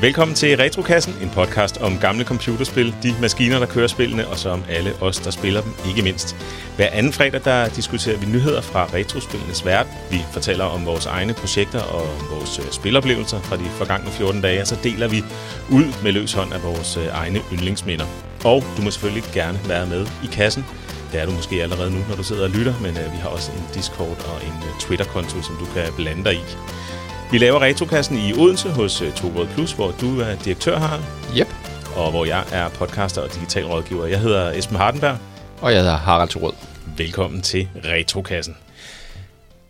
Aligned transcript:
Velkommen 0.00 0.34
til 0.34 0.56
Retrokassen, 0.56 1.14
en 1.22 1.30
podcast 1.30 1.78
om 1.80 1.98
gamle 1.98 2.24
computerspil, 2.24 2.94
de 3.02 3.14
maskiner, 3.20 3.58
der 3.58 3.66
kører 3.66 3.86
spillene, 3.86 4.28
og 4.28 4.38
så 4.38 4.50
om 4.50 4.64
alle 4.68 4.92
os, 5.00 5.18
der 5.18 5.30
spiller 5.30 5.60
dem, 5.62 5.72
ikke 5.88 6.02
mindst. 6.02 6.36
Hver 6.76 6.88
anden 6.92 7.12
fredag, 7.12 7.40
der 7.44 7.68
diskuterer 7.68 8.18
vi 8.18 8.26
nyheder 8.26 8.60
fra 8.60 8.86
retrospillenes 8.94 9.66
verden. 9.66 9.92
Vi 10.10 10.18
fortæller 10.32 10.64
om 10.64 10.86
vores 10.86 11.06
egne 11.06 11.34
projekter 11.34 11.82
og 11.82 12.06
vores 12.30 12.58
øh, 12.58 12.64
spiloplevelser 12.70 13.40
fra 13.40 13.56
de 13.56 13.64
forgangne 13.64 14.10
14 14.10 14.40
dage, 14.40 14.60
og 14.60 14.66
så 14.66 14.76
deler 14.82 15.08
vi 15.08 15.22
ud 15.70 16.02
med 16.02 16.12
løs 16.12 16.32
hånd 16.32 16.52
af 16.52 16.62
vores 16.62 16.96
øh, 16.96 17.06
egne 17.06 17.40
yndlingsminder. 17.52 18.06
Og 18.44 18.64
du 18.76 18.82
må 18.82 18.90
selvfølgelig 18.90 19.24
gerne 19.32 19.60
være 19.68 19.86
med 19.86 20.06
i 20.24 20.26
kassen. 20.32 20.66
Det 21.12 21.20
er 21.20 21.26
du 21.26 21.32
måske 21.32 21.62
allerede 21.62 21.90
nu, 21.90 21.98
når 22.08 22.16
du 22.16 22.22
sidder 22.22 22.44
og 22.44 22.50
lytter, 22.50 22.74
men 22.82 22.90
øh, 22.90 23.12
vi 23.12 23.18
har 23.22 23.28
også 23.28 23.50
en 23.52 23.64
Discord 23.74 24.24
og 24.32 24.36
en 24.46 24.80
Twitter-konto, 24.80 25.42
som 25.42 25.56
du 25.56 25.64
kan 25.64 25.92
blande 25.96 26.24
dig 26.24 26.34
i. 26.34 26.44
Vi 27.32 27.38
laver 27.38 27.60
Retrokassen 27.60 28.16
i 28.16 28.32
Odense 28.32 28.70
hos 28.70 29.02
uh, 29.02 29.14
Tobrød 29.14 29.46
Plus, 29.46 29.72
hvor 29.72 29.94
du 30.00 30.20
er 30.20 30.36
direktør, 30.44 30.78
Harald. 30.78 31.02
Yep. 31.38 31.48
Og 31.96 32.10
hvor 32.10 32.24
jeg 32.24 32.44
er 32.52 32.68
podcaster 32.68 33.22
og 33.22 33.34
digital 33.34 33.64
rådgiver. 33.64 34.06
Jeg 34.06 34.20
hedder 34.20 34.52
Esben 34.52 34.76
Hardenberg. 34.76 35.18
Og 35.60 35.72
jeg 35.72 35.80
hedder 35.80 35.96
Harald 35.96 36.28
Thorød. 36.28 36.52
Velkommen 36.96 37.42
til 37.42 37.68
Retrokassen. 37.84 38.56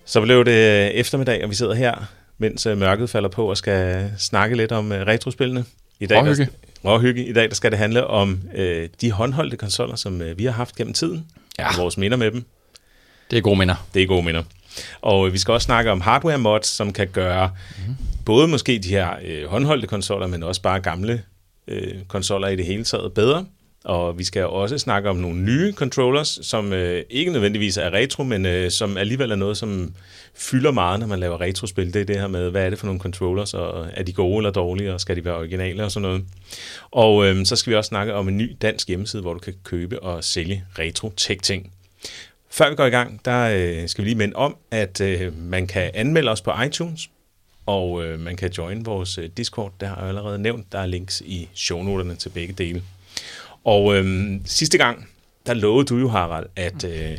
Så 0.04 0.20
blev 0.20 0.44
det 0.44 0.86
eftermiddag, 0.98 1.44
og 1.44 1.50
vi 1.50 1.54
sidder 1.54 1.74
her, 1.74 1.94
mens 2.38 2.66
uh, 2.66 2.78
mørket 2.78 3.10
falder 3.10 3.28
på 3.28 3.50
og 3.50 3.56
skal 3.56 4.10
snakke 4.18 4.56
lidt 4.56 4.72
om 4.72 4.90
retrospillene. 4.90 5.64
I 5.98 6.06
dag, 6.06 6.22
Råhygge. 6.22 6.48
Der, 6.82 6.90
råhygge. 6.90 7.26
I 7.26 7.32
dag 7.32 7.48
der 7.48 7.54
skal 7.54 7.70
det 7.70 7.78
handle 7.78 8.06
om 8.06 8.40
uh, 8.58 8.62
de 9.00 9.12
håndholdte 9.12 9.56
konsoller, 9.56 9.96
som 9.96 10.20
uh, 10.20 10.38
vi 10.38 10.44
har 10.44 10.52
haft 10.52 10.76
gennem 10.76 10.94
tiden. 10.94 11.26
Ja. 11.58 11.68
Og 11.68 11.74
vores 11.78 11.96
minder 11.96 12.16
med 12.16 12.30
dem. 12.30 12.44
Det 13.30 13.36
er 13.36 13.42
gode 13.42 13.58
minder. 13.58 13.86
Det 13.94 14.02
er 14.02 14.06
gode 14.06 14.22
minder. 14.22 14.42
Og 15.00 15.32
vi 15.32 15.38
skal 15.38 15.52
også 15.54 15.64
snakke 15.64 15.90
om 15.90 16.00
hardware 16.00 16.38
mods, 16.38 16.66
som 16.66 16.92
kan 16.92 17.08
gøre 17.08 17.50
mm. 17.86 17.94
både 18.26 18.48
måske 18.48 18.78
de 18.78 18.88
her 18.88 19.08
øh, 19.24 19.46
håndholdte 19.46 19.86
konsoller, 19.86 20.26
men 20.26 20.42
også 20.42 20.62
bare 20.62 20.80
gamle 20.80 21.22
øh, 21.68 21.94
konsoller 22.08 22.48
i 22.48 22.56
det 22.56 22.66
hele 22.66 22.84
taget 22.84 23.12
bedre. 23.12 23.46
Og 23.84 24.18
vi 24.18 24.24
skal 24.24 24.46
også 24.46 24.78
snakke 24.78 25.10
om 25.10 25.16
nogle 25.16 25.40
nye 25.40 25.72
controllers, 25.72 26.38
som 26.42 26.72
øh, 26.72 27.02
ikke 27.10 27.32
nødvendigvis 27.32 27.76
er 27.76 27.90
retro, 27.90 28.24
men 28.24 28.46
øh, 28.46 28.70
som 28.70 28.96
alligevel 28.96 29.30
er 29.30 29.36
noget, 29.36 29.56
som 29.56 29.94
fylder 30.34 30.70
meget, 30.70 31.00
når 31.00 31.06
man 31.06 31.18
laver 31.20 31.40
retrospil. 31.40 31.94
Det 31.94 32.00
er 32.00 32.04
det 32.04 32.20
her 32.20 32.28
med, 32.28 32.50
hvad 32.50 32.66
er 32.66 32.70
det 32.70 32.78
for 32.78 32.86
nogle 32.86 33.00
controllers, 33.00 33.54
og 33.54 33.86
er 33.94 34.02
de 34.02 34.12
gode 34.12 34.36
eller 34.36 34.50
dårlige, 34.50 34.94
og 34.94 35.00
skal 35.00 35.16
de 35.16 35.24
være 35.24 35.36
originale 35.36 35.84
og 35.84 35.90
sådan 35.90 36.08
noget. 36.08 36.24
Og 36.90 37.26
øh, 37.26 37.46
så 37.46 37.56
skal 37.56 37.70
vi 37.70 37.76
også 37.76 37.88
snakke 37.88 38.14
om 38.14 38.28
en 38.28 38.36
ny 38.36 38.56
dansk 38.62 38.88
hjemmeside, 38.88 39.22
hvor 39.22 39.32
du 39.32 39.40
kan 39.40 39.54
købe 39.64 40.02
og 40.02 40.24
sælge 40.24 40.64
retro-tech-ting. 40.78 41.72
Før 42.50 42.70
vi 42.70 42.76
går 42.76 42.86
i 42.86 42.90
gang, 42.90 43.24
der 43.24 43.40
øh, 43.40 43.88
skal 43.88 44.04
vi 44.04 44.08
lige 44.08 44.18
minde 44.18 44.36
om, 44.36 44.56
at 44.70 45.00
øh, 45.00 45.38
man 45.38 45.66
kan 45.66 45.90
anmelde 45.94 46.30
os 46.30 46.40
på 46.40 46.52
iTunes, 46.66 47.10
og 47.66 48.04
øh, 48.04 48.20
man 48.20 48.36
kan 48.36 48.50
join 48.50 48.86
vores 48.86 49.18
øh, 49.18 49.28
Discord. 49.36 49.72
Der 49.80 49.86
har 49.86 49.96
jeg 49.96 50.08
allerede 50.08 50.38
nævnt, 50.38 50.72
der 50.72 50.78
er 50.78 50.86
links 50.86 51.22
i 51.26 51.48
shownoterne 51.54 52.14
til 52.14 52.28
begge 52.28 52.52
dele. 52.52 52.82
Og 53.64 53.96
øh, 53.96 54.30
sidste 54.44 54.78
gang, 54.78 55.08
der 55.46 55.54
lovede 55.54 55.86
du 55.86 55.98
jo, 55.98 56.08
Harald, 56.08 56.46
at 56.56 56.84
øh, 56.84 57.18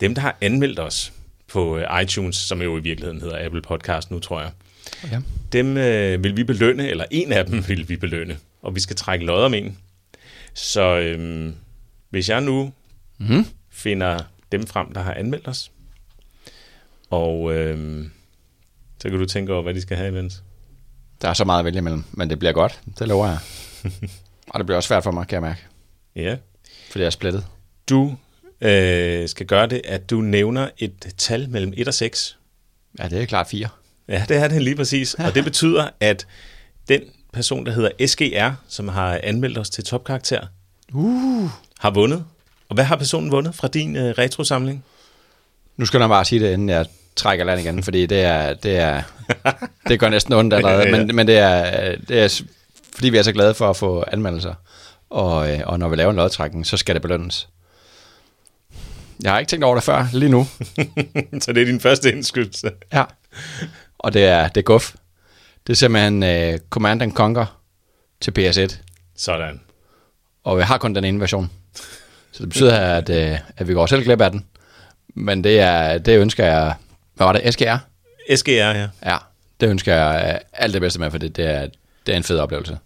dem, 0.00 0.14
der 0.14 0.22
har 0.22 0.36
anmeldt 0.40 0.78
os 0.78 1.12
på 1.48 1.78
øh, 1.78 2.02
iTunes, 2.02 2.36
som 2.36 2.62
jo 2.62 2.78
i 2.78 2.80
virkeligheden 2.80 3.20
hedder 3.20 3.44
Apple 3.44 3.62
Podcast 3.62 4.10
nu, 4.10 4.18
tror 4.18 4.40
jeg, 4.40 4.50
okay. 5.04 5.20
dem 5.52 5.76
øh, 5.76 6.24
vil 6.24 6.36
vi 6.36 6.44
belønne, 6.44 6.88
eller 6.88 7.04
en 7.10 7.32
af 7.32 7.46
dem 7.46 7.64
vil 7.68 7.88
vi 7.88 7.96
belønne, 7.96 8.38
og 8.62 8.74
vi 8.74 8.80
skal 8.80 8.96
trække 8.96 9.24
lod 9.24 9.42
om 9.42 9.54
en. 9.54 9.78
Så 10.54 10.98
øh, 10.98 11.52
hvis 12.10 12.28
jeg 12.28 12.40
nu 12.40 12.72
mm. 13.18 13.46
finder 13.70 14.18
dem 14.52 14.66
frem, 14.66 14.92
der 14.92 15.00
har 15.00 15.14
anmeldt 15.14 15.48
os. 15.48 15.70
Og 17.10 17.54
øh, 17.54 18.04
så 19.02 19.08
kan 19.08 19.18
du 19.18 19.26
tænke 19.26 19.52
over, 19.52 19.62
hvad 19.62 19.74
de 19.74 19.80
skal 19.80 19.96
have 19.96 20.08
imens. 20.08 20.42
Der 21.22 21.28
er 21.28 21.32
så 21.32 21.44
meget 21.44 21.58
at 21.58 21.64
vælge 21.64 21.78
imellem, 21.78 22.04
men 22.12 22.30
det 22.30 22.38
bliver 22.38 22.52
godt. 22.52 22.80
Det 22.98 23.08
lover 23.08 23.26
jeg. 23.26 23.38
og 24.50 24.58
det 24.58 24.66
bliver 24.66 24.76
også 24.76 24.86
svært 24.86 25.04
for 25.04 25.10
mig, 25.10 25.26
kan 25.28 25.34
jeg 25.34 25.42
mærke. 25.42 25.60
Ja. 26.16 26.36
Fordi 26.90 27.00
jeg 27.00 27.06
er 27.06 27.10
splittet. 27.10 27.46
Du 27.88 28.16
øh, 28.60 29.28
skal 29.28 29.46
gøre 29.46 29.66
det, 29.66 29.80
at 29.84 30.10
du 30.10 30.20
nævner 30.20 30.68
et 30.78 31.14
tal 31.18 31.50
mellem 31.50 31.72
1 31.76 31.88
og 31.88 31.94
6. 31.94 32.38
Ja, 32.98 33.08
det 33.08 33.22
er 33.22 33.26
klart 33.26 33.46
4. 33.46 33.68
Ja, 34.08 34.24
det 34.28 34.36
er 34.36 34.48
det 34.48 34.62
lige 34.62 34.76
præcis. 34.76 35.14
og 35.14 35.34
det 35.34 35.44
betyder, 35.50 35.88
at 36.00 36.26
den 36.88 37.02
person, 37.32 37.66
der 37.66 37.72
hedder 37.72 38.06
SGR, 38.06 38.50
som 38.68 38.88
har 38.88 39.20
anmeldt 39.22 39.58
os 39.58 39.70
til 39.70 39.84
topkarakter, 39.84 40.46
uh. 40.92 41.50
har 41.78 41.90
vundet 41.90 42.24
og 42.68 42.74
hvad 42.74 42.84
har 42.84 42.96
personen 42.96 43.30
vundet 43.30 43.54
fra 43.54 43.68
din 43.68 43.96
øh, 43.96 44.14
retrosamling? 44.18 44.84
Nu 45.76 45.86
skal 45.86 46.00
jeg 46.00 46.08
bare 46.08 46.24
sige 46.24 46.40
det, 46.40 46.52
inden 46.52 46.68
jeg 46.68 46.86
trækker 47.16 47.44
land 47.44 47.60
igen, 47.60 47.82
fordi 47.82 48.06
det 48.06 48.22
er, 48.22 48.54
det 48.54 48.76
er, 48.76 49.02
det 49.88 50.00
går 50.00 50.08
næsten 50.08 50.32
ondt 50.32 50.54
allerede, 50.54 50.82
ja, 50.82 50.96
ja. 50.96 51.04
men, 51.04 51.16
men 51.16 51.26
det, 51.26 51.38
er, 51.38 51.96
det 52.08 52.20
er, 52.20 52.42
fordi 52.94 53.08
vi 53.08 53.18
er 53.18 53.22
så 53.22 53.32
glade 53.32 53.54
for 53.54 53.70
at 53.70 53.76
få 53.76 54.04
anmeldelser, 54.12 54.54
og, 55.10 55.52
øh, 55.52 55.60
og 55.66 55.78
når 55.78 55.88
vi 55.88 55.96
laver 55.96 56.10
en 56.10 56.16
lodtrækning, 56.16 56.66
så 56.66 56.76
skal 56.76 56.94
det 56.94 57.02
belønnes. 57.02 57.48
Jeg 59.22 59.32
har 59.32 59.38
ikke 59.38 59.50
tænkt 59.50 59.64
over 59.64 59.74
det 59.74 59.84
før, 59.84 60.06
lige 60.12 60.30
nu. 60.30 60.46
så 61.42 61.52
det 61.52 61.62
er 61.62 61.66
din 61.66 61.80
første 61.80 62.12
indskydelse? 62.12 62.70
Ja, 62.92 63.04
og 63.98 64.12
det 64.12 64.24
er, 64.24 64.48
det 64.48 64.56
er 64.56 64.64
guf. 64.64 64.94
Det 65.66 65.72
er 65.72 65.76
simpelthen 65.76 66.22
uh, 66.22 66.58
Command 66.70 67.12
Conquer 67.12 67.60
til 68.20 68.32
PS1. 68.38 68.76
Sådan. 69.16 69.60
Og 70.44 70.58
jeg 70.58 70.66
har 70.66 70.78
kun 70.78 70.94
den 70.94 71.04
ene 71.04 71.20
version. 71.20 71.50
Så 72.36 72.42
det 72.42 72.48
betyder, 72.48 72.78
at, 72.78 73.10
øh, 73.10 73.38
at 73.56 73.68
vi 73.68 73.72
går 73.72 73.86
selv 73.86 74.04
glip 74.04 74.20
af 74.20 74.30
den. 74.30 74.44
Men 75.14 75.44
det, 75.44 75.60
er, 75.60 75.98
det 75.98 76.18
ønsker 76.18 76.44
jeg... 76.44 76.74
Hvad 77.14 77.26
var 77.26 77.32
det? 77.32 77.54
SGR? 77.54 77.76
SGR, 78.36 78.50
ja. 78.50 78.88
Ja, 79.04 79.16
det 79.60 79.68
ønsker 79.68 79.94
jeg 79.94 80.34
øh, 80.34 80.40
alt 80.52 80.72
det 80.72 80.80
bedste 80.80 81.00
med, 81.00 81.10
for 81.10 81.18
det, 81.18 81.36
det, 81.36 81.44
er, 81.44 81.68
det 82.06 82.12
er 82.12 82.16
en 82.16 82.22
fed 82.22 82.38
oplevelse. 82.38 82.78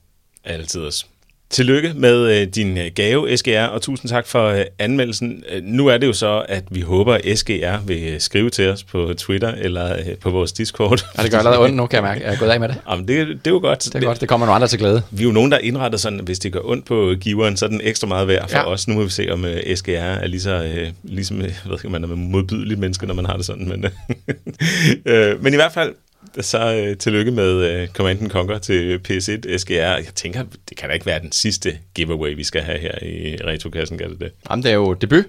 Altid 0.44 0.80
også. 0.80 1.04
Tillykke 1.50 1.92
med 1.94 2.40
øh, 2.40 2.46
din 2.46 2.78
øh, 2.78 2.90
gave, 2.94 3.36
SGR, 3.36 3.64
og 3.64 3.82
tusind 3.82 4.08
tak 4.08 4.26
for 4.26 4.46
øh, 4.46 4.64
anmeldelsen. 4.78 5.44
Øh, 5.52 5.62
nu 5.64 5.86
er 5.86 5.98
det 5.98 6.06
jo 6.06 6.12
så, 6.12 6.44
at 6.48 6.64
vi 6.70 6.80
håber, 6.80 7.14
at 7.14 7.38
SGR 7.38 7.86
vil 7.86 8.02
øh, 8.02 8.20
skrive 8.20 8.50
til 8.50 8.68
os 8.68 8.84
på 8.84 9.14
Twitter 9.16 9.48
eller 9.48 9.92
øh, 9.92 10.16
på 10.20 10.30
vores 10.30 10.52
Discord. 10.52 11.06
Ja, 11.18 11.22
det 11.22 11.30
gør 11.30 11.38
allerede 11.38 11.60
ondt 11.60 11.76
nu, 11.76 11.86
kan 11.86 11.96
jeg 11.96 12.02
mærke. 12.02 12.24
Jeg 12.24 12.34
er 12.34 12.38
gået 12.38 12.48
af 12.48 12.60
med 12.60 12.68
det. 12.68 12.76
Jamen, 12.90 13.08
det, 13.08 13.28
det 13.28 13.46
er 13.46 13.50
jo 13.50 13.58
godt. 13.58 13.84
Det 13.84 13.94
er 13.94 14.00
godt, 14.00 14.20
det 14.20 14.28
kommer 14.28 14.46
nogle 14.46 14.54
andre 14.54 14.68
til 14.68 14.78
glæde. 14.78 15.02
Vi 15.10 15.22
er 15.22 15.26
jo 15.26 15.32
nogen, 15.32 15.52
der 15.52 15.58
indretter 15.58 15.98
sådan, 15.98 16.18
at 16.18 16.24
hvis 16.24 16.38
det 16.38 16.52
gør 16.52 16.60
ondt 16.64 16.84
på 16.84 17.14
giveren, 17.20 17.56
så 17.56 17.64
er 17.64 17.68
den 17.68 17.80
ekstra 17.84 18.06
meget 18.06 18.28
værd 18.28 18.48
for 18.48 18.58
ja. 18.58 18.64
os. 18.64 18.88
Nu 18.88 18.94
må 18.94 19.04
vi 19.04 19.10
se, 19.10 19.28
om 19.32 19.44
uh, 19.44 19.50
SGR 19.74 19.90
er 19.90 20.26
lige 20.26 20.40
så, 20.40 20.64
uh, 20.64 21.10
ligesom, 21.12 21.40
jeg 21.40 21.54
ved 21.64 21.72
ikke, 21.72 21.88
man 21.88 22.04
er 22.04 22.08
modbydelig 22.08 22.78
menneske, 22.78 23.06
når 23.06 23.14
man 23.14 23.26
har 23.26 23.36
det 23.36 23.46
sådan. 23.46 23.68
Men, 23.68 23.84
uh, 23.84 25.42
men 25.42 25.52
i 25.52 25.56
hvert 25.56 25.72
fald, 25.72 25.94
så 26.40 26.74
øh, 26.74 26.96
tillykke 26.96 27.30
med 27.30 27.52
øh, 27.52 27.88
Command 27.88 28.30
Conquer 28.30 28.58
til 28.58 29.00
PS1 29.08 29.58
SGR. 29.58 29.72
Jeg 29.72 30.06
tænker, 30.14 30.44
det 30.68 30.76
kan 30.76 30.88
da 30.88 30.94
ikke 30.94 31.06
være 31.06 31.20
den 31.20 31.32
sidste 31.32 31.78
giveaway, 31.94 32.34
vi 32.34 32.44
skal 32.44 32.62
have 32.62 32.78
her 32.78 33.04
i 33.04 33.36
Retrokassen, 33.44 33.98
kan 33.98 34.10
det 34.10 34.20
det? 34.20 34.32
Jamen, 34.50 34.62
det 34.62 34.70
er 34.70 34.74
jo 34.74 34.94
debut. 34.94 35.24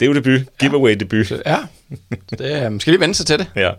Det 0.00 0.06
er 0.06 0.10
jo 0.10 0.14
debut. 0.14 0.40
Giveaway-debut. 0.58 1.30
Ja, 1.46 1.58
det 2.30 2.52
er, 2.52 2.68
måske 2.68 2.90
lige 2.90 3.00
vende 3.00 3.14
sig 3.14 3.26
til 3.26 3.38
det. 3.38 3.46
Ja. 3.56 3.70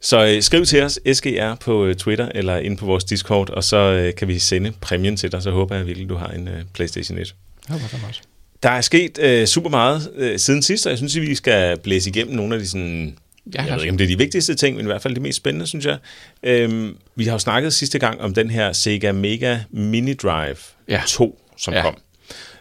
Så 0.00 0.26
øh, 0.26 0.42
skriv 0.42 0.64
til 0.64 0.82
os, 0.82 1.00
SGR, 1.12 1.54
på 1.54 1.84
øh, 1.84 1.94
Twitter 1.94 2.28
eller 2.34 2.56
ind 2.56 2.78
på 2.78 2.86
vores 2.86 3.04
Discord, 3.04 3.50
og 3.50 3.64
så 3.64 3.76
øh, 3.76 4.14
kan 4.14 4.28
vi 4.28 4.38
sende 4.38 4.72
præmien 4.80 5.16
til 5.16 5.32
dig. 5.32 5.42
Så 5.42 5.50
håber 5.50 5.76
jeg 5.76 5.86
virkelig, 5.86 6.08
du 6.08 6.14
har 6.14 6.28
en 6.28 6.48
øh, 6.48 6.62
PlayStation 6.74 7.18
1. 7.18 7.34
Ja, 7.68 7.74
det 7.74 7.82
også. 8.08 8.20
Der 8.62 8.70
er 8.70 8.80
sket 8.80 9.18
øh, 9.18 9.46
super 9.46 9.70
meget 9.70 10.10
øh, 10.16 10.38
siden 10.38 10.62
sidst, 10.62 10.86
og 10.86 10.90
jeg 10.90 10.98
synes, 10.98 11.16
at 11.16 11.22
vi 11.22 11.34
skal 11.34 11.78
blæse 11.78 12.10
igennem 12.10 12.36
nogle 12.36 12.54
af 12.54 12.60
de 12.60 12.68
sådan, 12.68 13.18
Ja, 13.54 13.62
jeg 13.62 13.74
ved 13.74 13.82
ikke, 13.82 13.90
om 13.90 13.98
det 13.98 14.04
er 14.04 14.08
de 14.08 14.18
vigtigste 14.18 14.54
ting, 14.54 14.76
men 14.76 14.84
i 14.84 14.88
hvert 14.88 15.02
fald 15.02 15.14
de 15.14 15.20
mest 15.20 15.36
spændende, 15.36 15.66
synes 15.66 15.86
jeg. 15.86 15.98
Øhm, 16.42 16.96
vi 17.16 17.24
har 17.24 17.32
jo 17.32 17.38
snakket 17.38 17.72
sidste 17.72 17.98
gang 17.98 18.20
om 18.20 18.34
den 18.34 18.50
her 18.50 18.72
Sega 18.72 19.12
Mega 19.12 19.58
Mini 19.70 20.14
Drive 20.14 20.56
ja. 20.88 21.02
2, 21.06 21.40
som 21.56 21.74
ja. 21.74 21.82
kom. 21.82 21.96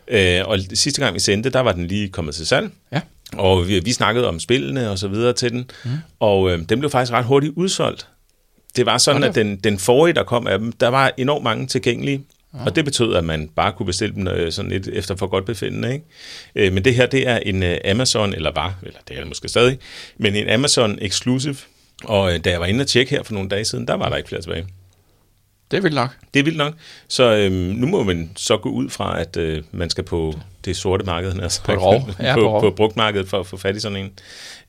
Øh, 0.08 0.42
og 0.46 0.60
sidste 0.74 1.02
gang 1.02 1.14
vi 1.14 1.20
sendte, 1.20 1.50
der 1.50 1.60
var 1.60 1.72
den 1.72 1.88
lige 1.88 2.10
kommet 2.10 2.36
til 2.36 2.48
salg. 2.48 2.72
Ja. 2.92 3.02
Og 3.34 3.68
vi, 3.68 3.80
vi 3.80 3.92
snakkede 3.92 4.28
om 4.28 4.40
spillene 4.40 4.90
og 4.90 5.00
så 5.00 5.08
videre 5.08 5.34
til 5.34 5.52
den. 5.52 5.70
Mm. 5.84 5.92
Og 6.20 6.52
øh, 6.52 6.60
den 6.70 6.80
blev 6.80 6.90
faktisk 6.90 7.14
ret 7.14 7.26
hurtigt 7.26 7.54
udsolgt. 7.56 8.08
Det 8.76 8.86
var 8.86 8.98
sådan, 8.98 9.24
at 9.24 9.36
den, 9.36 9.56
den 9.56 9.80
forrige, 9.80 10.14
der 10.14 10.24
kom 10.24 10.48
af 10.48 10.60
dem, 10.60 10.72
der 10.72 10.88
var 10.88 11.12
enormt 11.18 11.44
mange 11.44 11.68
tilgængelige. 11.68 12.24
Ja. 12.54 12.66
Og 12.66 12.76
det 12.76 12.86
betød, 12.86 13.16
at 13.16 13.24
man 13.24 13.50
bare 13.56 13.72
kunne 13.72 13.86
bestille 13.86 14.16
dem 14.16 14.28
øh, 14.28 14.52
sådan 14.52 14.72
lidt 14.72 14.88
efter 14.88 15.16
for 15.16 15.28
godt 15.28 15.46
befindende. 15.46 15.94
Ikke? 15.94 16.06
Øh, 16.56 16.74
men 16.74 16.86
det 16.86 16.96
her, 16.96 17.06
det 17.06 17.28
er 17.28 17.38
en 17.38 17.64
øh, 17.64 17.78
Amazon, 17.86 18.34
eller 18.34 18.52
var, 18.56 18.76
eller 18.84 19.00
det 19.08 19.16
er 19.16 19.20
det 19.20 19.28
måske 19.28 19.48
stadig, 19.48 19.80
men 20.18 20.36
en 20.36 20.50
Amazon 20.50 20.98
Exclusive. 21.02 21.56
Og 22.04 22.46
da 22.46 22.50
jeg 22.50 22.60
var 22.60 22.66
inde 22.66 22.82
og 22.82 22.88
tjekke 22.88 23.12
her 23.12 23.24
for 23.24 23.34
nogle 23.34 23.50
dage 23.50 23.66
siden, 23.66 23.88
der 23.88 23.94
var 23.94 24.10
der 24.10 24.18
ikke 24.18 24.30
flere 24.30 24.42
tilbage. 24.42 24.66
Det 25.74 25.78
er 25.78 25.82
vildt 25.82 25.96
nok. 25.96 26.10
Det 26.34 26.40
er 26.40 26.44
vildt 26.44 26.58
nok. 26.58 26.74
Så 27.08 27.24
øhm, 27.24 27.54
nu 27.54 27.88
må 27.88 28.04
man 28.04 28.32
så 28.36 28.58
gå 28.58 28.70
ud 28.70 28.90
fra, 28.90 29.22
at 29.22 29.38
øh, 29.38 29.64
man 29.72 29.90
skal 29.90 30.04
på 30.04 30.34
det 30.66 30.78
sorte 30.78 31.06
marked, 31.06 31.40
altså, 31.42 31.64
på, 31.64 31.72
rov. 31.72 32.10
Ja, 32.20 32.36
på, 32.36 32.42
på, 32.42 32.60
på 32.60 32.72
brugtmarkedet 32.76 33.30
for 33.30 33.40
at 33.40 33.48
få 33.48 33.58
fat 33.58 33.76
i 33.76 33.80
sådan 33.80 33.98
en. 33.98 34.12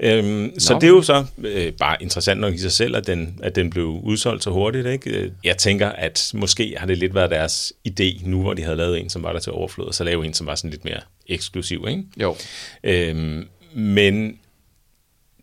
Øhm, 0.01 0.61
så 0.61 0.75
det 0.75 0.85
er 0.85 0.89
jo 0.89 1.03
så 1.03 1.25
øh, 1.39 1.73
bare 1.73 1.97
interessant 2.01 2.41
nok 2.41 2.55
i 2.55 2.59
sig 2.59 2.73
selv, 2.73 2.97
at 2.97 3.07
den, 3.07 3.39
at 3.43 3.57
den 3.57 3.71
blev 3.71 3.87
udsolgt 3.87 4.45
så 4.45 4.51
hurtigt. 4.51 4.87
Ikke? 4.87 5.11
Øh, 5.11 5.31
jeg 5.45 5.57
tænker, 5.57 5.89
at 5.89 6.31
måske 6.35 6.75
har 6.79 6.87
det 6.87 6.99
lidt 6.99 7.15
været 7.15 7.31
deres 7.31 7.73
idé 7.89 8.29
nu, 8.29 8.43
hvor 8.43 8.55
de 8.55 8.63
havde 8.63 8.77
lavet 8.77 9.01
en, 9.01 9.11
som 9.11 9.23
var 9.23 9.33
der 9.33 9.41
til 9.41 9.53
overflod, 9.53 9.93
så 9.93 10.05
lave 10.05 10.27
en, 10.27 10.35
som 10.35 10.47
var 10.47 10.55
sådan 10.55 10.71
lidt 10.71 10.85
mere 10.85 11.01
eksklusiv. 11.27 11.85
Ikke? 11.89 12.03
Jo. 12.21 12.37
Øhm, 12.85 13.49
men 13.75 14.39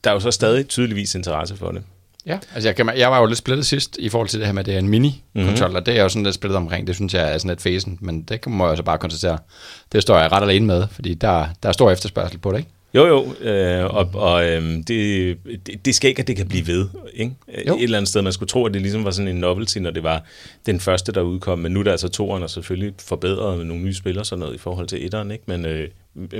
der 0.03 0.09
er 0.09 0.13
jo 0.13 0.19
så 0.19 0.31
stadig 0.31 0.67
tydeligvis 0.67 1.15
interesse 1.15 1.57
for 1.57 1.71
det. 1.71 1.83
Ja, 2.25 2.39
altså 2.55 2.69
jeg, 2.69 2.75
kan, 2.75 2.91
jeg 2.97 3.11
var 3.11 3.19
jo 3.19 3.25
lidt 3.25 3.37
splittet 3.37 3.65
sidst 3.65 3.97
i 3.99 4.09
forhold 4.09 4.27
til 4.27 4.39
det 4.39 4.47
her 4.47 4.53
med, 4.53 4.59
at 4.59 4.65
det 4.65 4.75
er 4.75 4.79
en 4.79 4.89
mini-kontrol, 4.89 5.67
mm-hmm. 5.67 5.75
og 5.75 5.85
det 5.85 5.91
er 5.91 5.95
jeg 5.95 6.03
jo 6.03 6.09
sådan 6.09 6.23
lidt 6.23 6.35
splittet 6.35 6.57
omkring. 6.57 6.87
Det 6.87 6.95
synes 6.95 7.13
jeg 7.13 7.33
er 7.33 7.37
sådan 7.37 7.49
lidt 7.49 7.61
fæsen, 7.61 7.97
men 8.01 8.21
det 8.21 8.41
kan 8.41 8.51
man 8.51 8.69
jo 8.69 8.75
så 8.75 8.83
bare 8.83 8.97
konstatere. 8.97 9.37
Det 9.91 10.01
står 10.01 10.19
jeg 10.19 10.31
ret 10.31 10.43
alene 10.43 10.65
med, 10.65 10.87
fordi 10.91 11.13
der, 11.13 11.45
der 11.63 11.69
er 11.69 11.73
stor 11.73 11.91
efterspørgsel 11.91 12.37
på 12.37 12.51
det, 12.51 12.57
ikke? 12.57 12.69
Jo, 12.93 13.05
jo, 13.07 13.47
øh, 13.49 13.85
og, 13.85 14.09
og 14.13 14.45
øh, 14.45 14.77
det, 14.87 15.37
det, 15.67 15.85
det 15.85 15.95
skal 15.95 16.09
ikke, 16.09 16.21
at 16.21 16.27
det 16.27 16.35
kan 16.35 16.47
blive 16.47 16.67
ved. 16.67 16.87
Ikke? 17.13 17.35
Jo. 17.67 17.75
Et 17.75 17.83
eller 17.83 17.97
andet 17.97 18.09
sted, 18.09 18.21
man 18.21 18.33
skulle 18.33 18.47
tro, 18.47 18.65
at 18.65 18.73
det 18.73 18.81
ligesom 18.81 19.05
var 19.05 19.11
sådan 19.11 19.27
en 19.27 19.35
novelty, 19.35 19.77
når 19.77 19.91
det 19.91 20.03
var 20.03 20.23
den 20.65 20.79
første, 20.79 21.11
der 21.11 21.21
udkom, 21.21 21.59
men 21.59 21.71
nu 21.71 21.79
er 21.79 21.83
der 21.83 21.91
altså 21.91 22.09
toeren, 22.09 22.43
og 22.43 22.49
selvfølgelig 22.49 22.93
forbedret 22.99 23.57
med 23.57 23.65
nogle 23.65 23.83
nye 23.83 23.93
spillere 23.93 24.25
sådan 24.25 24.39
noget 24.39 24.55
i 24.55 24.57
forhold 24.57 24.87
til 24.87 25.05
etteren, 25.05 25.31
ikke? 25.31 25.43
Men, 25.47 25.65
øh, 25.65 25.87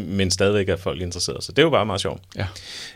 men 0.01 0.31
stadigvæk 0.31 0.69
er 0.69 0.75
folk 0.75 1.01
interesseret, 1.01 1.44
så 1.44 1.51
det 1.51 1.59
er 1.59 1.63
jo 1.63 1.69
bare 1.69 1.85
meget 1.85 2.01
sjovt. 2.01 2.21
Ja. 2.35 2.47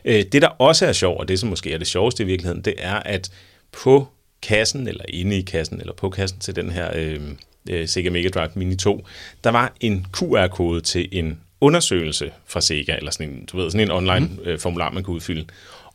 Øh, 0.05 0.23
det, 0.31 0.41
der 0.41 0.47
også 0.47 0.85
er 0.85 0.93
sjovt, 0.93 1.19
og 1.19 1.27
det 1.27 1.39
som 1.39 1.49
måske 1.49 1.73
er 1.73 1.77
det 1.77 1.87
sjoveste 1.87 2.23
i 2.23 2.25
virkeligheden, 2.25 2.61
det 2.61 2.73
er, 2.77 2.95
at 2.95 3.31
på 3.71 4.07
kassen, 4.41 4.87
eller 4.87 5.05
inde 5.09 5.37
i 5.37 5.41
kassen, 5.41 5.79
eller 5.79 5.93
på 5.93 6.09
kassen 6.09 6.39
til 6.39 6.55
den 6.55 6.71
her 6.71 6.91
øh, 6.95 7.21
øh 7.69 7.87
Sega 7.87 8.09
Mega 8.09 8.29
Drive 8.29 8.49
Mini 8.53 8.75
2, 8.75 9.07
der 9.43 9.49
var 9.49 9.73
en 9.79 10.05
QR-kode 10.13 10.81
til 10.81 11.09
en 11.11 11.39
undersøgelse 11.61 12.31
fra 12.45 12.61
Sega, 12.61 12.95
eller 12.95 13.11
sådan 13.11 13.29
en, 13.29 13.45
du 13.45 13.57
ved, 13.57 13.71
sådan 13.71 13.87
en 13.87 13.91
online 13.91 14.19
mm. 14.25 14.39
øh, 14.43 14.59
formular, 14.59 14.91
man 14.91 15.03
kunne 15.03 15.15
udfylde. 15.15 15.45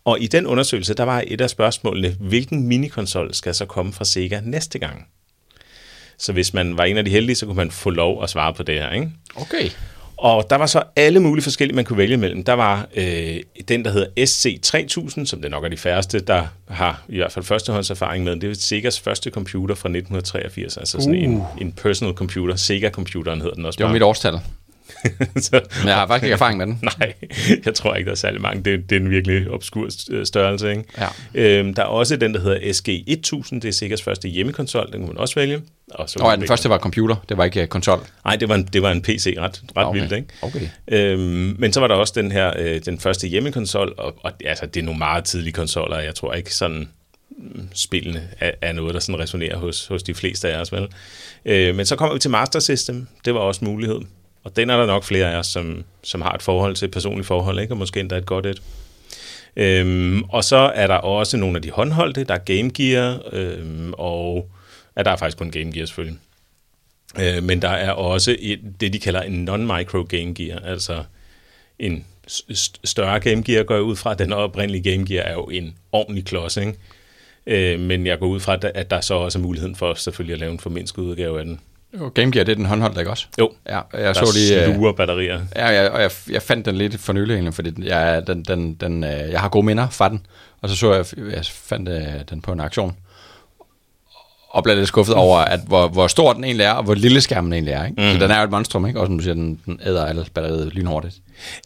Og 0.04 0.20
i 0.20 0.26
den 0.26 0.46
undersøgelse, 0.46 0.94
der 0.94 1.04
var 1.04 1.24
et 1.26 1.40
af 1.40 1.50
spørgsmålene, 1.50 2.16
hvilken 2.20 2.66
minikonsol 2.66 3.34
skal 3.34 3.54
så 3.54 3.66
komme 3.66 3.92
fra 3.92 4.04
Sega 4.04 4.40
næste 4.44 4.78
gang? 4.78 5.06
Så 6.18 6.32
hvis 6.32 6.54
man 6.54 6.76
var 6.76 6.84
en 6.84 6.96
af 6.96 7.04
de 7.04 7.10
heldige, 7.10 7.36
så 7.36 7.46
kunne 7.46 7.56
man 7.56 7.70
få 7.70 7.90
lov 7.90 8.22
at 8.22 8.30
svare 8.30 8.54
på 8.54 8.62
det 8.62 8.74
her, 8.74 8.92
ikke? 8.92 9.10
Okay. 9.34 9.70
Og 10.20 10.46
der 10.50 10.56
var 10.56 10.66
så 10.66 10.82
alle 10.96 11.20
mulige 11.20 11.42
forskellige, 11.42 11.76
man 11.76 11.84
kunne 11.84 11.98
vælge 11.98 12.16
mellem. 12.16 12.44
Der 12.44 12.52
var 12.52 12.86
øh, 12.96 13.36
den, 13.68 13.84
der 13.84 13.90
hedder 13.90 14.06
SC3000, 14.20 15.24
som 15.24 15.42
det 15.42 15.50
nok 15.50 15.64
er 15.64 15.68
de 15.68 15.76
færreste, 15.76 16.20
der 16.20 16.46
har 16.68 17.02
i 17.08 17.16
hvert 17.16 17.32
fald 17.32 17.44
førstehåndserfaring 17.44 18.24
med. 18.24 18.36
Det 18.36 18.50
er 18.50 18.54
Segas 18.54 19.00
første 19.00 19.30
computer 19.30 19.74
fra 19.74 19.88
1983, 19.88 20.76
altså 20.76 21.00
sådan 21.00 21.14
uh. 21.14 21.22
en, 21.22 21.42
en 21.60 21.72
personal 21.72 22.14
computer. 22.14 22.56
Sega-computeren 22.56 23.40
hedder 23.40 23.54
den 23.54 23.66
også. 23.66 23.76
Det 23.76 23.84
var 23.84 23.88
bare. 23.88 23.92
mit 23.92 24.02
årstal. 24.02 24.40
så, 25.46 25.60
Men 25.78 25.88
jeg 25.88 25.94
har 25.94 26.06
faktisk 26.06 26.24
ikke 26.24 26.34
erfaring 26.34 26.58
med 26.58 26.66
den. 26.66 26.78
Nej, 26.98 27.12
jeg 27.64 27.74
tror 27.74 27.94
ikke, 27.94 28.06
der 28.06 28.12
er 28.12 28.16
særlig 28.16 28.40
mange. 28.40 28.62
Det, 28.62 28.90
det 28.90 28.96
er 28.96 29.00
en 29.00 29.10
virkelig 29.10 29.50
obskur 29.50 29.88
størrelse. 30.24 30.70
Ikke? 30.70 30.84
Ja. 30.98 31.06
Øhm, 31.34 31.74
der 31.74 31.82
er 31.82 31.86
også 31.86 32.16
den, 32.16 32.34
der 32.34 32.40
hedder 32.40 32.58
SG1000. 32.58 33.54
Det 33.54 33.64
er 33.64 33.72
Segas 33.72 34.02
første 34.02 34.28
hjemmekonsol. 34.28 34.92
Den 34.92 35.00
kan 35.00 35.08
man 35.08 35.18
også 35.18 35.34
vælge. 35.34 35.60
Og 35.90 36.10
så 36.10 36.18
oh, 36.22 36.30
ja, 36.30 36.36
den 36.36 36.46
første 36.46 36.68
var 36.68 36.78
computer. 36.78 37.16
Det 37.28 37.36
var 37.36 37.44
ikke 37.44 37.62
uh, 37.62 37.68
konsol. 37.68 38.06
Nej, 38.24 38.36
det 38.36 38.48
var 38.48 38.54
en, 38.54 38.64
det 38.64 38.82
var 38.82 38.90
en 38.90 39.02
PC. 39.02 39.34
Ret, 39.38 39.62
ret 39.76 39.86
okay. 39.86 40.00
vildt. 40.00 40.12
Ikke? 40.12 40.28
Okay. 40.42 40.68
Øhm, 40.88 41.56
men 41.58 41.72
så 41.72 41.80
var 41.80 41.88
der 41.88 41.94
også 41.94 42.12
den 42.16 42.32
her, 42.32 42.52
øh, 42.58 42.80
den 42.84 42.98
første 42.98 43.28
hjemmekonsol. 43.28 43.94
Og, 43.98 44.14
og 44.20 44.32
altså, 44.44 44.66
det 44.66 44.80
er 44.80 44.84
nogle 44.84 44.98
meget 44.98 45.24
tidlige 45.24 45.52
konsoller. 45.52 45.98
Jeg 45.98 46.14
tror 46.14 46.32
ikke 46.32 46.54
sådan 46.54 46.88
mm, 47.38 47.68
spillene 47.74 48.28
er, 48.40 48.50
er 48.62 48.72
noget, 48.72 48.94
der 48.94 49.00
sådan 49.00 49.18
resonerer 49.18 49.56
hos, 49.56 49.86
hos 49.86 50.02
de 50.02 50.14
fleste 50.14 50.48
af 50.48 50.60
os. 50.60 50.72
Vel? 50.72 50.88
Øh, 51.44 51.74
men 51.74 51.86
så 51.86 51.96
kommer 51.96 52.14
vi 52.14 52.20
til 52.20 52.30
Master 52.30 52.60
System. 52.60 53.06
Det 53.24 53.34
var 53.34 53.40
også 53.40 53.64
mulighed. 53.64 54.00
Og 54.44 54.56
den 54.56 54.70
er 54.70 54.76
der 54.76 54.86
nok 54.86 55.04
flere 55.04 55.32
af 55.32 55.38
os, 55.38 55.46
som, 55.46 55.84
som 56.02 56.20
har 56.20 56.32
et 56.32 56.42
forhold 56.42 56.74
til, 56.74 56.86
et 56.86 56.92
personligt 56.92 57.26
forhold, 57.26 57.60
ikke? 57.60 57.74
og 57.74 57.78
måske 57.78 58.00
endda 58.00 58.16
et 58.16 58.26
godt 58.26 58.46
et. 58.46 58.62
Øhm, 59.56 60.22
og 60.22 60.44
så 60.44 60.56
er 60.56 60.86
der 60.86 60.94
også 60.94 61.36
nogle 61.36 61.56
af 61.56 61.62
de 61.62 61.70
håndholdte, 61.70 62.24
der 62.24 62.34
er 62.34 62.38
Game 62.38 62.70
Gear, 62.70 63.22
øhm, 63.32 63.92
og 63.92 64.50
ja, 64.96 65.02
der 65.02 65.10
er 65.10 65.16
faktisk 65.16 65.38
kun 65.38 65.50
Game 65.50 65.72
Gear 65.72 65.86
selvfølgelig. 65.86 66.18
Øh, 67.20 67.42
men 67.42 67.62
der 67.62 67.68
er 67.68 67.90
også 67.90 68.36
et, 68.38 68.60
det, 68.80 68.92
de 68.92 68.98
kalder 68.98 69.22
en 69.22 69.48
non-micro 69.48 70.02
Game 70.04 70.34
Gear, 70.34 70.58
altså 70.58 71.04
en 71.78 72.06
større 72.84 73.20
Game 73.20 73.42
Gear 73.42 73.62
går 73.62 73.74
jeg 73.74 73.82
ud 73.82 73.96
fra. 73.96 74.14
Den 74.14 74.32
oprindelige 74.32 74.90
Game 74.90 75.06
Gear 75.06 75.24
er 75.24 75.32
jo 75.32 75.44
en 75.44 75.76
ordentlig 75.92 76.24
klods, 76.24 76.56
ikke? 76.56 76.74
Øh, 77.46 77.80
men 77.80 78.06
jeg 78.06 78.18
går 78.18 78.26
ud 78.26 78.40
fra, 78.40 78.58
at 78.74 78.90
der 78.90 79.00
så 79.00 79.14
også 79.14 79.38
er 79.38 79.42
muligheden 79.42 79.76
for 79.76 79.94
selvfølgelig 79.94 80.32
at 80.32 80.40
lave 80.40 80.52
en 80.52 80.58
formindsket 80.58 81.02
udgave 81.02 81.38
af 81.38 81.44
den. 81.44 81.60
Jo, 81.98 82.10
Game 82.14 82.32
Gear, 82.32 82.44
det 82.44 82.52
er 82.52 82.56
den 82.56 82.66
håndholdt, 82.66 82.98
ikke 82.98 83.10
også? 83.10 83.26
Jo, 83.38 83.50
ja, 83.68 83.80
jeg 83.92 84.02
der 84.02 84.12
så 84.12 84.32
lige, 84.34 84.66
øh, 84.66 84.74
sluger 84.74 84.92
batterier. 84.92 85.40
Ja, 85.56 85.66
jeg, 85.66 85.90
og 85.90 86.02
jeg, 86.02 86.10
jeg 86.30 86.42
fandt 86.42 86.66
den 86.66 86.76
lidt 86.76 87.00
for 87.00 87.12
nylig, 87.12 87.34
egentlig, 87.34 87.54
fordi 87.54 87.88
jeg, 87.88 88.26
den, 88.26 88.42
den, 88.42 88.74
den, 88.74 89.04
øh, 89.04 89.10
jeg 89.10 89.40
har 89.40 89.48
gode 89.48 89.66
minder 89.66 89.88
fra 89.88 90.08
den. 90.08 90.26
Og 90.62 90.68
så 90.68 90.76
så 90.76 90.94
jeg, 90.94 91.04
jeg 91.32 91.44
fandt 91.44 91.88
øh, 91.88 92.04
den 92.30 92.42
på 92.42 92.52
en 92.52 92.60
aktion 92.60 92.96
og 94.50 94.62
bliver 94.62 94.76
lidt 94.76 94.88
skuffet 94.88 95.14
over, 95.14 95.38
at 95.38 95.60
hvor, 95.66 95.88
hvor 95.88 96.06
stor 96.06 96.32
den 96.32 96.44
egentlig 96.44 96.64
er, 96.64 96.72
og 96.72 96.82
hvor 96.82 96.94
lille 96.94 97.20
skærmen 97.20 97.52
egentlig 97.52 97.72
er. 97.72 97.84
Ikke? 97.84 98.02
Mm. 98.02 98.12
Så 98.12 98.18
den 98.18 98.30
er 98.30 98.38
jo 98.38 98.44
et 98.44 98.50
monstrum, 98.50 98.86
ikke? 98.86 99.00
Og 99.00 99.06
som 99.06 99.18
du 99.18 99.24
siger, 99.24 99.34
den, 99.34 99.60
den 99.66 99.80
æder 99.86 100.06
alle 100.06 100.26
batteriet 100.34 100.74
lynhurtigt. 100.74 101.16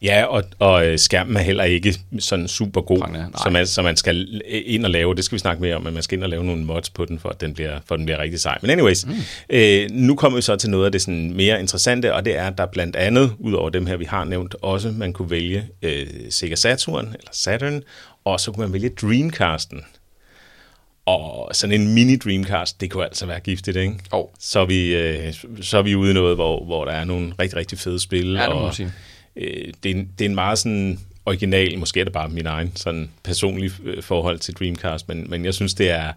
Ja, 0.03 0.25
og, 0.25 0.44
og 0.59 0.87
øh, 0.87 0.99
skærmen 0.99 1.37
er 1.37 1.41
heller 1.41 1.65
ikke 1.65 1.94
sådan 2.19 2.49
super 2.49 2.81
god, 2.81 2.99
så 3.44 3.50
man, 3.50 3.67
så 3.67 3.82
man 3.82 3.97
skal 3.97 4.43
ind 4.49 4.85
og 4.85 4.91
lave, 4.91 5.15
det 5.15 5.25
skal 5.25 5.37
vi 5.37 5.41
snakke 5.41 5.62
mere 5.62 5.76
om, 5.76 5.82
men 5.82 5.94
man 5.94 6.03
skal 6.03 6.19
ind 6.19 6.25
og 6.25 6.31
lave 6.31 6.44
nogle 6.44 6.65
mods 6.65 6.91
på 6.91 7.05
den, 7.05 7.19
for 7.19 7.29
at 7.29 7.41
den 7.41 7.55
bliver, 7.55 7.81
for 7.87 7.94
at 7.94 7.99
den 7.99 8.06
bliver 8.06 8.19
rigtig 8.19 8.41
sej. 8.41 8.59
Men 8.62 8.71
anyways, 8.71 9.06
mm. 9.06 9.12
øh, 9.50 9.91
nu 9.91 10.15
kommer 10.15 10.38
vi 10.38 10.43
så 10.43 10.56
til 10.56 10.71
noget 10.71 10.87
af 10.87 10.93
det 10.93 11.03
sådan 11.03 11.32
mere 11.32 11.61
interessante, 11.61 12.15
og 12.15 12.25
det 12.25 12.37
er, 12.37 12.47
at 12.47 12.59
der 12.59 12.67
blandt 12.67 12.97
andet, 12.97 13.32
ud 13.38 13.53
over 13.53 13.71
dem 13.71 13.87
her, 13.87 13.97
vi 13.97 14.05
har 14.05 14.25
nævnt, 14.25 14.55
også 14.62 14.91
man 14.91 15.12
kunne 15.12 15.31
vælge 15.31 15.65
øh, 15.82 16.06
Sega 16.31 16.55
Saturn, 16.55 17.06
eller 17.06 17.31
Saturn, 17.32 17.82
og 18.25 18.41
så 18.41 18.53
kunne 18.53 18.67
man 18.67 18.73
vælge 18.73 18.88
Dreamcasten. 18.88 19.85
Og 21.06 21.50
sådan 21.53 21.81
en 21.81 21.94
mini 21.94 22.17
Dreamcast, 22.17 22.81
det 22.81 22.91
kunne 22.91 23.05
altså 23.05 23.26
være 23.26 23.41
giftigt, 23.41 23.76
ikke? 23.76 23.94
Oh. 24.11 24.25
Så, 24.38 24.61
er 24.61 24.65
vi, 24.65 24.94
øh, 24.94 25.35
så 25.62 25.79
er 25.79 25.82
vi 25.82 25.94
ude 25.94 26.11
i 26.11 26.15
noget, 26.15 26.37
hvor, 26.37 26.65
hvor 26.65 26.85
der 26.85 26.93
er 26.93 27.05
nogle 27.05 27.32
rigtig, 27.38 27.56
rigtig 27.56 27.79
fede 27.79 28.00
spil. 28.00 28.32
Ja, 28.32 28.43
det 28.43 28.50
må 28.50 28.61
og, 28.61 28.75
sige. 28.75 28.93
Øh, 29.36 29.72
det, 29.82 29.90
er 29.90 29.94
en, 29.94 30.08
det 30.19 30.25
er 30.25 30.28
en 30.28 30.34
meget 30.34 30.58
sådan 30.58 30.98
original, 31.26 31.78
måske 31.78 32.00
er 32.00 32.04
det 32.04 32.12
bare 32.12 32.28
min 32.28 32.46
egen 32.46 32.76
sådan 32.76 33.10
personlig 33.22 33.70
øh, 33.84 34.02
forhold 34.02 34.38
til 34.38 34.54
Dreamcast, 34.54 35.08
men, 35.08 35.31
men 35.31 35.44
jeg 35.44 35.54
synes, 35.54 35.75
det 35.75 35.90
er, 35.90 36.12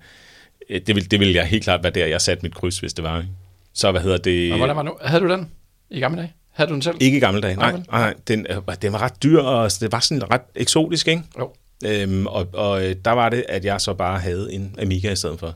øh, 0.69 0.81
det 0.87 0.95
vil, 0.95 1.11
det 1.11 1.19
vil 1.19 1.33
jeg 1.33 1.45
helt 1.45 1.63
klart 1.63 1.83
være 1.83 1.93
der, 1.93 2.05
jeg 2.05 2.21
satte 2.21 2.43
mit 2.43 2.55
kryds, 2.55 2.79
hvis 2.79 2.93
det 2.93 3.03
var. 3.03 3.19
Ikke? 3.19 3.31
Så 3.73 3.91
hvad 3.91 4.01
hedder 4.01 4.17
det? 4.17 4.51
Og 4.51 4.57
hvordan 4.57 4.75
var 4.75 4.83
nu? 4.83 4.97
Havde 5.01 5.23
du 5.23 5.29
den 5.29 5.51
i 5.89 5.99
gamle 5.99 6.17
dage? 6.17 6.33
Havde 6.51 6.69
du 6.69 6.73
den 6.73 6.81
selv? 6.81 6.97
Ikke 6.99 7.17
i 7.17 7.19
gamle 7.19 7.41
dage, 7.41 7.55
nej. 7.55 7.81
nej 7.91 8.13
den, 8.27 8.47
den 8.81 8.93
var 8.93 9.01
ret 9.01 9.23
dyr, 9.23 9.39
og 9.39 9.71
det 9.79 9.91
var 9.91 9.99
sådan 9.99 10.31
ret 10.31 10.41
eksotisk, 10.55 11.07
ikke? 11.07 11.23
Jo. 11.39 11.51
Øhm, 11.85 12.27
og, 12.27 12.47
og 12.53 12.81
der 13.05 13.11
var 13.11 13.29
det, 13.29 13.45
at 13.49 13.65
jeg 13.65 13.81
så 13.81 13.93
bare 13.93 14.19
havde 14.19 14.53
en 14.53 14.75
Amiga 14.81 15.11
i 15.11 15.15
stedet 15.15 15.39
for. 15.39 15.55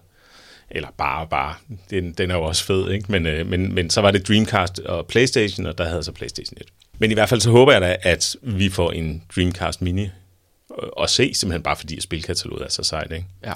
Eller 0.72 0.90
bare, 0.98 1.28
bare. 1.28 1.56
Den, 1.90 2.12
den 2.12 2.32
er 2.32 2.36
jo 2.36 2.44
også 2.44 2.66
fed, 2.66 2.92
ikke? 2.92 3.12
Men, 3.12 3.28
øh, 3.28 3.48
men, 3.48 3.74
men 3.76 3.90
så 3.90 4.02
var 4.02 4.12
det 4.12 4.28
Dreamcast 4.28 4.80
og 4.80 5.08
Playstation, 5.08 5.66
og 5.66 5.78
der 5.78 5.86
havde 5.86 6.04
så 6.04 6.12
Playstation 6.12 6.58
1. 6.62 6.68
Men 7.02 7.12
i 7.12 7.14
hvert 7.14 7.30
fald 7.30 7.42
så 7.42 7.52
håber 7.52 7.72
jeg 7.72 7.82
da, 7.82 7.98
at 8.02 8.36
vi 8.42 8.70
får 8.70 8.92
en 8.92 9.24
Dreamcast 9.36 9.82
Mini 9.82 10.10
at 11.02 11.10
se, 11.10 11.34
simpelthen 11.34 11.64
bare 11.64 11.76
fordi 11.76 12.02
spilkataloget 12.02 12.64
er 12.66 12.70
så 12.70 12.84
sejt, 12.84 13.12
ikke? 13.12 13.26
Ja. 13.46 13.54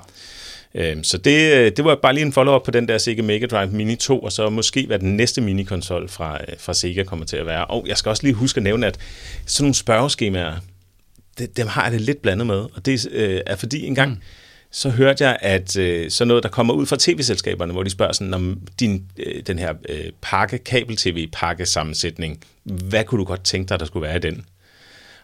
Øhm, 0.75 1.03
så 1.03 1.17
det, 1.17 1.53
øh, 1.53 1.71
det 1.77 1.85
var 1.85 1.99
bare 2.01 2.13
lige 2.13 2.25
en 2.25 2.33
follow-up 2.33 2.63
på 2.63 2.71
den 2.71 2.87
der 2.87 2.97
Sega 2.97 3.21
Mega 3.21 3.45
Drive 3.45 3.71
Mini 3.71 3.95
2, 3.95 4.19
og 4.19 4.31
så 4.31 4.49
måske 4.49 4.85
hvad 4.87 4.99
den 4.99 5.17
næste 5.17 5.41
minikonsol 5.41 6.09
fra, 6.09 6.39
øh, 6.47 6.55
fra 6.59 6.73
Sega 6.73 7.03
kommer 7.03 7.25
til 7.25 7.37
at 7.37 7.45
være. 7.45 7.65
Og 7.65 7.85
jeg 7.87 7.97
skal 7.97 8.09
også 8.09 8.23
lige 8.23 8.33
huske 8.33 8.57
at 8.57 8.63
nævne, 8.63 8.87
at 8.87 8.99
sådan 9.45 9.63
nogle 9.63 9.75
spørgeskemaer, 9.75 10.55
det, 11.37 11.57
dem 11.57 11.67
har 11.67 11.83
jeg 11.83 11.91
det 11.91 12.01
lidt 12.01 12.21
blandet 12.21 12.47
med, 12.47 12.65
og 12.75 12.85
det 12.85 13.07
øh, 13.11 13.41
er 13.45 13.55
fordi 13.55 13.85
engang, 13.85 14.11
mm. 14.11 14.21
Så 14.75 14.89
hørte 14.89 15.23
jeg, 15.23 15.37
at 15.41 15.77
øh, 15.77 16.11
sådan 16.11 16.27
noget, 16.27 16.43
der 16.43 16.49
kommer 16.49 16.73
ud 16.73 16.85
fra 16.85 16.95
tv-selskaberne, 16.99 17.73
hvor 17.73 17.83
de 17.83 17.89
spørger 17.89 18.13
sådan 18.13 18.33
om 18.33 18.61
din, 18.79 19.05
øh, 19.17 19.43
den 19.47 19.59
her 19.59 19.73
øh, 19.89 20.05
pakke, 20.21 20.57
kabel-tv-pakke 20.57 21.65
sammensætning, 21.65 22.43
hvad 22.63 23.03
kunne 23.03 23.19
du 23.19 23.25
godt 23.25 23.43
tænke 23.43 23.69
dig, 23.69 23.79
der 23.79 23.85
skulle 23.85 24.07
være 24.07 24.15
i 24.15 24.19
den? 24.19 24.45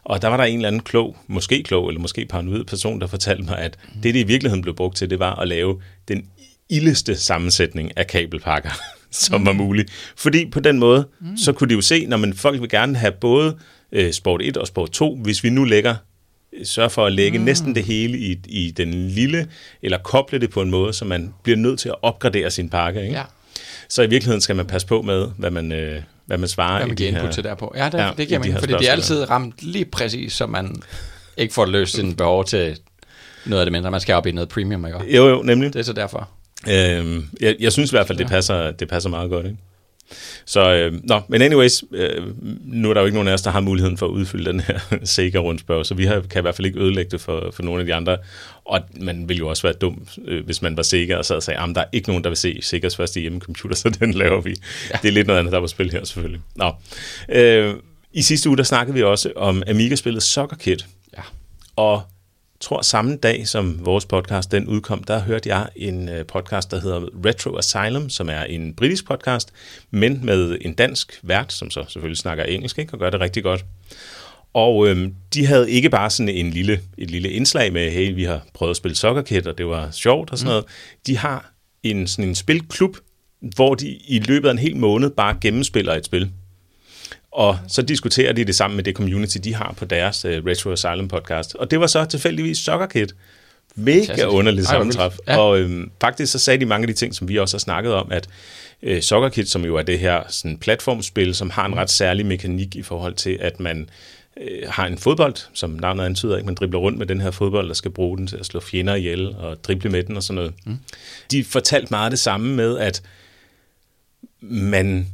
Og 0.04 0.22
der 0.22 0.28
var 0.28 0.38
der 0.38 0.44
en 0.44 0.56
eller 0.56 0.68
anden 0.68 0.84
klog, 0.84 1.18
måske 1.28 1.64
klog, 1.64 1.88
eller 1.88 2.02
måske 2.02 2.26
paranoid 2.26 2.64
person, 2.64 3.02
der 3.02 3.08
fortalte 3.08 3.44
mig, 3.44 3.58
at 3.58 3.78
mm. 3.84 4.02
det, 4.02 4.14
det 4.14 4.20
i 4.20 4.24
virkeligheden 4.24 4.62
blev 4.62 4.76
brugt 4.76 4.98
til, 4.98 5.10
det 5.10 5.20
var 5.20 5.36
at 5.36 5.48
lave 5.48 5.82
den 6.08 6.26
ildeste 6.70 7.16
sammensætning 7.16 7.98
af 7.98 8.08
kabelpakker, 8.08 8.72
som 9.12 9.42
mm. 9.42 9.46
var 9.46 9.54
muligt. 9.54 9.92
Fordi 10.18 10.50
på 10.50 10.60
den 10.60 10.80
måde, 10.80 11.08
mm. 11.22 11.38
så 11.38 11.54
kunne 11.54 11.70
de 11.70 11.74
jo 11.74 11.82
se, 11.82 12.06
når 12.06 12.18
man 12.18 12.34
folk 12.34 12.62
vil 12.62 12.70
gerne 12.70 12.98
have 12.98 13.14
både 13.22 13.58
øh, 13.92 14.14
Sport 14.14 14.42
1 14.42 14.58
og 14.58 14.68
Sport 14.68 14.92
2, 14.92 15.16
hvis 15.16 15.44
vi 15.44 15.50
nu 15.50 15.64
lægger 15.64 15.96
sørge 16.64 16.90
for 16.90 17.06
at 17.06 17.14
lægge 17.14 17.40
mm. 17.40 17.46
næsten 17.46 17.76
det 17.76 17.84
hele 17.84 18.18
i, 18.18 18.40
i 18.46 18.72
den 18.72 19.08
lille, 19.08 19.48
eller 19.82 19.98
koble 19.98 20.40
det 20.40 20.50
på 20.50 20.62
en 20.62 20.70
måde, 20.70 20.94
så 20.94 21.06
man 21.06 21.34
bliver 21.44 21.58
nødt 21.58 21.80
til 21.80 21.90
at 21.90 21.96
opgradere 22.02 22.52
sin 22.52 22.70
pakke. 22.70 23.02
Ikke? 23.02 23.14
Ja. 23.14 23.24
Så 23.90 24.02
i 24.02 24.10
virkeligheden 24.10 24.42
skal 24.42 24.56
man 24.56 24.66
passe 24.66 24.88
på 24.88 25.02
med, 25.02 25.28
hvad 25.38 25.52
man, 25.52 25.72
øh, 25.72 26.02
hvad 26.26 26.38
man 26.38 26.50
svarer. 26.50 26.78
Hvad 26.78 26.88
man 26.88 26.96
giver 26.96 27.10
input 27.10 27.32
til 27.32 27.44
derpå. 27.44 27.74
Ja, 27.78 27.86
det, 27.86 27.94
ja, 27.94 28.12
det 28.18 28.28
giver 28.28 28.40
man, 28.40 28.52
de 28.52 28.60
fordi 28.60 28.74
det 28.74 28.88
er 28.88 28.92
altid 28.92 29.30
ramt 29.30 29.54
lige 29.62 29.86
præcis, 29.86 30.34
så 30.34 30.48
man 30.48 30.82
ikke 31.38 31.54
får 31.54 31.66
løst 31.66 31.96
sin 31.96 32.16
behov 32.16 32.46
til 32.46 32.78
noget 33.46 33.62
af 33.62 33.66
det 33.66 33.72
mindre. 33.72 33.92
Man 33.92 34.02
skal 34.02 34.16
op 34.16 34.28
i 34.28 34.32
noget 34.32 34.50
premium, 34.50 34.86
ikke? 34.86 35.16
Jo, 35.16 35.28
jo, 35.30 35.42
nemlig. 35.42 35.74
Det 35.74 35.80
er 35.80 35.84
så 35.84 35.94
derfor. 35.94 36.30
Øhm, 36.70 37.30
jeg, 37.42 37.56
jeg 37.60 37.72
synes 37.72 37.92
i 37.92 37.96
hvert 37.96 38.08
fald, 38.08 38.18
det 38.18 38.28
passer, 38.28 38.72
det 38.72 38.88
passer 38.88 39.10
meget 39.10 39.30
godt. 39.30 39.46
Ikke? 39.46 39.58
Så, 40.46 40.74
øh, 40.74 40.94
nå, 41.04 41.22
men 41.28 41.42
anyways, 41.42 41.84
øh, 41.92 42.24
nu 42.64 42.90
er 42.90 42.94
der 42.94 43.02
jo 43.02 43.06
ikke 43.06 43.16
nogen 43.16 43.28
af 43.28 43.34
os, 43.34 43.42
der 43.42 43.52
har 43.52 43.60
muligheden 43.60 43.98
for 43.98 44.06
at 44.06 44.12
udfylde 44.12 44.52
den 44.52 44.60
her 44.60 44.80
Sega-rundspørg, 45.04 45.86
så 45.86 45.94
vi 45.94 46.06
har, 46.06 46.22
kan 46.30 46.40
i 46.40 46.42
hvert 46.42 46.56
fald 46.56 46.66
ikke 46.66 46.80
ødelægge 46.80 47.12
det 47.12 47.22
for, 47.22 47.52
for 47.54 47.64
nogle 47.64 47.80
af 47.80 47.86
de 47.86 47.94
andre. 47.94 48.18
Og 48.66 48.80
man 49.00 49.30
ville 49.30 49.40
jo 49.40 49.48
også 49.48 49.64
være 49.64 49.74
dum, 49.74 50.08
øh, 50.26 50.46
hvis 50.46 50.62
man 50.62 50.78
var 50.78 50.84
Sega 50.84 51.16
og 51.16 51.26
sad 51.26 51.36
og 51.36 51.44
sagde, 51.44 51.60
at 51.60 51.76
der 51.76 51.82
er 51.82 51.86
ikke 51.92 52.08
nogen, 52.08 52.24
der 52.24 52.30
vil 52.30 52.38
se 52.38 52.60
Segas 52.62 52.96
første 52.96 53.20
hjemmecomputer, 53.20 53.76
så 53.82 53.90
den 53.90 54.14
laver 54.14 54.42
vi. 54.42 54.56
Ja. 54.90 54.98
Det 55.02 55.08
er 55.08 55.12
lidt 55.12 55.28
noget 55.28 55.40
andet, 55.40 55.54
der 55.54 55.60
var 55.60 55.68
spil 55.68 55.92
her 55.92 56.04
selvfølgelig. 56.04 56.42
Nå. 56.56 56.72
Øh, 57.30 57.76
I 58.14 58.22
sidste 58.22 58.50
uge, 58.50 58.58
der 58.58 58.64
snakkede 58.64 58.98
vi 58.98 59.04
også 59.04 59.32
om 59.36 59.64
Amiga-spillet 59.68 60.24
Soccer 60.24 60.58
Kid. 60.58 60.78
Ja. 61.18 61.22
Og 61.76 62.02
tror 62.62 62.82
samme 62.82 63.16
dag, 63.16 63.48
som 63.48 63.86
vores 63.86 64.06
podcast 64.06 64.52
den 64.52 64.68
udkom, 64.68 65.04
der 65.04 65.20
hørte 65.20 65.50
jeg 65.50 65.70
en 65.76 66.10
øh, 66.10 66.26
podcast, 66.26 66.72
der 66.72 66.82
hedder 66.82 67.02
Retro 67.26 67.58
Asylum, 67.58 68.10
som 68.10 68.30
er 68.30 68.44
en 68.44 68.74
britisk 68.74 69.06
podcast, 69.06 69.54
men 69.92 70.26
med 70.26 70.58
en 70.62 70.74
dansk 70.74 71.20
vært, 71.24 71.54
som 71.54 71.72
så 71.72 71.86
selvfølgelig 71.88 72.18
snakker 72.18 72.44
engelsk 72.44 72.78
ikke, 72.78 72.94
og 72.94 73.00
gør 73.00 73.10
det 73.10 73.20
rigtig 73.20 73.44
godt. 73.44 73.66
Og 74.54 74.88
øhm, 74.88 75.16
de 75.34 75.46
havde 75.46 75.72
ikke 75.72 75.90
bare 75.90 76.10
sådan 76.10 76.30
en 76.30 76.50
lille, 76.50 76.82
et 76.98 77.12
lille 77.12 77.30
indslag 77.30 77.74
med, 77.74 77.92
hey, 77.92 78.16
vi 78.16 78.24
har 78.24 78.42
prøvet 78.54 78.70
at 78.70 78.78
spille 78.78 78.96
Soccer 78.96 79.22
Kid, 79.22 79.48
og 79.48 79.58
det 79.58 79.66
var 79.66 79.92
sjovt 79.92 80.32
og 80.32 80.38
sådan 80.38 80.50
mm. 80.50 80.52
noget. 80.52 80.66
De 81.08 81.18
har 81.18 81.54
en, 81.84 82.08
sådan 82.08 82.30
en 82.30 82.36
spilklub, 82.36 82.98
hvor 83.56 83.76
de 83.76 83.88
i 84.08 84.20
løbet 84.20 84.48
af 84.48 84.52
en 84.52 84.60
hel 84.60 84.76
måned 84.76 85.10
bare 85.10 85.38
gennemspiller 85.42 85.96
et 85.96 86.06
spil. 86.06 86.32
Og 87.32 87.58
så 87.68 87.82
diskuterer 87.82 88.34
de 88.34 88.46
det 88.46 88.56
sammen 88.56 88.76
med 88.76 88.84
det 88.84 88.96
community, 88.96 89.38
de 89.44 89.54
har 89.54 89.74
på 89.78 89.86
deres 89.86 90.26
uh, 90.26 90.32
Retro 90.32 90.72
Asylum 90.72 91.08
podcast. 91.08 91.56
Og 91.56 91.72
det 91.72 91.80
var 91.80 91.88
så 91.88 92.06
tilfældigvis 92.06 92.58
Soccer 92.58 92.88
Kid. 92.88 93.08
Mega 93.76 94.26
underligt 94.26 94.68
sammentræf. 94.68 95.18
Ja. 95.28 95.38
Og 95.38 95.60
øhm, 95.60 95.92
faktisk 96.02 96.32
så 96.32 96.40
sagde 96.40 96.60
de 96.60 96.66
mange 96.66 96.84
af 96.84 96.88
de 96.88 96.94
ting, 96.94 97.16
som 97.16 97.28
vi 97.28 97.40
også 97.40 97.58
har 97.58 97.60
snakket 97.60 97.94
om, 97.94 98.12
at 98.12 98.30
øh, 98.84 99.02
Soccer 99.02 99.30
Kid, 99.30 99.46
som 99.46 99.66
jo 99.66 99.76
er 99.76 99.82
det 99.82 100.00
her 100.00 100.24
sådan, 100.30 100.58
platformspil, 100.58 101.36
som 101.36 101.50
har 101.50 101.66
en 101.66 101.76
ret 101.76 101.90
særlig 101.90 102.26
mekanik 102.26 102.76
i 102.76 102.82
forhold 102.82 103.14
til, 103.14 103.38
at 103.42 103.60
man 103.60 103.90
øh, 104.42 104.70
har 104.70 104.88
en 104.88 104.98
fodbold, 104.98 105.36
som 105.54 105.70
navnet 105.70 106.04
antyder, 106.04 106.38
ikke? 106.38 106.46
man 106.46 106.56
dribler 106.56 106.80
rundt 106.80 106.98
med 106.98 107.06
den 107.06 107.22
her 107.22 107.32
fodbold, 107.32 107.68
der 107.68 107.74
skal 107.74 107.92
bruge 107.92 108.18
den 108.18 108.28
til 108.28 108.38
at 108.38 108.46
slå 108.46 108.60
fjender 108.60 108.96
ihjel 108.96 109.36
og 109.36 109.64
drible 109.64 109.90
med 109.90 110.04
den 110.04 110.18
og 110.18 110.24
sådan 110.24 110.36
noget. 110.36 110.54
Mm. 110.66 110.78
De 111.32 111.44
fortalte 111.44 111.88
meget 111.92 112.12
det 112.12 112.20
samme 112.20 112.56
med, 112.56 112.78
at 112.78 113.02
man 114.42 115.08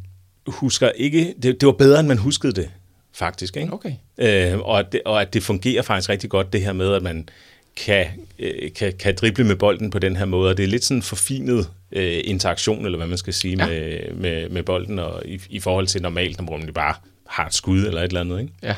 husker 0.48 0.90
ikke, 0.90 1.36
det, 1.42 1.62
det 1.62 1.68
var 1.68 1.74
bedre, 1.74 2.00
end 2.00 2.08
man 2.08 2.18
huskede 2.18 2.54
det, 2.54 2.70
faktisk. 3.14 3.58
Ikke? 3.58 3.74
Okay. 3.74 3.94
Øh, 4.18 4.60
og, 4.60 4.80
at 4.80 4.92
det, 4.92 5.02
og 5.06 5.22
at 5.22 5.34
det 5.34 5.44
fungerer 5.44 5.82
faktisk 5.82 6.10
rigtig 6.10 6.30
godt, 6.30 6.54
det 6.54 6.62
her 6.62 6.74
med, 6.74 6.94
at 6.94 7.04
man 7.04 7.30
kan, 7.76 8.06
øh, 8.40 8.74
kan, 8.74 8.94
kan 9.00 9.16
drible 9.16 9.44
med 9.44 9.56
bolden 9.56 9.90
på 9.90 10.00
den 10.00 10.16
her 10.16 10.26
måde, 10.26 10.50
og 10.50 10.58
det 10.58 10.64
er 10.64 10.68
lidt 10.68 10.84
sådan 10.84 10.98
en 10.98 11.02
forfinet 11.02 11.70
øh, 11.92 12.22
interaktion, 12.24 12.86
eller 12.86 12.98
hvad 12.98 13.08
man 13.08 13.18
skal 13.18 13.34
sige, 13.34 13.58
ja. 13.60 13.68
med, 13.68 14.14
med, 14.14 14.50
med 14.50 14.64
bolden, 14.64 15.00
og 15.00 15.22
i, 15.26 15.42
i 15.50 15.60
forhold 15.60 15.88
til 15.88 16.02
normalt, 16.02 16.40
hvor 16.40 16.58
man 16.58 16.74
bare 16.74 16.96
har 17.28 17.46
et 17.46 17.54
skud 17.54 17.80
eller 17.80 18.02
et 18.02 18.08
eller 18.08 18.22
andet. 18.22 18.40
Ikke? 18.40 18.54
Ja. 18.64 18.76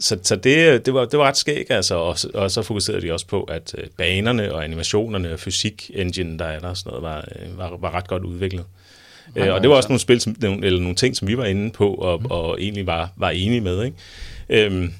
Så, 0.00 0.18
så 0.22 0.36
det, 0.36 0.86
det, 0.86 0.94
var, 0.94 1.04
det 1.04 1.18
var 1.18 1.24
ret 1.24 1.36
skægt, 1.36 1.70
altså, 1.70 1.94
og, 1.94 2.16
og 2.34 2.50
så 2.50 2.62
fokuserede 2.62 3.02
de 3.02 3.12
også 3.12 3.26
på, 3.26 3.42
at 3.42 3.74
øh, 3.78 3.86
banerne 3.96 4.54
og 4.54 4.64
animationerne 4.64 5.32
og 5.32 5.40
fysik-engine, 5.40 6.38
der 6.38 6.44
er 6.44 6.58
der, 6.58 6.74
sådan 6.74 6.90
noget, 6.90 7.02
var, 7.02 7.28
øh, 7.40 7.58
var, 7.58 7.76
var 7.76 7.94
ret 7.94 8.08
godt 8.08 8.22
udviklet. 8.24 8.64
Øh, 9.36 9.54
og 9.54 9.60
det 9.60 9.70
var 9.70 9.76
også 9.76 9.88
nogle 9.88 10.00
spil, 10.00 10.20
som, 10.20 10.36
eller 10.42 10.80
nogle 10.80 10.96
ting, 10.96 11.16
som 11.16 11.28
vi 11.28 11.36
var 11.36 11.44
inde 11.44 11.70
på, 11.70 11.94
og, 11.94 12.20
mm. 12.20 12.26
og 12.26 12.60
egentlig 12.60 12.86
var, 12.86 13.12
var 13.16 13.30
enige 13.30 13.60
med. 13.60 13.84
Ikke? 13.84 13.96
Øhm, 14.48 14.92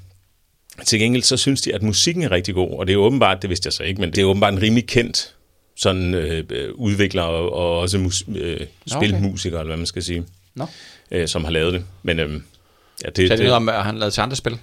til 0.84 0.98
gengæld 0.98 1.22
så 1.22 1.36
synes 1.36 1.62
de, 1.62 1.74
at 1.74 1.82
musikken 1.82 2.22
er 2.22 2.30
rigtig 2.30 2.54
god, 2.54 2.78
og 2.78 2.86
det 2.86 2.92
er 2.92 2.96
åbenbart, 2.96 3.42
det 3.42 3.50
vidste 3.50 3.66
jeg 3.66 3.72
så 3.72 3.82
ikke, 3.82 4.00
men 4.00 4.10
det 4.10 4.18
er 4.18 4.24
åbenbart 4.24 4.52
en 4.52 4.62
rimelig 4.62 4.86
kendt 4.86 5.34
sådan 5.76 6.14
øh, 6.14 6.44
udvikler 6.74 7.22
og, 7.22 7.52
og 7.52 7.78
også 7.78 7.98
mus, 7.98 8.24
øh, 8.36 8.60
spilmusiker, 8.86 9.56
okay. 9.56 9.60
eller 9.62 9.70
hvad 9.70 9.76
man 9.76 9.86
skal 9.86 10.02
sige, 10.02 10.24
no. 10.54 10.66
øh, 11.10 11.28
som 11.28 11.44
har 11.44 11.50
lavet 11.50 11.72
det. 11.72 11.84
Men 12.02 12.20
øh, 12.20 12.40
ja, 13.04 13.08
det, 13.08 13.16
så 13.16 13.22
er 13.22 13.26
det, 13.26 13.28
det 13.28 13.38
noget 13.38 13.52
om, 13.52 13.68
at 13.68 13.84
han 13.84 13.98
lavet 13.98 14.12
til 14.12 14.20
andre 14.20 14.36
spil? 14.36 14.58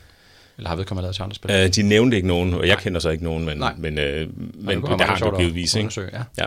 Eller 0.58 0.70
har 0.70 0.76
vedkommende 0.76 1.04
lavet 1.04 1.16
til 1.16 1.24
andre 1.24 1.36
spil? 1.36 1.52
Øh, 1.52 1.68
de 1.68 1.82
nævnte 1.82 2.16
ikke 2.16 2.28
nogen, 2.28 2.54
og 2.54 2.68
jeg 2.68 2.76
Nej. 2.76 2.84
kender 2.84 3.00
så 3.00 3.10
ikke 3.10 3.24
nogen, 3.24 3.46
men, 3.46 3.64
men, 3.78 4.00
øh, 4.00 4.28
men, 4.54 4.82
det 4.82 5.02
har 5.02 5.20
jo 5.20 5.38
givetvis. 5.38 5.76
Ikke? 5.76 6.02
Ja. 6.14 6.22
Ja. 6.38 6.46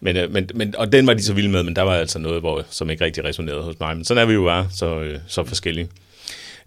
Men, 0.00 0.16
øh, 0.16 0.32
men, 0.32 0.50
men, 0.54 0.76
og 0.76 0.92
den 0.92 1.06
var 1.06 1.14
de 1.14 1.22
så 1.22 1.34
vilde 1.34 1.50
med, 1.50 1.62
men 1.62 1.76
der 1.76 1.82
var 1.82 1.94
altså 1.94 2.18
noget, 2.18 2.40
hvor, 2.40 2.64
som 2.70 2.90
ikke 2.90 3.04
rigtig 3.04 3.24
resonerede 3.24 3.62
hos 3.62 3.80
mig. 3.80 3.96
Men 3.96 4.04
sådan 4.04 4.22
er 4.22 4.26
vi 4.26 4.32
jo 4.32 4.44
bare 4.44 4.68
så, 4.70 5.00
øh, 5.00 5.18
så 5.26 5.44
forskellige. 5.44 5.88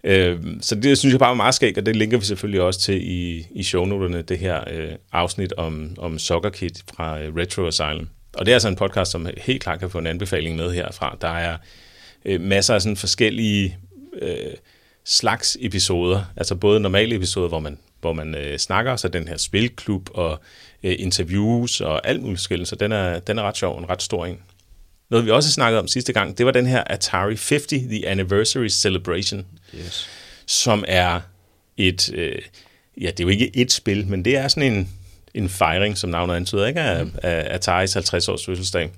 Øh, 0.04 0.38
så 0.60 0.74
det 0.74 0.98
synes 0.98 1.12
jeg 1.12 1.18
bare 1.18 1.28
var 1.28 1.34
meget 1.34 1.54
skægt, 1.54 1.78
og 1.78 1.86
det 1.86 1.96
linker 1.96 2.18
vi 2.18 2.24
selvfølgelig 2.24 2.60
også 2.60 2.80
til 2.80 3.10
i, 3.10 3.46
i 3.54 3.62
shownoterne, 3.62 4.22
det 4.22 4.38
her 4.38 4.60
øh, 4.70 4.92
afsnit 5.12 5.52
om, 5.52 5.96
om 5.98 6.18
Soccer 6.18 6.50
Kid 6.50 6.70
fra 6.94 7.20
øh, 7.20 7.36
Retro 7.36 7.66
Asylum. 7.66 8.08
Og 8.34 8.46
det 8.46 8.52
er 8.52 8.56
altså 8.56 8.68
en 8.68 8.76
podcast, 8.76 9.10
som 9.10 9.28
helt 9.36 9.62
klart 9.62 9.78
kan 9.78 9.90
få 9.90 9.98
en 9.98 10.06
anbefaling 10.06 10.56
med 10.56 10.72
herfra. 10.72 11.16
Der 11.20 11.28
er 11.28 11.56
øh, 12.24 12.40
masser 12.40 12.74
af 12.74 12.82
sådan 12.82 12.96
forskellige 12.96 13.78
øh, 14.22 14.54
slags 15.04 15.56
episoder, 15.60 16.32
altså 16.36 16.54
både 16.54 16.80
normale 16.80 17.14
episoder, 17.16 17.48
hvor 17.48 17.58
man, 17.58 17.78
hvor 18.00 18.12
man 18.12 18.34
øh, 18.34 18.58
snakker, 18.58 18.96
så 18.96 19.08
den 19.08 19.28
her 19.28 19.36
spilklub 19.36 20.10
og 20.14 20.40
øh, 20.82 20.96
interviews 20.98 21.80
og 21.80 22.08
alt 22.08 22.22
muligt 22.22 22.40
forskelligt, 22.40 22.68
så 22.68 22.76
den 22.76 22.92
er, 22.92 23.18
den 23.18 23.38
er 23.38 23.42
ret 23.42 23.56
sjov, 23.56 23.78
en 23.78 23.88
ret 23.88 24.02
stor 24.02 24.26
en. 24.26 24.38
Noget 25.10 25.26
vi 25.26 25.30
også 25.30 25.52
snakkede 25.52 25.80
om 25.80 25.88
sidste 25.88 26.12
gang, 26.12 26.38
det 26.38 26.46
var 26.46 26.52
den 26.52 26.66
her 26.66 26.84
Atari 26.86 27.36
50, 27.50 27.66
The 27.66 28.08
Anniversary 28.08 28.68
Celebration, 28.68 29.46
yes. 29.74 30.08
som 30.46 30.84
er 30.88 31.20
et, 31.76 32.12
øh, 32.14 32.38
ja 33.00 33.06
det 33.06 33.20
er 33.20 33.24
jo 33.24 33.28
ikke 33.28 33.56
et 33.56 33.72
spil, 33.72 34.06
men 34.06 34.24
det 34.24 34.36
er 34.36 34.48
sådan 34.48 34.72
en, 34.72 34.88
en 35.34 35.48
fejring, 35.48 35.98
som 35.98 36.10
navnet 36.10 36.34
antyder, 36.34 36.66
ikke, 36.66 36.80
af, 36.80 37.06
mm. 37.06 37.12
af 37.22 37.54
Ataris 37.54 37.92
50 37.92 38.28
års 38.28 38.46
fødselsdag. 38.46 38.90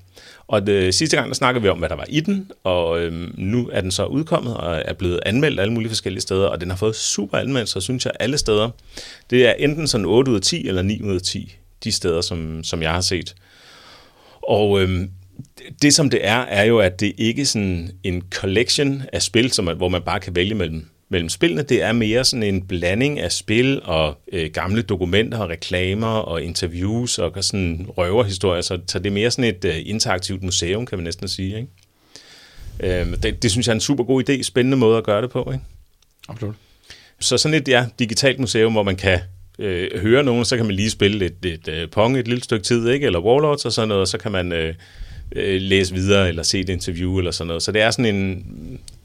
Og 0.48 0.66
det, 0.66 0.94
sidste 0.94 1.16
gang, 1.16 1.28
der 1.28 1.34
snakkede 1.34 1.62
vi 1.62 1.68
om, 1.68 1.78
hvad 1.78 1.88
der 1.88 1.96
var 1.96 2.06
i 2.08 2.20
den, 2.20 2.50
og 2.64 3.00
øhm, 3.00 3.34
nu 3.38 3.68
er 3.72 3.80
den 3.80 3.90
så 3.90 4.04
udkommet 4.04 4.56
og 4.56 4.82
er 4.84 4.92
blevet 4.92 5.20
anmeldt 5.26 5.60
alle 5.60 5.72
mulige 5.72 5.90
forskellige 5.90 6.20
steder, 6.20 6.46
og 6.46 6.60
den 6.60 6.70
har 6.70 6.76
fået 6.76 6.96
super 6.96 7.38
anmeldelser, 7.38 7.80
synes 7.80 8.04
jeg, 8.04 8.12
alle 8.20 8.38
steder. 8.38 8.70
Det 9.30 9.46
er 9.46 9.52
enten 9.52 9.88
sådan 9.88 10.06
8 10.06 10.30
ud 10.30 10.36
af 10.36 10.42
10 10.42 10.68
eller 10.68 10.82
9 10.82 11.02
ud 11.02 11.14
af 11.14 11.22
10, 11.22 11.56
de 11.84 11.92
steder, 11.92 12.20
som, 12.20 12.64
som 12.64 12.82
jeg 12.82 12.92
har 12.92 13.00
set. 13.00 13.34
Og 14.42 14.80
øhm, 14.82 15.10
det 15.82 15.94
som 15.94 16.10
det 16.10 16.26
er, 16.26 16.38
er 16.38 16.64
jo, 16.64 16.78
at 16.78 17.00
det 17.00 17.12
ikke 17.18 17.42
er 17.42 17.46
sådan 17.46 17.90
en 18.04 18.22
collection 18.30 19.02
af 19.12 19.22
spil, 19.22 19.52
som, 19.52 19.76
hvor 19.76 19.88
man 19.88 20.02
bare 20.02 20.20
kan 20.20 20.34
vælge 20.34 20.54
mellem 20.54 20.86
mellem 21.08 21.28
spillene. 21.28 21.62
Det 21.62 21.82
er 21.82 21.92
mere 21.92 22.24
sådan 22.24 22.42
en 22.42 22.62
blanding 22.62 23.20
af 23.20 23.32
spil 23.32 23.80
og 23.84 24.18
øh, 24.32 24.50
gamle 24.50 24.82
dokumenter 24.82 25.38
og 25.38 25.48
reklamer 25.48 26.06
og 26.06 26.42
interviews 26.42 27.18
og 27.18 27.44
sådan 27.44 27.86
røverhistorier. 27.88 28.62
Så, 28.62 28.78
så 28.86 28.98
det 28.98 29.06
er 29.06 29.14
mere 29.14 29.30
sådan 29.30 29.44
et 29.44 29.64
øh, 29.64 29.76
interaktivt 29.84 30.42
museum, 30.42 30.86
kan 30.86 30.98
man 30.98 31.04
næsten 31.04 31.28
sige. 31.28 31.56
Ikke? 31.56 33.00
Øh, 33.00 33.16
det, 33.22 33.42
det 33.42 33.50
synes 33.50 33.66
jeg 33.66 33.72
er 33.72 33.76
en 33.76 33.80
super 33.80 34.04
god 34.04 34.28
idé, 34.28 34.42
spændende 34.42 34.76
måde 34.76 34.98
at 34.98 35.04
gøre 35.04 35.22
det 35.22 35.30
på. 35.30 35.50
Ikke? 35.52 35.64
Absolut. 36.28 36.54
Så 37.20 37.38
sådan 37.38 37.54
et 37.54 37.68
ja, 37.68 37.86
digitalt 37.98 38.38
museum, 38.38 38.72
hvor 38.72 38.82
man 38.82 38.96
kan 38.96 39.20
øh, 39.58 40.00
høre 40.00 40.24
nogen, 40.24 40.44
så 40.44 40.56
kan 40.56 40.66
man 40.66 40.74
lige 40.74 40.90
spille 40.90 41.26
et, 41.26 41.44
et, 41.44 41.68
uh, 41.68 41.90
pong 41.90 42.18
et 42.18 42.28
lille 42.28 42.44
stykke 42.44 42.64
tid, 42.64 42.88
ikke? 42.88 43.06
eller 43.06 43.20
Warlords 43.20 43.64
og 43.64 43.72
sådan 43.72 43.88
noget, 43.88 44.00
og 44.00 44.08
så 44.08 44.18
kan 44.18 44.32
man 44.32 44.52
øh, 44.52 44.74
øh, 45.32 45.60
læse 45.60 45.94
videre 45.94 46.28
eller 46.28 46.42
se 46.42 46.60
et 46.60 46.68
interview 46.68 47.18
eller 47.18 47.30
sådan 47.30 47.46
noget. 47.46 47.62
Så 47.62 47.72
det 47.72 47.82
er 47.82 47.90
sådan 47.90 48.14
en, 48.14 48.46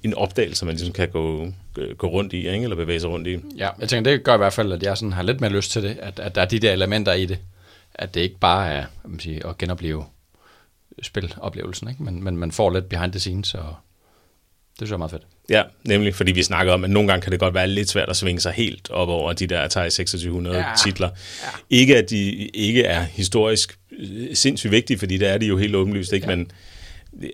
en 0.04 0.14
opdagelse, 0.14 0.66
man 0.66 0.76
ligesom 0.76 0.94
kan 0.94 1.10
gå, 1.10 1.54
gå 1.98 2.08
rundt 2.08 2.34
i, 2.34 2.38
ikke? 2.38 2.64
eller 2.64 2.76
bevæge 2.76 3.00
sig 3.00 3.10
rundt 3.10 3.28
i. 3.28 3.38
Ja, 3.58 3.70
jeg 3.80 3.90
tænker, 3.90 4.12
det 4.12 4.24
gør 4.24 4.34
i 4.34 4.38
hvert 4.38 4.54
fald, 4.54 4.72
at 4.72 4.84
jeg 4.84 4.98
sådan 4.98 5.14
har 5.14 5.24
lidt 5.24 5.42
mere 5.42 5.52
lyst 5.52 5.72
til 5.72 5.84
det, 5.84 5.98
at, 6.00 6.20
at 6.20 6.36
der 6.36 6.42
er 6.42 6.46
de 6.46 6.60
der 6.60 6.74
elementer 6.74 7.14
i 7.14 7.26
det, 7.26 7.40
at 7.96 8.14
det 8.14 8.22
ikke 8.22 8.40
bare 8.40 8.72
er 8.72 8.86
man 9.04 9.20
sige, 9.20 9.46
at 9.48 9.58
genopleve 9.58 10.06
spiloplevelsen, 11.02 11.90
ikke? 11.90 12.04
Men, 12.04 12.24
men 12.24 12.38
man 12.38 12.52
får 12.52 12.70
lidt 12.70 12.90
behind 12.90 13.12
the 13.12 13.20
scenes, 13.20 13.54
og 13.54 13.76
det 14.80 14.88
synes 14.88 14.90
jeg 14.90 14.94
er 14.94 14.98
meget 14.98 15.12
fedt. 15.12 15.24
Ja, 15.50 15.64
nemlig 15.84 16.16
fordi 16.16 16.32
vi 16.32 16.44
snakker 16.44 16.74
om, 16.74 16.84
at 16.84 16.90
nogle 16.90 17.10
gange 17.10 17.22
kan 17.22 17.32
det 17.32 17.40
godt 17.40 17.54
være 17.54 17.68
lidt 17.68 17.90
svært 17.90 18.10
at 18.10 18.16
svinge 18.16 18.42
sig 18.42 18.52
helt 18.52 18.90
op 18.90 19.10
over 19.10 19.34
de 19.34 19.48
der 19.48 19.62
Atari 19.62 19.90
2600 19.90 20.58
ja. 20.58 20.66
titler. 20.84 21.10
Ja. 21.44 21.48
Ikke 21.70 21.98
at 21.98 22.10
de 22.10 22.32
ikke 22.48 22.84
er 22.84 23.02
historisk 23.02 23.80
sindssygt 24.34 24.72
vigtige, 24.72 25.00
fordi 25.00 25.18
det 25.18 25.28
er 25.28 25.38
de 25.38 25.46
jo 25.46 25.58
helt 25.58 25.76
åbenlyst, 25.76 26.14
ikke? 26.14 26.30
Ja. 26.30 26.36
men 26.36 26.52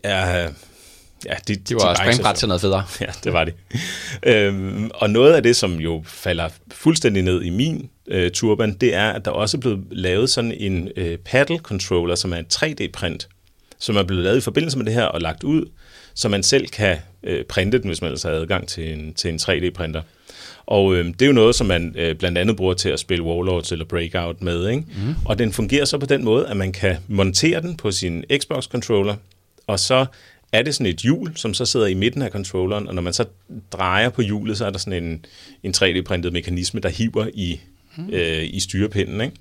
er, 0.03 0.50
Ja, 1.25 1.33
de, 1.47 1.55
de 1.55 1.75
var 1.75 1.93
de 1.93 1.97
springbræt 1.97 2.36
til 2.36 2.47
noget 2.47 2.62
federe. 2.62 2.83
Ja, 3.01 3.12
det 3.24 3.33
var 3.33 3.43
det. 3.43 3.53
øhm, 4.24 4.91
og 4.93 5.09
noget 5.09 5.33
af 5.33 5.43
det, 5.43 5.55
som 5.55 5.75
jo 5.75 6.03
falder 6.05 6.50
fuldstændig 6.71 7.24
ned 7.24 7.41
i 7.41 7.50
min 7.50 7.89
øh, 8.07 8.31
turban, 8.31 8.74
det 8.74 8.95
er, 8.95 9.09
at 9.09 9.25
der 9.25 9.31
også 9.31 9.57
er 9.57 9.62
blevet 9.62 9.83
lavet 9.91 10.29
sådan 10.29 10.51
en 10.51 10.89
øh, 10.97 11.17
paddle 11.17 11.57
controller, 11.57 12.15
som 12.15 12.33
er 12.33 12.38
en 12.38 12.45
3D-print, 12.53 13.27
som 13.79 13.95
er 13.95 14.03
blevet 14.03 14.24
lavet 14.24 14.38
i 14.38 14.41
forbindelse 14.41 14.77
med 14.77 14.86
det 14.86 14.93
her 14.93 15.05
og 15.05 15.21
lagt 15.21 15.43
ud, 15.43 15.65
så 16.13 16.29
man 16.29 16.43
selv 16.43 16.67
kan 16.67 16.97
øh, 17.24 17.45
printe 17.45 17.77
den, 17.77 17.88
hvis 17.88 18.01
man 18.01 18.12
altså 18.12 18.27
har 18.29 18.36
adgang 18.36 18.67
til 18.67 18.93
en, 18.93 19.13
til 19.13 19.29
en 19.29 19.39
3D-printer. 19.41 20.01
Og 20.65 20.95
øh, 20.95 21.05
det 21.05 21.21
er 21.21 21.25
jo 21.25 21.33
noget, 21.33 21.55
som 21.55 21.67
man 21.67 21.95
øh, 21.97 22.15
blandt 22.15 22.38
andet 22.38 22.55
bruger 22.55 22.74
til 22.74 22.89
at 22.89 23.00
spille 23.00 23.24
Warlords 23.24 23.71
eller 23.71 23.86
Breakout 23.86 24.41
med. 24.41 24.69
Ikke? 24.69 24.83
Mm. 24.88 25.15
Og 25.25 25.39
den 25.39 25.53
fungerer 25.53 25.86
så 25.86 25.97
på 25.97 26.05
den 26.05 26.24
måde, 26.24 26.47
at 26.47 26.57
man 26.57 26.71
kan 26.71 26.97
montere 27.07 27.62
den 27.62 27.77
på 27.77 27.91
sin 27.91 28.24
Xbox-controller, 28.33 29.15
og 29.67 29.79
så 29.79 30.05
er 30.51 30.62
det 30.62 30.75
sådan 30.75 30.94
et 30.94 30.98
hjul, 30.98 31.32
som 31.36 31.54
så 31.54 31.66
sidder 31.66 31.86
i 31.86 31.94
midten 31.94 32.22
af 32.22 32.32
controlleren, 32.32 32.88
og 32.88 32.96
når 32.96 33.01
man 33.01 33.13
så 33.13 33.25
drejer 33.72 34.10
på 34.10 34.22
hjulet, 34.22 34.58
så 34.58 34.66
er 34.66 34.70
der 34.70 34.77
sådan 34.77 35.04
en, 35.04 35.25
en 35.63 35.74
3D-printet 35.77 36.34
mekanisme, 36.34 36.80
der 36.80 36.89
hiver 36.89 37.27
i, 37.34 37.60
mm. 37.98 38.10
øh, 38.13 38.44
i 38.44 38.60
styrepinden. 38.60 39.22
Ikke? 39.22 39.36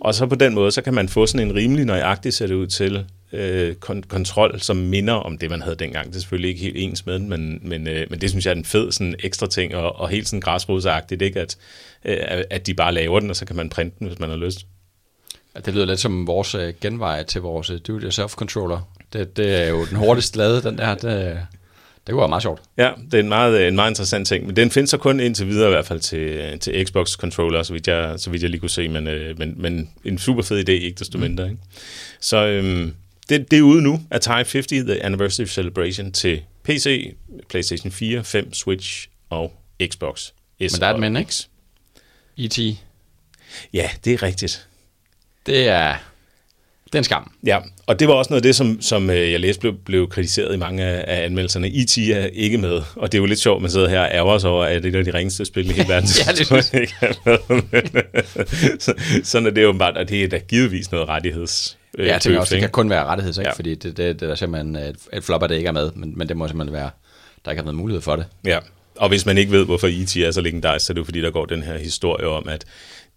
Og 0.00 0.14
så 0.14 0.26
på 0.26 0.34
den 0.34 0.54
måde, 0.54 0.72
så 0.72 0.82
kan 0.82 0.94
man 0.94 1.08
få 1.08 1.26
sådan 1.26 1.48
en 1.48 1.54
rimelig 1.54 1.84
nøjagtig, 1.84 2.32
ser 2.32 2.46
det 2.46 2.54
ud 2.54 2.66
til, 2.66 3.04
øh, 3.32 3.74
kon- 3.86 4.08
kontrol, 4.08 4.60
som 4.60 4.76
minder 4.76 5.12
om 5.12 5.38
det, 5.38 5.50
man 5.50 5.62
havde 5.62 5.76
dengang. 5.76 6.06
Det 6.06 6.16
er 6.16 6.20
selvfølgelig 6.20 6.48
ikke 6.48 6.60
helt 6.60 6.76
ens 6.76 7.06
med 7.06 7.18
men, 7.18 7.60
men, 7.62 7.86
øh, 7.86 8.06
men 8.10 8.20
det 8.20 8.30
synes 8.30 8.46
jeg 8.46 8.52
er 8.52 8.56
en 8.56 8.64
fed 8.64 8.92
sådan 8.92 9.14
ekstra 9.18 9.46
ting, 9.46 9.74
og, 9.74 9.96
og 9.96 10.08
helt 10.08 10.28
sådan 10.28 10.40
græsrodsagtigt, 10.40 11.22
ikke? 11.22 11.40
At, 11.40 11.56
øh, 12.04 12.44
at 12.50 12.66
de 12.66 12.74
bare 12.74 12.94
laver 12.94 13.20
den, 13.20 13.30
og 13.30 13.36
så 13.36 13.44
kan 13.44 13.56
man 13.56 13.68
printe 13.68 13.96
den, 13.98 14.06
hvis 14.06 14.18
man 14.18 14.30
har 14.30 14.36
lyst. 14.36 14.66
Det 15.64 15.74
lyder 15.74 15.86
lidt 15.86 16.00
som 16.00 16.26
vores 16.26 16.54
øh, 16.54 16.74
genvej 16.80 17.22
til 17.22 17.40
vores 17.40 17.70
øh, 17.70 17.80
do-it-yourself-controller. 17.88 18.97
Det, 19.12 19.36
det 19.36 19.54
er 19.62 19.68
jo 19.68 19.86
den 19.86 19.96
hurtigste 19.96 20.38
lade, 20.38 20.62
den 20.62 20.78
der. 20.78 20.94
Det, 20.94 21.02
Det 22.06 22.12
kunne 22.12 22.20
være 22.20 22.28
meget 22.28 22.42
sjovt. 22.42 22.62
Ja, 22.76 22.90
det 23.04 23.14
er 23.14 23.20
en 23.20 23.28
meget, 23.28 23.68
en 23.68 23.74
meget 23.74 23.90
interessant 23.90 24.28
ting, 24.28 24.46
men 24.46 24.56
den 24.56 24.70
findes 24.70 24.90
så 24.90 24.96
kun 24.98 25.20
indtil 25.20 25.46
videre 25.46 25.68
i 25.68 25.70
hvert 25.72 25.86
fald 25.86 26.00
til, 26.00 26.58
til 26.58 26.86
Xbox 26.86 27.12
controller, 27.12 27.62
så 27.62 27.72
vidt, 27.72 27.86
jeg, 27.88 28.14
så 28.20 28.30
vidt 28.30 28.42
jeg 28.42 28.50
lige 28.50 28.60
kunne 28.60 28.70
se, 28.70 28.88
men, 28.88 29.06
øh, 29.06 29.38
men, 29.38 29.54
men 29.56 29.90
en 30.04 30.18
super 30.18 30.42
fed 30.42 30.68
idé, 30.68 30.72
ikke 30.72 30.98
desto 30.98 31.18
mindre. 31.18 31.44
Ikke? 31.44 31.58
Så 32.20 32.46
øhm, 32.46 32.94
det, 33.28 33.50
det 33.50 33.58
er 33.58 33.62
ude 33.62 33.82
nu, 33.82 34.00
Type 34.20 34.34
50, 34.34 34.66
The 34.66 35.02
Anniversary 35.04 35.46
Celebration 35.46 36.12
til 36.12 36.42
PC, 36.64 37.14
PlayStation 37.48 37.92
4, 37.92 38.24
5, 38.24 38.54
Switch 38.54 39.08
og 39.30 39.52
Xbox. 39.92 40.18
S 40.20 40.32
Men 40.58 40.68
der 40.80 40.86
er 40.86 40.94
et 40.94 41.00
men, 41.00 41.16
ikke? 41.16 41.32
E.T., 42.38 42.58
Ja, 43.72 43.90
det 44.04 44.12
er 44.12 44.22
rigtigt. 44.22 44.68
det 45.46 45.68
er, 45.68 45.94
det 46.88 46.94
er 46.94 46.98
en 46.98 47.04
skam. 47.04 47.32
Ja, 47.46 47.58
og 47.86 48.00
det 48.00 48.08
var 48.08 48.14
også 48.14 48.30
noget 48.30 48.40
af 48.40 48.42
det, 48.42 48.56
som, 48.56 48.80
som 48.80 49.10
øh, 49.10 49.32
jeg 49.32 49.40
læste 49.40 49.60
blev, 49.60 49.74
blev 49.84 50.08
kritiseret 50.08 50.54
i 50.54 50.56
mange 50.56 50.84
af, 50.84 51.04
af 51.06 51.24
anmeldelserne. 51.24 51.68
E.T. 51.68 51.98
er 51.98 52.26
ikke 52.32 52.58
med, 52.58 52.82
og 52.96 53.12
det 53.12 53.18
er 53.18 53.22
jo 53.22 53.26
lidt 53.26 53.38
sjovt, 53.38 53.56
at 53.56 53.62
man 53.62 53.70
sidder 53.70 53.88
her 53.88 54.00
og 54.00 54.08
ærger 54.12 54.38
sig 54.38 54.50
over, 54.50 54.64
at 54.64 54.82
det 54.82 54.94
er 54.94 55.02
de 55.02 55.14
ringeste 55.14 55.44
spil 55.44 55.70
i 55.70 55.72
hele 55.72 55.88
verden. 55.94 56.08
Ja, 56.26 56.32
det 56.32 56.80
ikke 56.80 56.94
er. 57.00 57.52
Men, 57.52 58.80
så, 58.80 58.94
sådan 59.24 59.46
er 59.46 59.50
det 59.50 59.62
jo 59.62 59.72
bare, 59.72 59.92
og 59.92 60.08
det 60.08 60.24
er 60.24 60.28
da 60.28 60.38
givetvis 60.38 60.92
noget 60.92 61.08
rettigheds. 61.08 61.78
Ja, 61.98 62.06
jeg 62.06 62.20
tænker 62.20 62.40
også, 62.40 62.50
det 62.50 62.56
ikke? 62.56 62.64
kan 62.64 62.70
kun 62.70 62.90
være 62.90 63.04
rettighed, 63.04 63.38
ikke? 63.38 63.48
Ja. 63.48 63.54
Fordi 63.54 63.74
det, 63.74 63.96
det, 63.96 64.20
det 64.20 64.30
er 64.30 64.34
simpelthen 64.34 64.76
et, 64.76 65.24
flop, 65.24 65.42
at 65.42 65.50
det 65.50 65.56
ikke 65.56 65.68
er 65.68 65.72
med, 65.72 65.90
men, 65.94 66.12
men 66.16 66.28
det 66.28 66.36
må 66.36 66.48
simpelthen 66.48 66.72
være, 66.72 66.90
der 67.44 67.50
ikke 67.50 67.60
har 67.60 67.64
været 67.64 67.76
mulighed 67.76 68.02
for 68.02 68.16
det. 68.16 68.26
Ja, 68.44 68.58
og 68.96 69.08
hvis 69.08 69.26
man 69.26 69.38
ikke 69.38 69.52
ved, 69.52 69.64
hvorfor 69.64 69.86
E.T. 69.86 70.16
er 70.16 70.30
så 70.30 70.40
legendarisk, 70.40 70.86
så 70.86 70.92
er 70.92 70.94
det 70.94 70.98
jo 70.98 71.04
fordi, 71.04 71.20
der 71.20 71.30
går 71.30 71.44
den 71.44 71.62
her 71.62 71.78
historie 71.78 72.26
om, 72.26 72.48
at 72.48 72.64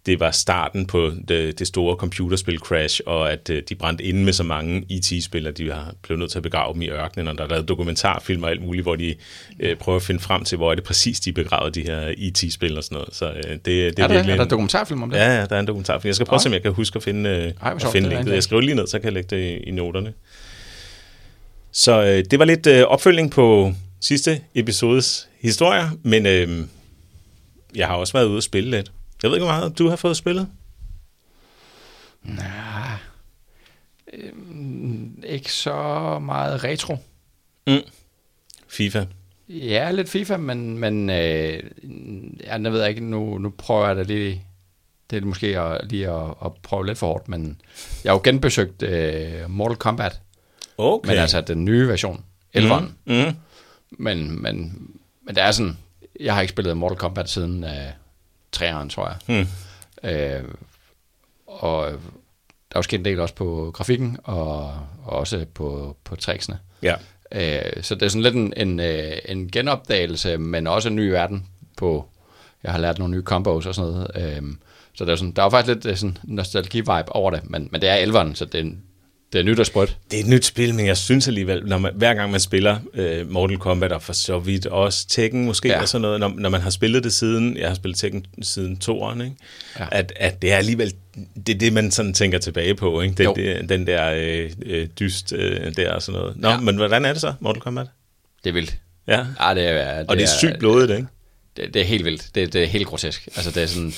det 0.06 0.20
var 0.20 0.30
starten 0.30 0.86
på 0.86 1.12
det, 1.28 1.58
det 1.58 1.66
store 1.66 1.96
computerspil 1.96 2.58
Crash, 2.58 3.00
og 3.06 3.32
at 3.32 3.50
øh, 3.50 3.62
de 3.68 3.74
brændte 3.74 4.04
inde 4.04 4.24
med 4.24 4.32
så 4.32 4.42
mange 4.42 4.86
E.T.-spillere, 4.90 5.52
de 5.52 5.70
har 5.72 5.94
blevet 6.02 6.18
nødt 6.18 6.30
til 6.30 6.38
at 6.38 6.42
begrave 6.42 6.74
dem 6.74 6.82
i 6.82 6.88
ørkenen, 6.88 7.28
og 7.28 7.38
der 7.38 7.44
er 7.44 7.48
lavet 7.48 7.68
dokumentarfilm 7.68 8.42
og 8.42 8.50
alt 8.50 8.62
muligt, 8.62 8.84
hvor 8.84 8.96
de 8.96 9.14
øh, 9.60 9.76
prøver 9.76 9.96
at 9.96 10.02
finde 10.02 10.20
frem 10.20 10.44
til, 10.44 10.56
hvor 10.56 10.70
er 10.70 10.74
det 10.74 10.84
præcis, 10.84 11.20
de 11.20 11.32
begraver 11.32 11.70
de 11.70 11.82
her 11.82 12.14
E.T.-spil 12.18 12.76
og 12.78 12.84
sådan 12.84 12.94
noget. 12.96 13.14
Så 13.14 13.30
øh, 13.30 13.42
det, 13.52 13.64
det 13.64 13.82
er, 13.82 13.86
Er 13.86 13.90
der, 13.90 14.14
virkelig... 14.14 14.32
er 14.32 14.36
der 14.36 14.44
en- 14.44 14.50
dokumentarfilm 14.50 15.02
om 15.02 15.10
det? 15.10 15.16
Ja, 15.18 15.38
ja, 15.40 15.46
der 15.46 15.56
er 15.56 15.60
en 15.60 15.66
dokumentarfilm. 15.66 16.08
Jeg 16.08 16.14
skal 16.14 16.26
prøve 16.26 16.36
at 16.36 16.42
se, 16.42 16.48
om 16.48 16.52
jeg 16.52 16.62
kan 16.62 16.72
huske 16.72 16.96
at 16.96 17.02
finde, 17.02 17.30
øh, 17.30 17.52
hvor 17.60 17.86
at 17.86 17.92
finde 17.92 18.08
det 18.08 18.16
linket. 18.16 18.34
Jeg 18.34 18.42
skriver 18.42 18.62
lige 18.62 18.74
ned, 18.74 18.86
så 18.86 18.98
kan 18.98 19.04
jeg 19.04 19.12
lægge 19.12 19.36
det 19.36 19.42
i, 19.50 19.56
i 19.56 19.70
noterne. 19.70 20.12
Så 21.72 22.02
øh, 22.02 22.24
det 22.30 22.38
var 22.38 22.44
lidt 22.44 22.66
øh, 22.66 22.82
opfølgning 22.82 23.30
på 23.30 23.72
sidste 24.00 24.40
episodes 24.54 25.28
historier, 25.40 25.88
men 26.02 26.26
øh, 26.26 26.48
jeg 27.74 27.86
har 27.86 27.94
også 27.94 28.12
været 28.12 28.26
ude 28.26 28.36
og 28.36 28.42
spille 28.42 28.70
lidt. 28.70 28.92
Jeg 29.22 29.30
ved 29.30 29.36
ikke, 29.36 29.44
hvor 29.46 29.54
meget 29.54 29.78
du 29.78 29.88
har 29.88 29.96
fået 29.96 30.16
spillet. 30.16 30.48
Nej. 32.22 32.96
Øhm, 34.12 35.22
ikke 35.26 35.52
så 35.52 36.18
meget 36.18 36.64
retro. 36.64 36.96
FIFA. 38.68 39.04
Ja, 39.48 39.90
lidt 39.90 40.08
FIFA, 40.08 40.36
men, 40.36 40.78
men 40.78 41.10
øh, 41.10 41.62
ja, 42.44 42.58
jeg 42.62 42.72
ved 42.72 42.86
ikke, 42.86 43.04
nu, 43.04 43.38
nu 43.38 43.50
prøver 43.58 43.86
jeg 43.86 43.96
da 43.96 44.02
lige, 44.02 44.44
det 45.10 45.22
er 45.22 45.26
måske 45.26 45.58
at, 45.60 45.80
lige 45.90 46.10
at, 46.10 46.34
at 46.44 46.52
prøve 46.62 46.86
lidt 46.86 46.98
for 46.98 47.06
hårdt, 47.06 47.28
men 47.28 47.60
jeg 48.04 48.12
har 48.12 48.16
jo 48.16 48.20
genbesøgt 48.24 48.82
øh, 48.82 49.50
Mortal 49.50 49.76
Kombat, 49.76 50.20
Okay. 50.78 51.08
men 51.10 51.18
altså 51.18 51.40
den 51.40 51.64
nye 51.64 51.88
version, 51.88 52.24
11'eren. 52.56 52.82
Mm. 53.04 53.14
Mm. 53.14 53.34
Men, 53.90 54.42
men, 54.42 54.88
men 55.22 55.34
det 55.34 55.42
er 55.42 55.50
sådan, 55.50 55.78
jeg 56.20 56.34
har 56.34 56.40
ikke 56.40 56.52
spillet 56.52 56.76
Mortal 56.76 56.98
Kombat 56.98 57.30
siden 57.30 57.64
øh, 57.64 57.70
3'eren, 58.56 58.88
tror 58.88 59.08
jeg. 59.08 59.16
Mm. 59.28 60.08
Øh, 60.08 60.44
og 61.46 61.90
der 62.72 62.76
er 62.76 62.78
jo 62.78 62.82
sket 62.82 62.98
en 62.98 63.04
del 63.04 63.20
også 63.20 63.34
på 63.34 63.70
grafikken, 63.74 64.18
og, 64.24 64.60
og 65.04 65.18
også 65.18 65.46
på, 65.54 65.96
på 66.04 66.16
tricksene. 66.16 66.58
Ja. 66.82 66.94
Øh, 67.32 67.82
så 67.82 67.94
det 67.94 68.02
er 68.02 68.08
sådan 68.08 68.22
lidt 68.22 68.34
en, 68.34 68.52
en, 68.56 68.80
øh, 68.80 69.12
en 69.24 69.50
genopdagelse, 69.50 70.36
men 70.36 70.66
også 70.66 70.88
en 70.88 70.96
ny 70.96 71.08
verden 71.08 71.46
på, 71.76 72.08
jeg 72.62 72.72
har 72.72 72.78
lært 72.78 72.98
nogle 72.98 73.16
nye 73.16 73.22
combos 73.22 73.66
og 73.66 73.74
sådan 73.74 73.90
noget. 73.90 74.10
Øh, 74.14 74.42
så 74.94 75.04
der 75.04 75.12
er, 75.12 75.16
sådan, 75.16 75.32
der 75.32 75.42
er 75.42 75.46
jo 75.46 75.50
faktisk 75.50 75.74
lidt 75.74 75.86
øh, 75.86 75.96
sådan 75.96 76.18
nostalgi-vibe 76.22 77.08
over 77.08 77.30
det, 77.30 77.50
men, 77.50 77.68
men 77.72 77.80
det 77.80 77.88
er 77.88 78.06
11'eren, 78.06 78.34
så 78.34 78.44
det 78.44 78.60
er, 78.60 78.70
det 79.32 79.38
er 79.38 79.42
nyt 79.42 79.60
og 79.60 79.66
sprødt. 79.66 79.96
Det 80.10 80.16
er 80.20 80.22
et 80.24 80.28
nyt 80.28 80.44
spil, 80.44 80.74
men 80.74 80.86
jeg 80.86 80.96
synes 80.96 81.28
alligevel, 81.28 81.66
når 81.66 81.78
man, 81.78 81.92
hver 81.94 82.14
gang 82.14 82.30
man 82.30 82.40
spiller 82.40 82.78
øh, 82.94 83.30
Mortal 83.30 83.58
Kombat, 83.58 83.92
og 83.92 84.02
for 84.02 84.12
så 84.12 84.38
vidt 84.38 84.66
også 84.66 85.08
Tekken 85.08 85.44
måske, 85.44 85.68
ja. 85.68 85.80
Og 85.80 85.88
sådan 85.88 86.02
noget, 86.02 86.20
når, 86.20 86.32
når 86.36 86.48
man 86.48 86.60
har 86.60 86.70
spillet 86.70 87.04
det 87.04 87.12
siden, 87.12 87.56
jeg 87.56 87.68
har 87.68 87.74
spillet 87.74 87.98
Tekken 87.98 88.26
siden 88.42 88.76
toeren, 88.76 89.20
ikke? 89.20 89.36
Ja. 89.78 89.86
At, 89.92 90.12
at 90.16 90.42
det 90.42 90.52
er 90.52 90.56
alligevel, 90.56 90.94
det 91.46 91.54
er 91.54 91.58
det, 91.58 91.72
man 91.72 91.90
sådan 91.90 92.14
tænker 92.14 92.38
tilbage 92.38 92.74
på, 92.74 93.00
ikke? 93.00 93.14
Det, 93.14 93.24
Jo. 93.24 93.34
det, 93.36 93.68
den 93.68 93.86
der 93.86 94.10
øh, 94.14 94.50
øh, 94.66 94.88
dyst 95.00 95.32
øh, 95.32 95.76
der 95.76 95.92
og 95.92 96.02
sådan 96.02 96.20
noget. 96.20 96.36
Nå, 96.36 96.48
ja. 96.48 96.60
Men 96.60 96.76
hvordan 96.76 97.04
er 97.04 97.12
det 97.12 97.20
så, 97.20 97.32
Mortal 97.40 97.62
Kombat? 97.62 97.86
Det 98.44 98.50
er 98.50 98.54
vildt. 98.54 98.76
Ja, 99.08 99.26
Ja, 99.40 99.54
det 99.54 99.68
er, 99.68 99.98
det 99.98 100.10
og 100.10 100.16
det 100.16 100.22
er 100.22 100.28
sygt 100.38 100.58
blodigt, 100.58 100.90
ikke? 100.90 101.06
Det, 101.56 101.74
det 101.74 101.82
er 101.82 101.86
helt 101.86 102.04
vildt. 102.04 102.30
Det, 102.34 102.52
det 102.52 102.62
er 102.62 102.66
helt 102.66 102.86
grotesk. 102.86 103.28
Altså, 103.36 103.50
det 103.50 103.62
er 103.62 103.66
sådan, 103.66 103.92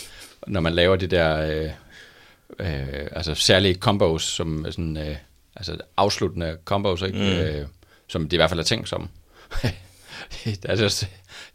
når 0.47 0.61
man 0.61 0.73
laver 0.75 0.97
de 0.97 1.07
der 1.07 1.37
øh, 1.41 1.71
øh, 2.61 3.07
altså 3.13 3.35
særlige 3.35 3.75
combos, 3.75 4.23
som 4.23 4.65
er 4.65 4.71
sådan, 4.71 4.97
øh, 4.97 5.17
altså 5.57 5.77
afsluttende 5.97 6.57
combos, 6.65 7.03
ikke? 7.03 7.19
Mm. 7.19 7.25
Øh, 7.25 7.67
som 8.09 8.29
de 8.29 8.37
i 8.37 8.39
hvert 8.39 8.51
fald 8.51 8.61
er 8.61 8.65
tænkt 8.65 8.89
som. 8.89 9.09
altså, 10.69 11.07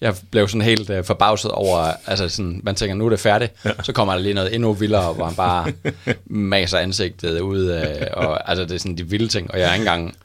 jeg 0.01 0.15
blev 0.31 0.47
sådan 0.47 0.61
helt 0.61 0.89
øh, 0.89 1.03
forbavset 1.03 1.51
over, 1.51 1.93
altså 2.07 2.29
sådan, 2.29 2.61
man 2.63 2.75
tænker, 2.75 2.95
nu 2.95 3.05
er 3.05 3.09
det 3.09 3.19
færdigt, 3.19 3.53
ja. 3.65 3.71
så 3.83 3.93
kommer 3.93 4.13
der 4.13 4.21
lige 4.21 4.33
noget 4.33 4.55
endnu 4.55 4.73
vildere, 4.73 5.13
hvor 5.13 5.25
han 5.25 5.35
bare 5.35 5.73
maser 6.25 6.77
ansigtet 6.77 7.39
ud, 7.39 7.71
øh, 7.71 8.07
og 8.13 8.49
altså 8.49 8.65
det 8.65 8.71
er 8.71 8.79
sådan 8.79 8.97
de 8.97 9.09
vilde 9.09 9.27
ting, 9.27 9.51
og 9.51 9.59
jeg 9.59 9.69
er 9.69 9.73
ikke 9.73 9.81
engang 9.81 10.17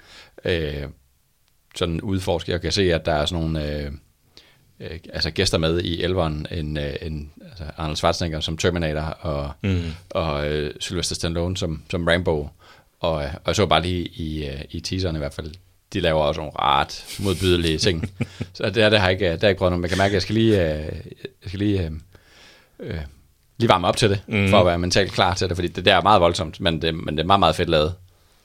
øh, 0.45 0.89
sådan 1.77 2.01
udforsket, 2.01 2.53
jeg 2.53 2.61
kan 2.61 2.73
se, 2.73 2.95
at 2.95 3.07
der 3.07 3.13
er 3.13 3.27
sådan 3.27 3.43
nogle, 3.43 3.73
øh, 3.73 3.93
øh, 4.81 4.99
altså 5.13 5.31
gæster 5.31 5.59
med 5.59 5.81
i 5.81 6.03
elveren, 6.03 6.47
en, 6.51 6.77
øh, 6.77 6.95
en 7.03 7.31
altså 7.51 7.65
Arnold 7.77 7.97
Schwarzenegger 7.97 8.41
som 8.41 8.57
Terminator, 8.57 9.01
og, 9.01 9.53
mm. 9.63 9.93
og 10.11 10.49
øh, 10.49 10.75
Sylvester 10.81 11.15
Stallone 11.15 11.57
som, 11.57 11.83
som 11.91 12.07
Rambo, 12.07 12.49
og, 13.05 13.23
øh, 13.23 13.29
og 13.35 13.43
jeg 13.47 13.57
så 13.57 13.67
bare 13.67 13.83
lige 13.83 14.05
i, 14.05 14.47
øh, 14.47 14.61
i 14.71 14.81
teaseren 14.81 15.17
i 15.17 15.19
hvert 15.19 15.35
fald, 15.35 15.51
de 15.93 16.01
laver 16.01 16.21
også 16.21 16.41
nogle 16.41 16.53
ret 16.59 17.05
modbydelige 17.19 17.79
ting. 17.79 18.11
så 18.55 18.71
det, 18.71 18.83
er, 18.83 18.89
det 18.89 19.01
har 19.01 19.07
jeg 19.07 19.13
ikke, 19.13 19.25
det 19.25 19.41
har 19.41 19.47
jeg 19.47 19.51
ikke 19.51 19.59
prøvet 19.59 19.73
noget, 19.73 19.83
jeg 19.83 19.91
kan 19.91 19.99
mærke, 19.99 20.11
at 20.11 20.15
jeg 20.15 20.23
skal 20.23 20.35
lige, 20.35 20.63
øh, 20.63 20.85
jeg 21.43 21.47
skal 21.47 21.59
lige, 21.59 21.83
øh, 21.83 21.91
øh, 22.81 22.99
lige 23.59 23.69
varme 23.69 23.87
op 23.87 23.97
til 23.97 24.11
det, 24.11 24.21
mm. 24.27 24.49
for 24.49 24.61
at 24.61 24.67
være 24.67 24.79
mentalt 24.79 25.13
klar 25.13 25.35
til 25.35 25.49
det, 25.49 25.57
fordi 25.57 25.69
det 25.69 25.85
der 25.85 25.95
er 25.95 26.03
meget 26.03 26.21
voldsomt, 26.21 26.61
men 26.61 26.83
det, 26.83 26.95
men 26.95 27.17
det 27.17 27.23
er 27.23 27.27
meget, 27.27 27.41
meget 27.41 27.57
fedt 27.57 27.69
lavet. 27.69 27.95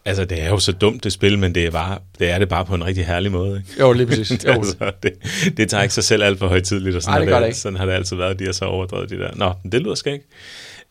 Altså, 0.06 0.26
det 0.26 0.42
er 0.42 0.50
jo 0.50 0.60
så 0.60 0.72
dumt, 0.72 1.04
det 1.04 1.14
spil, 1.14 1.40
men 1.40 1.56
det 1.56 1.66
er, 1.66 1.72
bare, 1.72 1.98
det 2.20 2.30
er 2.30 2.40
det 2.40 2.50
bare 2.50 2.66
på 2.66 2.76
en 2.76 2.86
rigtig 2.86 3.06
herlig 3.06 3.32
måde, 3.32 3.58
ikke? 3.58 3.80
Jo, 3.80 3.94
lige 3.94 4.08
præcis. 4.08 4.44
Jo. 4.46 4.52
altså, 4.52 4.92
det, 5.04 5.14
det 5.58 5.70
tager 5.70 5.84
ikke 5.84 5.94
sig 5.94 6.04
selv 6.04 6.24
alt 6.24 6.40
for 6.40 6.48
højtidligt, 6.48 6.96
og 6.96 7.02
sådan, 7.02 7.12
Nej, 7.14 7.20
det 7.20 7.28
har 7.28 7.36
gør 7.36 7.40
det, 7.40 7.44
det 7.44 7.50
ikke. 7.50 7.60
sådan 7.60 7.78
har 7.78 7.86
det 7.86 7.94
altid 7.94 8.16
været, 8.16 8.40
de 8.40 8.46
har 8.46 8.52
så 8.52 8.66
overdrevet 8.66 9.10
de 9.10 9.18
der. 9.18 9.36
Nå, 9.36 9.54
det 9.72 9.82
lyder 9.82 9.96
skægt. 9.96 10.24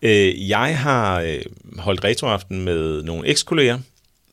Øh, 0.03 0.49
jeg 0.49 0.79
har 0.79 1.21
øh, 1.21 1.41
holdt 1.79 2.05
retroaften 2.05 2.65
med 2.65 3.03
nogle 3.03 3.29
eks-kolleger, 3.29 3.79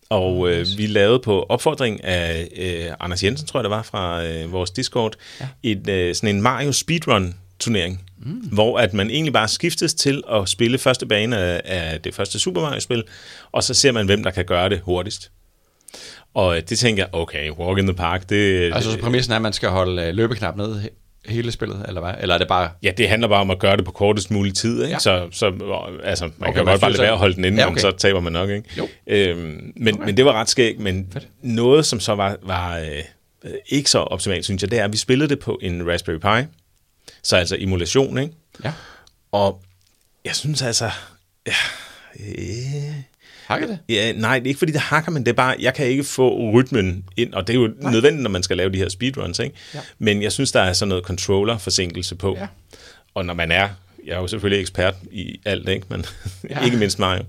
og 0.09 0.51
øh, 0.51 0.65
vi 0.77 0.87
lavede 0.87 1.19
på 1.19 1.45
opfordring 1.49 2.03
af 2.03 2.47
øh, 2.57 2.95
Anders 2.99 3.23
Jensen, 3.23 3.47
tror 3.47 3.59
jeg 3.59 3.63
det 3.63 3.71
var, 3.71 3.81
fra 3.81 4.25
øh, 4.25 4.51
vores 4.51 4.71
Discord, 4.71 5.15
ja. 5.41 5.47
et, 5.63 5.89
øh, 5.89 6.15
sådan 6.15 6.35
en 6.35 6.41
Mario 6.41 6.71
Speedrun 6.71 7.33
turnering, 7.59 8.01
mm. 8.17 8.31
hvor 8.31 8.79
at 8.79 8.93
man 8.93 9.09
egentlig 9.09 9.33
bare 9.33 9.47
skiftes 9.47 9.93
til 9.93 10.23
at 10.31 10.49
spille 10.49 10.77
første 10.77 11.05
bane 11.05 11.37
af, 11.37 11.61
af 11.65 12.01
det 12.01 12.15
første 12.15 12.39
Super 12.39 12.61
Mario-spil, 12.61 13.03
og 13.51 13.63
så 13.63 13.73
ser 13.73 13.91
man, 13.91 14.05
hvem 14.05 14.23
der 14.23 14.31
kan 14.31 14.45
gøre 14.45 14.69
det 14.69 14.79
hurtigst. 14.79 15.31
Og 16.33 16.57
øh, 16.57 16.63
det 16.69 16.79
tænker 16.79 17.03
jeg, 17.03 17.09
okay, 17.13 17.51
walk 17.51 17.79
in 17.79 17.85
the 17.85 17.95
park, 17.95 18.29
det, 18.29 18.73
Altså, 18.73 18.91
så 18.91 18.97
præmissen 18.99 19.31
er, 19.31 19.35
at 19.35 19.41
man 19.41 19.53
skal 19.53 19.69
holde 19.69 20.01
øh, 20.01 20.15
løbeknap 20.15 20.57
ned 20.57 20.81
hele 21.27 21.51
spillet, 21.51 21.85
eller 21.87 22.01
hvad? 22.01 22.13
Eller 22.19 22.35
er 22.35 22.39
det 22.39 22.47
bare... 22.47 22.69
Ja, 22.83 22.91
det 22.97 23.09
handler 23.09 23.27
bare 23.27 23.41
om 23.41 23.51
at 23.51 23.59
gøre 23.59 23.77
det 23.77 23.85
på 23.85 23.91
kortest 23.91 24.31
mulig 24.31 24.53
tid, 24.53 24.83
ikke? 24.83 24.93
Ja. 24.93 24.99
Så, 24.99 25.27
så 25.31 25.45
altså, 26.03 26.25
man 26.25 26.49
okay, 26.49 26.53
kan 26.53 26.65
godt 26.65 26.81
bare 26.81 26.91
lade 26.91 27.01
være 27.01 27.11
at 27.11 27.17
holde 27.17 27.35
den 27.35 27.45
inde, 27.45 27.57
ja, 27.57 27.65
okay. 27.65 27.73
men 27.73 27.79
så 27.79 27.91
taber 27.91 28.19
man 28.19 28.33
nok, 28.33 28.49
ikke? 28.49 28.69
Jo. 28.77 28.87
Øhm, 29.07 29.73
men, 29.75 29.95
okay. 29.95 30.05
men 30.05 30.17
det 30.17 30.25
var 30.25 30.33
ret 30.33 30.49
skægt, 30.49 30.79
men 30.79 31.07
Fedt. 31.13 31.27
noget, 31.41 31.85
som 31.85 31.99
så 31.99 32.15
var, 32.15 32.37
var 32.41 32.77
øh, 32.77 33.03
øh, 33.43 33.51
ikke 33.67 33.89
så 33.89 33.99
optimalt, 33.99 34.45
synes 34.45 34.61
jeg, 34.61 34.71
det 34.71 34.79
er, 34.79 34.83
at 34.83 34.91
vi 34.91 34.97
spillede 34.97 35.29
det 35.29 35.39
på 35.39 35.59
en 35.61 35.91
Raspberry 35.91 36.17
Pi, 36.17 36.47
så 37.23 37.35
altså 37.35 37.55
emulation, 37.59 38.17
ikke? 38.17 38.33
Ja. 38.63 38.73
Og 39.31 39.61
jeg 40.25 40.35
synes 40.35 40.61
altså... 40.61 40.89
Ja, 41.47 41.53
øh, 42.19 42.95
Hakker 43.45 43.67
det? 43.67 43.79
Ja, 43.89 44.11
nej, 44.11 44.39
det 44.39 44.45
er 44.45 44.47
ikke 44.49 44.57
fordi 44.57 44.71
det 44.71 44.81
hakker, 44.81 45.11
men 45.11 45.23
det 45.25 45.31
er 45.31 45.35
bare, 45.35 45.55
jeg 45.59 45.73
kan 45.73 45.85
ikke 45.85 46.03
få 46.03 46.51
rytmen 46.51 47.03
ind, 47.17 47.33
og 47.33 47.47
det 47.47 47.55
er 47.55 47.59
jo 47.59 47.73
nej. 47.81 47.91
nødvendigt, 47.91 48.23
når 48.23 48.29
man 48.29 48.43
skal 48.43 48.57
lave 48.57 48.71
de 48.71 48.77
her 48.77 48.89
speedruns, 48.89 49.39
ikke? 49.39 49.55
Ja. 49.73 49.79
Men 49.99 50.21
jeg 50.23 50.31
synes, 50.31 50.51
der 50.51 50.61
er 50.61 50.73
sådan 50.73 50.89
noget 50.89 51.03
controller-forsinkelse 51.05 52.15
på. 52.15 52.35
Ja. 52.37 52.47
Og 53.13 53.25
når 53.25 53.33
man 53.33 53.51
er, 53.51 53.69
jeg 54.05 54.13
er 54.15 54.19
jo 54.19 54.27
selvfølgelig 54.27 54.61
ekspert 54.61 54.95
i 55.11 55.39
alt, 55.45 55.69
ikke? 55.69 55.85
Men 55.89 56.05
ja. 56.49 56.59
Ja. 56.59 56.63
ikke 56.65 56.77
mindst 56.77 56.99
mig. 56.99 57.25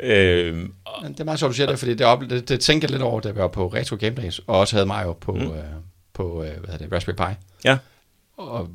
øhm, 0.00 0.72
Men 1.02 1.12
Det 1.12 1.20
er 1.20 1.24
meget 1.24 1.38
sjovt, 1.38 1.50
du 1.50 1.56
siger 1.56 1.66
det, 1.66 1.78
fordi 1.78 1.94
det, 1.94 2.06
op, 2.06 2.20
det, 2.30 2.48
det 2.48 2.60
tænker 2.60 2.86
jeg 2.88 2.90
lidt 2.90 3.02
over, 3.02 3.20
da 3.20 3.30
vi 3.30 3.38
var 3.38 3.48
på 3.48 3.66
Retro 3.66 3.96
Game 4.00 4.14
Days, 4.14 4.38
og 4.38 4.58
også 4.58 4.76
havde 4.76 4.86
Mario 4.86 5.12
på, 5.12 5.32
mm. 5.34 5.40
øh, 5.42 5.50
på 6.12 6.42
øh, 6.42 6.48
hvad 6.50 6.70
hedder 6.72 6.78
det, 6.78 6.92
Raspberry 6.92 7.28
Pi. 7.28 7.34
ja, 7.64 7.78
Og 8.36 8.68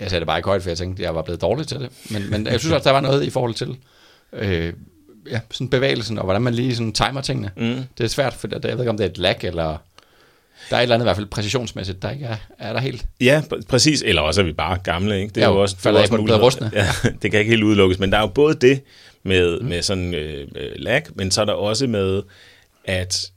jeg 0.00 0.10
sagde 0.10 0.20
det 0.20 0.26
bare 0.26 0.38
ikke 0.38 0.46
højt, 0.48 0.62
for 0.62 0.70
jeg 0.70 0.78
tænkte, 0.78 1.00
at 1.02 1.04
jeg 1.04 1.14
var 1.14 1.22
blevet 1.22 1.40
dårlig 1.40 1.66
til 1.68 1.80
det. 1.80 1.90
Men, 2.10 2.30
men 2.30 2.46
jeg 2.46 2.60
synes 2.60 2.72
også, 2.72 2.84
der 2.84 2.90
var 2.94 3.00
noget 3.00 3.24
i 3.24 3.30
forhold 3.30 3.54
til 3.54 3.76
øh, 4.32 4.72
ja, 5.30 5.40
sådan 5.50 5.68
bevægelsen, 5.68 6.18
og 6.18 6.24
hvordan 6.24 6.42
man 6.42 6.54
lige 6.54 6.76
sådan 6.76 6.92
timer 6.92 7.20
tingene. 7.20 7.50
Mm. 7.56 7.82
Det 7.98 8.04
er 8.04 8.08
svært, 8.08 8.34
for 8.34 8.48
jeg 8.52 8.62
ved 8.62 8.70
ikke, 8.70 8.90
om 8.90 8.96
det 8.96 9.04
er 9.04 9.10
et 9.10 9.18
lag, 9.18 9.38
eller... 9.42 9.76
Der 10.70 10.76
er 10.76 10.80
et 10.80 10.82
eller 10.82 10.94
andet 10.94 11.04
i 11.04 11.06
hvert 11.06 11.16
fald 11.16 11.26
præcisionsmæssigt, 11.26 12.02
der 12.02 12.10
ikke 12.10 12.24
er, 12.26 12.36
er 12.58 12.72
der 12.72 12.80
helt. 12.80 13.04
Ja, 13.20 13.42
pr- 13.54 13.62
præcis. 13.68 14.02
Eller 14.06 14.22
også 14.22 14.40
er 14.40 14.44
vi 14.44 14.52
bare 14.52 14.78
gamle, 14.84 15.20
ikke? 15.20 15.34
Det 15.34 15.42
er 15.42 15.46
Ja, 15.46 15.52
jo 15.52 15.62
også, 15.62 15.76
er 15.78 15.80
falder 15.82 16.00
også 16.00 16.16
mulighed. 16.16 16.42
rustne. 16.42 16.70
Ja, 16.74 16.86
det 17.22 17.30
kan 17.30 17.40
ikke 17.40 17.50
helt 17.50 17.62
udelukkes. 17.62 17.98
Men 17.98 18.12
der 18.12 18.16
er 18.18 18.20
jo 18.22 18.26
både 18.28 18.54
det 18.54 18.80
med, 19.22 19.60
mm. 19.60 19.66
med 19.66 19.82
sådan 19.82 20.14
øh, 20.14 20.48
øh, 20.56 20.70
lag, 20.76 21.02
men 21.14 21.30
så 21.30 21.40
er 21.40 21.44
der 21.44 21.52
også 21.52 21.86
med, 21.86 22.22
at 22.84 23.30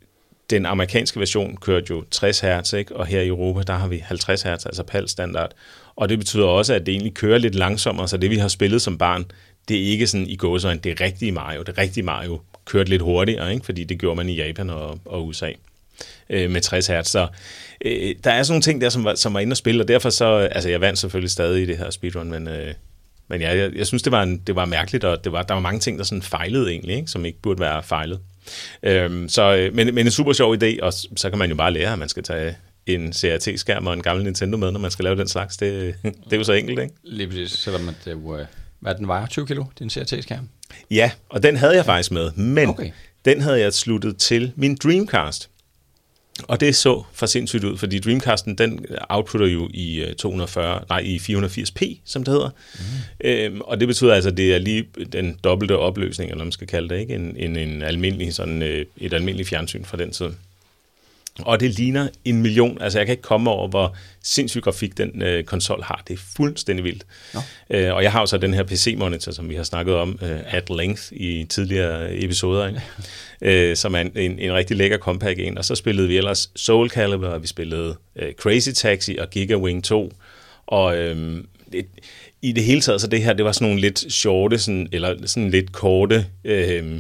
den 0.50 0.66
amerikanske 0.66 1.20
version 1.20 1.58
kørte 1.58 1.86
jo 1.90 2.04
60 2.12 2.40
Hz, 2.40 2.74
ikke? 2.74 2.96
og 2.96 3.06
her 3.06 3.22
i 3.22 3.28
Europa, 3.28 3.62
der 3.68 3.74
har 3.74 3.88
vi 3.88 3.98
50 4.06 4.42
Hz, 4.42 4.46
altså 4.66 4.84
PAL 4.84 5.10
standard. 5.10 5.52
Og 5.96 6.10
det 6.10 6.20
betyder 6.20 6.46
også, 6.46 6.74
at 6.74 6.86
det 6.86 6.92
egentlig 6.92 7.14
kører 7.14 7.38
lidt 7.38 7.56
langsommere, 7.56 8.08
så 8.08 8.18
det 8.18 8.30
vi 8.30 8.38
har 8.38 8.48
spillet 8.48 8.82
som 8.82 8.98
barn, 8.98 9.26
det 9.68 9.78
er 9.78 9.92
ikke 9.92 10.08
sådan 10.08 10.28
i 10.28 10.36
gåsøjne, 10.36 10.80
det 10.84 11.02
rigtige 11.02 11.32
Mario. 11.32 11.62
Det 11.62 11.78
rigtige 11.78 12.04
Mario 12.04 12.42
kørte 12.66 12.90
lidt 12.90 13.02
hurtigere, 13.02 13.54
ikke? 13.54 13.66
fordi 13.66 13.84
det 13.84 14.00
gjorde 14.00 14.16
man 14.16 14.30
i 14.30 14.36
Japan 14.36 14.70
og, 14.70 15.00
og 15.06 15.28
USA 15.28 15.52
øh, 16.30 16.52
med 16.52 16.62
60 16.62 16.88
Hz. 16.88 17.08
Så 17.08 17.28
øh, 17.86 18.16
der 18.24 18.32
er 18.32 18.44
sådan 18.44 18.54
nogle 18.54 18.62
ting 18.62 18.82
der, 18.82 18.90
som 18.90 19.04
var, 19.04 19.16
som 19.16 19.34
var 19.34 19.40
inde 19.40 19.54
og 19.54 19.58
spille, 19.58 19.84
og 19.84 19.88
derfor 19.88 20.10
så, 20.10 20.26
altså 20.26 20.70
jeg 20.70 20.82
vandt 20.82 21.00
selvfølgelig 21.00 21.32
stadig 21.32 21.64
i 21.64 21.66
det 21.66 21.78
her 21.78 21.90
speedrun, 21.90 22.32
men, 22.32 22.48
øh, 22.48 22.74
men 23.28 23.42
ja, 23.42 23.58
jeg, 23.58 23.76
jeg 23.76 23.88
synes, 23.88 24.04
det 24.04 24.12
var, 24.12 24.24
en, 24.24 24.38
det 24.38 24.56
var 24.56 24.66
mærkeligt, 24.66 25.04
og 25.04 25.24
det 25.24 25.32
var, 25.32 25.44
der 25.44 25.54
var 25.54 25.62
mange 25.62 25.80
ting, 25.80 25.98
der 25.98 26.04
sådan 26.04 26.22
fejlede 26.22 26.72
egentlig, 26.72 26.96
ikke? 26.96 27.08
som 27.08 27.26
ikke 27.26 27.40
burde 27.42 27.60
være 27.60 27.84
fejlet. 27.84 28.20
Øhm, 28.84 29.30
så, 29.30 29.56
øh, 29.56 29.74
men, 29.76 29.96
men 29.96 30.08
en 30.08 30.12
super 30.12 30.34
sjov 30.34 30.56
idé, 30.56 30.82
og 30.82 30.94
så 30.94 31.30
kan 31.30 31.40
man 31.40 31.50
jo 31.50 31.56
bare 31.56 31.74
lære, 31.74 31.94
at 31.94 32.00
man 32.00 32.10
skal 32.10 32.24
tage 32.24 32.56
en 32.86 33.14
CRT-skærm 33.14 33.88
og 33.88 33.94
en 33.94 34.02
gammel 34.02 34.26
Nintendo 34.26 34.58
med, 34.58 34.72
når 34.72 34.80
man 34.80 34.92
skal 34.92 35.04
lave 35.04 35.16
den 35.16 35.28
slags. 35.28 35.58
Det, 35.58 35.96
det 36.04 36.34
er 36.34 36.38
jo 36.38 36.44
så 36.44 36.54
enkelt, 36.54 36.80
ikke? 36.80 36.94
Lige 37.04 37.28
præcis, 37.28 37.52
selvom 37.52 37.90
at 37.90 37.96
det 38.06 38.12
jo, 38.12 38.38
øh, 38.38 38.46
hvad 38.82 38.96
den 38.96 39.08
vejer, 39.08 39.26
20 39.28 39.48
kilo, 39.48 39.66
din 39.80 39.90
CRT-skærm. 39.90 40.50
Ja, 40.92 41.12
og 41.30 41.44
den 41.44 41.56
havde 41.56 41.76
jeg 41.76 41.86
faktisk 41.86 42.12
med, 42.12 42.32
men 42.32 42.70
Okay. 42.70 42.92
den 43.26 43.42
havde 43.42 43.60
jeg 43.60 43.74
sluttet 43.74 44.18
til 44.18 44.52
min 44.56 44.76
Dreamcast. 44.84 45.50
Og 46.48 46.60
det 46.60 46.76
så 46.76 47.04
for 47.14 47.26
sindssygt 47.26 47.64
ud, 47.64 47.78
fordi 47.78 48.00
Dreamcasten, 48.00 48.58
den 48.58 48.86
outputter 49.10 49.48
jo 49.48 49.70
i 49.74 50.02
øh, 50.02 50.16
240, 50.16 50.84
nej, 50.90 51.00
i 51.00 51.18
480p, 51.18 51.98
som 52.06 52.24
det 52.24 52.34
hedder. 52.34 52.50
Mm. 52.76 53.28
Øhm, 53.28 53.62
og 53.62 53.80
det 53.80 53.88
betyder 53.88 54.14
altså, 54.14 54.30
at 54.30 54.38
det 54.38 54.54
er 54.54 54.58
lige 54.58 54.86
den 55.14 55.38
dobbelte 55.44 55.78
opløsning, 55.78 56.32
eller 56.32 56.44
man 56.44 56.52
skal 56.52 56.68
kalde 56.68 56.90
det, 56.90 57.00
ikke? 57.00 57.16
En, 57.16 57.36
en, 57.38 57.56
en 57.56 57.82
almindelig, 57.82 58.34
sådan, 58.34 58.62
øh, 58.62 58.86
et 58.98 59.14
almindeligt 59.14 59.50
fjernsyn 59.50 59.84
fra 59.86 59.98
den 59.98 60.12
tid. 60.12 60.30
Og 61.40 61.60
det 61.60 61.80
ligner 61.80 62.08
en 62.26 62.42
million. 62.42 62.82
Altså, 62.82 63.00
jeg 63.00 63.06
kan 63.06 63.14
ikke 63.14 63.24
komme 63.24 63.50
over, 63.50 63.68
hvor 63.68 63.96
sindssyg 64.24 64.62
grafik 64.62 64.98
den 64.98 65.22
øh, 65.22 65.44
konsol 65.44 65.84
har. 65.84 66.04
Det 66.08 66.14
er 66.14 66.22
fuldstændig 66.36 66.86
vildt. 66.86 67.06
Nå. 67.34 67.40
Øh, 67.70 67.94
og 67.94 68.04
jeg 68.04 68.12
har 68.12 68.20
jo 68.20 68.26
så 68.26 68.38
den 68.38 68.54
her 68.54 68.64
PC-monitor, 68.64 69.32
som 69.32 69.50
vi 69.50 69.56
har 69.56 69.64
snakket 69.64 69.96
om 69.96 70.20
øh, 70.22 70.40
at 70.46 70.70
length 70.70 71.04
i 71.12 71.46
tidligere 71.50 72.16
episoder, 72.24 72.68
ikke? 72.68 72.82
øh, 73.70 73.76
som 73.76 73.96
er 73.96 74.00
en, 74.00 74.12
en, 74.16 74.40
en 74.40 74.54
rigtig 74.54 74.78
lækker 74.78 74.98
compact 74.98 75.40
en. 75.40 75.58
Og 75.58 75.66
så 75.66 75.76
spillede 75.76 76.08
vi 76.08 76.18
ellers 76.18 76.52
Soul 76.56 76.90
Calibur, 76.90 77.28
og 77.28 77.42
vi 77.42 77.48
spillede 77.48 77.96
øh, 78.16 78.34
Crazy 78.34 78.70
Taxi 78.70 79.18
og 79.20 79.30
Giga 79.30 79.56
Wing 79.56 79.84
2. 79.84 80.14
Og 80.68 80.98
øh, 80.98 81.44
det, 81.72 81.86
i 82.42 82.52
det 82.52 82.64
hele 82.64 82.82
taget, 82.82 83.02
så 83.02 83.08
det 83.08 83.24
her, 83.24 83.34
det 83.34 83.46
var 83.46 83.52
sådan 83.52 83.68
nogle 83.68 83.82
lidt 83.82 84.14
shorte, 84.14 84.60
sådan, 84.60 84.88
eller 84.92 85.28
sådan 85.28 85.50
lidt 85.50 85.72
korte... 85.72 86.26
Øh, 86.44 87.00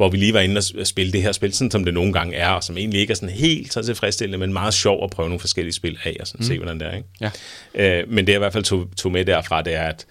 hvor 0.00 0.08
vi 0.08 0.16
lige 0.16 0.34
var 0.34 0.40
inde 0.40 0.58
og 0.78 0.86
spille 0.86 1.12
det 1.12 1.22
her 1.22 1.32
spil, 1.32 1.52
sådan 1.52 1.70
som 1.70 1.84
det 1.84 1.94
nogle 1.94 2.12
gange 2.12 2.36
er, 2.36 2.48
og 2.48 2.64
som 2.64 2.76
egentlig 2.76 3.00
ikke 3.00 3.10
er 3.10 3.14
sådan 3.14 3.34
helt 3.34 3.72
så 3.72 3.82
tilfredsstillende, 3.82 4.38
men 4.38 4.52
meget 4.52 4.74
sjov 4.74 5.04
at 5.04 5.10
prøve 5.10 5.28
nogle 5.28 5.40
forskellige 5.40 5.74
spil 5.74 5.98
af, 6.04 6.16
og 6.20 6.26
sådan 6.26 6.38
mm. 6.38 6.46
se, 6.46 6.56
hvordan 6.58 6.80
det 6.80 6.88
er. 6.88 6.96
Ikke? 6.96 7.08
Ja. 7.74 8.00
Øh, 8.00 8.08
men 8.08 8.26
det 8.26 8.32
jeg 8.32 8.38
i 8.38 8.38
hvert 8.38 8.52
fald 8.52 8.64
tog, 8.64 8.88
tog 8.96 9.12
med 9.12 9.24
derfra, 9.24 9.62
det 9.62 9.74
er, 9.74 9.82
at 9.82 10.06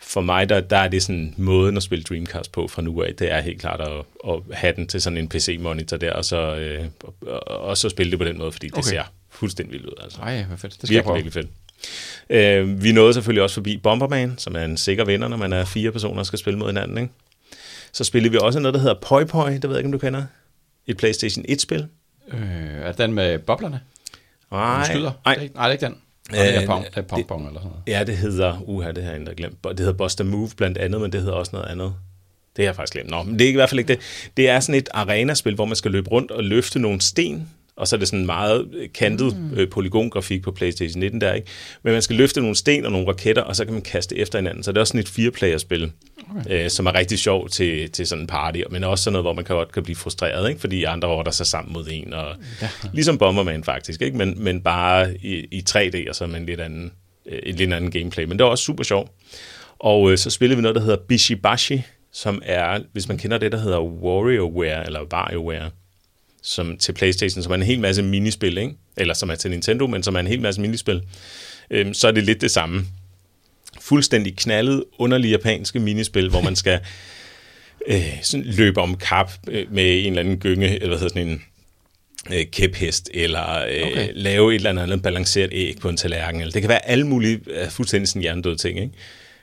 for 0.00 0.20
mig, 0.20 0.48
der, 0.48 0.60
der 0.60 0.76
er 0.76 0.88
det 0.88 1.02
sådan 1.02 1.34
måden 1.36 1.76
at 1.76 1.82
spille 1.82 2.02
Dreamcast 2.02 2.52
på 2.52 2.68
fra 2.68 2.82
nu 2.82 3.02
af, 3.02 3.14
det 3.14 3.32
er 3.32 3.40
helt 3.40 3.60
klart 3.60 3.80
at, 3.80 3.92
at 4.28 4.40
have 4.52 4.72
den 4.76 4.86
til 4.86 5.02
sådan 5.02 5.16
en 5.16 5.28
PC-monitor 5.28 5.96
der, 5.96 6.12
og 6.12 6.24
så, 6.24 6.56
øh, 6.56 6.84
og, 7.26 7.48
og 7.48 7.78
så 7.78 7.88
spille 7.88 8.10
det 8.10 8.18
på 8.18 8.24
den 8.24 8.38
måde, 8.38 8.52
fordi 8.52 8.66
det 8.66 8.78
Okay. 8.78 8.88
ser 8.88 9.02
fuldstændig 9.30 9.72
vildt 9.72 9.86
ud. 9.86 9.94
Altså. 10.02 10.18
Ej, 10.20 10.42
hvad 10.42 10.58
fedt. 10.58 10.72
Det 10.72 10.88
skal 10.88 10.94
jeg 10.94 11.04
Virkelig, 11.04 11.04
prøve. 11.04 11.16
virkelig 11.16 11.32
fedt. 12.30 12.70
Øh, 12.70 12.84
vi 12.84 12.92
nåede 12.92 13.14
selvfølgelig 13.14 13.42
også 13.42 13.54
forbi 13.54 13.76
Bomberman, 13.76 14.34
som 14.38 14.56
er 14.56 14.64
en 14.64 14.76
sikker 14.76 15.04
vinder, 15.04 15.28
når 15.28 15.36
man 15.36 15.52
er 15.52 15.64
fire 15.64 15.92
personer 15.92 16.18
og 16.18 16.26
skal 16.26 16.38
spille 16.38 16.58
mod 16.58 16.66
hinanden. 16.66 16.98
Ikke? 16.98 17.12
Så 17.92 18.04
spillede 18.04 18.32
vi 18.32 18.38
også 18.38 18.58
noget, 18.60 18.74
der 18.74 18.80
hedder 18.80 18.94
Poi 19.02 19.24
Poi, 19.24 19.54
det 19.54 19.62
ved 19.62 19.70
jeg 19.70 19.78
ikke, 19.78 19.86
om 19.88 19.92
du 19.92 19.98
kender. 19.98 20.24
Et 20.86 20.96
PlayStation 20.96 21.44
1-spil. 21.48 21.86
Øh, 22.28 22.40
er 22.82 22.92
den 22.92 23.12
med 23.12 23.38
boblerne? 23.38 23.80
Nej, 24.50 24.84
skyder? 24.84 25.12
nej. 25.24 25.34
Det 25.34 25.38
er 25.40 25.42
ikke- 25.42 25.54
Nej, 25.54 25.68
det 25.68 25.68
er 25.68 25.72
ikke 25.72 25.84
den. 25.86 25.94
Øh, 26.32 26.38
det 26.38 26.62
er 26.62 26.66
pong, 26.66 26.84
det 26.84 26.96
er 26.96 27.02
pong, 27.02 27.26
pong 27.28 27.46
eller 27.46 27.60
sådan 27.60 27.70
noget. 27.70 27.82
Ja, 27.98 28.04
det 28.04 28.16
hedder, 28.16 28.58
uha, 28.66 28.92
det 28.92 29.04
har 29.04 29.12
jeg 29.12 29.20
glemt. 29.36 29.64
Det 29.64 29.78
hedder 29.80 29.92
Buster 29.92 30.24
Move 30.24 30.50
blandt 30.56 30.78
andet, 30.78 31.00
men 31.00 31.12
det 31.12 31.20
hedder 31.20 31.34
også 31.34 31.50
noget 31.52 31.66
andet. 31.66 31.94
Det 32.56 32.64
har 32.64 32.68
jeg 32.68 32.76
faktisk 32.76 32.92
glemt. 32.92 33.10
Nå, 33.10 33.22
men 33.22 33.38
det 33.38 33.44
er 33.44 33.50
i 33.50 33.54
hvert 33.54 33.68
fald 33.70 33.78
ikke 33.78 33.88
det. 33.88 34.00
Det 34.36 34.48
er 34.48 34.60
sådan 34.60 34.74
et 34.78 34.88
arenaspil, 34.94 35.54
hvor 35.54 35.64
man 35.64 35.76
skal 35.76 35.90
løbe 35.90 36.10
rundt 36.10 36.30
og 36.30 36.44
løfte 36.44 36.78
nogle 36.78 37.00
sten, 37.00 37.48
og 37.76 37.88
så 37.88 37.96
er 37.96 37.98
det 37.98 38.08
sådan 38.08 38.26
meget 38.26 38.68
kantet 38.94 39.36
mm. 39.36 39.54
øh, 39.54 39.70
polygongrafik 39.70 40.42
på 40.42 40.50
PlayStation 40.50 41.00
19 41.00 41.20
der, 41.20 41.32
ikke? 41.32 41.46
Men 41.82 41.92
man 41.92 42.02
skal 42.02 42.16
løfte 42.16 42.40
nogle 42.40 42.56
sten 42.56 42.84
og 42.84 42.92
nogle 42.92 43.08
raketter, 43.08 43.42
og 43.42 43.56
så 43.56 43.64
kan 43.64 43.74
man 43.74 43.82
kaste 43.82 44.16
efter 44.16 44.38
hinanden. 44.38 44.62
Så 44.62 44.72
det 44.72 44.76
er 44.76 44.80
også 44.80 44.90
sådan 44.90 45.00
et 45.00 45.08
fireplayerspil, 45.08 45.92
okay. 46.30 46.64
øh, 46.64 46.70
som 46.70 46.86
er 46.86 46.94
rigtig 46.94 47.18
sjov 47.18 47.48
til, 47.48 47.90
til 47.90 48.06
sådan 48.06 48.22
en 48.22 48.26
party, 48.26 48.60
men 48.70 48.84
også 48.84 49.04
sådan 49.04 49.12
noget, 49.12 49.24
hvor 49.24 49.32
man 49.32 49.44
kan 49.44 49.56
godt 49.56 49.72
kan 49.72 49.82
blive 49.82 49.96
frustreret, 49.96 50.48
ikke? 50.48 50.60
Fordi 50.60 50.84
andre 50.84 51.08
rotter 51.08 51.32
sig 51.32 51.46
sammen 51.46 51.72
mod 51.72 51.88
en, 51.90 52.14
og 52.14 52.34
ja. 52.62 52.68
ligesom 52.92 53.18
Bomberman 53.18 53.64
faktisk, 53.64 54.02
ikke? 54.02 54.16
Men, 54.16 54.44
men 54.44 54.60
bare 54.60 55.16
i, 55.16 55.34
i 55.50 55.64
3D, 55.70 56.08
og 56.08 56.14
så 56.14 56.26
med 56.26 56.40
en 56.40 56.46
lidt 56.46 56.60
anden, 56.60 56.92
øh, 57.26 57.38
et 57.42 57.54
lidt 57.54 57.72
anden 57.72 57.90
gameplay. 57.90 58.24
Men 58.24 58.38
det 58.38 58.44
var 58.44 58.50
også 58.50 58.64
super 58.64 58.84
sjovt. 58.84 59.10
Og 59.78 60.12
øh, 60.12 60.18
så 60.18 60.30
spillede 60.30 60.56
vi 60.56 60.62
noget, 60.62 60.74
der 60.74 60.82
hedder 60.82 60.98
Bishibashi, 61.08 61.82
som 62.12 62.42
er, 62.44 62.80
hvis 62.92 63.08
man 63.08 63.18
kender 63.18 63.38
det, 63.38 63.52
der 63.52 63.58
hedder 63.58 63.80
WarioWare, 63.80 64.86
eller 64.86 65.00
WarioWare, 65.12 65.70
som 66.42 66.76
til 66.76 66.92
Playstation, 66.92 67.42
som 67.42 67.52
er 67.52 67.56
en 67.56 67.62
hel 67.62 67.80
masse 67.80 68.02
minispil, 68.02 68.58
ikke? 68.58 68.74
eller 68.96 69.14
som 69.14 69.30
er 69.30 69.34
til 69.34 69.50
Nintendo, 69.50 69.86
men 69.86 70.02
som 70.02 70.14
er 70.14 70.20
en 70.20 70.26
hel 70.26 70.40
masse 70.40 70.60
minispil, 70.60 71.02
øhm, 71.70 71.94
så 71.94 72.08
er 72.08 72.12
det 72.12 72.24
lidt 72.24 72.40
det 72.40 72.50
samme. 72.50 72.86
Fuldstændig 73.80 74.36
knaldet, 74.36 74.84
underlige 74.98 75.30
japanske 75.30 75.80
minispil, 75.80 76.28
hvor 76.28 76.40
man 76.40 76.56
skal 76.56 76.80
øh, 77.88 78.18
sådan 78.22 78.46
løbe 78.46 78.80
om 78.80 78.96
kap 78.96 79.32
øh, 79.48 79.72
med 79.72 79.98
en 79.98 80.06
eller 80.06 80.20
anden 80.20 80.38
gynge, 80.38 80.74
eller 80.74 80.88
hvad 80.88 80.98
hedder 80.98 81.08
sådan 81.08 81.28
en 81.28 81.42
øh, 82.32 82.46
kæphest, 82.46 83.10
eller 83.14 83.64
øh, 83.64 83.82
Okay. 83.86 84.08
lave 84.14 84.54
et 84.54 84.54
eller 84.54 84.82
andet 84.82 85.02
balanceret 85.02 85.50
æg 85.52 85.76
på 85.80 85.88
en 85.88 85.96
tallerken. 85.96 86.40
Eller 86.40 86.52
det 86.52 86.62
kan 86.62 86.68
være 86.68 86.88
alle 86.88 87.06
mulige 87.06 87.40
øh, 87.46 87.70
fuldstændig 87.70 88.08
sådan 88.08 88.22
hjernedøde 88.22 88.56
ting, 88.56 88.80
ikke? 88.80 88.92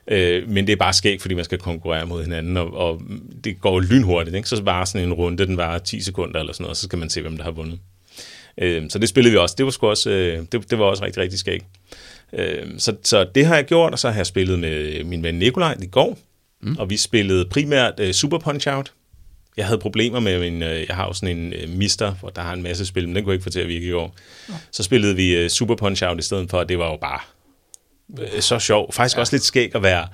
Øh, 0.09 0.49
men 0.49 0.67
det 0.67 0.73
er 0.73 0.77
bare 0.77 0.93
skægt, 0.93 1.21
fordi 1.21 1.35
man 1.35 1.45
skal 1.45 1.57
konkurrere 1.57 2.05
mod 2.05 2.23
hinanden, 2.23 2.57
og, 2.57 2.73
og 2.73 3.01
det 3.43 3.61
går 3.61 3.79
lynhurtigt, 3.79 4.35
ikke? 4.35 4.49
Så 4.49 4.63
bare 4.63 4.85
sådan 4.85 5.07
en 5.07 5.13
runde, 5.13 5.45
den 5.45 5.57
varer 5.57 5.77
10 5.77 6.01
sekunder 6.01 6.39
eller 6.39 6.53
sådan 6.53 6.63
noget, 6.63 6.71
og 6.71 6.77
så 6.77 6.83
skal 6.83 6.99
man 6.99 7.09
se, 7.09 7.21
hvem 7.21 7.37
der 7.37 7.43
har 7.43 7.51
vundet. 7.51 7.79
Øh, 8.57 8.89
så 8.89 8.99
det 8.99 9.09
spillede 9.09 9.31
vi 9.31 9.37
også. 9.37 9.55
Det 9.57 9.65
var, 9.65 9.71
sgu 9.71 9.87
også, 9.87 10.09
øh, 10.09 10.45
det, 10.51 10.69
det 10.69 10.79
var 10.79 10.85
også 10.85 11.03
rigtig, 11.03 11.23
rigtig 11.23 11.39
skægt. 11.39 11.65
Øh, 12.33 12.65
så, 12.77 12.95
så 13.03 13.27
det 13.35 13.45
har 13.45 13.55
jeg 13.55 13.65
gjort, 13.65 13.91
og 13.91 13.99
så 13.99 14.09
har 14.09 14.15
jeg 14.15 14.25
spillet 14.25 14.59
med 14.59 15.03
min 15.03 15.23
ven 15.23 15.35
Nikolaj 15.35 15.77
i 15.83 15.87
går, 15.87 16.17
mm. 16.61 16.75
og 16.79 16.89
vi 16.89 16.97
spillede 16.97 17.45
primært 17.45 17.93
øh, 17.99 18.11
Super 18.11 18.39
Punch-Out. 18.39 18.93
Jeg 19.57 19.65
havde 19.65 19.79
problemer 19.79 20.19
med 20.19 20.39
min, 20.39 20.63
øh, 20.63 20.85
jeg 20.87 20.95
har 20.95 21.05
jo 21.05 21.13
sådan 21.13 21.37
en 21.37 21.53
øh, 21.53 21.69
mister, 21.69 22.11
hvor 22.11 22.29
der 22.29 22.41
har 22.41 22.53
en 22.53 22.63
masse 22.63 22.85
spil, 22.85 23.07
men 23.07 23.15
den 23.15 23.23
kunne 23.23 23.31
jeg 23.31 23.35
ikke 23.35 23.43
få 23.43 23.49
til 23.49 23.59
at 23.59 23.67
virke 23.67 23.85
i 23.85 23.91
år. 23.91 24.15
Ja. 24.49 24.53
Så 24.71 24.83
spillede 24.83 25.15
vi 25.15 25.35
øh, 25.35 25.49
Super 25.49 25.75
Punch-Out 25.75 26.19
i 26.19 26.21
stedet 26.21 26.49
for, 26.49 26.57
og 26.57 26.69
det 26.69 26.79
var 26.79 26.91
jo 26.91 26.97
bare 26.97 27.19
så 28.39 28.59
sjov. 28.59 28.93
Faktisk 28.93 29.15
ja. 29.15 29.19
også 29.19 29.35
lidt 29.35 29.43
skægt 29.43 29.75
at 29.75 29.83
være 29.83 30.07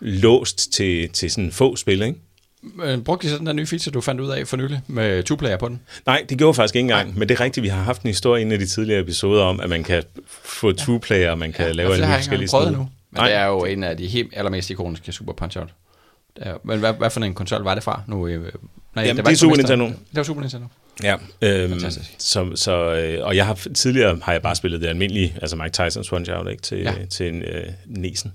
låst 0.00 0.72
til, 0.72 1.08
til 1.08 1.30
sådan 1.30 1.52
få 1.52 1.76
spil, 1.76 2.02
ikke? 2.02 2.18
Men 2.62 3.04
brugte 3.04 3.26
de 3.26 3.32
så 3.32 3.38
den 3.38 3.46
der 3.46 3.52
nye 3.52 3.66
feature, 3.66 3.92
du 3.92 4.00
fandt 4.00 4.20
ud 4.20 4.30
af 4.30 4.46
for 4.46 4.56
nylig, 4.56 4.80
med 4.86 5.30
two-player 5.30 5.56
på 5.56 5.68
den? 5.68 5.80
Nej, 6.06 6.26
det 6.28 6.38
gjorde 6.38 6.54
faktisk 6.54 6.76
ikke 6.76 6.84
engang, 6.84 7.18
men 7.18 7.28
det 7.28 7.34
er 7.34 7.44
rigtigt, 7.44 7.64
vi 7.64 7.68
har 7.68 7.82
haft 7.82 8.02
en 8.02 8.08
historie 8.08 8.42
i 8.42 8.44
en 8.44 8.52
af 8.52 8.58
de 8.58 8.66
tidligere 8.66 9.00
episoder 9.00 9.44
om, 9.44 9.60
at 9.60 9.68
man 9.68 9.82
kan 9.84 10.02
få 10.28 10.72
two-player, 10.72 11.34
man 11.34 11.52
kan 11.52 11.66
ja, 11.66 11.72
lave 11.72 11.86
altså, 11.86 11.92
alle 11.92 11.96
det 11.96 12.06
har 12.06 12.06
mulige 12.06 12.08
jeg 12.08 12.18
ikke 12.18 12.22
forskellige 12.22 12.48
prøvet 12.50 12.68
endnu. 12.68 12.88
Men 13.10 13.20
Nej. 13.20 13.28
det 13.28 13.36
er 13.36 13.46
jo 13.46 13.64
en 13.64 13.84
af 13.84 13.96
de 13.96 14.06
helt 14.06 14.32
allermest 14.36 14.70
ikoniske 14.70 15.12
Super 15.12 15.32
Punch-Out. 15.32 15.89
Det 16.36 16.46
er- 16.46 16.54
Men 16.64 16.78
hvad, 16.78 16.92
hvad 16.92 17.10
for 17.10 17.20
en 17.20 17.34
konsol 17.34 17.62
var 17.62 17.74
det 17.74 17.82
fra 17.82 18.02
nu? 18.06 18.26
øh, 18.28 18.52
Nej, 18.94 19.04
Jamen, 19.04 19.16
var 19.16 19.22
det 19.24 19.32
er 19.32 19.36
Super. 19.36 19.56
Nintendo. 19.56 19.86
Det 19.86 19.94
var 20.14 20.22
Super 20.22 20.40
Nintendo. 20.40 20.66
Ja, 21.02 21.16
øhm, 21.42 21.70
Fantastisk. 21.72 22.10
så, 22.18 22.50
så, 22.54 22.94
øh, 22.94 23.26
og 23.26 23.36
jeg 23.36 23.46
har 23.46 23.58
tidligere 23.74 24.18
har 24.22 24.32
jeg 24.32 24.42
bare 24.42 24.56
spillet 24.56 24.80
det 24.80 24.86
almindelige, 24.88 25.36
altså 25.42 25.56
Mike 25.56 25.70
Tysons 25.70 26.08
Punch 26.08 26.30
Out, 26.32 26.50
ikke, 26.50 26.62
til, 26.62 26.78
Ja. 26.78 26.92
ja. 27.00 27.04
til 27.06 27.28
en, 27.28 27.42
øh, 27.42 27.62
Nesen. 27.86 28.32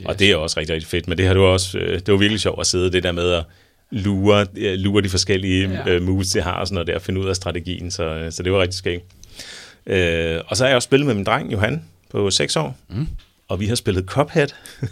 Yes. 0.00 0.06
Og 0.06 0.18
det 0.18 0.30
er 0.30 0.36
også 0.36 0.60
rigtig, 0.60 0.74
rigtig 0.74 0.88
fedt, 0.90 1.08
men 1.08 1.18
det 1.18 1.26
har 1.26 1.34
du 1.34 1.42
også, 1.44 1.78
øh, 1.78 1.92
det 1.98 2.08
var 2.12 2.16
virkelig 2.18 2.40
sjovt 2.40 2.60
at 2.60 2.66
sidde 2.66 2.92
det 2.92 3.02
der 3.02 3.12
med 3.12 3.30
at 3.32 3.44
lure, 3.90 4.46
øh, 4.56 4.74
lure 4.78 5.02
de 5.02 5.08
forskellige 5.08 5.68
Ja. 5.70 5.82
ja. 5.86 5.90
øh, 5.92 6.02
moves, 6.02 6.28
det 6.30 6.42
har, 6.42 6.52
og 6.52 6.66
sådan 6.66 6.74
noget 6.74 6.86
der, 6.86 6.94
og 6.94 7.02
finde 7.02 7.20
ud 7.20 7.28
af 7.28 7.36
strategien, 7.36 7.90
så, 7.90 8.04
øh, 8.04 8.32
så 8.32 8.42
det 8.42 8.52
var 8.52 8.60
rigtig 8.62 8.78
skægt. 8.78 9.04
Øh, 9.86 10.40
og 10.46 10.56
så 10.56 10.64
har 10.64 10.68
jeg 10.68 10.76
også 10.76 10.86
spillet 10.86 11.06
med 11.06 11.14
min 11.14 11.24
dreng, 11.24 11.52
Johan, 11.52 11.84
på 12.10 12.30
6 12.30 12.56
år, 12.56 12.76
mm. 12.88 13.06
og 13.48 13.60
vi 13.60 13.66
har 13.66 13.74
spillet 13.74 14.04
Cuphead. 14.06 14.48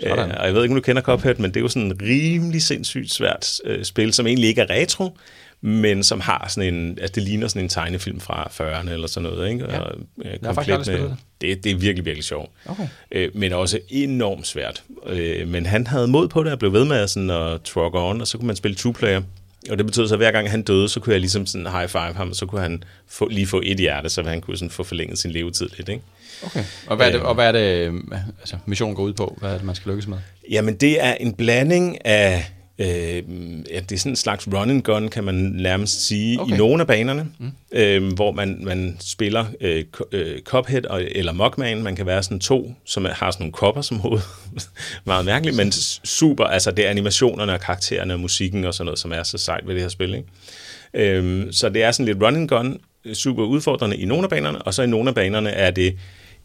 Sådan. 0.00 0.30
Øh, 0.30 0.36
og 0.38 0.46
jeg 0.46 0.54
ved 0.54 0.62
ikke, 0.62 0.72
om 0.72 0.80
du 0.80 0.84
kender 0.84 1.02
Cuphead, 1.02 1.34
men 1.34 1.50
det 1.50 1.56
er 1.56 1.60
jo 1.60 1.68
sådan 1.68 1.86
en 1.86 1.98
rimelig 2.02 2.62
sindssygt 2.62 3.12
svært 3.12 3.60
øh, 3.64 3.84
spil, 3.84 4.12
som 4.12 4.26
egentlig 4.26 4.48
ikke 4.48 4.60
er 4.60 4.70
retro, 4.70 5.18
men 5.60 6.02
som 6.04 6.20
har 6.20 6.46
sådan 6.48 6.74
en, 6.74 6.98
altså 7.00 7.12
det 7.14 7.22
ligner 7.22 7.48
sådan 7.48 7.62
en 7.62 7.68
tegnefilm 7.68 8.20
fra 8.20 8.50
40'erne 8.60 8.90
eller 8.90 9.06
sådan 9.06 9.30
noget, 9.30 9.50
ikke? 9.50 9.64
Ja. 9.64 9.78
Og, 9.78 9.94
øh, 10.24 10.32
aldrig 10.42 10.84
spillet 10.84 10.86
det. 10.86 11.16
det. 11.40 11.64
Det 11.64 11.72
er 11.72 11.76
virkelig, 11.76 12.04
virkelig 12.04 12.24
sjovt. 12.24 12.50
Okay. 12.66 12.88
Øh, 13.12 13.30
men 13.34 13.52
også 13.52 13.78
enormt 13.88 14.46
svært. 14.46 14.82
Øh, 15.06 15.48
men 15.48 15.66
han 15.66 15.86
havde 15.86 16.08
mod 16.08 16.28
på 16.28 16.44
det 16.44 16.52
og 16.52 16.58
blev 16.58 16.72
ved 16.72 16.84
med 16.84 16.96
at, 16.96 17.10
sådan, 17.10 17.30
at 17.30 17.62
truck 17.62 17.94
on, 17.94 18.20
og 18.20 18.26
så 18.26 18.38
kunne 18.38 18.46
man 18.46 18.56
spille 18.56 18.76
two-player. 18.76 19.22
Og 19.70 19.78
det 19.78 19.86
betød 19.86 20.08
så, 20.08 20.14
at 20.14 20.18
hver 20.18 20.30
gang 20.30 20.50
han 20.50 20.62
døde, 20.62 20.88
så 20.88 21.00
kunne 21.00 21.12
jeg 21.12 21.20
ligesom 21.20 21.46
sådan 21.46 21.66
high 21.66 21.88
five 21.88 22.14
ham, 22.14 22.30
og 22.30 22.36
så 22.36 22.46
kunne 22.46 22.60
han 22.60 22.84
få, 23.08 23.28
lige 23.28 23.46
få 23.46 23.60
et 23.64 23.78
hjerte, 23.78 24.08
så 24.08 24.22
han 24.22 24.40
kunne 24.40 24.56
sådan 24.56 24.70
få 24.70 24.82
forlænget 24.82 25.18
sin 25.18 25.30
levetid 25.30 25.68
lidt. 25.76 25.88
Ikke? 25.88 26.02
Okay. 26.46 26.64
Og 26.86 26.96
hvad 26.96 27.06
er 27.06 27.12
det, 27.12 27.20
og 27.20 27.34
hvad 27.34 27.48
er 27.48 27.52
det 27.52 28.00
altså, 28.40 28.56
missionen 28.66 28.96
går 28.96 29.02
ud 29.02 29.12
på? 29.12 29.36
Hvad 29.40 29.50
er 29.50 29.56
det, 29.56 29.64
man 29.64 29.74
skal 29.74 29.90
lykkes 29.90 30.06
med? 30.06 30.18
Jamen, 30.50 30.74
det 30.74 31.04
er 31.04 31.14
en 31.14 31.32
blanding 31.32 32.06
af 32.06 32.52
Øh, 32.78 33.22
ja, 33.70 33.80
det 33.80 33.92
er 33.92 33.98
sådan 33.98 34.12
en 34.12 34.16
slags 34.16 34.48
run 34.54 34.70
and 34.70 34.82
gun, 34.82 35.08
kan 35.08 35.24
man 35.24 35.34
nærmest 35.34 36.06
sige, 36.06 36.40
okay. 36.40 36.54
i 36.54 36.58
nogle 36.58 36.80
af 36.80 36.86
banerne, 36.86 37.28
mm. 37.38 37.52
øh, 37.72 38.12
hvor 38.12 38.32
man, 38.32 38.58
man 38.60 38.96
spiller 39.00 39.44
øh, 39.60 39.84
øh, 40.12 40.40
Cuphead 40.40 40.86
og, 40.86 41.02
eller 41.02 41.32
Mugman. 41.32 41.82
Man 41.82 41.96
kan 41.96 42.06
være 42.06 42.22
sådan 42.22 42.40
to, 42.40 42.74
som 42.84 43.04
har 43.04 43.30
sådan 43.30 43.42
nogle 43.44 43.52
kopper 43.52 43.82
som 43.82 43.98
hoved. 43.98 44.20
Meget 45.04 45.24
mærkeligt, 45.24 45.56
men 45.56 45.72
super. 46.04 46.44
Altså, 46.44 46.70
det 46.70 46.86
er 46.86 46.90
animationerne 46.90 47.52
og 47.52 47.60
karaktererne 47.60 48.14
og 48.14 48.20
musikken 48.20 48.64
og 48.64 48.74
sådan 48.74 48.84
noget, 48.84 48.98
som 48.98 49.12
er 49.12 49.22
så 49.22 49.38
sejt 49.38 49.66
ved 49.66 49.74
det 49.74 49.82
her 49.82 49.88
spil. 49.88 50.14
Ikke? 50.14 51.18
Øh, 51.18 51.52
så 51.52 51.68
det 51.68 51.82
er 51.82 51.90
sådan 51.90 52.06
lidt 52.06 52.22
run 52.22 52.36
and 52.36 52.48
gun, 52.48 52.78
super 53.14 53.44
udfordrende 53.44 53.96
i 53.96 54.04
nogle 54.04 54.24
af 54.24 54.30
banerne, 54.30 54.62
og 54.62 54.74
så 54.74 54.82
i 54.82 54.86
nogle 54.86 55.08
af 55.08 55.14
banerne 55.14 55.50
er 55.50 55.70
det 55.70 55.98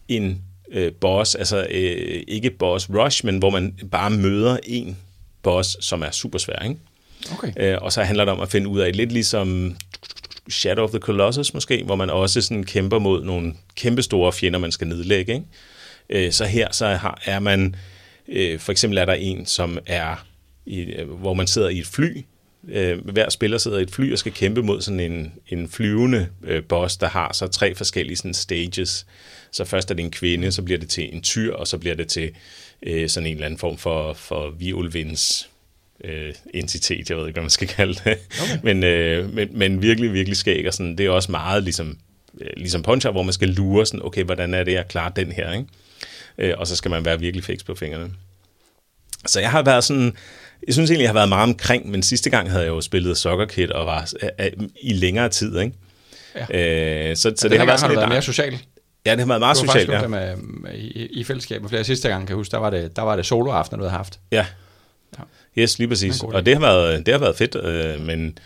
en 0.07 0.41
øh, 0.71 0.91
boss, 0.91 1.35
altså 1.35 1.67
øh, 1.69 2.23
ikke 2.27 2.49
boss 2.49 2.89
rush, 2.89 3.25
men 3.25 3.37
hvor 3.37 3.49
man 3.49 3.75
bare 3.91 4.09
møder 4.09 4.57
en 4.63 4.97
boss, 5.43 5.77
som 5.85 6.01
er 6.01 6.11
super 6.11 6.39
svær, 6.39 6.63
ikke? 6.63 6.75
Okay. 7.33 7.53
Øh, 7.57 7.77
og 7.81 7.93
så 7.93 8.03
handler 8.03 8.25
det 8.25 8.33
om 8.33 8.39
at 8.39 8.51
finde 8.51 8.67
ud 8.67 8.79
af, 8.79 8.95
lidt 8.95 9.11
ligesom 9.11 9.75
Shadow 10.49 10.83
of 10.83 10.89
the 10.89 10.99
Colossus 10.99 11.53
måske, 11.53 11.83
hvor 11.83 11.95
man 11.95 12.09
også 12.09 12.41
sådan 12.41 12.63
kæmper 12.63 12.99
mod 12.99 13.23
nogle 13.23 13.53
kæmpe 13.75 14.01
store 14.01 14.33
fjender, 14.33 14.59
man 14.59 14.71
skal 14.71 14.87
nedlægge. 14.87 15.33
Ikke? 15.33 15.45
Øh, 16.09 16.31
så 16.31 16.45
her 16.45 16.67
så 16.71 16.87
har, 16.87 17.21
er 17.25 17.39
man, 17.39 17.75
øh, 18.27 18.59
for 18.59 18.71
eksempel 18.71 18.97
er 18.97 19.05
der 19.05 19.13
en, 19.13 19.45
som 19.45 19.77
er, 19.85 20.25
i, 20.65 20.79
øh, 20.79 21.09
hvor 21.09 21.33
man 21.33 21.47
sidder 21.47 21.69
i 21.69 21.79
et 21.79 21.87
fly, 21.87 22.25
øh, 22.67 23.09
hver 23.09 23.29
spiller 23.29 23.57
sidder 23.57 23.77
i 23.77 23.81
et 23.81 23.91
fly 23.91 24.11
og 24.11 24.19
skal 24.19 24.31
kæmpe 24.31 24.63
mod 24.63 24.81
sådan 24.81 24.99
en, 24.99 25.33
en 25.47 25.69
flyvende 25.69 26.27
øh, 26.43 26.63
boss, 26.63 26.97
der 26.97 27.07
har 27.07 27.33
så 27.33 27.47
tre 27.47 27.75
forskellige 27.75 28.17
sådan 28.17 28.33
stages. 28.33 29.05
Så 29.51 29.65
først 29.65 29.91
er 29.91 29.95
det 29.95 30.03
en 30.03 30.11
kvinde, 30.11 30.51
så 30.51 30.61
bliver 30.61 30.79
det 30.79 30.89
til 30.89 31.15
en 31.15 31.21
tyr, 31.21 31.53
og 31.53 31.67
så 31.67 31.77
bliver 31.77 31.95
det 31.95 32.07
til 32.07 32.31
øh, 32.83 33.09
sådan 33.09 33.27
en 33.27 33.33
eller 33.33 33.45
anden 33.45 33.59
form 33.59 33.77
for, 33.77 34.13
for 34.13 34.49
violvins 34.49 35.49
øh, 36.03 36.33
entitet, 36.53 37.09
jeg 37.09 37.17
ved 37.17 37.27
ikke, 37.27 37.35
hvad 37.35 37.43
man 37.43 37.49
skal 37.49 37.67
kalde 37.67 37.93
det. 37.93 38.17
Okay. 38.41 38.59
men, 38.73 38.83
øh, 38.83 39.33
men, 39.33 39.49
men 39.51 39.81
virkelig, 39.81 40.13
virkelig 40.13 40.37
skæg, 40.37 40.67
og 40.67 40.73
sådan, 40.73 40.97
det 40.97 41.05
er 41.05 41.09
også 41.09 41.31
meget 41.31 41.63
ligesom, 41.63 41.97
øh, 42.41 42.49
ligesom 42.57 42.83
puncher, 42.83 43.11
hvor 43.11 43.23
man 43.23 43.33
skal 43.33 43.49
lure 43.49 43.85
sådan, 43.85 44.05
okay, 44.05 44.23
hvordan 44.23 44.53
er 44.53 44.63
det, 44.63 44.73
jeg 44.73 44.87
klarer 44.87 45.09
den 45.09 45.31
her, 45.31 45.53
ikke? 45.53 45.65
Øh, 46.37 46.53
og 46.57 46.67
så 46.67 46.75
skal 46.75 46.91
man 46.91 47.05
være 47.05 47.19
virkelig 47.19 47.43
fix 47.43 47.65
på 47.65 47.75
fingrene. 47.75 48.09
Så 49.25 49.39
jeg 49.39 49.51
har 49.51 49.63
været 49.63 49.83
sådan, 49.83 50.13
jeg 50.67 50.73
synes 50.73 50.89
egentlig, 50.89 51.03
jeg 51.03 51.09
har 51.09 51.13
været 51.13 51.29
meget 51.29 51.43
omkring, 51.43 51.89
men 51.91 52.03
sidste 52.03 52.29
gang 52.29 52.51
havde 52.51 52.63
jeg 52.63 52.69
jo 52.69 52.81
spillet 52.81 53.17
Soccer 53.17 53.45
Kid 53.45 53.69
og 53.69 53.85
var 53.85 54.13
øh, 54.23 54.29
øh, 54.45 54.51
i 54.81 54.93
længere 54.93 55.29
tid, 55.29 55.59
ikke? 55.59 55.73
Ja. 56.53 57.09
Øh, 57.09 57.15
så, 57.15 57.21
så 57.21 57.29
det, 57.29 57.51
det 57.51 57.59
har 57.59 57.65
været 57.65 57.79
sådan 57.79 57.97
lidt 57.97 58.09
mere 58.09 58.21
socialt. 58.21 58.63
Ja, 59.07 59.11
det 59.11 59.19
har 59.19 59.27
været 59.27 59.39
meget 59.39 59.57
socialt, 59.57 59.89
ja. 59.89 60.07
Med, 60.07 60.35
med, 60.35 60.73
i, 60.73 61.05
i 61.05 61.23
fællesskab. 61.23 61.61
flere 61.69 61.83
sidste 61.83 62.09
gang, 62.09 62.27
kan 62.27 62.33
jeg 62.33 62.37
huske, 62.37 62.51
der 62.51 62.57
var 62.57 62.69
det, 62.69 62.95
der 62.95 63.01
var 63.01 63.15
det 63.15 63.25
soloaften, 63.25 63.77
du 63.77 63.83
havde 63.83 63.97
haft. 63.97 64.19
Ja. 64.31 64.45
ja. 65.17 65.23
Yes, 65.61 65.79
lige 65.79 65.87
præcis. 65.87 66.23
Og 66.23 66.45
det 66.45 66.53
har 66.53 66.61
været, 66.61 67.05
det 67.05 67.13
har 67.13 67.19
været 67.19 67.35
fedt, 67.35 67.55
øh, 67.55 68.01
men 68.01 68.37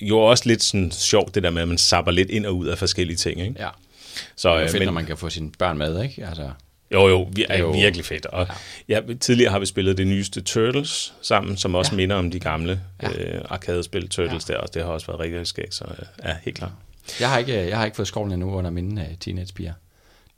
jo 0.00 0.18
også 0.18 0.44
lidt 0.46 0.62
sådan 0.62 0.90
sjovt, 0.90 1.34
det 1.34 1.42
der 1.42 1.50
med, 1.50 1.62
at 1.62 1.68
man 1.68 1.78
sapper 1.78 2.12
lidt 2.12 2.30
ind 2.30 2.46
og 2.46 2.56
ud 2.56 2.66
af 2.66 2.78
forskellige 2.78 3.16
ting, 3.16 3.40
ikke? 3.40 3.54
Ja. 3.58 3.68
Så, 4.36 4.48
det 4.48 4.56
er 4.56 4.62
øh, 4.62 4.68
fedt, 4.68 4.80
men, 4.80 4.86
når 4.86 4.92
man 4.92 5.06
kan 5.06 5.16
få 5.16 5.30
sine 5.30 5.50
børn 5.58 5.78
med, 5.78 6.02
ikke? 6.02 6.26
Altså, 6.26 6.50
jo, 6.94 7.08
jo, 7.08 7.28
vi 7.32 7.46
er, 7.48 7.58
jo 7.58 7.70
virkelig 7.70 8.04
fedt. 8.04 8.26
Og 8.26 8.46
ja. 8.88 9.00
Ja, 9.08 9.14
tidligere 9.20 9.52
har 9.52 9.58
vi 9.58 9.66
spillet 9.66 9.98
det 9.98 10.06
nyeste 10.06 10.40
Turtles 10.40 11.14
sammen, 11.22 11.56
som 11.56 11.74
også 11.74 11.92
ja. 11.92 11.96
minder 11.96 12.16
om 12.16 12.30
de 12.30 12.40
gamle 12.40 12.80
ja. 13.02 13.08
øh, 13.08 13.40
arcade-spil 13.50 14.08
Turtles 14.08 14.48
ja. 14.48 14.54
der, 14.54 14.60
og 14.60 14.74
det 14.74 14.82
har 14.82 14.90
også 14.90 15.06
været 15.06 15.20
rigtig 15.20 15.46
skægt, 15.46 15.74
så 15.74 15.84
øh, 15.84 16.06
ja, 16.24 16.36
helt 16.44 16.56
klart. 16.56 16.72
Jeg 17.20 17.30
har 17.30 17.38
ikke, 17.38 17.68
jeg 17.68 17.78
har 17.78 17.84
ikke 17.84 17.96
fået 17.96 18.08
skovlen 18.08 18.32
endnu 18.32 18.54
under 18.54 18.70
mine 18.70 19.00
uh, 19.00 19.18
teenagepiger. 19.20 19.72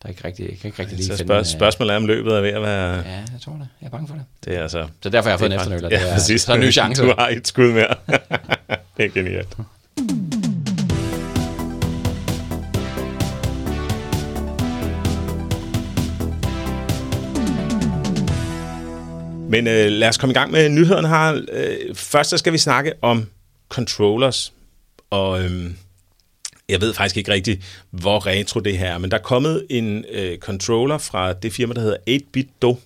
Der 0.03 0.09
er 0.09 0.09
ikke 0.09 0.25
rigtig, 0.25 0.49
jeg 0.51 0.59
kan 0.59 0.69
ikke 0.69 0.79
rigtig 0.79 0.97
lige 0.97 1.07
så 1.07 1.17
spørg, 1.17 1.37
finde, 1.37 1.59
spørgsmålet 1.59 1.93
er, 1.93 1.97
om 1.97 2.07
løbet 2.07 2.37
er 2.37 2.41
ved 2.41 2.51
at 2.51 2.63
være... 2.63 2.95
Ja, 2.97 3.17
jeg 3.17 3.41
tror 3.45 3.53
det. 3.53 3.69
Jeg 3.81 3.87
er 3.87 3.91
bange 3.91 4.09
for 4.09 4.15
det. 4.15 4.25
Det 4.45 4.57
er 4.57 4.63
altså... 4.63 4.89
Så 5.03 5.09
derfor 5.09 5.29
har 5.29 5.33
jeg 5.33 5.39
fået 5.39 5.53
en 5.53 5.59
efternøler. 5.59 5.89
Ja, 5.91 5.97
det 5.97 6.09
er, 6.09 6.15
præcis. 6.15 6.43
Så 6.43 6.53
er 6.53 6.57
en 6.57 6.63
ny 6.63 6.73
chance. 6.73 7.03
Du 7.03 7.15
har 7.19 7.29
et 7.29 7.49
skud 7.49 7.73
mere. 7.73 7.95
det 8.97 9.05
er 9.05 9.09
genialt. 9.09 9.57
Men 19.49 19.67
øh, 19.67 19.87
lad 19.87 20.09
os 20.09 20.17
komme 20.17 20.31
i 20.33 20.35
gang 20.35 20.51
med 20.51 20.69
nyhederne 20.69 21.09
her. 21.09 21.41
Øh, 21.53 21.95
først 21.95 22.31
så 22.31 22.39
skal 22.39 22.53
vi 22.53 22.59
snakke 22.59 22.93
om 23.03 23.27
controllers. 23.69 24.53
Og 25.11 25.45
øh, 25.45 25.71
jeg 26.73 26.81
ved 26.81 26.95
faktisk 26.95 27.17
ikke 27.17 27.33
rigtigt, 27.33 27.83
hvor 27.91 28.27
retro 28.27 28.61
det 28.61 28.79
her 28.79 28.95
er, 28.95 28.99
men 28.99 29.11
der 29.11 29.17
er 29.17 29.23
kommet 29.23 29.67
en 29.71 30.05
øh, 30.13 30.39
controller 30.39 30.99
fra 30.99 31.33
det 31.33 31.53
firma, 31.53 31.75
der 31.75 31.81
hedder 31.81 31.97
8-Bit 32.11 32.49
Do, 32.63 32.79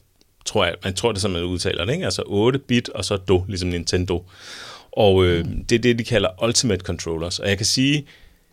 tror 0.44 0.64
jeg. 0.64 0.74
Man 0.84 0.94
tror 0.94 1.12
det, 1.12 1.20
som 1.20 1.30
man 1.30 1.42
udtaler 1.42 1.84
det, 1.84 1.92
ikke? 1.92 2.04
Altså 2.04 2.22
8-bit 2.22 2.88
og 2.88 3.04
så 3.04 3.16
Do, 3.16 3.44
ligesom 3.48 3.68
Nintendo. 3.68 4.24
Og 4.92 5.24
øh, 5.24 5.46
mm. 5.46 5.64
det 5.64 5.76
er 5.76 5.78
det, 5.78 5.98
de 5.98 6.04
kalder 6.04 6.44
Ultimate 6.44 6.84
Controllers. 6.84 7.38
Og 7.38 7.48
jeg 7.48 7.56
kan 7.56 7.66
sige, 7.66 8.06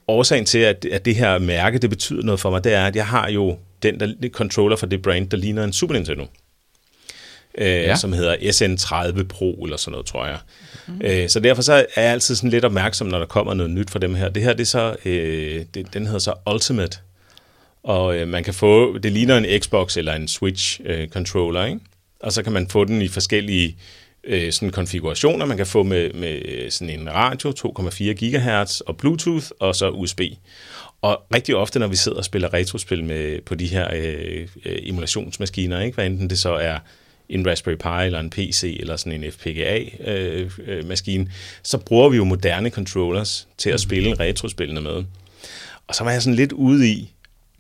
årsagen 0.08 0.46
til, 0.46 0.60
at, 0.60 0.86
at 0.86 1.06
det 1.06 1.15
her 1.15 1.38
mærke, 1.38 1.78
det 1.78 1.89
betyder 1.89 2.24
noget 2.24 2.39
for 2.39 2.50
mig, 2.50 2.63
det 2.63 2.74
er, 2.74 2.86
at 2.86 2.96
jeg 2.96 3.08
har 3.08 3.30
jo 3.30 3.58
den 3.84 4.00
der, 4.00 4.30
controller 4.30 4.76
fra 4.76 4.88
det 4.88 5.02
brand, 5.02 5.30
der 5.30 5.38
ligner 5.38 5.63
en 5.63 5.74
Super 5.74 5.93
Nintendo 5.93 6.28
øh, 7.57 7.67
ja. 7.67 7.95
som 7.95 8.13
hedder 8.13 8.35
SN30 8.35 9.23
Pro 9.23 9.63
eller 9.63 9.77
sådan 9.77 9.91
noget, 9.91 10.05
tror 10.05 10.25
jeg. 10.25 10.37
Mm. 10.87 11.01
Øh, 11.03 11.29
så 11.29 11.39
derfor 11.39 11.61
så 11.61 11.73
er 11.73 12.01
jeg 12.01 12.11
altid 12.11 12.35
sådan 12.35 12.49
lidt 12.49 12.65
opmærksom, 12.65 13.07
når 13.07 13.19
der 13.19 13.25
kommer 13.25 13.53
noget 13.53 13.71
nyt 13.71 13.89
fra 13.89 13.99
dem 13.99 14.15
her. 14.15 14.29
Det 14.29 14.43
her, 14.43 14.53
det 14.53 14.61
er 14.61 14.65
så, 14.65 14.95
øh, 15.05 15.65
det, 15.73 15.93
den 15.93 16.05
hedder 16.05 16.19
så 16.19 16.33
Ultimate, 16.53 16.97
og 17.83 18.17
øh, 18.17 18.27
man 18.27 18.43
kan 18.43 18.53
få, 18.53 18.97
det 18.97 19.11
ligner 19.11 19.37
en 19.37 19.61
Xbox 19.61 19.97
eller 19.97 20.13
en 20.13 20.27
Switch 20.27 20.79
øh, 20.85 21.07
controller, 21.07 21.65
ikke? 21.65 21.79
Og 22.19 22.33
så 22.33 22.43
kan 22.43 22.53
man 22.53 22.67
få 22.67 22.85
den 22.85 23.01
i 23.01 23.07
forskellige 23.07 23.77
øh, 24.23 24.51
sådan 24.51 24.69
konfigurationer. 24.69 25.45
Man 25.45 25.57
kan 25.57 25.67
få 25.67 25.83
med, 25.83 26.13
med 26.13 26.71
sådan 26.71 26.99
en 26.99 27.13
radio, 27.13 27.49
2,4 27.49 28.03
GHz 28.03 28.79
og 28.79 28.97
Bluetooth, 28.97 29.45
og 29.59 29.75
så 29.75 29.89
USB. 29.89 30.21
Og 31.01 31.23
rigtig 31.35 31.55
ofte, 31.55 31.79
når 31.79 31.87
vi 31.87 31.95
sidder 31.95 32.17
og 32.17 32.25
spiller 32.25 32.53
retrospil 32.53 33.03
med, 33.03 33.41
på 33.41 33.55
de 33.55 33.67
her 33.67 33.87
øh, 33.93 34.47
øh 34.65 34.79
emulationsmaskiner, 34.83 35.81
ikke? 35.81 35.95
hvad 35.95 36.05
enten 36.05 36.29
det 36.29 36.39
så 36.39 36.53
er 36.53 36.79
en 37.34 37.48
Raspberry 37.48 37.76
Pi 37.76 38.06
eller 38.06 38.19
en 38.19 38.30
PC 38.30 38.78
eller 38.80 38.96
sådan 38.96 39.24
en 39.24 39.32
FPGA-maskine, 39.32 41.24
øh, 41.24 41.30
øh, 41.30 41.34
så 41.63 41.78
bruger 41.78 42.10
vi 42.10 42.17
jo 42.17 42.24
moderne 42.24 42.69
controllers 42.69 43.48
til 43.58 43.69
at 43.69 43.74
mm. 43.74 43.78
spille 43.78 44.15
retrospillene 44.19 44.82
med. 44.82 45.04
Og 45.88 45.96
så 45.96 46.04
var 46.04 46.12
jeg 46.12 46.22
sådan 46.22 46.36
lidt 46.36 46.52
ude 46.52 46.89
i, 46.89 47.13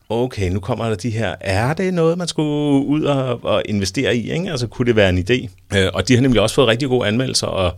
okay, 0.09 0.49
nu 0.49 0.59
kommer 0.59 0.89
der 0.89 0.95
de 0.95 1.09
her, 1.09 1.35
er 1.39 1.73
det 1.73 1.93
noget, 1.93 2.17
man 2.17 2.27
skulle 2.27 2.85
ud 2.85 3.03
og, 3.03 3.43
og 3.43 3.61
investere 3.65 4.15
i? 4.15 4.31
Ikke? 4.31 4.51
Altså, 4.51 4.67
kunne 4.67 4.85
det 4.85 4.95
være 4.95 5.09
en 5.09 5.17
idé? 5.17 5.49
Øh, 5.77 5.89
og 5.93 6.07
de 6.07 6.15
har 6.15 6.21
nemlig 6.21 6.41
også 6.41 6.55
fået 6.55 6.67
rigtig 6.67 6.89
gode 6.89 7.07
anmeldelser, 7.07 7.47
og 7.47 7.77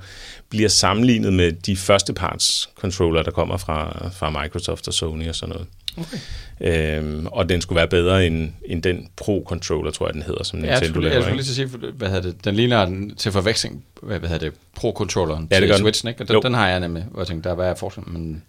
bliver 0.50 0.70
sammenlignet 0.70 1.34
med 1.34 1.52
de 1.52 1.78
første 1.78 2.14
parts 2.14 2.70
controller, 2.76 3.24
der 3.24 3.32
kommer 3.32 3.58
fra, 3.58 4.10
fra 4.14 4.42
Microsoft 4.42 4.88
og 4.88 4.94
Sony 4.94 5.30
og 5.30 5.36
sådan 5.36 5.54
noget. 5.54 5.68
Okay. 5.98 6.18
Øhm, 6.62 7.28
og 7.32 7.50
den 7.50 7.62
skulle 7.62 7.78
være 7.78 7.88
bedre 7.88 8.28
end, 8.28 8.52
end 8.66 8.84
den 8.84 9.08
Pro-controller, 9.22 9.92
tror 9.92 10.08
jeg, 10.08 10.14
den 10.14 10.22
hedder, 10.22 10.44
som 10.44 10.60
Nintendo 10.60 10.76
ja, 10.76 10.80
jeg 10.80 10.90
skulle, 10.90 11.10
laver. 11.10 11.16
Jeg 11.16 11.24
skulle 11.24 11.68
lige 11.68 11.82
sige, 11.82 11.92
hvad 11.98 12.10
hedder 12.10 12.22
det, 12.22 12.46
den 12.46 12.56
ligner 12.56 12.86
den 12.86 13.16
til 13.16 13.32
forveksling, 13.32 13.86
hvad, 14.02 14.20
hedder 14.20 14.38
det, 14.38 14.54
Pro-controlleren 14.76 15.48
ja, 15.52 15.60
det 15.60 15.70
til 15.70 15.78
Switch, 15.78 16.08
ikke? 16.08 16.24
Og 16.24 16.28
den, 16.28 16.42
den, 16.42 16.54
har 16.54 16.68
jeg 16.70 16.80
nemlig, 16.80 17.06
hvor 17.12 17.20
jeg 17.20 17.28
tænkte, 17.28 17.50
der 17.50 17.64
er 17.64 17.76
forskel, 17.76 18.04
men, 18.08 18.44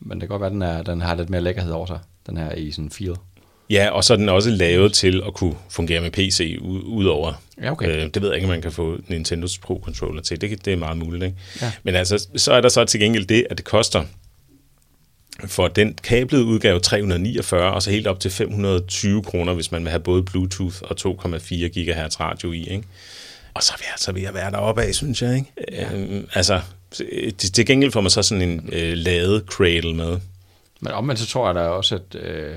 men 0.00 0.20
det 0.20 0.28
kan 0.28 0.28
godt 0.28 0.40
være, 0.40 0.50
den, 0.50 0.62
er, 0.62 0.82
den 0.82 1.00
har 1.00 1.14
lidt 1.14 1.30
mere 1.30 1.40
lækkerhed 1.40 1.72
over 1.72 1.86
sig, 1.86 1.98
den 2.26 2.36
her 2.36 2.52
i 2.52 2.70
sådan 2.70 2.90
feel. 2.90 3.14
Ja, 3.70 3.90
og 3.90 4.04
så 4.04 4.12
er 4.12 4.16
den 4.16 4.28
også 4.28 4.50
lavet 4.50 4.92
til 4.92 5.22
at 5.26 5.34
kunne 5.34 5.54
fungere 5.68 6.00
med 6.00 6.10
PC 6.10 6.58
udover. 6.84 7.32
Ja, 7.62 7.70
okay. 7.70 7.88
øh, 7.88 8.10
det 8.14 8.22
ved 8.22 8.28
jeg 8.28 8.36
ikke, 8.36 8.44
om 8.44 8.50
man 8.50 8.62
kan 8.62 8.72
få 8.72 8.98
Nintendos 9.08 9.58
Pro-controller 9.58 10.22
til. 10.22 10.40
Det, 10.40 10.64
det 10.64 10.72
er 10.72 10.76
meget 10.76 10.98
muligt, 10.98 11.24
ikke? 11.24 11.36
Ja. 11.62 11.72
Men 11.82 11.94
altså, 11.94 12.28
så 12.36 12.52
er 12.52 12.60
der 12.60 12.68
så 12.68 12.84
til 12.84 13.00
gengæld 13.00 13.26
det, 13.26 13.46
at 13.50 13.58
det 13.58 13.66
koster 13.66 14.04
for 15.46 15.68
den 15.68 15.94
kablede 16.02 16.44
udgave 16.44 16.80
349, 16.80 17.72
og 17.72 17.82
så 17.82 17.90
helt 17.90 18.06
op 18.06 18.20
til 18.20 18.30
520 18.30 19.22
kroner, 19.22 19.54
hvis 19.54 19.72
man 19.72 19.82
vil 19.82 19.90
have 19.90 20.00
både 20.00 20.22
Bluetooth 20.22 20.76
og 20.82 20.96
2,4 21.00 21.54
GHz 21.54 22.20
radio 22.20 22.52
i. 22.52 22.64
Ikke? 22.64 22.84
Og 23.54 23.62
så 23.62 23.72
er 23.74 23.78
vi 23.78 23.84
altså 23.90 24.12
ved 24.12 24.22
at 24.22 24.34
være 24.34 24.50
deroppe 24.50 24.82
af, 24.82 24.94
synes 24.94 25.22
jeg. 25.22 25.36
Ikke? 25.36 25.52
Ja. 25.72 25.94
Øhm, 25.94 26.28
altså, 26.34 26.60
til 27.38 27.66
gengæld 27.66 27.92
får 27.92 28.00
man 28.00 28.10
så 28.10 28.22
sådan 28.22 28.42
en 28.42 28.68
øh, 28.72 28.92
ladet 28.96 29.44
cradle 29.46 29.94
med. 29.94 30.18
Men 30.80 30.92
omvendt 30.92 31.20
så 31.20 31.26
tror 31.26 31.46
jeg 31.46 31.54
da 31.54 31.60
også, 31.60 31.94
at 31.94 32.14
øh, 32.14 32.56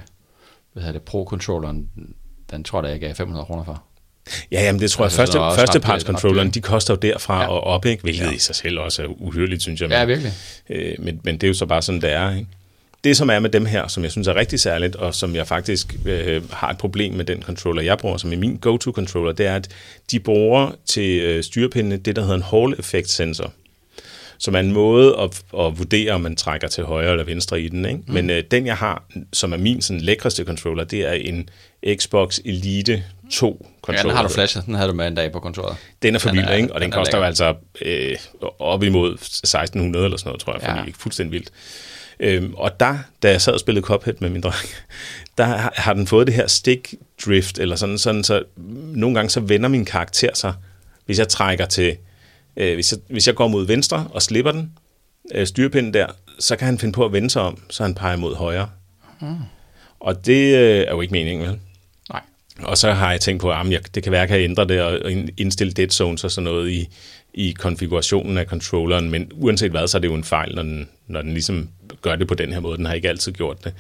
hvad 0.74 0.84
hedder 0.84 1.00
det, 1.00 1.02
Pro-controlleren, 1.02 1.88
den 2.52 2.64
tror 2.64 2.84
jeg, 2.84 2.92
jeg 2.92 3.00
gav 3.00 3.16
500 3.16 3.46
kroner 3.46 3.64
for. 3.64 3.84
Ja, 4.52 4.64
jamen 4.64 4.82
det 4.82 4.92
tror 4.92 5.04
jeg. 5.04 5.06
Altså, 5.06 5.18
første, 5.18 5.60
første 5.62 5.80
parts 5.80 6.06
controlleren, 6.06 6.50
de 6.50 6.62
koster 6.62 6.94
jo 6.94 6.98
derfra 6.98 7.42
ja. 7.42 7.48
og 7.48 7.62
op, 7.62 7.86
ikke? 7.86 8.04
hvilket 8.04 8.26
ja. 8.26 8.32
i 8.32 8.38
sig 8.38 8.56
selv 8.56 8.80
også 8.80 9.04
er 9.04 9.08
uhyrligt, 9.08 9.62
synes 9.62 9.82
jeg. 9.82 9.90
Men, 9.90 9.98
ja, 9.98 10.06
virkelig. 10.06 10.32
Øh, 10.70 10.96
men, 11.00 11.20
men 11.24 11.36
det 11.36 11.44
er 11.44 11.48
jo 11.48 11.54
så 11.54 11.66
bare 11.66 11.82
sådan, 11.82 12.02
det 12.02 12.12
er. 12.12 12.36
Ikke? 12.36 12.48
Det, 13.04 13.18
som 13.18 13.30
er 13.30 13.40
med 13.40 13.50
dem 13.50 13.66
her, 13.66 13.88
som 13.88 14.04
jeg 14.04 14.12
synes 14.12 14.28
er 14.28 14.36
rigtig 14.36 14.60
særligt, 14.60 14.96
og 14.96 15.16
som 15.16 15.36
jeg 15.36 15.48
faktisk 15.48 15.96
øh, 16.06 16.52
har 16.52 16.70
et 16.70 16.78
problem 16.78 17.14
med 17.14 17.26
den 17.26 17.44
controller, 17.44 17.82
jeg 17.82 17.98
bruger, 17.98 18.18
som 18.18 18.34
er 18.34 18.38
min 18.38 18.58
go-to-controller, 18.58 19.32
det 19.32 19.46
er, 19.46 19.56
at 19.56 19.70
de 20.12 20.20
bruger 20.20 20.72
til 20.86 21.22
øh, 21.22 21.44
styrepindene 21.44 21.98
det, 21.98 22.16
der 22.16 22.22
hedder 22.22 22.36
en 22.36 22.44
Hall 22.44 22.80
Effect 22.80 23.10
Sensor, 23.10 23.54
som 24.38 24.56
er 24.56 24.60
en 24.60 24.72
måde 24.72 25.16
at, 25.20 25.44
at 25.60 25.78
vurdere, 25.78 26.12
om 26.12 26.22
man 26.22 26.36
trækker 26.36 26.68
til 26.68 26.84
højre 26.84 27.12
eller 27.12 27.24
venstre 27.24 27.62
i 27.62 27.70
den. 27.70 27.86
Ikke? 27.86 28.00
Mm. 28.08 28.14
Men 28.14 28.30
øh, 28.30 28.44
den, 28.52 28.66
jeg 28.66 28.78
har, 28.78 29.04
som 29.34 29.54
er 29.54 29.58
min 29.58 29.82
sådan, 29.82 30.02
lækreste 30.02 30.46
controller, 30.46 30.84
det 30.84 31.00
er 31.00 31.14
en 31.14 31.50
Xbox 31.96 32.40
Elite 32.46 33.04
2 33.32 33.68
controller. 33.82 34.02
Ja, 34.04 34.10
den 34.10 34.16
har 34.16 34.28
du 34.28 34.34
flashet. 34.34 34.66
Den 34.66 34.76
havde 34.76 34.90
du 34.90 34.94
med 34.94 35.08
en 35.08 35.16
dag 35.16 35.32
på 35.32 35.40
kontoret. 35.40 35.78
Den 36.02 36.16
er 36.16 36.20
for 36.20 36.32
vild, 36.32 36.50
ikke? 36.50 36.74
Og 36.74 36.82
den, 36.82 36.92
den 36.92 36.92
koster 36.92 37.18
jo 37.18 37.24
altså 37.24 37.56
øh, 37.82 38.16
op 38.60 38.84
imod 38.84 39.14
1600 39.14 40.06
eller 40.06 40.18
sådan 40.18 40.30
noget, 40.30 40.42
tror 40.42 40.54
jeg, 40.54 40.62
fordi 40.62 40.78
ja. 40.78 40.86
det 40.86 40.94
er 40.94 40.98
fuldstændig 41.00 41.32
vildt. 41.32 41.50
Øhm, 42.24 42.54
og 42.54 42.80
der, 42.80 42.98
da 43.24 43.30
jeg 43.30 43.42
sad 43.42 43.54
og 43.54 43.60
spillede 43.60 43.86
Cuphead 43.86 44.16
med 44.20 44.30
min 44.30 44.42
dreng, 44.42 44.70
der 45.38 45.44
har, 45.44 45.74
har 45.76 45.94
den 45.94 46.08
fået 46.08 46.28
det 46.28 46.36
her 46.36 46.48
stick 46.48 46.94
drift, 47.26 47.60
eller 47.60 47.76
sådan, 47.76 47.98
sådan, 47.98 48.24
så 48.24 48.44
nogle 48.94 49.16
gange 49.16 49.30
så 49.30 49.40
vender 49.40 49.70
min 49.70 49.86
karakter 49.86 50.30
sig, 50.34 50.54
hvis 51.06 51.20
jeg 51.20 51.28
trækker 51.28 51.66
til, 51.66 51.98
øh, 52.58 52.74
hvis, 52.74 52.92
jeg, 52.92 53.00
hvis 53.10 53.28
jeg 53.28 53.36
går 53.36 53.48
mod 53.48 53.68
venstre 53.68 54.08
og 54.12 54.22
slipper 54.22 54.52
den, 54.52 54.72
øh, 55.36 55.48
styrepinden 55.48 55.94
der, 55.94 56.08
så 56.40 56.56
kan 56.56 56.66
han 56.66 56.80
finde 56.80 56.94
på 56.94 57.06
at 57.06 57.14
vende 57.14 57.30
sig 57.30 57.42
om, 57.42 57.62
så 57.70 57.84
han 57.84 57.96
peger 57.96 58.16
mod 58.16 58.36
højre. 58.36 58.70
Mm. 59.22 59.36
Og 60.00 60.26
det 60.26 60.58
øh, 60.58 60.80
er 60.88 60.92
jo 60.92 61.02
ikke 61.02 61.12
meningen, 61.12 61.48
vel? 61.48 61.60
Nej. 62.10 62.22
Og 62.64 62.78
så 62.78 62.92
har 62.92 63.12
jeg 63.12 63.22
tænkt 63.22 63.42
på, 63.42 63.52
at 63.52 63.70
jeg, 63.70 63.96
det 63.96 64.04
kan 64.04 64.12
være, 64.12 64.22
at 64.22 64.30
jeg 64.30 64.38
kan 64.38 64.50
ændre 64.50 64.68
det 64.68 64.82
og 64.82 65.12
indstille 65.38 65.74
dead 65.74 65.90
zones 65.90 66.24
og 66.24 66.32
sådan 66.32 66.44
noget 66.44 66.72
i, 66.72 66.90
i 67.34 67.52
konfigurationen 67.52 68.38
af 68.38 68.46
controlleren, 68.46 69.10
men 69.10 69.32
uanset 69.34 69.72
hvad, 69.72 69.88
så 69.88 69.98
er 69.98 70.02
det 70.02 70.08
jo 70.08 70.16
en 70.16 70.24
fejl, 70.24 70.56
når 70.56 70.64
den, 70.64 70.90
når 71.08 71.22
den 71.22 71.34
ligesom 71.34 71.70
gør 72.04 72.16
det 72.16 72.28
på 72.28 72.34
den 72.34 72.54
her 72.54 72.60
måde. 72.60 72.78
Den 72.78 72.86
har 72.86 72.94
ikke 72.94 73.10
altid 73.10 73.32
gjort 73.32 73.64
det. 73.64 73.74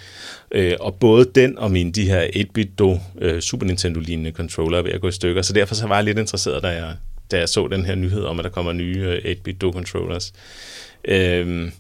Øh, 0.52 0.76
og 0.80 0.96
både 0.96 1.26
den 1.36 1.58
og 1.58 1.72
mine 1.72 1.92
de 1.92 2.06
her 2.06 2.24
8-bit 2.24 2.80
do 2.80 3.00
øh, 3.22 3.42
Super 3.42 3.66
Nintendo-lignende 3.66 4.32
controller 4.32 4.78
er 4.78 4.82
ved 4.82 4.92
at 4.92 5.02
gå 5.02 5.08
i 5.08 5.12
stykker, 5.12 5.42
så 5.42 5.54
derfor 5.54 5.76
så 5.76 5.88
var 5.88 5.96
jeg 5.96 6.04
lidt 6.04 6.20
interesseret, 6.20 6.64
da 6.64 6.68
jeg, 6.68 6.96
da 7.32 7.40
jeg 7.40 7.50
så 7.50 7.68
den 7.68 7.86
her 7.86 7.96
nyhed 7.96 8.24
om, 8.24 8.40
at 8.40 8.44
der 8.44 8.52
kommer 8.52 8.74
nye 8.74 9.20
øh, 9.26 9.32
8-bit 9.32 9.62
do 9.62 9.72
controllers. 9.72 10.34
Øh, 11.06 11.72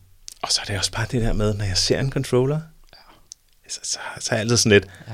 og 0.41 0.51
så 0.51 0.59
er 0.61 0.65
det 0.65 0.77
også 0.77 0.91
bare 0.91 1.05
det 1.11 1.21
der 1.21 1.33
med, 1.33 1.53
når 1.53 1.65
jeg 1.65 1.77
ser 1.77 1.99
en 1.99 2.11
controller, 2.11 2.59
ja. 2.93 3.69
så, 3.69 3.79
så, 3.83 3.99
så 4.19 4.31
er 4.31 4.35
jeg 4.35 4.41
altid 4.41 4.57
sådan 4.57 4.71
lidt, 4.71 4.87
ja 5.07 5.13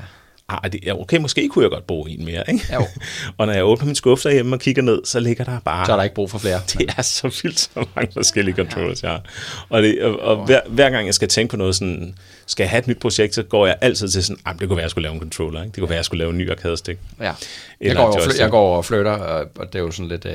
ah, 0.62 0.72
det, 0.72 0.92
okay, 0.92 1.16
måske 1.16 1.48
kunne 1.48 1.62
jeg 1.62 1.70
godt 1.70 1.86
bruge 1.86 2.10
en 2.10 2.24
mere. 2.24 2.44
Ikke? 2.48 2.74
Jo. 2.74 2.86
og 3.38 3.46
når 3.46 3.52
jeg 3.52 3.64
åbner 3.64 3.86
min 3.86 3.94
skuffe 3.94 4.28
derhjemme 4.28 4.56
og 4.56 4.60
kigger 4.60 4.82
ned, 4.82 5.00
så 5.04 5.20
ligger 5.20 5.44
der 5.44 5.60
bare... 5.60 5.86
Så 5.86 5.92
er 5.92 5.96
der 5.96 6.04
ikke 6.04 6.14
brug 6.14 6.30
for 6.30 6.38
flere. 6.38 6.60
Det 6.78 6.94
er 6.98 7.02
så 7.02 7.40
vildt, 7.42 7.58
så 7.58 7.86
mange 7.96 8.12
forskellige 8.12 8.54
controllers, 8.54 9.02
jeg 9.02 9.10
har. 9.10 9.22
Og, 9.68 9.82
det, 9.82 10.02
og, 10.02 10.20
og 10.20 10.46
hver, 10.46 10.60
hver 10.68 10.90
gang 10.90 11.06
jeg 11.06 11.14
skal 11.14 11.28
tænke 11.28 11.50
på 11.50 11.56
noget 11.56 11.74
sådan, 11.74 12.14
skal 12.46 12.64
jeg 12.64 12.70
have 12.70 12.78
et 12.78 12.86
nyt 12.86 12.98
projekt, 12.98 13.34
så 13.34 13.42
går 13.42 13.66
jeg 13.66 13.76
altid 13.80 14.08
til 14.08 14.24
sådan, 14.24 14.42
ah, 14.44 14.58
det 14.58 14.68
kunne 14.68 14.76
være, 14.76 14.82
at 14.82 14.82
jeg 14.82 14.90
skulle 14.90 15.02
lave 15.02 15.14
en 15.14 15.20
controller. 15.20 15.62
Ikke? 15.62 15.72
Det 15.72 15.80
kunne 15.80 15.88
være, 15.88 15.96
at 15.96 15.98
jeg 15.98 16.04
skulle 16.04 16.18
lave 16.18 16.30
en 16.30 16.38
ny 16.38 16.50
arcade-stik. 16.50 16.98
Ja. 17.20 17.32
Jeg 17.80 17.96
går, 17.96 18.02
over, 18.02 18.34
jeg 18.38 18.50
går 18.50 18.76
og 18.76 18.84
flytter, 18.84 19.12
og, 19.12 19.46
det 19.72 19.74
er 19.74 19.80
jo 19.80 19.90
sådan 19.90 20.08
lidt... 20.08 20.26
Øh, 20.26 20.32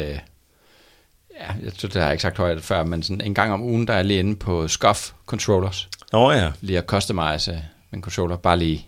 ja, 1.40 1.48
jeg 1.64 1.72
synes, 1.78 1.94
det 1.94 2.02
har 2.02 2.02
jeg 2.02 2.14
ikke 2.14 2.22
sagt 2.22 2.38
højt 2.38 2.64
før, 2.64 2.84
men 2.84 3.04
sådan 3.04 3.22
en 3.22 3.34
gang 3.34 3.54
om 3.54 3.64
ugen, 3.64 3.88
der 3.88 3.94
er 3.94 3.98
jeg 3.98 4.06
lige 4.06 4.20
inde 4.20 4.36
på 4.36 4.68
Scuff 4.68 5.12
Controllers. 5.26 5.90
Nå 6.12 6.32
ja. 6.32 6.52
Lige 6.62 6.78
at 6.78 6.86
customize 6.86 7.62
min 7.92 8.02
controller, 8.02 8.38
bare 8.38 8.58
lige 8.58 8.88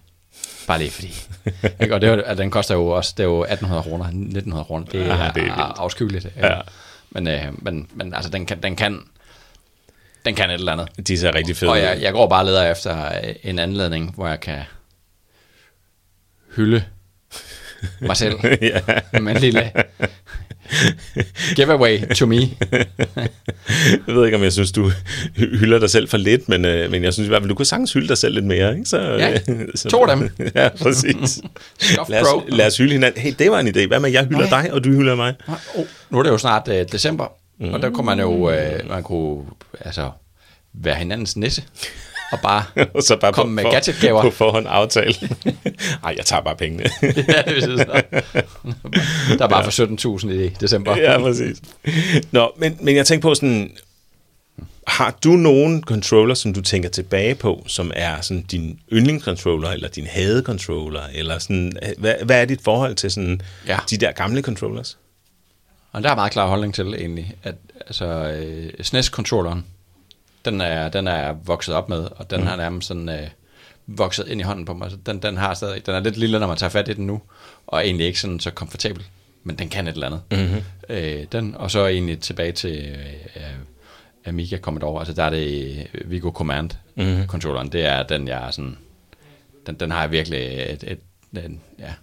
Bare 0.68 0.80
lige 0.80 0.92
fordi. 0.92 1.14
ikke? 1.82 1.96
Og 1.96 2.02
det 2.02 2.10
er, 2.10 2.34
den 2.34 2.52
koster 2.52 2.76
jo 2.76 2.88
også, 2.88 3.14
det 3.18 3.24
er 3.24 3.28
jo 3.28 3.42
1800 3.42 3.84
kroner, 3.84 4.06
1900 4.06 4.66
kroner. 4.66 4.86
Det 4.86 5.02
er, 5.02 5.24
ja, 5.24 5.32
det 5.36 5.44
er 5.44 5.80
afskyeligt. 5.80 6.28
Ja. 6.38 6.60
Men, 7.10 7.28
øh, 7.28 7.44
men, 7.52 7.88
men 7.94 8.14
altså, 8.14 8.32
den 8.32 8.46
kan, 8.46 8.64
den 8.64 8.76
kan, 8.76 9.00
den 10.26 10.36
kan 10.36 10.50
et 10.50 10.54
eller 10.54 10.72
andet. 10.72 11.08
De 11.08 11.18
ser 11.18 11.36
rigtig 11.36 11.58
fede 11.58 11.72
Og 11.72 11.80
jeg, 11.80 12.02
jeg 12.02 12.14
går 12.14 12.28
bare 12.28 12.42
og 12.42 12.46
leder 12.46 12.72
efter 12.72 13.12
en 13.44 13.60
anledning, 13.60 14.16
hvor 14.16 14.28
jeg 14.28 14.40
kan 14.40 14.60
hylde 16.56 16.84
mig 18.02 18.18
selv 18.18 18.40
ja. 18.62 18.82
med 19.20 19.36
en 19.36 19.42
lille 19.42 19.72
Giveaway 21.56 22.00
to 22.16 22.26
me. 22.26 22.40
jeg 24.08 24.16
ved 24.16 24.26
ikke, 24.26 24.38
om 24.38 24.44
jeg 24.44 24.54
synes, 24.54 24.72
du 24.72 24.92
hylder 25.36 25.80
dig 25.80 25.90
selv 25.90 26.10
for 26.10 26.18
lidt, 26.18 26.50
men, 26.50 26.66
øh, 26.66 26.92
men 26.92 27.04
jeg 27.04 27.14
synes 27.14 27.28
i 27.28 27.30
hvert 27.30 27.42
fald, 27.42 27.50
du 27.50 27.56
kunne 27.56 27.66
sagtens 27.66 27.94
hylde 27.94 28.08
dig 28.08 28.18
selv 28.18 28.34
lidt 28.34 28.46
mere. 28.46 28.72
Ikke? 28.72 28.86
Så, 28.86 29.00
ja, 29.00 29.34
øh, 29.50 29.68
så, 29.76 29.90
to 29.90 30.06
af 30.06 30.18
dem. 30.18 30.30
ja, 30.56 30.70
præcis. 30.70 31.42
lad, 32.10 32.22
os, 32.22 32.44
lad 32.48 32.68
os 32.68 32.78
hylde 32.78 32.92
hinanden. 32.92 33.22
Hey, 33.22 33.34
det 33.40 33.52
var 33.52 33.60
en 33.60 33.68
idé. 33.68 33.88
Hvad 33.88 34.00
med, 34.00 34.12
jeg 34.12 34.26
hylder 34.26 34.50
Nej. 34.50 34.62
dig, 34.62 34.74
og 34.74 34.84
du 34.84 34.90
hylder 34.90 35.16
mig? 35.16 35.34
Oh, 35.48 35.86
nu 36.10 36.20
er 36.20 36.24
det 36.24 36.30
jo 36.30 36.38
snart 36.38 36.68
øh, 36.68 36.86
december, 36.92 37.28
mm. 37.60 37.74
og 37.74 37.82
der 37.82 37.90
kunne 37.90 38.06
man 38.06 38.20
jo 38.20 38.50
øh, 38.50 38.90
man 38.90 39.04
kunne, 39.04 39.46
altså, 39.82 40.12
være 40.74 40.96
hinandens 40.96 41.38
nisse 41.38 41.64
og 42.32 42.40
bare, 42.44 42.64
og 42.96 43.04
så 43.04 43.18
bare 43.22 43.34
komme 43.34 43.54
med 43.54 43.64
gadgetgaver. 43.64 44.22
På 44.22 44.30
forhånd 44.30 44.66
aftale. 44.70 45.16
Nej, 46.04 46.14
jeg 46.18 46.26
tager 46.26 46.42
bare 46.42 46.56
pengene. 46.56 46.84
ja, 47.04 47.42
det 47.42 47.64
så. 47.64 48.02
Der 49.38 49.44
er 49.44 49.48
bare 49.48 49.60
ja. 49.60 49.68
for 49.68 50.18
17.000 50.20 50.32
i 50.32 50.50
december. 50.50 50.98
ja, 50.98 51.20
præcis. 51.20 51.62
Nå, 52.32 52.52
men, 52.58 52.78
men 52.82 52.96
jeg 52.96 53.06
tænker 53.06 53.30
på 53.30 53.36
sådan, 53.36 53.72
har 54.88 55.18
du 55.24 55.30
nogen 55.30 55.84
controller, 55.84 56.36
som 56.36 56.54
du 56.54 56.62
tænker 56.62 56.90
tilbage 56.90 57.36
på, 57.36 57.64
som 57.68 57.92
er 57.96 58.22
sådan 58.22 58.44
din 58.44 58.80
yndlingscontroller, 58.94 59.70
eller 59.70 59.90
din 59.90 60.08
hadecontroller, 60.08 61.02
eller 61.14 61.40
sådan, 61.40 61.74
hvad, 61.98 62.14
hvad 62.26 62.42
er 62.42 62.46
dit 62.46 62.62
forhold 62.64 62.96
til 62.96 63.12
sådan 63.12 63.42
ja. 63.68 63.78
de 63.90 63.98
der 63.98 64.12
gamle 64.12 64.42
controllers? 64.42 64.98
Og 65.92 66.04
der 66.04 66.12
er 66.12 66.16
meget 66.16 66.32
klar 66.32 66.48
holdning 66.48 66.74
til 66.74 66.94
egentlig, 66.94 67.36
at 67.44 67.56
altså, 67.80 68.06
øh, 68.06 68.70
SNES-controlleren, 68.82 69.66
den 70.46 70.62
er, 70.62 70.90
den 70.90 71.08
er 71.08 71.34
vokset 71.46 71.76
op 71.76 71.90
med, 71.90 72.08
og 72.16 72.30
den 72.30 72.42
mm. 72.42 72.48
har 72.48 72.56
nærmest 72.56 72.88
sådan 72.88 73.10
øh, 73.10 73.28
vokset 73.88 74.28
ind 74.28 74.42
i 74.42 74.44
hånden 74.44 74.66
på 74.66 74.74
mig. 74.74 74.92
Så 74.92 74.98
den, 75.06 75.22
den, 75.22 75.38
har 75.38 75.54
stadig, 75.54 75.86
den 75.86 75.96
er 75.96 76.00
lidt 76.00 76.18
lille, 76.18 76.40
når 76.40 76.48
man 76.48 76.58
tager 76.58 76.70
fat 76.70 76.88
i 76.88 76.94
den 76.94 77.08
nu, 77.08 77.22
og 77.68 77.86
egentlig 77.86 78.08
ikke 78.08 78.20
sådan 78.20 78.40
så 78.40 78.52
komfortabel, 78.52 79.04
men 79.44 79.56
den 79.56 79.70
kan 79.70 79.88
et 79.88 79.94
eller 79.94 80.08
andet. 80.08 80.22
Mm-hmm. 80.32 80.64
Øh, 80.90 81.26
den, 81.32 81.56
og 81.56 81.72
så 81.72 81.88
egentlig 81.88 82.20
tilbage 82.20 82.52
til 82.52 82.96
øh, 83.36 83.42
Amiga 84.26 84.58
Commodore, 84.58 85.00
altså 85.00 85.14
der 85.14 85.24
er 85.24 85.30
det 85.30 85.78
øh, 85.94 86.12
Vigo 86.12 86.32
Command 86.32 86.70
mm-hmm. 86.96 87.28
controlleren, 87.28 87.72
det 87.72 87.86
er 87.86 88.04
den, 88.04 88.28
jeg 88.28 88.48
er 88.48 88.52
sådan, 88.52 88.78
den, 89.68 89.76
den 89.76 89.92
har 89.92 90.02
jeg 90.02 90.12
virkelig 90.12 90.40
et, 90.40 90.84
et, 90.88 91.00
et 91.38 91.60
ja, 91.80 91.94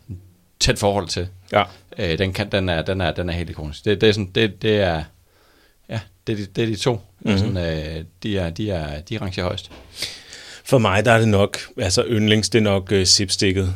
tæt 0.60 0.78
forhold 0.78 1.08
til. 1.08 1.28
Ja. 1.52 1.62
Øh, 1.98 2.18
den, 2.18 2.32
kan, 2.32 2.52
den, 2.52 2.68
er, 2.68 2.82
den, 2.82 3.00
er, 3.00 3.12
den 3.12 3.28
er 3.28 3.32
helt 3.32 3.50
ikonisk. 3.50 3.84
Det, 3.84 4.00
det, 4.00 4.08
er 4.08 4.12
sådan, 4.12 4.30
det, 4.34 4.62
det 4.62 4.80
er 4.80 5.04
det, 6.26 6.32
er 6.32 6.36
de, 6.36 6.46
det 6.46 6.62
er 6.62 6.66
de 6.66 6.76
to. 6.76 7.00
Mm-hmm. 7.20 7.38
Sådan, 7.38 7.56
øh, 7.56 8.04
de, 8.22 8.38
er, 8.38 8.50
de, 8.50 8.70
er, 8.70 9.00
de 9.00 9.18
rangerer 9.20 9.46
højst. 9.46 9.70
For 10.64 10.78
mig 10.78 11.04
der 11.04 11.12
er 11.12 11.18
det 11.18 11.28
nok, 11.28 11.58
altså 11.78 12.04
yndlings, 12.08 12.48
det 12.48 12.58
er 12.58 12.62
nok 12.62 12.92
øh, 12.92 13.06
zipstikket. 13.06 13.74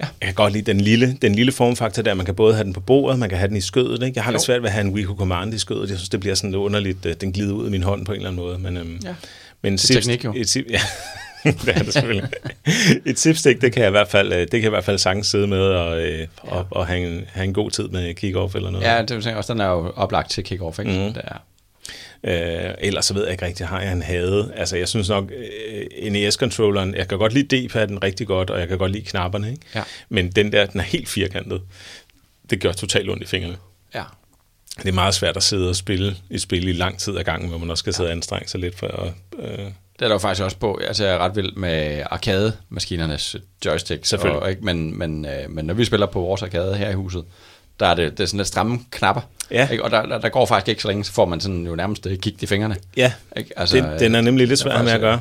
Ja. 0.00 0.06
Jeg 0.20 0.26
kan 0.26 0.34
godt 0.34 0.52
lide 0.52 0.72
den 0.72 0.80
lille, 0.80 1.18
den 1.22 1.34
lille 1.34 1.52
formfaktor 1.52 2.02
der. 2.02 2.14
Man 2.14 2.26
kan 2.26 2.34
både 2.34 2.54
have 2.54 2.64
den 2.64 2.72
på 2.72 2.80
bordet, 2.80 3.18
man 3.18 3.28
kan 3.28 3.38
have 3.38 3.48
den 3.48 3.56
i 3.56 3.60
skødet. 3.60 4.02
Ikke? 4.02 4.12
Jeg 4.16 4.24
har 4.24 4.30
jo. 4.30 4.34
lidt 4.34 4.42
svært 4.42 4.62
ved 4.62 4.68
at 4.68 4.72
have 4.72 4.86
en 4.86 4.94
Wii 4.94 5.04
Command 5.04 5.54
i 5.54 5.58
skødet. 5.58 5.90
Jeg 5.90 5.98
synes, 5.98 6.08
det 6.08 6.20
bliver 6.20 6.34
sådan 6.34 6.50
lidt 6.50 6.58
underligt. 6.58 7.06
Øh, 7.06 7.14
den 7.20 7.32
glider 7.32 7.52
ud 7.52 7.64
af 7.64 7.70
min 7.70 7.82
hånd 7.82 8.06
på 8.06 8.12
en 8.12 8.16
eller 8.16 8.30
anden 8.30 8.44
måde. 8.44 8.58
Men, 8.58 8.76
øhm, 8.76 9.00
ja. 9.04 9.14
men 9.62 9.72
det 9.72 9.90
er 9.90 9.94
teknik 9.94 10.24
jo. 10.24 10.32
Et, 10.36 10.56
ja. 10.70 10.80
det 11.44 11.68
er 11.68 11.82
det 11.82 11.92
selvfølgelig. 11.92 12.30
et 13.06 13.18
zipstick, 13.18 13.60
det 13.60 13.72
kan 13.72 13.82
jeg 13.82 13.88
i 13.88 13.90
hvert 13.90 14.08
fald, 14.08 14.32
øh, 14.32 14.38
det 14.38 14.50
kan 14.50 14.60
jeg 14.60 14.66
i 14.66 14.70
hvert 14.70 14.84
fald 14.84 14.98
sagtens 14.98 15.26
sidde 15.26 15.46
med 15.46 15.62
og, 15.62 16.00
øh, 16.00 16.18
ja. 16.18 16.26
og, 16.42 16.66
og 16.70 16.86
have, 16.86 17.06
en, 17.06 17.24
have 17.32 17.44
en 17.44 17.54
god 17.54 17.70
tid 17.70 17.88
med 17.88 18.14
kick-off 18.14 18.56
eller 18.56 18.70
noget. 18.70 18.86
Ja, 18.86 19.02
det 19.02 19.14
vil 19.16 19.22
sige, 19.22 19.36
også 19.36 19.52
den 19.52 19.60
er 19.60 19.68
jo 19.68 19.92
oplagt 19.96 20.30
til 20.30 20.42
kick-off, 20.42 20.78
ikke? 20.78 21.06
Mm. 21.06 21.12
Det 21.12 21.22
er. 21.24 21.42
Øh, 22.24 22.74
ellers 22.78 23.04
så 23.04 23.14
ved 23.14 23.22
jeg 23.22 23.32
ikke 23.32 23.44
rigtig, 23.44 23.66
har 23.66 23.80
jeg 23.80 23.92
en 23.92 24.02
hade. 24.02 24.52
Altså 24.56 24.76
jeg 24.76 24.88
synes 24.88 25.08
nok, 25.08 25.30
øh, 25.32 26.12
NES-controlleren, 26.12 26.94
jeg 26.94 27.08
kan 27.08 27.18
godt 27.18 27.32
lide 27.32 27.56
D-padden 27.56 28.04
rigtig 28.04 28.26
godt, 28.26 28.50
og 28.50 28.60
jeg 28.60 28.68
kan 28.68 28.78
godt 28.78 28.92
lide 28.92 29.04
knapperne, 29.04 29.50
ikke? 29.50 29.62
Ja. 29.74 29.82
men 30.08 30.30
den 30.30 30.52
der, 30.52 30.66
den 30.66 30.80
er 30.80 30.84
helt 30.84 31.08
firkantet. 31.08 31.62
Det 32.50 32.60
gør 32.60 32.72
totalt 32.72 33.10
ondt 33.10 33.22
i 33.22 33.26
fingrene. 33.26 33.56
Ja. 33.94 34.04
Det 34.76 34.88
er 34.88 34.92
meget 34.92 35.14
svært 35.14 35.36
at 35.36 35.42
sidde 35.42 35.68
og 35.68 35.76
spille 35.76 36.16
et 36.30 36.40
spil 36.40 36.68
i 36.68 36.72
lang 36.72 36.98
tid 36.98 37.18
ad 37.18 37.24
gangen, 37.24 37.48
hvor 37.48 37.58
man 37.58 37.70
også 37.70 37.82
skal 37.82 37.94
sidde 37.94 38.08
og 38.08 38.12
anstrenge 38.12 38.48
sig 38.48 38.60
lidt 38.60 38.78
for 38.78 38.86
at... 38.86 39.12
Øh, 39.38 39.58
det 39.98 40.04
er 40.04 40.08
der 40.08 40.14
jo 40.14 40.18
faktisk 40.18 40.44
også 40.44 40.56
på. 40.56 40.80
Altså, 40.86 41.04
jeg 41.04 41.14
er 41.14 41.18
ret 41.18 41.36
vild 41.36 41.52
med 41.56 42.02
arcade-maskinernes 42.10 43.36
joystick. 43.64 44.04
Selvfølgelig. 44.04 44.42
Og, 44.42 44.50
ikke, 44.50 44.64
men, 44.64 44.98
men, 44.98 45.26
øh, 45.26 45.50
men 45.50 45.64
når 45.64 45.74
vi 45.74 45.84
spiller 45.84 46.06
på 46.06 46.20
vores 46.20 46.42
arcade 46.42 46.76
her 46.76 46.90
i 46.90 46.94
huset, 46.94 47.24
der 47.80 47.86
er 47.86 47.94
det, 47.94 48.18
det 48.18 48.20
er 48.20 48.26
sådan 48.26 48.38
lidt 48.38 48.48
stramme 48.48 48.78
knapper. 48.90 49.22
Ja. 49.50 49.68
Ikke? 49.68 49.84
Og 49.84 49.90
der, 49.90 50.06
der, 50.06 50.18
der, 50.18 50.28
går 50.28 50.46
faktisk 50.46 50.68
ikke 50.68 50.82
så 50.82 50.88
længe, 50.88 51.04
så 51.04 51.12
får 51.12 51.24
man 51.24 51.40
sådan 51.40 51.66
jo 51.66 51.74
nærmest 51.74 52.06
øh, 52.06 52.18
kigget 52.18 52.42
i 52.42 52.46
fingrene. 52.46 52.76
Ja, 52.96 53.12
ikke? 53.36 53.50
Altså, 53.56 53.76
den, 53.76 53.98
den 53.98 54.14
er 54.14 54.20
nemlig 54.20 54.48
lidt 54.48 54.60
svær 54.60 54.82
med 54.82 54.92
at 54.92 55.00
gøre. 55.00 55.20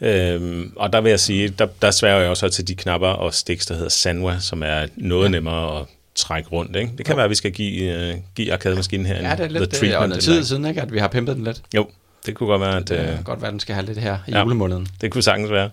Ja. 0.00 0.34
Øhm, 0.34 0.72
og 0.76 0.92
der 0.92 1.00
vil 1.00 1.10
jeg 1.10 1.20
sige, 1.20 1.48
der, 1.48 1.66
der 1.82 1.90
sværger 1.90 2.20
jeg 2.20 2.30
også 2.30 2.48
til 2.48 2.68
de 2.68 2.74
knapper 2.74 3.08
og 3.08 3.34
sticks, 3.34 3.66
der 3.66 3.74
hedder 3.74 3.88
Sanwa, 3.88 4.38
som 4.40 4.62
er 4.62 4.86
noget 4.96 5.24
ja. 5.24 5.30
nemmere 5.30 5.80
at 5.80 5.86
trække 6.14 6.48
rundt. 6.48 6.76
Ikke? 6.76 6.92
Det 6.98 7.06
kan 7.06 7.12
ja. 7.12 7.16
være, 7.16 7.24
at 7.24 7.30
vi 7.30 7.34
skal 7.34 7.52
give, 7.52 8.10
uh, 8.12 8.18
give 8.34 8.52
arcade-maskinen 8.52 9.06
her 9.06 9.28
ja, 9.28 9.36
det 9.36 9.44
er 9.44 9.48
lidt, 9.48 9.80
det 9.80 9.94
er 9.94 10.06
noget 10.06 10.22
tid 10.22 10.44
siden, 10.44 10.66
ikke? 10.66 10.82
at 10.82 10.92
vi 10.92 10.98
har 10.98 11.08
pimpet 11.08 11.36
den 11.36 11.44
lidt. 11.44 11.62
Jo, 11.74 11.86
det 12.26 12.34
kunne 12.34 12.46
godt 12.46 12.60
være, 12.60 12.76
at... 12.76 12.88
Det 12.88 13.18
uh, 13.18 13.24
godt 13.24 13.40
være, 13.40 13.48
at 13.48 13.52
den 13.52 13.60
skal 13.60 13.74
have 13.74 13.86
lidt 13.86 13.98
her 13.98 14.18
i 14.28 14.30
ja, 14.30 14.42
julemåneden. 14.42 14.88
Det 15.00 15.10
kunne 15.10 15.22
sagtens 15.22 15.50
være. 15.50 15.70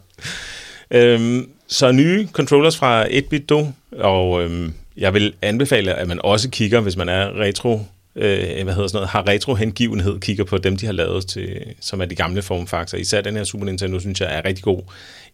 Øhm, 0.92 1.50
så 1.68 1.92
nye 1.92 2.28
controllers 2.32 2.78
fra 2.78 3.06
1-bit 3.06 3.50
Do, 3.50 3.68
og 4.00 4.44
øhm, 4.44 4.74
jeg 4.98 5.14
vil 5.14 5.34
anbefale, 5.42 5.94
at 5.94 6.08
man 6.08 6.20
også 6.24 6.50
kigger, 6.50 6.80
hvis 6.80 6.98
man 6.98 7.10
er 7.10 7.40
retro, 7.40 7.82
øh, 8.16 8.64
hvad 8.64 8.74
hedder 8.74 8.88
sådan 8.88 8.98
noget, 8.98 9.10
har 9.10 9.28
retro-hengivenhed, 9.28 10.20
kigger 10.20 10.44
på 10.44 10.58
dem, 10.58 10.78
de 10.78 10.86
har 10.86 10.94
lavet, 10.94 11.28
til, 11.28 11.76
som 11.80 12.02
er 12.02 12.06
de 12.06 12.16
gamle 12.16 12.42
formfaktorer. 12.42 13.02
Især 13.02 13.22
den 13.22 13.36
her 13.36 13.44
Super 13.44 13.66
Nintendo, 13.66 14.00
synes 14.00 14.22
jeg 14.22 14.38
er 14.38 14.46
rigtig 14.46 14.64
god. 14.64 14.82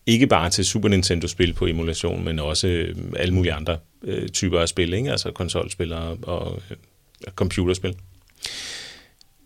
Ikke 0.05 0.28
bare 0.28 0.49
til 0.49 0.66
Super 0.66 0.89
Nintendo-spil 0.89 1.53
på 1.53 1.66
emulation, 1.66 2.26
men 2.26 2.39
også 2.39 2.68
øh, 2.68 2.95
alle 3.16 3.34
mulige 3.34 3.53
andre 3.53 3.78
øh, 4.03 4.30
typer 4.30 4.59
af 4.59 4.70
spil, 4.70 4.93
ikke? 4.93 5.12
altså 5.12 5.32
konsolspil 5.32 5.93
og, 5.93 6.18
og 6.24 6.62
øh, 6.72 6.78
computerspil. 7.36 7.95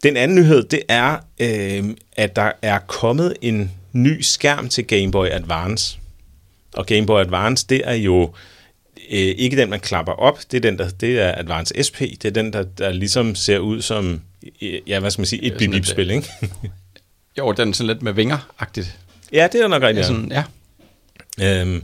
Den 0.04 0.18
anden 0.18 0.38
nyhed, 0.38 0.64
det 0.64 0.80
er, 0.90 1.18
øh, 1.40 1.84
at 2.18 2.36
der 2.36 2.52
er 2.62 2.80
kommet 2.80 3.34
en 3.42 3.72
ny 3.94 4.22
skærm 4.22 4.70
til 4.70 4.88
Game 4.88 5.12
Boy 5.12 5.28
Advance. 5.32 6.00
Og 6.74 6.86
Game 6.86 7.06
Boy 7.06 7.20
Advance, 7.20 7.66
det 7.70 7.82
er 7.86 7.94
jo 7.94 8.24
øh, 8.24 8.30
ikke 9.10 9.58
den, 9.58 9.70
man 9.70 9.80
klapper 9.80 10.14
op. 10.14 10.40
Det 10.52 10.58
er 10.58 10.62
den, 10.62 10.78
der 10.78 10.90
det 10.90 11.20
er 11.20 11.34
Advance 11.38 11.84
SP. 11.88 12.00
Det 12.00 12.26
er 12.26 12.30
den, 12.32 12.54
der, 12.54 12.64
der 12.64 12.92
ligesom 12.94 13.36
ser 13.36 13.60
ud 13.60 13.82
som, 13.82 14.22
øh, 14.62 14.80
ja, 14.88 15.00
hvad 15.00 15.12
skal 15.12 15.20
man 15.22 15.26
sige, 15.26 15.44
et 15.44 15.62
et, 15.62 15.72
bip 15.72 15.86
spil 15.86 16.12
ikke? 16.12 16.28
Jo, 17.38 17.52
den 17.52 17.70
er 17.70 17.74
sådan 17.74 17.88
lidt 17.88 18.02
med 18.02 18.14
vinger-agtigt. 18.14 18.98
ja, 19.34 19.48
det 19.52 19.62
er 19.62 19.68
nok 19.68 19.82
Ja, 19.82 19.88
rigtigt. 19.88 20.06
sådan, 20.08 20.32
ja. 20.32 20.44
Øhm, 21.42 21.84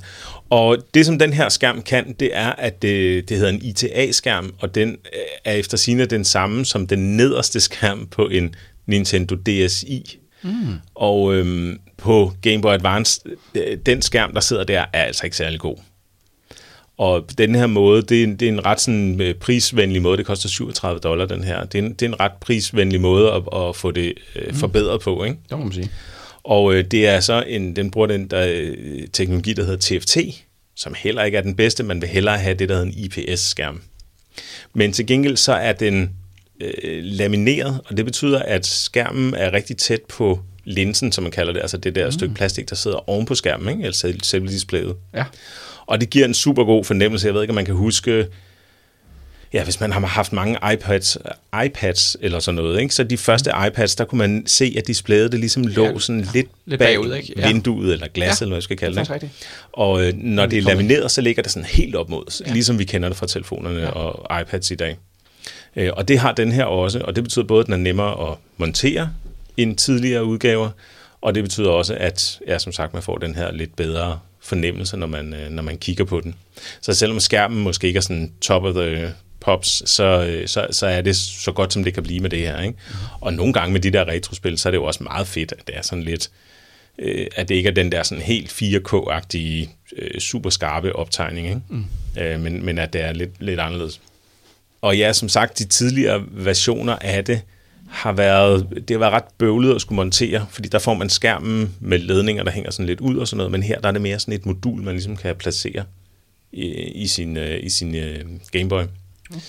og 0.50 0.78
det, 0.94 1.06
som 1.06 1.20
den 1.20 1.34
her 1.34 1.50
skærm 1.50 1.82
kan, 1.82 2.14
det 2.20 2.30
er, 2.34 2.50
at 2.50 2.82
det, 2.82 3.30
det 3.30 3.38
hedder 3.38 3.52
en 3.52 3.62
ITA-skærm, 3.66 4.54
og 4.60 4.76
den 4.76 4.90
øh, 4.90 5.20
er 5.46 5.54
efter 5.54 5.78
sigende 5.78 6.06
den 6.06 6.26
samme 6.26 6.66
som 6.66 6.88
den 6.88 7.18
nederste 7.18 7.60
skærm 7.60 8.08
på 8.08 8.28
en 8.28 8.56
Nintendo 8.86 9.36
DSi. 9.36 10.18
Mm. 10.44 10.52
Og 10.96 11.36
øhm, 11.36 11.80
på 11.98 12.34
Game 12.42 12.62
Boy 12.62 12.74
Advance, 12.74 13.22
øh, 13.56 13.78
den 13.86 14.02
skærm, 14.02 14.34
der 14.34 14.42
sidder 14.42 14.64
der, 14.64 14.86
er 14.94 15.04
altså 15.04 15.26
ikke 15.26 15.38
særlig 15.38 15.60
god. 15.60 15.78
Og 17.02 17.26
på 17.28 17.34
den 17.38 17.56
her 17.56 17.68
måde, 17.68 18.02
det 18.02 18.20
er, 18.20 18.24
en- 18.24 18.36
det 18.36 18.48
er 18.48 18.52
en 18.52 18.66
ret 18.66 18.82
sådan, 18.82 19.22
øh, 19.22 19.36
prisvenlig 19.36 20.02
måde. 20.02 20.18
Det 20.18 20.26
koster 20.26 20.50
37 20.50 21.00
dollar, 21.00 21.26
den 21.26 21.44
her. 21.44 21.64
Det 21.66 21.80
er 21.80 21.84
en, 21.84 21.94
det 21.94 22.02
er 22.02 22.10
en 22.10 22.20
ret 22.20 22.32
prisvenlig 22.42 23.02
måde 23.02 23.32
at, 23.32 23.42
at 23.56 23.76
få 23.76 23.92
det 23.92 24.14
øh, 24.36 24.54
forbedret 24.54 25.02
på, 25.02 25.24
ikke? 25.24 25.38
Det 25.50 25.58
må 25.58 25.64
man 25.64 25.74
sige. 25.74 25.92
Og 26.44 26.74
øh, 26.74 26.84
det 26.84 27.08
er 27.08 27.20
så 27.20 27.44
en, 27.48 27.76
den 27.76 27.92
bruger 27.92 28.08
den 28.08 28.28
der, 28.28 28.48
øh, 28.50 29.08
teknologi, 29.14 29.54
der 29.54 29.64
hedder 29.64 30.00
TFT, 30.00 30.18
som 30.76 30.94
heller 30.98 31.24
ikke 31.24 31.38
er 31.38 31.42
den 31.42 31.56
bedste. 31.56 31.84
Man 31.84 32.02
vil 32.02 32.10
hellere 32.10 32.38
have 32.38 32.54
det, 32.56 32.70
der 32.70 32.76
hedder 32.76 32.88
en 32.88 32.98
IPS-skærm. 32.98 33.82
Men 34.74 34.94
til 34.94 35.06
gengæld 35.08 35.38
så 35.38 35.54
er 35.54 35.74
den 35.74 36.10
øh, 36.62 37.04
lamineret, 37.04 37.80
og 37.86 37.98
det 37.98 38.06
betyder, 38.06 38.40
at 38.40 38.66
skærmen 38.66 39.34
er 39.34 39.54
rigtig 39.54 39.78
tæt 39.78 40.02
på 40.10 40.40
linsen, 40.64 41.12
som 41.12 41.24
man 41.24 41.32
kalder 41.32 41.54
det, 41.54 41.60
altså 41.62 41.78
det 41.78 41.96
der 41.96 42.06
mm. 42.06 42.12
stykke 42.12 42.36
plastik, 42.36 42.70
der 42.70 42.76
sidder 42.76 43.10
oven 43.10 43.26
på 43.26 43.36
skærmen, 43.36 43.70
ikke? 43.76 43.86
altså 43.86 44.14
selve 44.24 44.48
displayet. 44.48 44.96
Ja. 45.14 45.24
Og 45.86 46.02
det 46.02 46.10
giver 46.10 46.26
en 46.26 46.34
super 46.34 46.64
god 46.64 46.84
fornemmelse. 46.84 47.28
Jeg 47.28 47.34
ved 47.34 47.42
ikke, 47.42 47.52
om 47.52 47.56
man 47.56 47.66
kan 47.66 47.76
huske, 47.76 48.28
ja, 49.54 49.64
hvis 49.64 49.80
man 49.80 49.92
har 49.92 50.06
haft 50.06 50.34
mange 50.34 50.58
iPads, 50.74 51.18
iPads 51.66 52.18
eller 52.22 52.40
sådan 52.40 52.56
noget, 52.56 52.82
ikke? 52.82 52.96
så 52.96 53.04
de 53.04 53.18
første 53.18 53.52
iPads, 53.68 53.96
der 53.96 54.06
kunne 54.06 54.18
man 54.18 54.44
se, 54.46 54.74
at 54.78 54.88
displayet 54.88 55.32
det 55.32 55.40
ligesom 55.40 55.64
lå 55.64 55.86
Ja, 55.86 56.00
sådan 56.00 56.22
lidt, 56.34 56.48
lidt 56.66 56.80
bag 56.80 56.96
bagud, 56.96 57.14
ikke? 57.14 57.34
Ja. 57.38 57.48
vinduet 57.48 57.94
eller 57.94 58.08
glas, 58.08 58.42
Ja, 58.42 58.44
eller 58.44 58.50
hvad 58.50 58.58
jeg 58.58 58.64
skal 58.64 58.78
kalde 58.78 59.00
det 59.00 59.22
det. 59.22 59.30
Og 59.72 60.08
øh, 60.08 60.14
når 60.14 60.46
det 60.46 60.58
er 60.58 60.62
lamineret, 60.62 61.12
så 61.12 61.22
ligger 61.22 61.44
det 61.44 61.52
sådan 61.52 61.68
helt 61.70 61.96
op 61.96 62.10
mod, 62.10 62.44
ja. 62.48 62.54
ligesom 62.54 62.80
vi 62.80 62.84
kender 62.84 63.10
det 63.10 63.18
fra 63.18 63.28
telefonerne 63.28 63.80
ja. 63.80 63.90
og 63.90 64.42
iPads 64.42 64.72
i 64.72 64.76
dag. 64.76 64.98
Øh, 65.76 65.90
og 65.94 66.08
det 66.08 66.20
har 66.20 66.32
den 66.32 66.52
her 66.52 66.64
også, 66.64 67.00
og 67.00 67.16
det 67.16 67.24
betyder 67.24 67.46
både, 67.46 67.60
at 67.60 67.66
den 67.66 67.74
er 67.74 67.78
nemmere 67.78 68.32
at 68.32 68.38
montere 68.58 69.10
end 69.58 69.78
tidligere 69.78 70.26
udgaver, 70.26 70.70
og 71.22 71.36
det 71.36 71.44
betyder 71.44 71.70
også, 71.70 71.96
at 71.96 72.40
ja, 72.48 72.60
som 72.60 72.72
sagt, 72.72 72.94
man 72.94 73.04
får 73.04 73.18
den 73.18 73.36
her 73.36 73.52
lidt 73.52 73.76
bedre 73.76 74.20
fornemmelse, 74.42 74.98
når 74.98 75.08
man, 75.08 75.34
øh, 75.34 75.50
når 75.50 75.64
man 75.64 75.78
kigger 75.78 76.04
på 76.04 76.22
den. 76.22 76.36
Så 76.82 76.94
selvom 76.94 77.20
skærmen 77.20 77.64
måske 77.64 77.88
ikke 77.88 77.98
er 77.98 78.02
sådan 78.02 78.32
top 78.42 78.64
of 78.64 78.74
the 78.74 79.14
pops, 79.40 79.90
så, 79.90 80.04
øh, 80.04 80.48
så, 80.48 80.68
så 80.72 80.88
er 80.88 81.02
det 81.02 81.16
så 81.16 81.52
godt, 81.52 81.74
som 81.74 81.84
det 81.84 81.94
kan 81.94 82.04
blive 82.04 82.20
med 82.20 82.30
det 82.30 82.40
her. 82.40 82.62
Ikke? 82.62 82.78
Og 83.22 83.34
nogle 83.34 83.54
gange 83.54 83.74
med 83.74 83.82
de 83.82 83.92
der 83.92 84.08
retrospil, 84.08 84.58
så 84.58 84.70
er 84.70 84.72
det 84.72 84.78
jo 84.78 84.84
også 84.84 85.04
meget 85.04 85.28
fedt, 85.28 85.52
at 85.52 85.68
det 85.68 85.78
er 85.78 85.82
sådan 85.82 86.04
lidt, 86.04 86.30
øh, 87.00 87.28
at 87.36 87.50
det 87.50 87.56
ikke 87.56 87.70
er 87.70 87.74
den 87.74 87.92
der 87.92 88.04
sådan 88.04 88.24
helt 88.24 88.52
4K-agtige, 88.52 89.70
øh, 89.98 90.20
super 90.20 90.50
skarpe 90.50 90.96
optegning, 90.96 91.48
ikke? 91.48 91.62
Mm. 91.70 91.86
Øh, 92.18 92.40
men, 92.40 92.66
men 92.66 92.78
at 92.78 92.94
det 92.94 93.02
er 93.02 93.14
lidt, 93.14 93.32
lidt 93.40 93.60
anderledes. 93.60 94.02
Og 94.82 94.98
ja, 94.98 95.14
som 95.14 95.30
sagt, 95.30 95.60
de 95.60 95.66
tidligere 95.66 96.24
versioner 96.32 96.96
af 96.96 97.26
det 97.26 97.42
har 97.92 98.12
været, 98.12 98.68
det 98.72 98.90
har 98.90 98.98
været 98.98 99.14
ret 99.14 99.24
bøvlet 99.38 99.76
at 99.76 99.82
skulle 99.82 99.96
montere, 99.96 100.46
fordi 100.50 100.70
der 100.70 100.80
får 100.80 100.94
man 100.94 101.10
skærmen 101.10 101.76
med 101.80 102.00
ledninger, 102.00 102.44
der 102.44 102.52
hænger 102.52 102.72
sådan 102.72 102.86
lidt 102.86 103.00
ud 103.00 103.18
og 103.18 103.28
sådan 103.28 103.38
noget, 103.38 103.52
men 103.52 103.64
her 103.64 103.80
der 103.80 103.88
er 103.88 103.92
det 103.92 104.02
mere 104.02 104.20
sådan 104.20 104.34
et 104.34 104.46
modul, 104.46 104.82
man 104.82 104.94
ligesom 104.94 105.18
kan 105.18 105.36
placere 105.36 105.84
i, 106.52 106.66
i 106.76 107.08
sin, 107.08 107.38
øh, 107.38 107.64
i 107.64 107.70
sin 107.70 107.96
øh, 107.96 108.26
Gameboy. 108.52 108.84
Okay. 109.30 109.40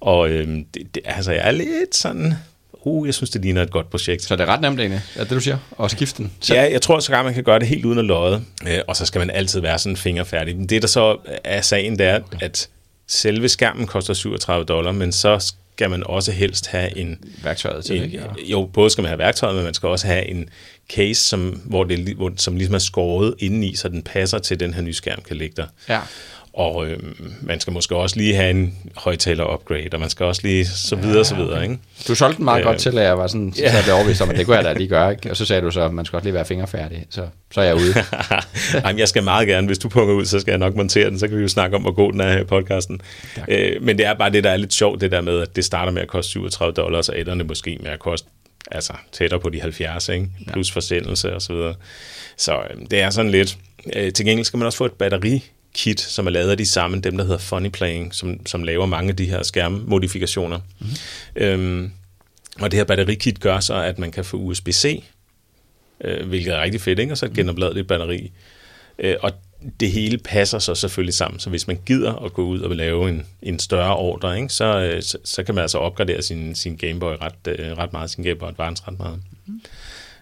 Og 0.00 0.30
øh, 0.30 0.48
det, 0.74 0.94
det, 0.94 1.02
altså, 1.04 1.32
jeg 1.32 1.48
er 1.48 1.50
lidt 1.50 1.96
sådan, 1.96 2.34
uh, 2.72 3.06
jeg 3.06 3.14
synes, 3.14 3.30
det 3.30 3.42
ligner 3.42 3.62
et 3.62 3.70
godt 3.70 3.90
projekt. 3.90 4.22
Så 4.22 4.36
det 4.36 4.42
er 4.42 4.46
ret 4.46 4.60
nemt 4.60 4.80
egentlig, 4.80 5.00
er 5.16 5.24
det 5.24 5.30
du 5.30 5.40
siger? 5.40 5.58
At 5.82 5.90
skifte 5.90 6.22
den 6.22 6.32
selv? 6.40 6.58
Ja, 6.58 6.72
jeg 6.72 6.82
tror 6.82 7.00
så 7.00 7.22
man 7.22 7.34
kan 7.34 7.44
gøre 7.44 7.58
det 7.58 7.68
helt 7.68 7.84
uden 7.84 7.98
at 7.98 8.04
lodde, 8.04 8.42
øh, 8.68 8.78
og 8.88 8.96
så 8.96 9.06
skal 9.06 9.18
man 9.18 9.30
altid 9.30 9.60
være 9.60 9.78
sådan 9.78 9.96
fingerfærdig. 9.96 10.56
Men 10.56 10.66
det, 10.66 10.82
der 10.82 10.88
så 10.88 11.16
er 11.44 11.60
sagen, 11.60 11.98
det 11.98 12.06
er, 12.06 12.20
at 12.40 12.68
selve 13.12 13.48
skærmen 13.48 13.86
koster 13.86 14.14
37 14.14 14.64
dollar, 14.64 14.92
men 14.92 15.12
så 15.12 15.52
skal 15.74 15.90
man 15.90 16.02
også 16.06 16.32
helst 16.32 16.66
have 16.66 16.98
en... 16.98 17.18
Værktøjet 17.42 17.84
til 17.84 17.96
en 17.96 18.02
det? 18.02 18.12
Ja. 18.12 18.24
jo, 18.50 18.70
både 18.72 18.90
skal 18.90 19.02
man 19.02 19.08
have 19.08 19.18
værktøjet, 19.18 19.54
men 19.54 19.64
man 19.64 19.74
skal 19.74 19.88
også 19.88 20.06
have 20.06 20.28
en 20.28 20.48
case, 20.90 21.20
som, 21.20 21.40
hvor 21.64 21.84
det, 21.84 22.14
hvor, 22.16 22.32
som 22.36 22.56
ligesom 22.56 22.74
er 22.74 22.78
skåret 22.78 23.34
indeni, 23.38 23.74
så 23.74 23.88
den 23.88 24.02
passer 24.02 24.38
til, 24.38 24.60
den 24.60 24.74
her 24.74 24.82
nye 24.82 24.92
skærm 24.92 25.22
kan 25.22 25.36
ligge 25.36 25.54
der. 25.56 25.66
ja. 25.88 26.00
Og 26.54 26.86
øh, 26.86 26.98
man 27.40 27.60
skal 27.60 27.72
måske 27.72 27.96
også 27.96 28.16
lige 28.16 28.34
have 28.34 28.50
en 28.50 28.78
højtaler 28.96 29.54
upgrade, 29.54 29.88
og 29.92 30.00
man 30.00 30.10
skal 30.10 30.26
også 30.26 30.40
lige 30.44 30.66
så 30.66 30.96
videre, 30.96 31.16
ja, 31.16 31.24
så 31.24 31.34
videre, 31.34 31.62
ikke? 31.62 31.78
Du 32.08 32.14
solgte 32.14 32.36
den 32.36 32.44
meget 32.44 32.60
Øh, 32.60 32.66
godt 32.66 32.78
til, 32.78 32.98
at 32.98 33.04
jeg 33.04 33.18
var 33.18 33.26
sådan, 33.26 33.52
så 33.52 33.62
jeg 33.62 33.82
blev 33.84 33.94
overbevist 33.94 34.20
om, 34.20 34.30
at 34.30 34.36
det 34.36 34.46
kunne 34.46 34.56
jeg 34.56 34.64
da 34.64 34.72
lige 34.72 34.88
gøre, 34.88 35.10
ikke? 35.10 35.30
Og 35.30 35.36
så 35.36 35.44
sagde 35.44 35.62
du 35.62 35.70
så, 35.70 35.80
at 35.80 35.94
man 35.94 36.04
skal 36.04 36.16
også 36.16 36.26
lige 36.26 36.34
være 36.34 36.44
fingerfærdig, 36.44 37.06
så, 37.10 37.26
så 37.52 37.60
er 37.60 37.64
jeg 37.64 37.74
ude. 37.74 37.94
Jamen, 38.84 38.98
jeg 38.98 39.08
skal 39.08 39.22
meget 39.22 39.48
gerne, 39.48 39.66
hvis 39.66 39.78
du 39.78 39.88
punger 39.88 40.14
ud, 40.14 40.24
så 40.24 40.40
skal 40.40 40.52
jeg 40.52 40.58
nok 40.58 40.76
montere 40.76 41.10
den, 41.10 41.18
så 41.18 41.28
kan 41.28 41.36
vi 41.36 41.42
jo 41.42 41.48
snakke 41.48 41.76
om, 41.76 41.82
hvor 41.82 41.92
god 41.92 42.12
den 42.12 42.20
er 42.20 42.32
her 42.32 42.40
i 42.40 42.44
podcasten. 42.44 43.00
Øh, 43.48 43.82
men 43.82 43.98
det 43.98 44.06
er 44.06 44.14
bare 44.14 44.30
det, 44.30 44.44
der 44.44 44.50
er 44.50 44.56
lidt 44.56 44.72
sjovt, 44.72 45.00
det 45.00 45.10
der 45.10 45.20
med, 45.20 45.40
at 45.40 45.56
det 45.56 45.64
starter 45.64 45.92
med 45.92 46.02
at 46.02 46.08
koste 46.08 46.30
37 46.30 46.72
dollars, 46.72 47.08
og 47.08 47.18
etterne 47.18 47.44
måske 47.44 47.78
med 47.80 47.90
at 47.90 47.98
koste 47.98 48.28
altså, 48.70 48.92
tættere 49.12 49.40
på 49.40 49.48
de 49.48 49.60
70, 49.60 50.08
ikke? 50.08 50.28
plus 50.52 50.70
forsendelse 50.72 51.34
og 51.34 51.42
så 51.42 51.52
videre. 51.52 51.74
Så 52.36 52.52
øh, 52.52 52.76
det 52.90 53.00
er 53.00 53.10
sådan 53.10 53.30
lidt... 53.30 53.58
Øh, 53.96 54.12
til 54.12 54.26
gengæld 54.26 54.44
skal 54.44 54.58
man 54.58 54.66
også 54.66 54.78
få 54.78 54.84
et 54.84 54.92
batterikit, 55.72 56.00
som 56.00 56.26
er 56.26 56.30
lavet 56.30 56.50
af 56.50 56.56
de 56.56 56.66
samme, 56.66 57.00
dem 57.00 57.16
der 57.16 57.24
hedder 57.24 57.38
Funny 57.38 57.68
Playing, 57.68 58.14
som, 58.14 58.46
som 58.46 58.64
laver 58.64 58.86
mange 58.86 59.10
af 59.10 59.16
de 59.16 59.26
her 59.26 59.42
skærmmodifikationer. 59.42 60.60
Mm-hmm. 60.78 60.96
Øhm, 61.36 61.92
og 62.60 62.70
det 62.70 62.78
her 62.78 62.84
batterikit 62.84 63.40
gør 63.40 63.60
så, 63.60 63.74
at 63.74 63.98
man 63.98 64.10
kan 64.12 64.24
få 64.24 64.36
USB-C, 64.36 65.04
øh, 66.00 66.28
hvilket 66.28 66.54
er 66.54 66.62
rigtig 66.62 66.80
fedt, 66.80 66.98
ikke? 66.98 67.12
og 67.12 67.18
så 67.18 67.26
et 67.26 67.32
genopladeligt 67.32 67.88
batteri. 67.88 68.32
Øh, 68.98 69.16
og 69.20 69.32
det 69.80 69.90
hele 69.90 70.18
passer 70.18 70.58
så 70.58 70.74
selvfølgelig 70.74 71.14
sammen, 71.14 71.40
så 71.40 71.50
hvis 71.50 71.66
man 71.66 71.78
gider 71.86 72.14
at 72.24 72.32
gå 72.32 72.42
ud 72.42 72.60
og 72.60 72.76
lave 72.76 73.08
en, 73.08 73.26
en 73.42 73.58
større 73.58 73.96
ordre, 73.96 74.36
ikke? 74.36 74.48
Så, 74.48 74.64
øh, 74.64 75.02
så, 75.02 75.18
så 75.24 75.42
kan 75.42 75.54
man 75.54 75.62
altså 75.62 75.78
opgradere 75.78 76.22
sin, 76.22 76.54
sin 76.54 76.76
Gameboy 76.76 77.14
ret, 77.20 77.58
øh, 77.58 77.78
ret 77.78 77.92
meget, 77.92 78.10
sin 78.10 78.24
Gameboy 78.24 78.48
Advance 78.48 78.82
ret 78.88 78.98
meget. 78.98 79.20
Mm. 79.46 79.60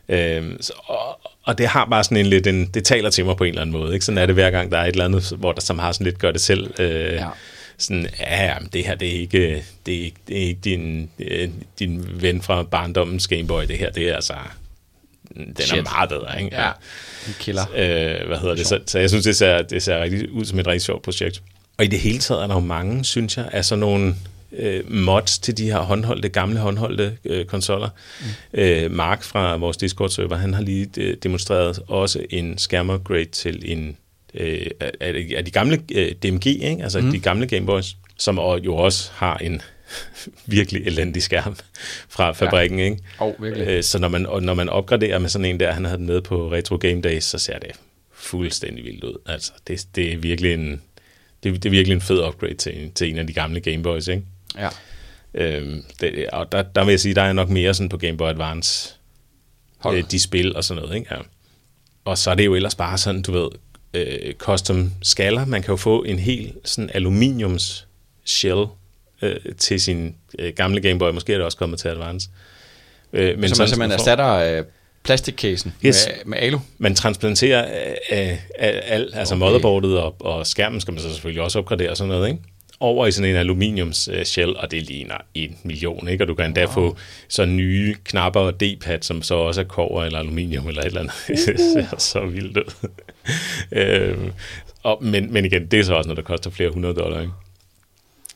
Øh, 0.08 0.56
så, 0.60 0.72
og, 0.84 1.29
og 1.44 1.58
det 1.58 1.66
har 1.66 1.84
bare 1.84 2.04
sådan 2.04 2.16
en 2.16 2.26
lidt, 2.26 2.46
en, 2.46 2.66
det 2.66 2.84
taler 2.84 3.10
til 3.10 3.24
mig 3.24 3.36
på 3.36 3.44
en 3.44 3.48
eller 3.48 3.60
anden 3.62 3.72
måde, 3.72 3.94
ikke? 3.94 4.04
Sådan 4.04 4.18
er 4.18 4.26
det 4.26 4.34
hver 4.34 4.50
gang, 4.50 4.72
der 4.72 4.78
er 4.78 4.82
et 4.84 4.88
eller 4.92 5.04
andet, 5.04 5.32
hvor 5.38 5.52
der 5.52 5.60
som 5.60 5.78
har 5.78 5.92
sådan 5.92 6.04
lidt 6.04 6.18
gør 6.18 6.30
det 6.32 6.40
selv, 6.40 6.70
øh, 6.80 7.12
Ja. 7.12 7.26
sådan, 7.78 8.06
ja, 8.20 8.44
ja, 8.46 8.58
men 8.58 8.68
det 8.72 8.84
her, 8.86 8.94
det 8.94 9.08
er 9.08 9.20
ikke, 9.20 9.64
det 9.86 9.94
er 10.00 10.04
ikke, 10.04 10.16
det 10.28 10.36
er 10.36 10.46
ikke 10.46 10.60
din, 10.64 11.10
øh, 11.18 11.48
din 11.78 12.06
ven 12.12 12.42
fra 12.42 12.62
barndommens 12.62 13.28
Gameboy, 13.28 13.62
det 13.68 13.78
her, 13.78 13.90
det 13.90 14.08
er 14.08 14.14
altså, 14.14 14.34
den 15.36 15.56
Shit. 15.60 15.78
er 15.78 15.82
meget 15.82 16.08
bedre, 16.08 16.42
ikke? 16.42 16.56
Ja, 16.56 16.70
en 17.28 17.34
killer. 17.40 17.62
Øh, 17.74 18.26
hvad 18.28 18.38
hedder 18.38 18.54
det? 18.54 18.66
Så, 18.66 18.80
så 18.86 18.98
jeg 18.98 19.08
synes, 19.10 19.24
det 19.24 19.36
ser, 19.36 19.62
det 19.62 19.82
ser 19.82 20.02
rigtig 20.02 20.30
ud 20.32 20.44
som 20.44 20.58
et 20.58 20.66
rigtig 20.66 20.82
sjovt 20.82 21.02
projekt. 21.02 21.42
Og 21.78 21.84
i 21.84 21.88
det 21.88 22.00
hele 22.00 22.18
taget 22.18 22.42
er 22.42 22.46
der 22.46 22.54
jo 22.54 22.60
mange, 22.60 23.04
synes 23.04 23.36
jeg, 23.36 23.48
af 23.52 23.64
sådan 23.64 23.80
nogle 23.80 24.14
øh, 24.52 24.92
mods 24.92 25.38
til 25.38 25.58
de 25.58 25.64
her 25.64 25.78
håndholdte, 25.78 26.28
gamle 26.28 26.58
håndholdte 26.58 27.16
øh, 27.24 27.44
konsoller. 27.44 27.88
Mm. 28.20 28.60
Øh, 28.60 28.90
Mark 28.90 29.22
fra 29.22 29.56
vores 29.56 29.76
Discord-server, 29.76 30.36
han 30.36 30.54
har 30.54 30.62
lige 30.62 30.86
de, 30.86 31.14
demonstreret 31.14 31.78
også 31.88 32.22
en 32.30 32.58
skærmupgrade 32.58 33.24
til 33.24 33.72
en 33.72 33.96
øh, 34.34 34.66
af, 35.00 35.44
de 35.44 35.50
gamle 35.50 35.82
øh, 35.94 36.12
DMG, 36.12 36.46
ikke? 36.46 36.82
altså 36.82 37.00
mm. 37.00 37.12
de 37.12 37.20
gamle 37.20 37.46
Gameboys, 37.46 37.96
som 38.18 38.38
jo 38.38 38.76
også 38.76 39.10
har 39.14 39.36
en 39.36 39.62
virkelig 40.46 40.86
elendig 40.86 41.22
skærm 41.22 41.56
fra 42.08 42.32
fabrikken, 42.32 42.78
ja. 42.78 42.84
ikke? 42.84 42.98
Åh, 43.20 43.42
virkelig. 43.42 43.68
Øh, 43.68 43.82
Så 43.82 43.98
når 43.98 44.08
man, 44.08 44.26
når 44.42 44.54
man 44.54 44.68
opgraderer 44.68 45.18
med 45.18 45.28
sådan 45.28 45.44
en 45.44 45.60
der, 45.60 45.72
han 45.72 45.84
havde 45.84 45.98
den 45.98 46.06
med 46.06 46.20
på 46.20 46.52
Retro 46.52 46.76
Game 46.76 47.00
Days, 47.00 47.24
så 47.24 47.38
ser 47.38 47.58
det 47.58 47.70
fuldstændig 48.12 48.84
vildt 48.84 49.04
ud. 49.04 49.14
Altså, 49.26 49.52
det, 49.68 49.86
det 49.94 50.12
er 50.12 50.16
virkelig 50.16 50.54
en 50.54 50.82
det, 51.42 51.54
det 51.54 51.66
er 51.66 51.70
virkelig 51.70 51.94
en 51.94 52.00
fed 52.00 52.24
upgrade 52.28 52.54
til, 52.54 52.90
til 52.94 53.10
en 53.10 53.18
af 53.18 53.26
de 53.26 53.32
gamle 53.32 53.60
Game 53.60 53.82
Boys, 53.82 54.08
ikke? 54.08 54.22
Ja. 54.58 54.68
Øhm, 55.34 55.84
det, 56.00 56.26
og 56.32 56.52
der, 56.52 56.62
der 56.62 56.84
vil 56.84 56.92
jeg 56.92 57.00
sige, 57.00 57.14
der 57.14 57.22
er 57.22 57.32
nok 57.32 57.48
mere 57.48 57.74
sådan 57.74 57.88
på 57.88 57.96
Game 57.96 58.16
Boy 58.16 58.28
Advance, 58.28 58.94
Hold. 59.78 59.96
øh, 59.98 60.04
de 60.10 60.20
spil 60.20 60.56
og 60.56 60.64
sådan 60.64 60.82
noget, 60.82 60.96
ikke? 60.96 61.14
Ja. 61.14 61.20
Og 62.04 62.18
så 62.18 62.30
er 62.30 62.34
det 62.34 62.46
jo 62.46 62.54
ellers 62.54 62.74
bare 62.74 62.98
sådan, 62.98 63.22
du 63.22 63.32
ved, 63.32 63.48
øh, 63.94 64.34
custom 64.34 64.92
skaller. 65.02 65.44
Man 65.44 65.62
kan 65.62 65.72
jo 65.72 65.76
få 65.76 66.02
en 66.02 66.18
helt 66.18 66.52
sådan 66.64 66.90
aluminiums 66.94 67.86
shell 68.24 68.64
øh, 69.22 69.36
til 69.58 69.80
sin 69.80 70.14
øh, 70.38 70.52
gamle 70.56 70.80
Game 70.80 70.98
Boy. 70.98 71.10
Måske 71.12 71.32
er 71.32 71.36
det 71.36 71.44
også 71.44 71.58
kommet 71.58 71.78
til 71.78 71.88
Advance. 71.88 72.28
Øh, 73.12 73.38
Men 73.38 73.48
så 73.50 73.62
man 73.62 73.68
simpelthen 73.68 73.92
erstatter 73.92 74.28
øh, 74.58 74.64
plastikcasen 75.02 75.74
Yes. 75.84 76.08
med, 76.08 76.24
med 76.24 76.38
alu. 76.38 76.58
man 76.78 76.94
transplanterer 76.94 77.86
øh, 78.12 78.28
øh, 78.30 78.36
alt, 78.60 79.16
altså 79.16 79.34
motherboardet 79.34 79.98
og, 79.98 80.16
og 80.20 80.46
skærmen 80.46 80.80
skal 80.80 80.94
man 80.94 81.02
så 81.02 81.08
selvfølgelig 81.12 81.42
også 81.42 81.58
opgradere 81.58 81.90
og 81.90 81.96
sådan 81.96 82.08
noget, 82.08 82.28
ikke? 82.28 82.42
Over 82.80 83.06
i 83.06 83.12
sådan 83.12 83.30
en 83.30 83.36
aluminiums 83.36 84.08
shell, 84.24 84.56
og 84.56 84.70
det 84.70 84.82
ligner 84.82 85.16
en 85.34 85.56
million, 85.64 86.08
ikke? 86.08 86.24
Og 86.24 86.28
du 86.28 86.34
kan 86.34 86.44
endda 86.44 86.64
wow. 86.64 86.72
få 86.72 86.96
så 87.28 87.44
nye 87.44 87.96
knapper 88.04 88.40
og 88.40 88.60
D-pad, 88.60 88.98
som 89.02 89.22
så 89.22 89.34
også 89.34 89.60
er 89.60 89.64
kover 89.64 90.04
eller 90.04 90.18
aluminium 90.18 90.68
eller 90.68 90.82
et 90.82 90.86
eller 90.86 91.00
andet. 91.00 91.14
det 91.46 91.60
ser 91.60 91.98
så 91.98 92.26
vildt 92.26 92.56
ud. 92.56 92.88
øh, 93.72 94.18
og, 94.82 95.04
men, 95.04 95.32
men 95.32 95.44
igen, 95.44 95.66
det 95.66 95.80
er 95.80 95.84
så 95.84 95.94
også, 95.94 96.08
når 96.08 96.14
det 96.14 96.24
koster 96.24 96.50
flere 96.50 96.70
hundrede 96.70 96.94
dollar, 96.94 97.20
ikke? 97.20 97.32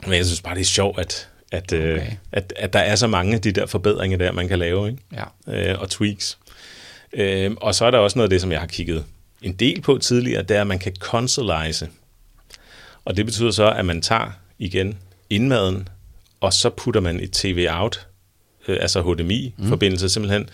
Men 0.05 0.13
jeg 0.13 0.25
synes 0.25 0.41
bare, 0.41 0.55
det 0.55 0.61
er 0.61 0.65
sjovt, 0.65 0.99
at, 0.99 1.29
at, 1.51 1.73
øh, 1.73 1.95
okay. 1.95 2.05
øh, 2.05 2.11
at, 2.31 2.53
at 2.55 2.73
der 2.73 2.79
er 2.79 2.95
så 2.95 3.07
mange 3.07 3.35
af 3.35 3.41
de 3.41 3.51
der 3.51 3.65
forbedringer 3.65 4.17
der, 4.17 4.31
man 4.31 4.47
kan 4.47 4.59
lave, 4.59 4.89
ikke? 4.89 5.01
Ja. 5.47 5.71
Øh, 5.71 5.81
og 5.81 5.89
tweaks. 5.89 6.37
Øh, 7.13 7.51
og 7.57 7.75
så 7.75 7.85
er 7.85 7.91
der 7.91 7.97
også 7.97 8.19
noget 8.19 8.27
af 8.27 8.29
det, 8.29 8.41
som 8.41 8.51
jeg 8.51 8.59
har 8.59 8.67
kigget 8.67 9.05
en 9.41 9.53
del 9.53 9.81
på 9.81 9.97
tidligere, 9.97 10.41
det 10.41 10.57
er, 10.57 10.61
at 10.61 10.67
man 10.67 10.79
kan 10.79 10.93
consoleize. 10.99 11.89
Og 13.05 13.17
det 13.17 13.25
betyder 13.25 13.51
så, 13.51 13.71
at 13.71 13.85
man 13.85 14.01
tager 14.01 14.31
igen 14.59 14.97
indmaden, 15.29 15.87
og 16.41 16.53
så 16.53 16.69
putter 16.69 17.01
man 17.01 17.19
et 17.19 17.31
TV-out, 17.31 18.07
øh, 18.67 18.77
altså 18.81 19.01
HDMI-forbindelse 19.01 20.05
mm. 20.05 20.09
simpelthen, 20.09 20.49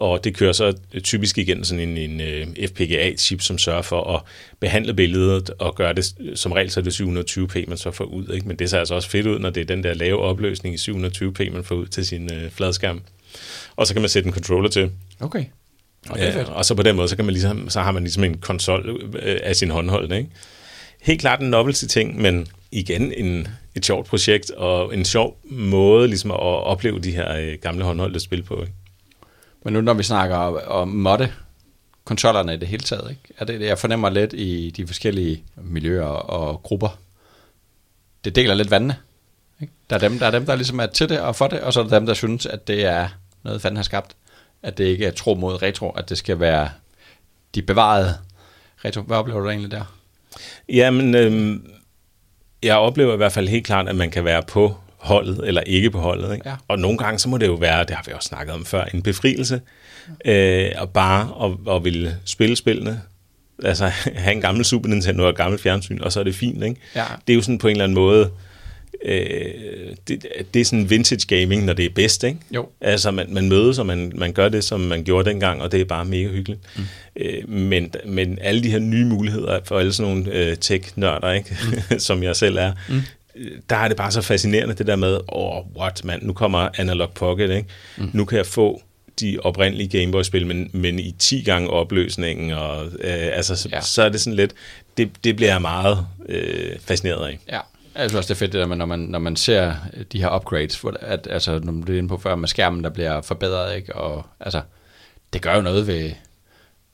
og 0.00 0.24
det 0.24 0.36
kører 0.36 0.52
så 0.52 0.76
typisk 1.02 1.38
igen 1.38 1.64
sådan 1.64 1.88
en, 1.88 1.96
en 1.96 2.20
øh, 2.20 2.46
FPGA-chip, 2.68 3.40
som 3.40 3.58
sørger 3.58 3.82
for 3.82 4.14
at 4.16 4.22
behandle 4.60 4.94
billedet 4.94 5.50
og 5.50 5.74
gøre 5.74 5.92
det, 5.92 6.14
som 6.34 6.52
regel 6.52 6.70
så 6.70 6.80
er 6.80 6.84
det 6.84 7.00
720p, 7.00 7.68
man 7.68 7.78
så 7.78 7.90
får 7.90 8.04
ud. 8.04 8.28
Ikke? 8.28 8.48
Men 8.48 8.56
det 8.56 8.70
ser 8.70 8.78
altså 8.78 8.94
også 8.94 9.10
fedt 9.10 9.26
ud, 9.26 9.38
når 9.38 9.50
det 9.50 9.60
er 9.60 9.64
den 9.64 9.82
der 9.82 9.94
lave 9.94 10.18
opløsning 10.18 10.74
i 10.74 10.78
720p, 10.78 11.52
man 11.52 11.64
får 11.64 11.74
ud 11.74 11.86
til 11.86 12.06
sin 12.06 12.24
uh, 12.32 12.50
fladskærm. 12.50 13.00
Og 13.76 13.86
så 13.86 13.94
kan 13.94 14.02
man 14.02 14.08
sætte 14.08 14.26
en 14.26 14.32
controller 14.32 14.70
til. 14.70 14.90
Okay. 15.20 15.44
Og, 16.08 16.18
det 16.18 16.28
er 16.28 16.32
fedt. 16.32 16.48
og 16.48 16.64
så 16.64 16.74
på 16.74 16.82
den 16.82 16.96
måde, 16.96 17.08
så, 17.08 17.16
kan 17.16 17.24
man 17.24 17.32
ligesom, 17.32 17.70
så 17.70 17.80
har 17.80 17.92
man 17.92 18.02
ligesom 18.02 18.24
en 18.24 18.38
konsol 18.38 19.10
øh, 19.22 19.40
af 19.42 19.56
sin 19.56 19.70
håndhold. 19.70 20.12
Ikke? 20.12 20.30
Helt 21.00 21.20
klart 21.20 21.40
en 21.40 21.50
novelty-ting, 21.50 22.20
men 22.20 22.46
igen 22.70 23.12
en, 23.12 23.48
et 23.74 23.86
sjovt 23.86 24.06
projekt 24.06 24.50
og 24.50 24.94
en 24.94 25.04
sjov 25.04 25.40
måde 25.44 26.08
ligesom 26.08 26.30
at 26.30 26.40
opleve 26.40 26.98
de 26.98 27.12
her 27.12 27.36
øh, 27.36 27.58
gamle 27.62 27.84
håndholdte 27.84 28.20
spil 28.20 28.42
på. 28.42 28.60
Ikke? 28.60 28.72
Men 29.64 29.72
nu 29.72 29.80
når 29.80 29.94
vi 29.94 30.02
snakker 30.02 30.36
om 30.66 30.88
modde, 30.88 31.32
kontrollerne 32.04 32.54
i 32.54 32.56
det 32.56 32.68
hele 32.68 32.82
taget, 32.82 33.10
ikke? 33.10 33.22
Er 33.38 33.44
det, 33.44 33.60
jeg 33.60 33.78
fornemmer 33.78 34.10
lidt 34.10 34.32
i 34.32 34.70
de 34.70 34.86
forskellige 34.86 35.44
miljøer 35.56 36.04
og 36.04 36.62
grupper, 36.62 36.98
det 38.24 38.36
deler 38.36 38.54
lidt 38.54 38.70
vandene. 38.70 38.96
Ikke? 39.60 39.72
Der, 39.90 39.96
er 39.96 40.00
dem, 40.00 40.18
der 40.18 40.26
er 40.26 40.30
dem, 40.30 40.46
der 40.46 40.56
ligesom 40.56 40.80
er 40.80 40.86
til 40.86 41.08
det 41.08 41.20
og 41.20 41.36
for 41.36 41.46
det, 41.46 41.60
og 41.60 41.72
så 41.72 41.80
er 41.80 41.84
der 41.84 41.98
dem, 41.98 42.06
der 42.06 42.14
synes, 42.14 42.46
at 42.46 42.68
det 42.68 42.84
er 42.84 43.08
noget, 43.42 43.62
fanden 43.62 43.76
har 43.76 43.82
skabt. 43.82 44.16
At 44.62 44.78
det 44.78 44.84
ikke 44.84 45.06
er 45.06 45.10
tro 45.10 45.34
mod 45.34 45.62
retro, 45.62 45.90
at 45.90 46.08
det 46.08 46.18
skal 46.18 46.40
være 46.40 46.70
de 47.54 47.62
bevarede 47.62 48.14
retro. 48.84 49.02
Hvad 49.02 49.16
oplever 49.16 49.40
du 49.40 49.48
egentlig 49.48 49.70
der? 49.70 49.97
Jamen, 50.68 51.14
øh, 51.14 51.60
jeg 52.62 52.76
oplever 52.76 53.14
i 53.14 53.16
hvert 53.16 53.32
fald 53.32 53.48
helt 53.48 53.66
klart, 53.66 53.88
at 53.88 53.96
man 53.96 54.10
kan 54.10 54.24
være 54.24 54.42
på 54.48 54.76
holdet 54.96 55.40
eller 55.44 55.60
ikke 55.60 55.90
på 55.90 55.98
holdet. 55.98 56.34
Ikke? 56.34 56.48
Ja. 56.48 56.54
Og 56.68 56.78
nogle 56.78 56.98
gange, 56.98 57.18
så 57.18 57.28
må 57.28 57.38
det 57.38 57.46
jo 57.46 57.54
være, 57.54 57.84
det 57.84 57.90
har 57.90 58.02
vi 58.06 58.12
også 58.12 58.26
snakket 58.26 58.54
om 58.54 58.64
før, 58.64 58.84
en 58.84 59.02
befrielse. 59.02 59.60
Øh, 60.24 60.70
og 60.78 60.90
bare 60.90 61.44
at, 61.44 61.74
at 61.76 61.84
ville 61.84 62.16
spille 62.24 62.56
spillene. 62.56 63.02
Altså 63.64 63.86
have 64.24 64.32
en 64.32 64.40
gammel 64.40 64.64
Super 64.64 64.88
Nintendo 64.88 65.22
og 65.22 65.30
et 65.30 65.36
gammelt 65.36 65.62
fjernsyn, 65.62 66.00
og 66.00 66.12
så 66.12 66.20
er 66.20 66.24
det 66.24 66.34
fint. 66.34 66.64
Ikke? 66.64 66.80
Ja. 66.94 67.04
Det 67.26 67.32
er 67.32 67.34
jo 67.34 67.42
sådan 67.42 67.58
på 67.58 67.68
en 67.68 67.70
eller 67.70 67.84
anden 67.84 67.94
måde, 67.94 68.30
øh, 69.04 69.94
det, 70.08 70.26
det 70.54 70.60
er 70.60 70.64
sådan 70.64 70.90
vintage 70.90 71.40
gaming, 71.40 71.64
når 71.64 71.72
det 71.72 71.84
er 71.84 71.90
bedst, 71.94 72.24
ikke? 72.24 72.38
Jo. 72.50 72.68
Altså, 72.80 73.10
man, 73.10 73.26
man 73.30 73.48
mødes, 73.48 73.78
og 73.78 73.86
man, 73.86 74.12
man 74.14 74.32
gør 74.32 74.48
det, 74.48 74.64
som 74.64 74.80
man 74.80 75.04
gjorde 75.04 75.30
dengang, 75.30 75.62
og 75.62 75.72
det 75.72 75.80
er 75.80 75.84
bare 75.84 76.04
mega 76.04 76.28
hyggeligt. 76.28 76.60
Mm. 76.76 76.82
Øh, 77.16 77.48
men, 77.48 77.92
men 78.06 78.38
alle 78.40 78.62
de 78.62 78.70
her 78.70 78.78
nye 78.78 79.04
muligheder 79.04 79.58
for 79.64 79.78
alle 79.78 79.92
sådan 79.92 80.12
nogle 80.12 80.32
øh, 80.32 80.56
tech-nørder, 80.56 81.32
ikke? 81.32 81.56
Mm. 81.90 81.98
som 82.08 82.22
jeg 82.22 82.36
selv 82.36 82.56
er, 82.56 82.72
mm 82.88 83.00
der 83.70 83.76
er 83.76 83.88
det 83.88 83.96
bare 83.96 84.12
så 84.12 84.22
fascinerende, 84.22 84.74
det 84.74 84.86
der 84.86 84.96
med, 84.96 85.14
åh, 85.14 85.56
oh, 85.56 85.64
what, 85.76 86.04
man, 86.04 86.18
nu 86.22 86.32
kommer 86.32 86.68
Analog 86.78 87.10
Pocket, 87.14 87.50
ikke? 87.50 87.68
Mm. 87.96 88.10
Nu 88.12 88.24
kan 88.24 88.38
jeg 88.38 88.46
få 88.46 88.82
de 89.20 89.38
oprindelige 89.42 89.98
Gameboy-spil, 89.98 90.46
men, 90.46 90.70
men 90.72 90.98
i 90.98 91.14
10 91.18 91.42
gange 91.42 91.70
opløsningen, 91.70 92.50
og 92.50 92.86
øh, 92.86 93.28
altså, 93.32 93.56
så, 93.56 93.68
ja. 93.72 93.80
så 93.80 94.02
er 94.02 94.08
det 94.08 94.20
sådan 94.20 94.36
lidt, 94.36 94.54
det, 94.96 95.10
det 95.24 95.36
bliver 95.36 95.52
jeg 95.52 95.60
meget 95.60 96.06
øh, 96.28 96.76
fascineret 96.80 97.26
af. 97.26 97.38
Ja. 97.48 97.60
Jeg 97.98 98.10
synes 98.10 98.18
også, 98.18 98.28
det 98.28 98.34
er 98.34 98.38
fedt, 98.38 98.52
det 98.52 98.60
der 98.60 98.66
med, 98.66 98.76
når 98.76 98.86
man, 98.86 98.98
når 98.98 99.18
man 99.18 99.36
ser 99.36 99.74
de 100.12 100.20
her 100.20 100.36
upgrades, 100.36 100.80
hvor, 100.80 100.96
at, 101.00 101.28
altså, 101.30 101.58
når 101.58 101.72
man 101.72 101.82
bliver 101.82 101.98
inde 101.98 102.08
på 102.08 102.18
før 102.18 102.34
med 102.34 102.48
skærmen, 102.48 102.84
der 102.84 102.90
bliver 102.90 103.20
forbedret, 103.20 103.76
ikke? 103.76 103.94
og 103.96 104.26
altså, 104.40 104.60
det 105.32 105.42
gør 105.42 105.54
jo 105.54 105.62
noget 105.62 105.86
ved, 105.86 106.10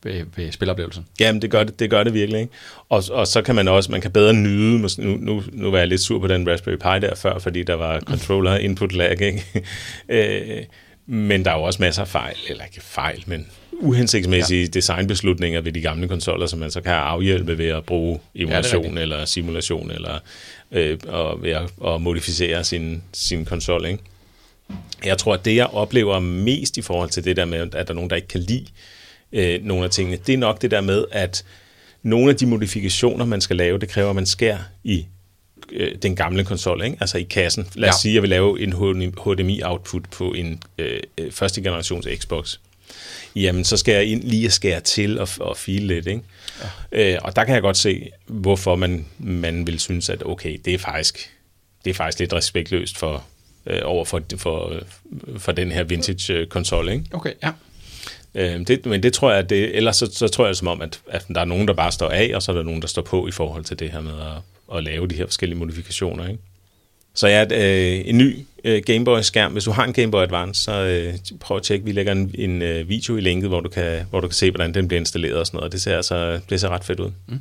ved, 0.02 0.24
ved 0.36 0.52
spiloplevelsen. 0.52 1.06
Jamen, 1.20 1.42
det 1.42 1.50
gør 1.50 1.64
det, 1.64 1.78
det, 1.78 1.90
gør 1.90 2.04
det 2.04 2.14
virkelig. 2.14 2.40
Ikke? 2.40 2.52
Og, 2.88 3.02
og 3.10 3.26
så 3.26 3.42
kan 3.42 3.54
man 3.54 3.68
også, 3.68 3.92
man 3.92 4.00
kan 4.00 4.10
bedre 4.10 4.32
nyde, 4.32 4.78
nu, 4.78 4.88
nu, 4.98 5.42
nu 5.52 5.70
var 5.70 5.78
jeg 5.78 5.88
lidt 5.88 6.00
sur 6.00 6.18
på 6.18 6.26
den 6.26 6.50
Raspberry 6.50 6.76
Pi 6.76 7.06
der 7.06 7.14
før, 7.14 7.38
fordi 7.38 7.62
der 7.62 7.74
var 7.74 8.00
controller 8.00 8.56
input 8.56 8.92
lag, 8.92 9.20
ikke? 9.20 9.44
øh, 10.08 10.64
men 11.06 11.44
der 11.44 11.50
er 11.50 11.56
jo 11.56 11.62
også 11.62 11.82
masser 11.82 12.02
af 12.02 12.08
fejl, 12.08 12.36
eller 12.48 12.64
ikke 12.64 12.80
fejl, 12.80 13.24
men 13.26 13.46
uhensigtsmæssige 13.80 14.60
ja. 14.60 14.66
designbeslutninger 14.66 15.60
ved 15.60 15.72
de 15.72 15.80
gamle 15.80 16.08
konsoller, 16.08 16.46
som 16.46 16.58
man 16.58 16.70
så 16.70 16.80
kan 16.80 16.92
afhjælpe 16.92 17.58
ved 17.58 17.68
at 17.68 17.84
bruge 17.84 18.20
emulation 18.34 18.94
ja, 18.94 19.00
eller 19.00 19.24
simulation, 19.24 19.90
eller 19.90 20.18
øh, 20.72 20.98
og 21.08 21.42
ved 21.42 21.50
at, 21.50 21.70
at 21.86 22.00
modificere 22.00 22.64
sin, 22.64 23.02
sin 23.12 23.44
konsol. 23.44 23.86
Ikke? 23.86 23.98
Jeg 25.04 25.18
tror, 25.18 25.34
at 25.34 25.44
det, 25.44 25.56
jeg 25.56 25.66
oplever 25.66 26.20
mest 26.20 26.76
i 26.76 26.82
forhold 26.82 27.10
til 27.10 27.24
det 27.24 27.36
der 27.36 27.44
med, 27.44 27.58
at 27.58 27.72
der 27.72 27.84
er 27.88 27.92
nogen, 27.92 28.10
der 28.10 28.16
ikke 28.16 28.28
kan 28.28 28.40
lide 28.40 28.66
øh, 29.32 29.64
nogle 29.64 29.84
af 29.84 29.90
tingene, 29.90 30.18
det 30.26 30.32
er 30.32 30.38
nok 30.38 30.62
det 30.62 30.70
der 30.70 30.80
med, 30.80 31.04
at 31.10 31.44
nogle 32.02 32.30
af 32.30 32.36
de 32.36 32.46
modifikationer, 32.46 33.24
man 33.24 33.40
skal 33.40 33.56
lave, 33.56 33.78
det 33.78 33.88
kræver, 33.88 34.10
at 34.10 34.14
man 34.14 34.26
skærer 34.26 34.58
i 34.84 35.06
øh, 35.72 35.94
den 36.02 36.16
gamle 36.16 36.44
konsol, 36.44 36.84
ikke? 36.84 36.96
altså 37.00 37.18
i 37.18 37.22
kassen. 37.22 37.66
Lad 37.74 37.88
os 37.88 37.92
ja. 37.92 37.98
sige, 37.98 38.12
at 38.12 38.14
jeg 38.14 38.22
vil 38.22 38.30
lave 38.30 38.60
en 38.60 38.72
HDMI-output 39.18 40.02
på 40.10 40.32
en 40.32 40.62
øh, 40.78 41.00
øh, 41.18 41.32
første 41.32 41.62
generations 41.62 42.08
Xbox. 42.18 42.58
Jamen, 43.36 43.64
så 43.64 43.76
skal 43.76 43.94
jeg 43.94 44.04
ind 44.04 44.22
lige 44.22 44.50
skære 44.50 44.80
til 44.80 45.18
og, 45.18 45.28
og 45.40 45.56
file 45.56 45.86
lidt. 45.86 46.06
Ikke? 46.06 46.20
Ja. 46.92 47.14
Øh, 47.14 47.18
og 47.22 47.36
der 47.36 47.44
kan 47.44 47.54
jeg 47.54 47.62
godt 47.62 47.76
se, 47.76 48.10
hvorfor 48.26 48.76
man, 48.76 49.06
man 49.18 49.66
vil 49.66 49.80
synes, 49.80 50.08
at 50.08 50.26
okay, 50.26 50.60
det 50.64 50.74
er 50.74 50.78
faktisk, 50.78 51.30
det 51.84 51.90
er 51.90 51.94
faktisk 51.94 52.18
lidt 52.18 52.32
respektløst 52.32 52.98
for, 52.98 53.24
øh, 53.66 53.80
over 53.84 54.04
for, 54.04 54.22
for, 54.36 54.72
for 55.38 55.52
den 55.52 55.72
her 55.72 55.82
vintage-konsol. 55.82 56.88
Ikke? 56.88 57.04
Okay, 57.12 57.32
ja. 57.42 57.50
Øh, 58.34 58.66
det, 58.66 58.86
men 58.86 59.02
det 59.02 59.12
tror 59.12 59.30
jeg, 59.30 59.38
at 59.38 59.50
det, 59.50 59.76
ellers 59.76 59.96
så, 59.96 60.10
så 60.12 60.28
tror 60.28 60.46
jeg 60.46 60.56
som 60.56 60.68
om, 60.68 60.82
at, 60.82 61.00
at 61.08 61.26
der 61.34 61.40
er 61.40 61.44
nogen, 61.44 61.68
der 61.68 61.74
bare 61.74 61.92
står 61.92 62.08
af, 62.08 62.30
og 62.34 62.42
så 62.42 62.52
er 62.52 62.56
der 62.56 62.62
nogen, 62.62 62.82
der 62.82 62.88
står 62.88 63.02
på 63.02 63.28
i 63.28 63.30
forhold 63.30 63.64
til 63.64 63.78
det 63.78 63.90
her 63.90 64.00
med 64.00 64.12
at, 64.12 64.76
at 64.76 64.84
lave 64.84 65.06
de 65.08 65.14
her 65.14 65.26
forskellige 65.26 65.58
modifikationer. 65.58 66.28
Ikke? 66.28 66.40
Så 67.16 67.28
ja, 67.28 67.44
øh, 67.44 68.02
en 68.08 68.18
ny 68.18 68.38
øh, 68.64 68.82
Gameboy-skærm. 68.86 69.52
Hvis 69.52 69.64
du 69.64 69.70
har 69.70 69.84
en 69.84 69.92
Gameboy 69.92 70.22
Advance, 70.22 70.62
så 70.62 70.72
øh, 70.72 71.14
prøv 71.40 71.56
at 71.56 71.62
tjekke. 71.62 71.84
Vi 71.84 71.92
lægger 71.92 72.12
en, 72.12 72.34
en 72.34 72.62
øh, 72.62 72.88
video 72.88 73.16
i 73.16 73.20
linket, 73.20 73.48
hvor 73.48 73.60
du, 73.60 73.68
kan, 73.68 74.00
hvor 74.10 74.20
du 74.20 74.28
kan 74.28 74.34
se, 74.34 74.50
hvordan 74.50 74.74
den 74.74 74.88
bliver 74.88 75.00
installeret 75.00 75.36
og 75.36 75.46
sådan 75.46 75.58
noget. 75.58 75.72
Det 75.72 75.82
ser, 75.82 75.96
altså, 75.96 76.40
det 76.50 76.60
ser 76.60 76.68
ret 76.68 76.84
fedt 76.84 77.00
ud. 77.00 77.10
Mm. 77.28 77.38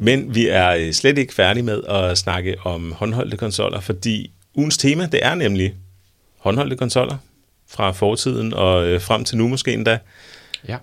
Men 0.00 0.34
vi 0.34 0.48
er 0.48 0.70
øh, 0.70 0.92
slet 0.92 1.18
ikke 1.18 1.34
færdige 1.34 1.62
med 1.62 1.82
at 1.88 2.18
snakke 2.18 2.56
om 2.64 2.92
håndholdte 2.92 3.36
konsoller, 3.36 3.80
fordi 3.80 4.30
ugens 4.54 4.78
tema, 4.78 5.08
det 5.12 5.20
er 5.22 5.34
nemlig 5.34 5.74
håndholdte 6.38 6.76
konsoller 6.76 7.16
fra 7.74 7.90
fortiden 7.90 8.54
og 8.54 8.86
øh, 8.86 9.00
frem 9.00 9.24
til 9.24 9.38
nu 9.38 9.48
måske 9.48 9.72
endda. 9.72 9.98
Ja. 10.68 10.76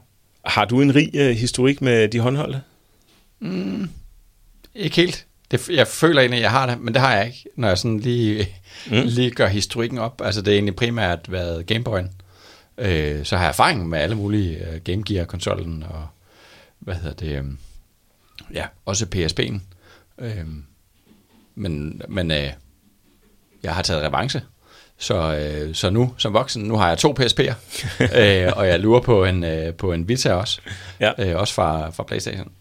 Har 0.45 0.65
du 0.65 0.81
en 0.81 0.95
rig 0.95 1.09
øh, 1.13 1.35
historik 1.35 1.81
med 1.81 2.07
de 2.07 2.19
håndholdte? 2.19 2.61
Mm, 3.39 3.89
ikke 4.75 4.95
helt. 4.95 5.25
Det, 5.51 5.69
jeg 5.69 5.87
føler 5.87 6.21
egentlig, 6.21 6.37
at 6.37 6.43
jeg 6.43 6.51
har 6.51 6.65
det, 6.65 6.81
men 6.81 6.93
det 6.93 7.01
har 7.01 7.15
jeg 7.15 7.25
ikke, 7.25 7.45
når 7.55 7.67
jeg 7.67 7.77
sådan 7.77 7.99
lige, 7.99 8.47
mm. 8.87 9.01
lige 9.15 9.31
gør 9.31 9.47
historikken 9.47 9.97
op. 9.97 10.21
Altså 10.23 10.41
det 10.41 10.51
er 10.51 10.55
egentlig 10.55 10.75
primært 10.75 11.31
været 11.31 11.71
Gameboy'en. 11.71 12.07
Øh, 12.77 13.25
så 13.25 13.35
har 13.37 13.43
jeg 13.43 13.49
erfaring 13.49 13.89
med 13.89 13.99
alle 13.99 14.15
mulige 14.15 14.71
øh, 14.71 14.81
Game 14.81 15.03
Gear-konsollen 15.05 15.83
og 15.83 16.07
hvad 16.79 16.95
hedder 16.95 17.13
det... 17.13 17.37
Øh, 17.37 17.43
ja, 18.53 18.65
også 18.85 19.05
PSP'en. 19.15 19.59
Øh, 20.25 20.45
men 21.55 22.01
men 22.07 22.31
øh, 22.31 22.49
jeg 23.63 23.75
har 23.75 23.81
taget 23.81 24.03
revanche. 24.03 24.41
Så, 25.01 25.35
øh, 25.35 25.75
så 25.75 25.89
nu, 25.89 26.13
som 26.17 26.33
voksen, 26.33 26.63
nu 26.63 26.77
har 26.77 26.87
jeg 26.89 26.97
to 26.97 27.15
PSP'er, 27.19 27.53
øh, 28.19 28.51
og 28.55 28.67
jeg 28.67 28.79
lurer 28.79 28.99
på 29.01 29.25
en, 29.25 29.43
øh, 29.43 29.73
på 29.73 29.93
en 29.93 30.07
Vita 30.07 30.33
også, 30.33 30.61
ja. 30.99 31.11
øh, 31.19 31.39
også 31.39 31.53
fra, 31.53 31.89
fra 31.89 32.03
Playstation. 32.03 32.51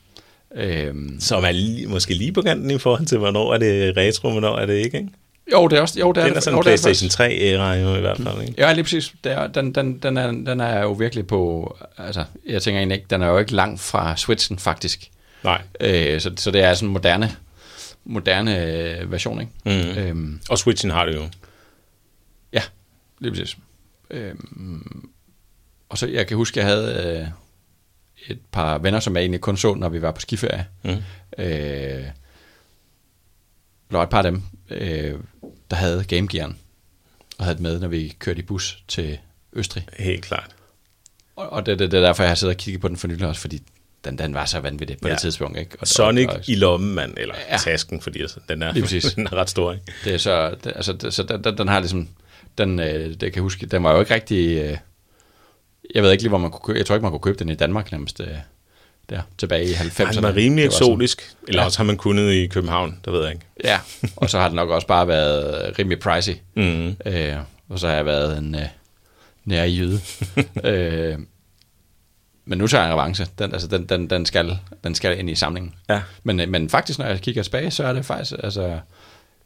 Øh, 0.56 0.94
Som 1.20 1.44
er 1.44 1.52
lige, 1.52 1.86
måske 1.86 2.14
lige 2.14 2.32
på 2.32 2.42
kanten 2.42 2.70
i 2.70 2.78
forhold 2.78 3.06
til, 3.06 3.18
hvornår 3.18 3.54
er 3.54 3.58
det 3.58 3.96
retro, 3.96 4.30
hvornår 4.30 4.58
er 4.58 4.66
det 4.66 4.74
ikke, 4.74 4.98
ikke? 4.98 5.08
Jo, 5.52 5.68
det 5.68 5.76
er 5.76 5.80
også 5.80 6.00
jo, 6.00 6.12
det 6.12 6.22
er 6.22 6.26
det. 6.26 6.36
Er 6.36 6.40
sådan 6.40 6.58
en 6.58 6.62
PlayStation 6.62 7.08
3-æra 7.08 7.72
jo 7.74 7.96
i 7.96 8.00
hvert 8.00 8.16
fald, 8.16 8.40
ikke? 8.42 8.54
Ja, 8.58 8.72
lige 8.72 8.84
præcis. 8.84 9.12
Det 9.24 9.32
er, 9.32 9.46
den, 9.46 9.74
den, 9.74 9.98
den, 9.98 10.16
er, 10.16 10.26
den 10.26 10.60
er 10.60 10.82
jo 10.82 10.92
virkelig 10.92 11.26
på... 11.26 11.76
Altså, 11.98 12.24
jeg 12.46 12.62
tænker 12.62 12.78
egentlig 12.78 12.96
ikke, 12.96 13.06
den 13.10 13.22
er 13.22 13.26
jo 13.26 13.38
ikke 13.38 13.54
langt 13.54 13.80
fra 13.80 14.16
Switchen, 14.16 14.58
faktisk. 14.58 15.10
Nej. 15.44 15.62
Øh, 15.80 16.20
så, 16.20 16.30
så 16.36 16.50
det 16.50 16.62
er 16.62 16.74
sådan 16.74 16.88
en 16.88 16.92
moderne, 16.92 17.30
moderne 18.04 18.64
øh, 18.64 19.12
version, 19.12 19.40
ikke? 19.40 19.52
Mm. 19.94 19.98
Øhm, 19.98 20.40
og 20.50 20.58
Switchen 20.58 20.90
har 20.90 21.04
det 21.04 21.14
jo. 21.14 21.22
Ja, 22.52 22.62
lige 23.18 23.32
præcis. 23.32 23.56
Øhm, 24.10 25.08
og 25.88 25.98
så, 25.98 26.06
jeg 26.06 26.26
kan 26.26 26.36
huske, 26.36 26.58
jeg 26.58 26.66
havde 26.66 27.20
øh, 27.20 27.28
et 28.28 28.38
par 28.52 28.78
venner, 28.78 29.00
som 29.00 29.16
jeg 29.16 29.20
egentlig 29.22 29.40
kun 29.40 29.56
så, 29.56 29.74
når 29.74 29.88
vi 29.88 30.02
var 30.02 30.12
på 30.12 30.20
skiferie. 30.20 30.66
Mm. 30.82 30.90
Øh, 31.38 32.04
der 33.90 33.96
var 33.96 34.02
et 34.02 34.10
par 34.10 34.18
af 34.18 34.24
dem, 34.24 34.42
øh, 34.70 35.14
der 35.70 35.76
havde 35.76 36.04
Game 36.04 36.28
Gear'en, 36.34 36.54
og 37.38 37.44
havde 37.44 37.54
det 37.54 37.62
med, 37.62 37.80
når 37.80 37.88
vi 37.88 38.16
kørte 38.18 38.38
i 38.38 38.42
bus 38.42 38.82
til 38.88 39.18
Østrig. 39.52 39.86
Helt 39.98 40.22
klart. 40.24 40.50
Og, 41.36 41.50
og 41.52 41.66
det, 41.66 41.78
det, 41.78 41.92
det 41.92 41.98
er 41.98 42.02
derfor, 42.06 42.22
jeg 42.22 42.30
har 42.30 42.34
siddet 42.34 42.54
og 42.56 42.58
kigget 42.58 42.80
på 42.80 42.88
den 42.88 42.96
for 42.96 43.08
nylig 43.08 43.26
også, 43.26 43.40
fordi 43.40 43.62
den, 44.04 44.18
den 44.18 44.34
var 44.34 44.44
så 44.44 44.60
vanvittig 44.60 44.98
på 45.02 45.08
Ja. 45.08 45.12
det 45.14 45.20
tidspunkt. 45.20 45.58
Ikke? 45.58 45.76
Og, 45.80 45.88
Sonic 45.88 46.28
og, 46.28 46.34
og, 46.34 46.48
i 46.48 46.54
lommen, 46.54 46.94
mand, 46.94 47.14
eller 47.16 47.34
ja. 47.50 47.56
Tasken, 47.56 48.00
fordi 48.00 48.20
altså, 48.20 48.40
den, 48.48 48.62
er, 48.62 48.72
den 49.16 49.26
er 49.26 49.32
ret 49.32 49.50
stor. 49.50 49.72
Ikke? 49.72 49.84
det 50.04 50.14
er 50.14 50.18
så, 50.18 50.56
det, 50.64 50.72
altså, 50.76 50.92
det, 50.92 51.14
så 51.14 51.22
den, 51.22 51.44
den, 51.44 51.58
den 51.58 51.68
har 51.68 51.80
ligesom, 51.80 52.08
den, 52.58 52.80
øh, 52.80 53.08
det 53.10 53.18
kan 53.20 53.34
jeg 53.34 53.42
huske, 53.42 53.66
den 53.66 53.84
var 53.84 53.92
jo 53.94 54.00
ikke 54.00 54.14
rigtig, 54.14 54.58
øh, 54.58 54.76
jeg 55.94 56.02
ved 56.02 56.10
ikke 56.12 56.22
lige, 56.22 56.28
hvor 56.28 56.38
man 56.38 56.50
kunne 56.50 56.60
købe, 56.66 56.78
jeg 56.78 56.86
tror 56.86 56.94
ikke, 56.94 57.02
man 57.02 57.10
kunne 57.12 57.20
købe 57.20 57.38
den 57.38 57.48
i 57.48 57.54
Danmark 57.54 57.92
nærmest, 57.92 58.20
øh, 58.20 58.26
der, 59.10 59.22
tilbage 59.38 59.64
i 59.64 59.72
90'erne. 59.72 60.14
Den 60.14 60.22
var 60.22 60.34
rimelig 60.36 60.64
var 60.64 60.70
sådan- 60.70 60.92
eksotisk, 60.92 61.36
eller 61.48 61.60
Ja. 61.62 61.66
også 61.66 61.78
har 61.78 61.84
man 61.84 61.96
kunnet 61.96 62.32
i 62.32 62.46
København, 62.46 62.98
der 63.04 63.10
ved 63.10 63.22
jeg 63.22 63.32
ikke. 63.32 63.46
Ja, 63.64 63.78
og 64.16 64.30
så 64.30 64.38
har 64.38 64.48
den 64.48 64.56
nok 64.56 64.70
også 64.70 64.86
bare 64.86 65.08
været 65.08 65.78
rimelig 65.78 65.98
pricey. 65.98 66.32
Mm. 66.56 66.96
Øh, 67.06 67.36
og 67.68 67.78
så 67.78 67.86
har 67.88 67.94
jeg 67.94 68.06
været 68.06 68.38
en 68.38 68.54
øh, 68.54 68.60
nær 69.44 69.64
jyde. 69.64 70.00
øh, 70.64 71.18
men 72.44 72.58
nu 72.58 72.66
tager 72.66 72.84
jeg 72.84 72.92
en 72.92 72.98
revanche. 72.98 73.26
Den, 73.38 73.52
altså, 73.52 73.68
den, 73.68 73.86
den, 73.86 74.10
den, 74.10 74.26
skal, 74.26 74.58
den 74.84 74.94
skal 74.94 75.18
ind 75.18 75.30
i 75.30 75.34
samlingen. 75.34 75.74
Ja. 75.88 76.02
Men, 76.22 76.40
øh, 76.40 76.48
men 76.48 76.68
faktisk, 76.70 76.98
når 76.98 77.06
jeg 77.06 77.20
kigger 77.20 77.42
tilbage, 77.42 77.70
så 77.70 77.84
er 77.84 77.92
det 77.92 78.04
faktisk, 78.04 78.32
altså, 78.42 78.78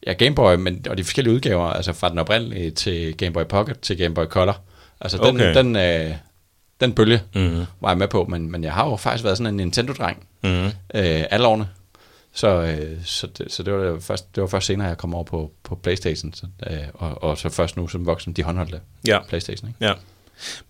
ja, 0.07 0.13
Game 0.13 0.35
Boy, 0.35 0.55
men, 0.55 0.87
og 0.91 0.99
de 0.99 1.05
forskellige 1.05 1.35
udgaver, 1.35 1.65
altså 1.67 1.93
fra 1.93 2.09
den 2.09 2.19
oprindelige 2.19 2.71
til 2.71 3.17
Game 3.17 3.33
Boy 3.33 3.45
Pocket 3.49 3.81
til 3.81 3.99
Game 3.99 4.15
Boy 4.15 4.25
Color. 4.25 4.61
Altså 5.01 5.19
den, 5.19 5.27
Okay. 5.37 5.55
den, 5.55 5.77
øh, 5.77 6.15
den 6.81 6.93
bølge 6.93 7.23
Mm. 7.35 7.65
var 7.81 7.89
jeg 7.89 7.99
med 7.99 8.09
på, 8.09 8.25
men, 8.25 8.51
men 8.51 8.65
jeg 8.65 8.73
har 8.73 8.89
jo 8.91 8.97
faktisk 8.97 9.25
været 9.25 9.39
sådan 9.39 9.55
en 9.55 9.57
Nintendo-dreng 9.57 10.27
Mm. 10.43 10.65
øh, 10.67 10.73
alle 11.31 11.47
årene. 11.47 11.69
Så, 12.37 12.49
øh, 12.49 13.05
så, 13.05 13.27
det, 13.27 13.53
så 13.53 13.63
det, 13.63 13.73
var 13.75 13.85
det, 13.93 14.03
først, 14.03 14.35
det 14.35 14.41
var 14.41 14.47
først 14.47 14.67
senere, 14.67 14.89
jeg 14.89 14.99
kom 14.99 15.15
over 15.15 15.25
på, 15.25 15.53
på 15.63 15.75
Playstation, 15.75 16.33
så, 16.35 16.47
øh, 16.71 16.77
og, 16.95 17.23
og 17.23 17.39
så 17.39 17.49
først 17.49 17.77
nu 17.77 17.89
som 17.89 18.07
voksen, 18.07 18.33
de 18.33 18.43
håndholdte 18.43 18.81
Ja. 19.07 19.19
Playstation. 19.29 19.69
Ikke? 19.69 19.85
Ja. 19.87 19.93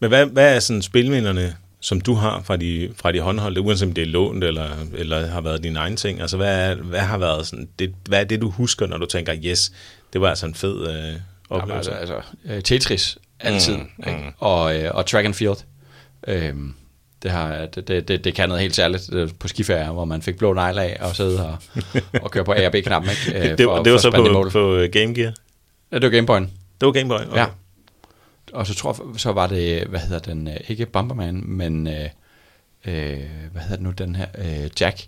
Men 0.00 0.08
hvad, 0.10 0.26
hvad 0.26 0.56
er 0.56 0.60
sådan 0.60 0.82
spilminderne, 0.82 1.56
som 1.84 2.00
du 2.00 2.14
har 2.14 2.42
fra 2.44 2.56
de, 2.56 2.90
fra 2.96 3.12
de 3.12 3.20
håndholdte, 3.20 3.60
uanset 3.60 3.88
om 3.88 3.94
det 3.94 4.02
er 4.02 4.06
lånt 4.06 4.44
eller, 4.44 4.68
eller 4.94 5.26
har 5.26 5.40
været 5.40 5.62
dine 5.62 5.78
egne 5.78 5.96
ting? 5.96 6.20
Altså, 6.20 6.36
hvad, 6.36 6.70
er, 6.70 6.74
hvad 6.74 7.00
har 7.00 7.18
været 7.18 7.46
sådan, 7.46 7.68
det, 7.78 7.94
hvad 8.08 8.20
er 8.20 8.24
det, 8.24 8.40
du 8.40 8.50
husker, 8.50 8.86
når 8.86 8.98
du 8.98 9.06
tænker, 9.06 9.34
yes, 9.44 9.72
det 10.12 10.20
var 10.20 10.28
altså 10.28 10.46
en 10.46 10.54
fed 10.54 10.88
øh, 10.88 10.94
Jamen, 10.96 11.20
oplevelse? 11.50 11.92
altså, 11.92 12.14
altså, 12.14 12.30
øh, 12.44 12.62
Tetris 12.62 13.18
altid, 13.40 13.76
Mm, 13.76 13.86
ikke? 14.06 14.18
mm. 14.18 14.32
Og, 14.38 14.76
øh, 14.82 14.90
og 14.94 15.06
track 15.06 15.24
and 15.26 15.34
field. 15.34 15.56
Øhm, 16.28 16.74
det, 17.22 17.30
har, 17.30 17.66
det, 17.66 17.88
det, 17.88 18.08
det, 18.08 18.24
det 18.24 18.34
kan 18.34 18.48
noget 18.48 18.62
helt 18.62 18.74
særligt 18.76 19.12
øh, 19.12 19.28
på 19.38 19.48
skiferie, 19.48 19.90
hvor 19.92 20.04
man 20.04 20.22
fik 20.22 20.36
blå 20.38 20.52
negle 20.52 20.82
af 20.82 20.96
og 21.00 21.16
sidde 21.16 21.46
og, 21.48 21.56
og 22.22 22.30
køre 22.30 22.44
på 22.44 22.52
A 22.52 22.66
og 22.66 22.72
B-knappen. 22.72 23.10
Ikke? 23.10 23.50
Øh, 23.50 23.58
det, 23.58 23.66
var- 23.66 23.82
det 23.82 23.92
var 23.92 23.96
at 23.98 24.02
så 24.02 24.10
på, 24.10 24.48
på 24.52 24.74
øh, 24.74 24.90
Game 24.92 25.14
Gear? 25.14 25.32
Ja, 25.92 25.98
det 25.98 26.12
var 26.12 26.20
Game 26.20 26.32
Boy'en. 26.32 26.48
Det 26.80 26.86
var 26.86 26.92
Game 26.92 27.08
Boy? 27.08 27.18
Okay. 27.30 27.36
Ja. 27.40 27.46
Og 28.52 28.66
så 28.66 28.74
tror 28.74 28.96
jeg, 29.12 29.20
så 29.20 29.32
var 29.32 29.46
det, 29.46 29.86
hvad 29.86 30.00
hedder 30.00 30.18
den, 30.18 30.48
øh, 30.48 30.56
ikke 30.68 30.86
Bomberman, 30.86 31.42
men, 31.46 31.86
øh, 31.86 32.04
øh, 32.84 33.20
hvad 33.52 33.62
hedder 33.62 33.76
det 33.76 33.80
nu, 33.82 33.90
den 33.90 34.16
her, 34.16 34.26
øh, 34.38 34.70
Jack. 34.80 35.06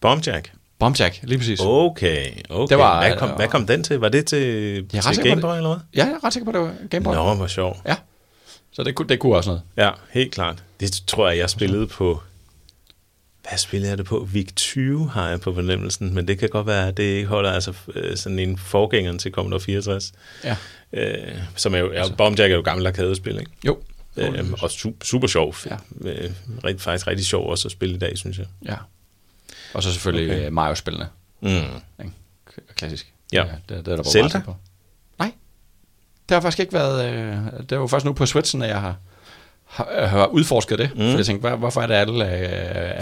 Bombjack? 0.00 0.52
Bombjack, 0.78 1.18
lige 1.22 1.38
præcis. 1.38 1.60
Okay, 1.62 2.26
okay. 2.50 2.70
Det 2.70 2.78
var- 2.78 3.06
hvad, 3.06 3.16
kom, 3.18 3.30
hvad 3.30 3.48
kom 3.48 3.66
den 3.66 3.82
til? 3.84 3.98
Var 4.00 4.08
det 4.08 4.26
til, 4.26 4.38
Jeg 4.92 5.02
til 5.02 5.22
Game. 5.24 5.40
Boy, 5.40 5.56
eller 5.56 5.68
hvad? 5.68 5.78
Ja, 5.94 6.04
jeg 6.04 6.12
er 6.14 6.24
ret 6.24 6.32
sikker 6.32 6.44
på, 6.44 6.52
det 6.52 6.60
var 6.60 6.74
Game 6.90 7.04
Boy. 7.04 7.14
Nå, 7.14 7.34
hvor 7.34 7.46
sjovt. 7.46 7.76
Ja. 7.86 7.96
Så 8.72 8.82
det 8.82 8.94
kunne, 8.94 9.08
det 9.08 9.18
kunne 9.18 9.36
også 9.36 9.50
noget. 9.50 9.62
Ja, 9.76 9.90
helt 10.10 10.32
klart. 10.34 10.62
Det 10.80 11.02
tror 11.06 11.28
jeg, 11.28 11.38
jeg 11.38 11.50
spillede 11.50 11.86
på... 11.86 12.20
Hvad 13.48 13.58
spillede 13.58 13.90
jeg 13.90 13.98
det 13.98 14.06
på? 14.06 14.28
VIC 14.32 14.54
20 14.54 15.10
har 15.10 15.28
jeg 15.28 15.40
på 15.40 15.54
fornemmelsen, 15.54 16.14
men 16.14 16.28
det 16.28 16.38
kan 16.38 16.48
godt 16.48 16.66
være, 16.66 16.88
at 16.88 16.96
det 16.96 17.02
ikke 17.02 17.28
holder 17.28 17.52
altså 17.52 17.74
øh, 17.94 18.16
sådan 18.16 18.38
en 18.38 18.58
forgænger 18.58 19.18
til 19.18 19.32
Commodore 19.32 19.60
64. 19.60 20.12
Ja. 20.44 20.56
Øh, 20.92 21.38
som 21.56 21.74
er 21.74 21.78
jo, 21.78 21.92
ja, 21.92 22.04
Bombjack 22.16 22.52
er 22.52 22.56
jo 22.56 22.62
gammel 22.62 22.86
arkadespil, 22.86 23.38
ikke? 23.38 23.50
Jo. 23.66 23.78
Øh, 24.16 24.52
og 24.62 24.70
super, 24.70 25.04
super 25.04 25.26
sjov. 25.26 25.54
Ja. 25.66 25.76
Øh, 26.00 26.30
rigtig, 26.64 26.80
faktisk 26.80 27.06
rigtig 27.06 27.26
sjov 27.26 27.50
også 27.50 27.68
at 27.68 27.72
spille 27.72 27.94
i 27.94 27.98
dag, 27.98 28.18
synes 28.18 28.38
jeg. 28.38 28.46
Ja. 28.64 28.76
Og 29.74 29.82
så 29.82 29.92
selvfølgelig 29.92 30.30
Okay. 30.30 30.40
okay. 30.40 30.50
Mario-spillene. 30.50 31.08
Mm. 31.40 32.10
Klassisk. 32.74 33.12
Ja. 33.32 33.44
det, 33.68 33.86
det 33.86 33.92
er 33.92 33.96
der, 33.96 34.02
Zelda? 34.02 34.40
på. 34.40 34.56
Nej. 35.18 35.32
Det 36.28 36.34
har 36.34 36.40
faktisk 36.40 36.60
ikke 36.60 36.72
været... 36.72 37.12
Øh, 37.12 37.36
det 37.70 37.80
var 37.80 37.86
først 37.86 38.04
nu 38.04 38.12
på 38.12 38.26
Switchen, 38.26 38.62
at 38.62 38.68
jeg 38.68 38.80
har, 38.80 38.96
har, 39.68 40.06
har 40.06 40.26
udforsket 40.26 40.78
det. 40.78 40.90
Mm. 40.94 41.00
Mm. 41.02 41.10
For 41.10 41.16
jeg 41.18 41.26
tænkte, 41.26 41.48
hvor, 41.48 41.56
hvorfor 41.56 41.80
er 41.82 41.86
det 41.86 41.94
alle 41.94 42.24
øh, 42.24 42.30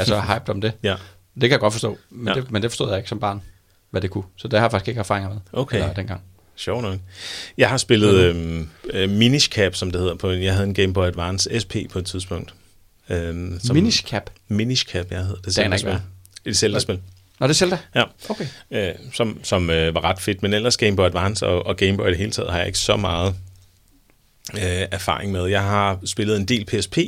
er 0.00 0.04
så 0.04 0.20
hyped 0.34 0.48
om 0.48 0.60
det? 0.60 0.72
Ja. 0.82 0.94
Det 1.34 1.40
kan 1.42 1.50
jeg 1.50 1.60
godt 1.60 1.72
forstå. 1.74 1.98
Men, 2.10 2.28
Ja. 2.28 2.40
det, 2.40 2.50
men 2.50 2.62
det 2.62 2.70
forstod 2.70 2.88
jeg 2.88 2.96
ikke 2.98 3.08
som 3.08 3.20
barn, 3.20 3.42
hvad 3.90 4.00
det 4.00 4.10
kunne. 4.10 4.24
Så 4.36 4.48
det 4.48 4.58
har 4.58 4.66
jeg 4.66 4.70
faktisk 4.70 4.88
ikke 4.88 4.98
erfaringer 4.98 5.28
med. 5.30 5.38
Okay. 5.52 5.76
Eller 5.76 5.92
dengang. 5.92 6.20
Sjov 6.56 6.82
nok. 6.82 6.98
Jeg 7.58 7.68
har 7.68 7.76
spillet 7.76 8.14
øhm, 8.14 8.68
øh, 8.90 9.10
Minish 9.10 9.48
Cap, 9.50 9.74
som 9.74 9.90
det 9.90 10.00
hedder. 10.00 10.14
På, 10.14 10.30
jeg 10.30 10.52
havde 10.52 10.66
en 10.66 10.74
Game 10.74 10.92
Boy 10.92 11.06
Advance 11.06 11.60
SP 11.62 11.74
på 11.92 11.98
et 11.98 12.06
tidspunkt. 12.06 12.54
Øhm, 13.08 13.60
som- 13.64 13.76
Minish 13.76 14.04
Cap. 14.04 14.30
Minish 14.48 14.86
Cap, 14.86 15.06
jeg 15.10 15.18
hedder 15.24 15.40
det. 15.40 15.54
Zelda-spil. 15.54 15.98
Et 16.44 16.56
Zelda-spil. 16.56 17.00
Nå, 17.40 17.46
det 17.46 17.50
er 17.52 17.54
Zelda? 17.54 17.78
Ja. 17.94 18.02
Okay. 18.28 18.46
øh, 18.70 18.92
som, 19.12 19.38
som 19.42 19.70
øh, 19.70 19.94
var 19.94 20.04
ret 20.04 20.18
fedt. 20.20 20.42
Men 20.42 20.52
ellers 20.54 20.76
Game 20.76 20.96
Boy 20.96 21.06
Advance 21.06 21.46
og, 21.46 21.66
og 21.66 21.76
Game 21.76 21.96
Boy 21.96 22.06
i 22.06 22.10
det 22.10 22.18
hele 22.18 22.30
taget 22.30 22.50
har 22.50 22.58
jeg 22.58 22.66
ikke 22.66 22.78
så 22.78 22.96
meget 22.96 23.34
øh, 24.54 24.86
erfaring 24.90 25.32
med. 25.32 25.46
Jeg 25.46 25.62
har 25.62 25.98
spillet 26.04 26.36
en 26.36 26.44
del 26.44 26.64
PSP, 26.64 26.98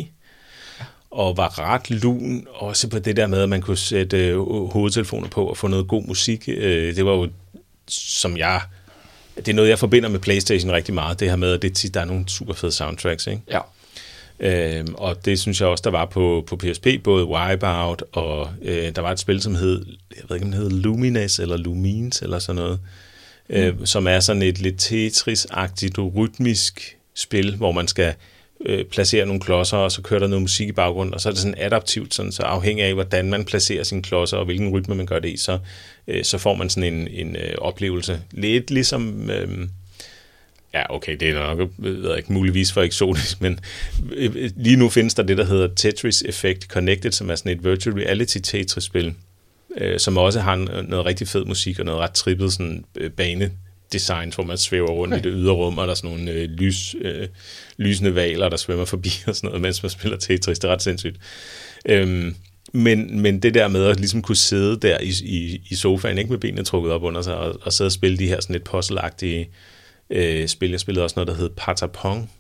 og 1.10 1.36
var 1.36 1.58
ret 1.58 1.90
lun 1.90 2.46
også 2.54 2.88
på 2.88 2.98
det 2.98 3.16
der 3.16 3.26
med, 3.26 3.42
at 3.42 3.48
man 3.48 3.60
kunne 3.60 3.76
sætte 3.76 4.26
øh, 4.26 4.38
hovedtelefoner 4.70 5.28
på 5.28 5.46
og 5.46 5.56
få 5.56 5.68
noget 5.68 5.88
god 5.88 6.02
musik. 6.02 6.48
Øh, 6.48 6.96
det 6.96 7.04
var 7.04 7.12
jo, 7.12 7.28
som 7.88 8.36
jeg... 8.36 8.60
Det 9.36 9.48
er 9.48 9.54
noget, 9.54 9.68
jeg 9.68 9.78
forbinder 9.78 10.08
med 10.08 10.18
Playstation 10.20 10.72
rigtig 10.72 10.94
meget, 10.94 11.20
det 11.20 11.28
her 11.28 11.36
med, 11.36 11.52
at 11.52 11.62
det 11.62 11.74
tit, 11.74 11.94
der 11.94 12.00
er 12.00 12.04
nogle 12.04 12.28
super 12.28 12.54
fede 12.54 12.72
soundtracks, 12.72 13.26
ikke? 13.26 13.42
Ja. 13.50 13.60
Øhm, 14.40 14.94
og 14.94 15.24
det 15.24 15.40
synes 15.40 15.60
jeg 15.60 15.68
også, 15.68 15.82
der 15.82 15.90
var 15.90 16.04
på, 16.04 16.44
på 16.46 16.56
PSP, 16.56 16.86
både 17.04 17.24
Wipeout, 17.26 18.04
og 18.12 18.50
øh, 18.62 18.96
der 18.96 19.02
var 19.02 19.12
et 19.12 19.18
spil, 19.18 19.42
som 19.42 19.54
hed, 19.54 19.86
jeg 20.16 20.24
ved 20.28 20.36
ikke, 20.36 20.46
om 20.46 20.52
det 20.52 20.60
hed 20.60 20.70
Lumines, 20.70 21.38
eller 21.38 21.56
Lumines, 21.56 22.22
eller 22.22 22.38
sådan 22.38 22.62
noget, 22.62 22.80
mm. 23.48 23.54
øh, 23.56 23.74
som 23.84 24.06
er 24.06 24.20
sådan 24.20 24.42
et 24.42 24.58
lidt 24.58 24.92
Tetris-agtigt, 24.92 25.98
rytmisk 25.98 26.97
spil, 27.18 27.56
hvor 27.56 27.72
man 27.72 27.88
skal 27.88 28.14
øh, 28.66 28.84
placere 28.84 29.26
nogle 29.26 29.40
klodser, 29.40 29.76
og 29.76 29.92
så 29.92 30.02
kører 30.02 30.20
der 30.20 30.26
noget 30.26 30.42
musik 30.42 30.68
i 30.68 30.72
baggrunden, 30.72 31.14
og 31.14 31.20
så 31.20 31.28
er 31.28 31.32
det 31.32 31.40
sådan 31.40 31.58
adaptivt, 31.58 32.14
sådan, 32.14 32.32
så 32.32 32.42
afhængig 32.42 32.84
af, 32.84 32.94
hvordan 32.94 33.30
man 33.30 33.44
placerer 33.44 33.84
sine 33.84 34.02
klodser, 34.02 34.36
og 34.36 34.44
hvilken 34.44 34.68
rytme 34.68 34.94
man 34.94 35.06
gør 35.06 35.18
det 35.18 35.28
i, 35.28 35.36
så, 35.36 35.58
øh, 36.08 36.24
så 36.24 36.38
får 36.38 36.54
man 36.54 36.70
sådan 36.70 36.94
en, 36.94 37.08
en 37.08 37.36
øh, 37.36 37.54
oplevelse. 37.58 38.20
Lidt 38.32 38.70
ligesom... 38.70 39.30
Øh, 39.30 39.68
Ja, 40.74 40.94
okay, 40.94 41.16
det 41.20 41.28
er 41.28 41.34
nok 41.34 41.60
øh, 41.60 41.68
ved 41.78 42.08
jeg 42.08 42.16
ikke, 42.16 42.32
muligvis 42.32 42.72
for 42.72 42.82
eksotisk, 42.82 43.40
men 43.40 43.60
øh, 44.12 44.32
øh, 44.36 44.50
lige 44.56 44.76
nu 44.76 44.88
findes 44.88 45.14
der 45.14 45.22
det, 45.22 45.38
der 45.38 45.44
hedder 45.44 45.68
Tetris 45.76 46.22
Effect 46.22 46.64
Connected, 46.64 47.12
som 47.12 47.30
er 47.30 47.34
sådan 47.34 47.52
et 47.52 47.64
virtual 47.64 47.96
reality 47.96 48.38
Tetris-spil, 48.42 49.14
øh, 49.76 49.98
som 49.98 50.16
også 50.16 50.40
har 50.40 50.56
noget 50.82 51.06
rigtig 51.06 51.28
fed 51.28 51.44
musik 51.44 51.78
og 51.78 51.84
noget 51.84 52.00
ret 52.00 52.12
trippet 52.12 52.52
sådan, 52.52 52.84
øh, 52.96 53.10
banedesign, 53.88 54.32
hvor 54.34 54.44
man 54.44 54.58
svæver 54.58 54.90
rundt 54.90 55.14
okay. 55.14 55.26
i 55.26 55.30
det 55.30 55.32
ydre 55.36 55.52
rum, 55.52 55.78
og 55.78 55.86
der 55.86 55.90
er 55.90 55.94
sådan 55.94 56.10
nogle 56.10 56.30
øh, 56.30 56.50
lys, 56.50 56.94
øh, 57.00 57.28
lysende 57.76 58.14
valer, 58.14 58.48
der 58.48 58.56
svømmer 58.56 58.84
forbi 58.84 59.10
og 59.26 59.36
sådan 59.36 59.48
noget, 59.48 59.62
mens 59.66 59.82
man 59.82 59.90
spiller 59.90 60.18
Tetris. 60.18 60.58
Det 60.58 60.68
er 60.68 60.72
ret 60.72 60.82
sindssygt. 60.82 61.16
Øhm, 61.86 62.36
men, 62.72 63.20
men 63.20 63.42
det 63.42 63.54
der 63.54 63.68
med 63.68 63.84
at 63.84 64.00
ligesom 64.00 64.22
kunne 64.22 64.36
sidde 64.36 64.80
der 64.80 64.98
i, 65.00 65.12
i, 65.24 65.62
i 65.70 65.74
sofaen, 65.74 66.18
ikke 66.18 66.30
med 66.30 66.38
benene 66.38 66.64
trukket 66.64 66.92
op 66.92 67.02
under 67.02 67.22
sig, 67.22 67.36
og, 67.36 67.58
og 67.62 67.72
sidde 67.72 67.88
og 67.88 67.92
spille 67.92 68.18
de 68.18 68.28
her 68.28 68.40
sådan 68.40 68.52
lidt 68.52 68.68
puzzle-agtige 68.68 69.48
øh, 70.10 70.48
spil. 70.48 70.70
Jeg 70.70 70.80
spillede 70.80 71.04
også 71.04 71.14
noget, 71.16 71.28
der 71.28 71.34
hed 71.34 71.50
Patapong, 71.56 72.30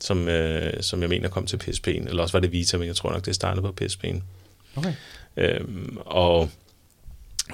som, 0.00 0.28
øh, 0.28 0.82
som 0.82 1.00
jeg 1.00 1.08
mener 1.08 1.28
kom 1.28 1.46
til 1.46 1.56
PSP'en, 1.56 2.08
eller 2.08 2.22
også 2.22 2.32
var 2.32 2.40
det 2.40 2.52
Vita, 2.52 2.76
men 2.76 2.86
jeg 2.86 2.96
tror 2.96 3.12
nok, 3.12 3.26
det 3.26 3.34
startede 3.34 3.62
på 3.62 3.74
PSP'en. 3.82 4.20
Okay. 4.76 4.92
Øhm, 5.36 5.98
og 6.06 6.50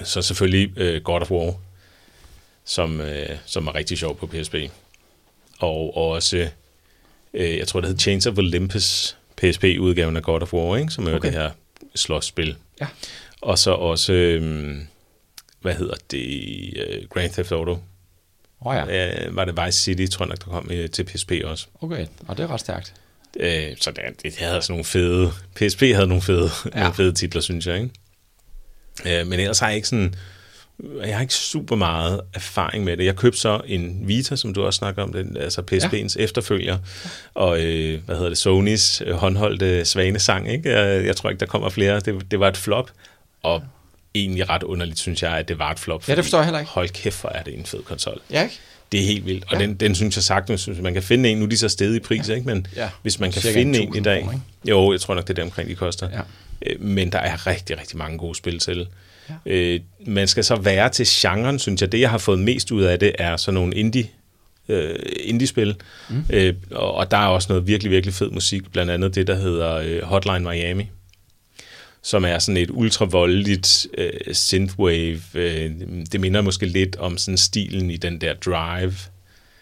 så 0.04 0.22
selvfølgelig 0.22 0.78
øh, 0.78 1.02
God 1.02 1.20
of 1.20 1.30
War, 1.30 1.54
som, 2.64 3.00
øh, 3.00 3.36
som 3.46 3.66
er 3.66 3.74
rigtig 3.74 3.98
sjov 3.98 4.18
på 4.18 4.26
PSP. 4.26 4.54
Og 5.58 5.96
også, 5.96 6.48
øh, 7.34 7.58
jeg 7.58 7.68
tror, 7.68 7.80
det 7.80 7.88
hed 7.88 7.98
Chains 7.98 8.26
of 8.26 8.38
Olympus, 8.38 9.16
PSP-udgaven 9.36 10.16
af 10.16 10.22
God 10.22 10.42
of 10.42 10.54
War, 10.54 10.76
ikke? 10.76 10.92
som 10.92 11.06
er 11.06 11.14
okay. 11.14 11.28
Det 11.28 11.38
her 11.38 11.50
slåsspil. 11.94 12.56
Ja. 12.80 12.86
Og 13.40 13.58
så 13.58 13.70
også, 13.70 14.12
øh, 14.12 14.76
hvad 15.60 15.74
hedder 15.74 15.94
det, 16.10 16.74
øh, 16.76 17.08
Grand 17.08 17.30
Theft 17.30 17.52
Auto. 17.52 17.78
Oh, 18.60 18.76
ja. 18.76 19.26
Øh, 19.26 19.36
var 19.36 19.44
det 19.44 19.66
Vice 19.66 19.78
City, 19.78 20.06
tror 20.12 20.24
jeg 20.24 20.28
nok, 20.28 20.44
der 20.44 20.50
kom 20.50 20.70
øh, 20.70 20.90
til 20.90 21.04
PSP 21.04 21.32
også. 21.44 21.66
Okay. 21.80 22.06
Og 22.28 22.36
det 22.36 22.42
er 22.42 22.50
ret 22.50 22.60
stærkt. 22.60 22.94
Øh, 23.40 23.76
så 23.80 23.90
det, 23.90 24.02
det 24.22 24.36
havde 24.36 24.62
sådan 24.62 24.72
nogle 24.72 24.84
fede... 24.84 25.32
PSP 25.54 25.80
havde 25.80 26.06
nogle 26.06 26.22
fede. 26.22 26.50
Ja. 26.74 26.80
nogle 26.80 26.94
fede 26.94 27.12
titler, 27.12 27.40
synes 27.40 27.66
jeg, 27.66 27.76
ikke? 27.76 27.90
Øh, 29.20 29.26
men 29.26 29.40
ellers 29.40 29.58
har 29.58 29.66
jeg 29.66 29.76
ikke 29.76 29.88
sådan 29.88 30.14
jeg 31.04 31.14
har 31.14 31.20
ikke 31.20 31.34
super 31.34 31.76
meget 31.76 32.20
erfaring 32.34 32.84
med 32.84 32.96
det. 32.96 33.04
Jeg 33.04 33.16
købte 33.16 33.38
så 33.38 33.60
en 33.66 34.08
Vita, 34.08 34.36
som 34.36 34.54
du 34.54 34.62
også 34.62 34.78
snakker 34.78 35.02
om, 35.02 35.12
den, 35.12 35.36
altså 35.36 35.62
PSP'ens 35.72 36.18
ja. 36.18 36.24
efterfølger, 36.24 36.78
og 37.34 37.62
øh, 37.62 38.00
hvad 38.04 38.16
hedder 38.16 38.28
det, 38.28 38.38
Sonys 38.38 39.02
øh, 39.06 39.14
håndholdte 39.14 39.84
svanesang. 39.84 40.52
Ikke? 40.52 40.70
Jeg, 40.70 41.06
jeg 41.06 41.16
tror 41.16 41.30
ikke, 41.30 41.40
der 41.40 41.46
kommer 41.46 41.68
flere. 41.68 42.00
Det, 42.00 42.30
det 42.30 42.40
var 42.40 42.48
et 42.48 42.56
flop, 42.56 42.90
og 43.42 43.62
egentlig 44.14 44.48
ret 44.48 44.62
underligt, 44.62 44.98
synes 44.98 45.22
jeg, 45.22 45.32
at 45.32 45.48
det 45.48 45.58
var 45.58 45.70
et 45.70 45.78
flop. 45.78 46.08
Ja, 46.08 46.14
det 46.14 46.24
forstår 46.24 46.38
jeg 46.38 46.44
heller 46.44 46.60
ikke. 46.60 46.72
Hold 46.72 46.88
kæft, 46.88 47.20
hvor 47.20 47.30
er 47.30 47.42
det 47.42 47.58
en 47.58 47.66
fed 47.66 47.82
konsol. 47.82 48.20
Ja, 48.30 48.42
ikke? 48.42 48.58
Det 48.92 49.00
er 49.00 49.06
helt 49.06 49.26
vildt, 49.26 49.44
og 49.44 49.52
ja. 49.52 49.58
den, 49.58 49.74
den 49.74 49.94
synes 49.94 50.16
jeg 50.16 50.22
sagtens, 50.22 50.64
hvis 50.64 50.78
man 50.80 50.92
kan 50.92 51.02
finde 51.02 51.28
en, 51.28 51.38
nu 51.38 51.44
er 51.44 51.48
de 51.48 51.56
så 51.56 51.68
stedet 51.68 51.96
i 51.96 52.00
pris, 52.00 52.28
ja. 52.28 52.34
ikke? 52.34 52.46
men 52.46 52.66
ja. 52.76 52.88
hvis 53.02 53.20
man 53.20 53.32
kan 53.32 53.42
Cirka 53.42 53.58
finde 53.58 53.78
en 53.78 53.96
i 53.96 54.00
dag, 54.00 54.22
kroner, 54.22 54.38
jo, 54.64 54.92
jeg 54.92 55.00
tror 55.00 55.14
nok, 55.14 55.24
det 55.24 55.30
er 55.30 55.34
det 55.34 55.44
omkring, 55.44 55.68
de 55.68 55.74
koster, 55.74 56.08
ja. 56.10 56.20
Øh, 56.66 56.80
men 56.80 57.12
der 57.12 57.18
er 57.18 57.46
rigtig, 57.46 57.78
rigtig 57.78 57.98
mange 57.98 58.18
gode 58.18 58.34
spil 58.34 58.58
til. 58.58 58.86
Ja. 59.28 59.34
Øh, 59.46 59.80
man 60.06 60.28
skal 60.28 60.44
så 60.44 60.56
være 60.56 60.88
til 60.88 61.06
genren, 61.08 61.58
synes 61.58 61.80
jeg. 61.80 61.92
Det, 61.92 62.00
jeg 62.00 62.10
har 62.10 62.18
fået 62.18 62.38
mest 62.38 62.70
ud 62.70 62.82
af 62.82 62.98
det, 62.98 63.12
er 63.18 63.36
sådan 63.36 63.54
nogle 63.54 63.74
indie 63.74 64.08
øh, 64.68 64.98
indie-spil. 65.20 65.76
Mm. 66.10 66.24
Øh, 66.30 66.54
og, 66.70 66.94
og 66.94 67.10
der 67.10 67.16
er 67.16 67.26
også 67.26 67.48
noget 67.48 67.66
virkelig, 67.66 67.90
virkelig 67.90 68.14
fed 68.14 68.30
musik, 68.30 68.72
blandt 68.72 68.92
andet 68.92 69.14
det, 69.14 69.26
der 69.26 69.34
hedder 69.34 69.74
øh, 69.74 70.02
Hotline 70.02 70.40
Miami, 70.40 70.90
som 72.02 72.24
er 72.24 72.38
sådan 72.38 72.56
et 72.56 72.70
ultravoldeligt 72.70 73.86
øh, 73.98 74.34
synthwave. 74.34 75.20
Øh, 75.34 75.70
det 76.12 76.20
minder 76.20 76.40
måske 76.40 76.66
lidt 76.66 76.96
om 76.96 77.18
sådan 77.18 77.38
stilen 77.38 77.90
i 77.90 77.96
den 77.96 78.20
der 78.20 78.34
Drive. 78.34 78.94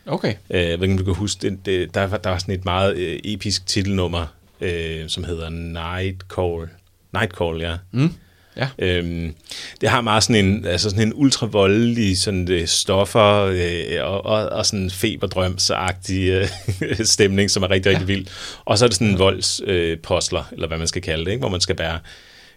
Okay. 0.07 0.35
Øh, 0.51 0.61
jeg 0.61 0.81
ved 0.81 0.89
ikke, 0.89 0.93
om 0.93 0.99
du 0.99 1.05
kan 1.05 1.15
huske, 1.15 1.51
det, 1.51 1.67
det, 1.67 1.95
der, 1.95 2.17
der 2.17 2.31
var 2.31 2.39
sådan 2.39 2.55
et 2.55 2.65
meget 2.65 2.97
øh, 2.97 3.21
episk 3.25 3.67
titelnummer, 3.67 4.27
øh, 4.61 5.09
som 5.09 5.25
hedder 5.25 5.49
Nightcall. 5.49 6.69
Nightcall, 7.13 7.61
ja. 7.61 7.77
Mm. 7.93 8.15
Ja. 8.61 8.69
Øhm, 8.79 9.35
det 9.81 9.89
har 9.89 10.01
meget 10.01 10.23
sådan 10.23 10.45
en, 10.45 10.67
altså 10.67 10.91
sådan 10.91 11.07
en 11.07 11.13
ultravoldelig 11.15 12.19
sådan, 12.19 12.47
det, 12.47 12.61
øh, 12.61 12.67
stoffer 12.67 13.43
øh, 13.43 14.05
og, 14.05 14.27
og, 14.27 14.49
og 14.49 14.67
sådan 14.67 14.91
feberdrømsagtig 14.91 16.29
øh, 16.29 16.49
stemning, 17.05 17.51
som 17.51 17.63
er 17.63 17.71
rigtig, 17.71 17.93
rigtig 17.93 18.09
ja. 18.09 18.15
vild. 18.15 18.27
Og 18.65 18.79
så 18.79 18.85
er 18.85 18.89
det 18.89 18.95
sådan 18.95 19.13
en 19.13 19.19
voldspostler, 19.19 20.41
øh, 20.41 20.53
eller 20.53 20.69
hvad 20.69 20.79
man 20.79 20.87
skal 20.87 21.03
kalde 21.03 21.25
det, 21.25 21.31
ikke? 21.31 21.41
hvor 21.41 21.49
man 21.49 21.61
skal 21.61 21.77
bære 21.77 21.99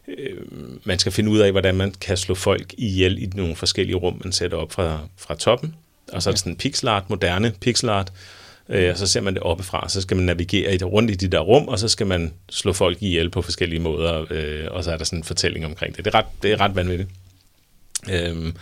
øh, 0.07 0.37
man 0.83 0.99
skal 0.99 1.11
finde 1.11 1.29
ud 1.29 1.39
af, 1.39 1.51
hvordan 1.51 1.75
man 1.75 1.93
kan 2.01 2.17
slå 2.17 2.35
folk 2.35 2.73
ihjel 2.77 3.23
i 3.23 3.29
nogle 3.35 3.55
forskellige 3.55 3.95
rum, 3.95 4.21
man 4.23 4.33
sætter 4.33 4.57
op 4.57 4.71
fra, 4.71 4.99
fra 5.17 5.35
toppen. 5.35 5.75
Og 6.11 6.23
så 6.23 6.29
er 6.29 6.31
det 6.31 6.39
sådan 6.39 6.51
en 6.51 6.57
pixelart, 6.57 7.09
moderne 7.09 7.53
pixelart, 7.61 8.11
Øh, 8.69 8.91
og 8.91 8.97
så 8.97 9.07
ser 9.07 9.21
man 9.21 9.33
det 9.33 9.43
oppefra, 9.43 9.89
så 9.89 10.01
skal 10.01 10.17
man 10.17 10.25
navigere 10.25 10.73
i 10.73 10.77
det, 10.77 10.91
rundt 10.91 11.11
i 11.11 11.13
de 11.13 11.27
der 11.27 11.39
rum, 11.39 11.67
og 11.67 11.79
så 11.79 11.87
skal 11.87 12.07
man 12.07 12.33
slå 12.49 12.73
folk 12.73 12.97
ihjel 13.01 13.29
på 13.29 13.41
forskellige 13.41 13.79
måder, 13.79 14.25
øh, 14.29 14.67
og 14.71 14.83
så 14.83 14.91
er 14.91 14.97
der 14.97 15.05
sådan 15.05 15.19
en 15.19 15.23
fortælling 15.23 15.65
omkring 15.65 15.95
det. 15.95 16.05
Det 16.05 16.13
er 16.13 16.17
ret, 16.17 16.25
det 16.43 16.51
er 16.51 16.59
ret 16.59 16.75
vanvittigt. 16.75 17.09
Øh, 18.11 18.53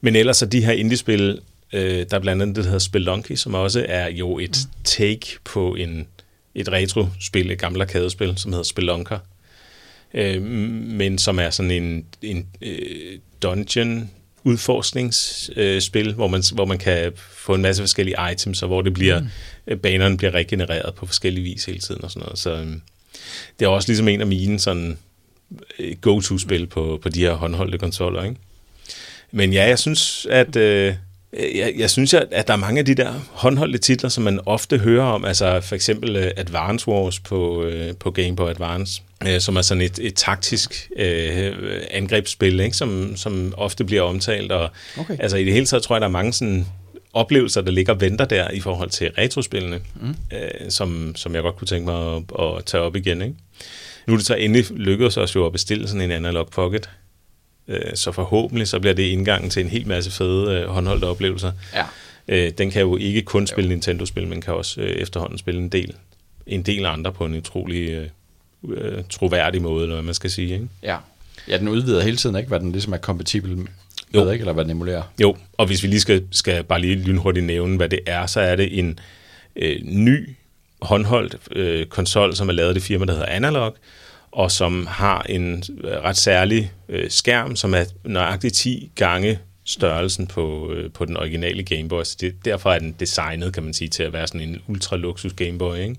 men 0.00 0.16
ellers 0.16 0.36
så 0.36 0.46
de 0.46 0.64
her 0.64 0.72
indie-spil, 0.72 1.40
øh, 1.72 2.06
der 2.10 2.16
er 2.16 2.20
blandt 2.20 2.42
andet 2.42 2.56
det, 2.56 2.64
der 2.64 2.70
hedder 2.70 2.78
Spelunky, 2.78 3.32
som 3.32 3.54
også 3.54 3.86
er 3.88 4.10
jo 4.10 4.38
et 4.38 4.56
take 4.84 5.26
på 5.44 5.74
en, 5.74 6.06
et 6.54 6.68
retro-spil, 6.68 7.50
et 7.50 7.58
gammelt 7.58 7.82
arkadespil, 7.82 8.34
som 8.36 8.52
hedder 8.52 8.64
Spelunker, 8.64 9.18
øh, 10.14 10.42
men 10.42 11.18
som 11.18 11.38
er 11.38 11.50
sådan 11.50 11.70
en, 11.70 12.06
en 12.22 12.46
øh, 12.62 13.18
dungeon 13.42 14.10
udforskningsspil, 14.44 16.08
øh, 16.08 16.14
hvor, 16.14 16.28
man, 16.28 16.42
hvor 16.52 16.64
man 16.64 16.78
kan 16.78 17.12
få 17.36 17.54
en 17.54 17.62
masse 17.62 17.82
forskellige 17.82 18.16
items, 18.32 18.62
og 18.62 18.68
hvor 18.68 18.82
det 18.82 18.94
bliver, 18.94 19.20
mm. 19.66 19.78
banerne 19.78 20.16
bliver 20.16 20.34
regenereret 20.34 20.94
på 20.94 21.06
forskellige 21.06 21.44
vis 21.44 21.64
hele 21.64 21.78
tiden 21.78 22.04
og 22.04 22.10
sådan 22.10 22.22
noget. 22.22 22.38
Så 22.38 22.50
øh, 22.50 22.66
det 23.58 23.64
er 23.64 23.68
også 23.68 23.88
ligesom 23.88 24.08
en 24.08 24.20
af 24.20 24.26
mine 24.26 24.58
sådan 24.58 24.98
øh, 25.78 25.96
go-to-spil 26.00 26.66
på, 26.66 26.98
på 27.02 27.08
de 27.08 27.20
her 27.20 27.32
håndholdte 27.32 27.78
konsoller, 27.78 28.22
ikke? 28.22 28.36
Men 29.30 29.52
ja, 29.52 29.68
jeg 29.68 29.78
synes, 29.78 30.26
at... 30.30 30.56
Øh, 30.56 30.94
jeg, 31.54 31.72
jeg 31.76 31.90
synes, 31.90 32.14
at 32.14 32.46
der 32.46 32.52
er 32.52 32.56
mange 32.56 32.78
af 32.78 32.84
de 32.84 32.94
der 32.94 33.12
håndholdte 33.30 33.78
titler, 33.78 34.10
som 34.10 34.24
man 34.24 34.40
ofte 34.46 34.78
hører 34.78 35.04
om, 35.04 35.24
altså 35.24 35.60
for 35.60 35.74
eksempel 35.74 36.32
Advance 36.36 36.88
Wars 36.88 37.20
på, 37.20 37.70
på 38.00 38.10
Game 38.10 38.36
Boy 38.36 38.50
Advance, 38.50 39.02
øh, 39.28 39.40
som 39.40 39.56
er 39.56 39.62
sådan 39.62 39.80
et, 39.80 39.98
et 39.98 40.14
taktisk 40.14 40.90
øh, 40.96 41.52
angrebsspil, 41.90 42.60
ikke? 42.60 42.76
Som, 42.76 43.16
som 43.16 43.54
ofte 43.56 43.84
bliver 43.84 44.02
omtalt. 44.02 44.52
Og, 44.52 44.70
okay. 44.98 45.16
Altså 45.18 45.36
i 45.36 45.44
det 45.44 45.52
hele 45.52 45.66
taget 45.66 45.82
tror 45.82 45.94
jeg, 45.94 46.00
der 46.00 46.06
er 46.06 46.10
mange 46.10 46.32
sådan 46.32 46.66
oplevelser, 47.12 47.60
der 47.60 47.70
ligger 47.70 47.92
og 47.92 48.00
venter 48.00 48.24
der 48.24 48.50
i 48.50 48.60
forhold 48.60 48.90
til 48.90 49.10
retrospillene, 49.18 49.80
mm. 50.00 50.14
øh, 50.32 50.70
som, 50.70 51.12
som 51.16 51.34
jeg 51.34 51.42
godt 51.42 51.56
kunne 51.56 51.68
tænke 51.68 51.84
mig 51.84 52.16
at, 52.16 52.22
at 52.40 52.64
tage 52.64 52.82
op 52.82 52.96
igen. 52.96 53.22
Ikke? 53.22 53.34
Nu 54.06 54.12
er 54.12 54.16
det 54.16 54.26
så 54.26 54.34
endelig 54.34 54.70
lykkedes 54.70 55.16
os 55.16 55.34
jo 55.34 55.46
at 55.46 55.52
bestille 55.52 55.88
sådan 55.88 56.00
en 56.00 56.10
analog 56.10 56.48
pocket, 56.50 56.90
øh, 57.68 57.94
så 57.94 58.12
forhåbentlig 58.12 58.68
så 58.68 58.80
bliver 58.80 58.94
det 58.94 59.02
indgangen 59.02 59.50
til 59.50 59.62
en 59.62 59.68
helt 59.68 59.86
masse 59.86 60.10
fede 60.10 60.52
øh, 60.52 60.68
håndholdte 60.68 61.04
oplevelser. 61.04 61.52
Ja. 61.74 61.84
Øh, 62.28 62.52
den 62.58 62.70
kan 62.70 62.80
jo 62.80 62.96
ikke 62.96 63.22
kun 63.22 63.46
spille 63.46 63.68
Nintendo-spil, 63.68 64.26
men 64.26 64.40
kan 64.40 64.54
også 64.54 64.80
øh, 64.80 64.90
efterhånden 64.90 65.38
spille 65.38 65.60
en 65.60 65.68
del, 65.68 65.94
en 66.46 66.62
del 66.62 66.86
andre 66.86 67.12
på 67.12 67.24
en 67.24 67.34
utrolig 67.34 67.90
øh, 67.90 68.08
øh, 68.68 69.04
troværdig 69.10 69.62
måde, 69.62 69.82
eller 69.82 69.94
hvad 69.94 70.04
man 70.04 70.14
skal 70.14 70.30
sige. 70.30 70.54
Ikke? 70.54 70.68
Ja. 70.82 70.96
ja, 71.48 71.58
den 71.58 71.68
udvider 71.68 72.02
hele 72.02 72.16
tiden, 72.16 72.36
ikke? 72.36 72.48
Hvad 72.48 72.60
den 72.60 72.72
ligesom 72.72 72.92
er 72.92 72.96
kompatibel 72.96 73.56
med, 73.56 73.66
jo. 74.14 74.30
ikke? 74.30 74.42
eller 74.42 74.52
hvad 74.52 74.64
den 74.64 74.70
emulerer. 74.70 75.02
Jo, 75.20 75.36
og 75.52 75.66
hvis 75.66 75.82
vi 75.82 75.88
lige 75.88 76.00
skal, 76.00 76.24
skal 76.30 76.64
bare 76.64 76.80
lige 76.80 76.94
lynhurtigt 76.94 77.46
nævne, 77.46 77.76
hvad 77.76 77.88
det 77.88 78.00
er, 78.06 78.26
så 78.26 78.40
er 78.40 78.56
det 78.56 78.78
en 78.78 78.98
øh, 79.56 79.76
ny 79.82 80.28
håndholdt 80.82 81.36
øh, 81.52 81.86
konsol, 81.86 82.36
som 82.36 82.48
er 82.48 82.52
lavet 82.52 82.68
af 82.68 82.74
det 82.74 82.82
firma, 82.82 83.04
der 83.04 83.12
hedder 83.12 83.26
Analog, 83.26 83.76
og 84.32 84.50
som 84.50 84.86
har 84.86 85.22
en 85.22 85.62
øh, 85.84 85.90
ret 85.90 86.16
særlig 86.16 86.72
øh, 86.88 87.10
skærm, 87.10 87.56
som 87.56 87.74
er 87.74 87.84
nøjagtigt 88.04 88.54
10 88.54 88.90
gange 88.94 89.38
størrelsen 89.64 90.26
på, 90.26 90.72
øh, 90.72 90.90
på 90.90 91.04
den 91.04 91.16
originale 91.16 91.62
Game 91.62 91.88
Boy. 91.88 92.02
Så 92.04 92.16
det, 92.20 92.34
derfor 92.44 92.72
er 92.72 92.78
den 92.78 92.96
designet, 93.00 93.52
kan 93.52 93.62
man 93.62 93.74
sige, 93.74 93.88
til 93.88 94.02
at 94.02 94.12
være 94.12 94.26
sådan 94.26 94.40
en 94.40 94.62
ultra 94.68 94.96
luksus 94.96 95.32
Game 95.32 95.58
Boy. 95.58 95.76
Ikke? 95.76 95.96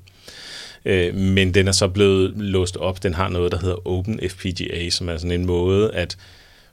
Øh, 0.85 1.15
men 1.15 1.53
den 1.53 1.67
er 1.67 1.71
så 1.71 1.87
blevet 1.87 2.33
låst 2.35 2.77
op. 2.77 3.03
Den 3.03 3.13
har 3.13 3.29
noget, 3.29 3.51
der 3.51 3.57
hedder 3.57 3.87
Open 3.87 4.19
FPGA, 4.29 4.89
som 4.89 5.09
er 5.09 5.17
sådan 5.17 5.31
en 5.31 5.45
måde, 5.45 5.93
at 5.93 6.17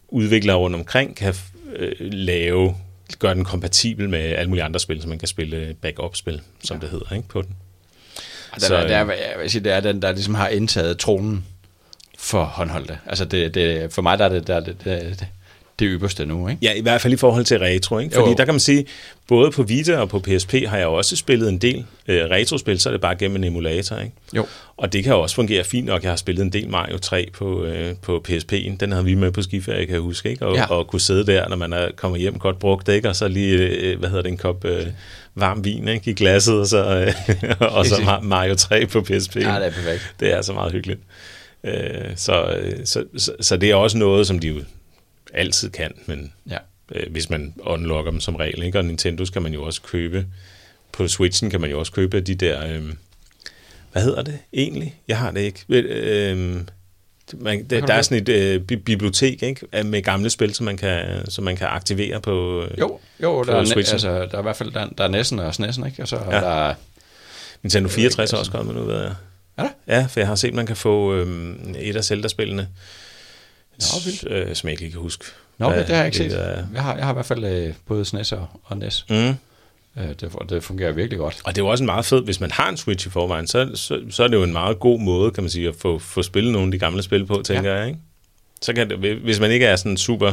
udviklere 0.08 0.56
rundt 0.56 0.76
omkring 0.76 1.16
kan 1.16 1.34
øh, 1.76 1.92
lave, 2.00 2.76
gøre 3.18 3.34
den 3.34 3.44
kompatibel 3.44 4.08
med 4.08 4.20
alle 4.20 4.48
mulige 4.48 4.64
andre 4.64 4.80
spil, 4.80 5.02
så 5.02 5.08
man 5.08 5.18
kan 5.18 5.28
spille 5.28 5.76
backup-spil, 5.82 6.40
som 6.64 6.76
ja. 6.76 6.80
det 6.80 6.90
hedder, 6.90 7.14
ikke, 7.14 7.28
på 7.28 7.42
den. 7.42 7.56
Den 8.54 8.60
så, 8.60 8.76
er, 8.76 8.86
der, 8.86 8.96
jeg 8.98 9.34
vil 9.40 9.50
sige, 9.50 9.64
det 9.64 9.72
er 9.72 9.80
den, 9.80 10.02
der 10.02 10.12
ligesom 10.12 10.34
har 10.34 10.48
indtaget 10.48 10.98
tronen 10.98 11.44
for 12.18 12.44
håndholdte. 12.44 12.98
Altså 13.06 13.24
det, 13.24 13.54
det, 13.54 13.92
for 13.92 14.02
mig 14.02 14.18
der 14.18 14.24
er 14.24 14.28
det, 14.28 14.46
der, 14.46 14.60
det, 14.60 14.84
det, 14.84 15.26
det 15.80 15.88
ypperste 15.90 16.26
nu, 16.26 16.48
ikke? 16.48 16.58
Ja, 16.62 16.72
i 16.72 16.80
hvert 16.80 17.00
fald 17.00 17.12
i 17.12 17.16
forhold 17.16 17.44
til 17.44 17.58
retro, 17.58 17.98
ikke? 17.98 18.14
Fordi 18.14 18.30
jo. 18.30 18.36
der 18.36 18.44
kan 18.44 18.54
man 18.54 18.60
sige, 18.60 18.86
både 19.28 19.50
på 19.50 19.62
Vita 19.62 19.96
og 19.96 20.08
på 20.08 20.18
PSP 20.18 20.54
har 20.66 20.76
jeg 20.76 20.86
også 20.86 21.16
spillet 21.16 21.48
en 21.48 21.58
del 21.58 21.84
øh, 22.08 22.24
retrospil, 22.24 22.80
så 22.80 22.88
er 22.88 22.92
det 22.92 23.00
bare 23.00 23.14
gennem 23.14 23.36
en 23.36 23.44
emulator, 23.44 23.96
ikke? 23.96 24.12
Jo. 24.36 24.46
Og 24.76 24.92
det 24.92 25.04
kan 25.04 25.14
også 25.14 25.34
fungere 25.34 25.64
fint 25.64 25.86
nok. 25.86 26.02
Jeg 26.02 26.10
har 26.10 26.16
spillet 26.16 26.42
en 26.42 26.52
del 26.52 26.68
Mario 26.68 26.98
3 26.98 27.28
på, 27.32 27.64
øh, 27.64 27.94
på 28.02 28.24
PSP'en. 28.28 28.76
Den 28.76 28.92
havde 28.92 29.04
vi 29.04 29.14
med 29.14 29.30
på 29.30 29.42
skiferie, 29.42 29.86
kan 29.86 29.94
jeg 29.94 30.02
huske, 30.02 30.30
ikke? 30.30 30.46
Og, 30.46 30.56
ja. 30.56 30.66
og 30.66 30.86
kunne 30.86 31.00
sidde 31.00 31.26
der, 31.26 31.48
når 31.48 31.56
man 31.56 31.72
er 31.72 31.88
kommer 31.96 32.18
hjem 32.18 32.38
godt 32.38 32.58
brugt, 32.58 32.88
ikke? 32.88 33.08
Og 33.08 33.16
så 33.16 33.28
lige, 33.28 33.56
øh, 33.56 33.98
hvad 33.98 34.08
hedder 34.08 34.22
det, 34.22 34.30
en 34.30 34.38
kop... 34.38 34.64
Øh, 34.64 34.86
varm 35.34 35.64
vin 35.64 35.88
ikke, 35.88 36.10
i 36.10 36.14
glasset, 36.14 36.60
og 36.60 36.66
så, 36.66 36.84
øh, 36.86 37.54
og 37.76 37.86
så 37.86 38.18
Mario 38.22 38.54
3 38.54 38.86
på 38.86 39.00
PSP. 39.00 39.36
Ja, 39.36 39.40
det 39.40 39.46
er 39.46 39.70
perfekt. 39.70 40.14
Det 40.20 40.32
er 40.32 40.42
så 40.42 40.52
meget 40.52 40.72
hyggeligt. 40.72 41.00
Øh, 41.64 42.16
så, 42.16 42.44
øh, 42.44 42.72
så, 42.84 43.04
så, 43.16 43.32
så 43.40 43.56
det 43.56 43.70
er 43.70 43.74
også 43.74 43.98
noget, 43.98 44.26
som 44.26 44.38
de 44.38 44.48
jo 44.48 44.60
altid 45.32 45.70
kan, 45.70 45.92
men 46.06 46.32
ja. 46.50 46.58
øh, 46.94 47.12
hvis 47.12 47.30
man 47.30 47.54
unlocker 47.60 48.10
dem 48.10 48.20
som 48.20 48.36
regel. 48.36 48.62
Ikke? 48.62 48.78
Og 48.78 48.84
Nintendo 48.84 49.24
kan 49.32 49.42
man 49.42 49.52
jo 49.52 49.62
også 49.62 49.82
købe, 49.82 50.26
på 50.92 51.08
Switchen 51.08 51.50
kan 51.50 51.60
man 51.60 51.70
jo 51.70 51.78
også 51.78 51.92
købe 51.92 52.20
de 52.20 52.34
der, 52.34 52.66
øh, 52.66 52.82
hvad 53.92 54.02
hedder 54.02 54.22
det 54.22 54.38
egentlig? 54.52 55.00
Jeg 55.08 55.18
har 55.18 55.30
det 55.30 55.40
ikke. 55.40 55.64
Øh, 55.68 56.60
man, 57.34 57.64
der, 57.64 57.86
der 57.86 57.94
er 57.94 58.02
sådan 58.02 58.22
et 58.22 58.28
øh, 58.28 58.60
bibliotek 58.60 59.42
ikke? 59.42 59.84
med 59.84 60.02
gamle 60.02 60.30
spil, 60.30 60.54
som 60.54 60.64
man 60.64 60.76
kan, 60.76 61.30
som 61.30 61.44
man 61.44 61.56
kan 61.56 61.66
aktivere 61.66 62.20
på 62.20 62.64
Jo, 62.78 62.98
jo 63.22 63.42
på 63.42 63.44
der, 63.44 63.52
er, 63.52 63.76
altså, 63.76 64.08
der 64.08 64.34
er 64.34 64.38
i 64.38 64.42
hvert 64.42 64.56
fald 64.56 64.72
der, 64.72 64.88
der 64.98 65.04
er 65.04 65.08
Nessen 65.08 65.38
og 65.38 65.50
SNES'en, 65.50 65.86
ikke? 65.86 66.02
Og 66.02 66.08
så 66.08 66.16
ja. 66.30 66.40
der 66.40 66.68
er, 66.68 66.74
Nintendo 67.62 67.88
64 67.88 68.32
er 68.32 68.36
også 68.36 68.50
kommet 68.50 68.74
nu, 68.74 68.82
ved 68.82 69.02
jeg. 69.02 69.14
Er 69.56 69.62
det? 69.62 69.72
Ja, 69.86 70.06
for 70.10 70.20
jeg 70.20 70.26
har 70.26 70.34
set, 70.34 70.48
at 70.48 70.54
man 70.54 70.66
kan 70.66 70.76
få 70.76 71.14
øh, 71.14 71.54
et 71.78 71.96
af 71.96 72.04
Zelda-spillene 72.04 72.68
Nå, 73.80 74.30
øh, 74.30 74.54
som 74.54 74.68
jeg 74.68 74.82
ikke 74.82 74.92
kan 74.92 75.00
huske. 75.00 75.24
Nå, 75.58 75.68
hvad, 75.70 75.78
det 75.78 75.88
har 75.88 75.96
jeg 75.96 76.06
ikke 76.06 76.18
set. 76.18 76.32
Er. 76.32 76.66
Jeg 76.74 76.82
har, 76.82 76.96
jeg 76.96 77.04
har 77.04 77.12
i 77.12 77.14
hvert 77.14 77.26
fald 77.26 77.44
øh, 77.44 77.74
både 77.86 78.04
SNES 78.04 78.32
og, 78.32 78.46
og 78.64 78.76
NES. 78.76 79.06
Mm. 79.10 79.34
Øh, 79.96 80.08
det, 80.20 80.32
det 80.48 80.64
fungerer 80.64 80.92
virkelig 80.92 81.18
godt. 81.18 81.40
Og 81.44 81.54
det 81.54 81.60
er 81.60 81.64
jo 81.64 81.68
også 81.68 81.84
en 81.84 81.86
meget 81.86 82.04
fed, 82.04 82.24
hvis 82.24 82.40
man 82.40 82.50
har 82.50 82.68
en 82.68 82.76
Switch 82.76 83.06
i 83.06 83.10
forvejen, 83.10 83.46
så, 83.46 83.70
så, 83.74 84.00
så 84.10 84.24
er 84.24 84.28
det 84.28 84.36
jo 84.36 84.42
en 84.42 84.52
meget 84.52 84.80
god 84.80 85.00
måde, 85.00 85.30
kan 85.30 85.42
man 85.42 85.50
sige, 85.50 85.68
at 85.68 85.74
få, 85.74 85.98
få 85.98 86.22
spillet 86.22 86.52
nogle 86.52 86.66
af 86.66 86.72
de 86.72 86.78
gamle 86.78 87.02
spil 87.02 87.26
på, 87.26 87.42
tænker 87.44 87.70
ja. 87.70 87.78
jeg. 87.78 87.88
Ikke? 87.88 87.98
Så 88.62 88.72
kan 88.72 88.90
det, 88.90 89.16
hvis 89.16 89.40
man 89.40 89.50
ikke 89.50 89.66
er 89.66 89.76
sådan 89.76 89.96
super 89.96 90.32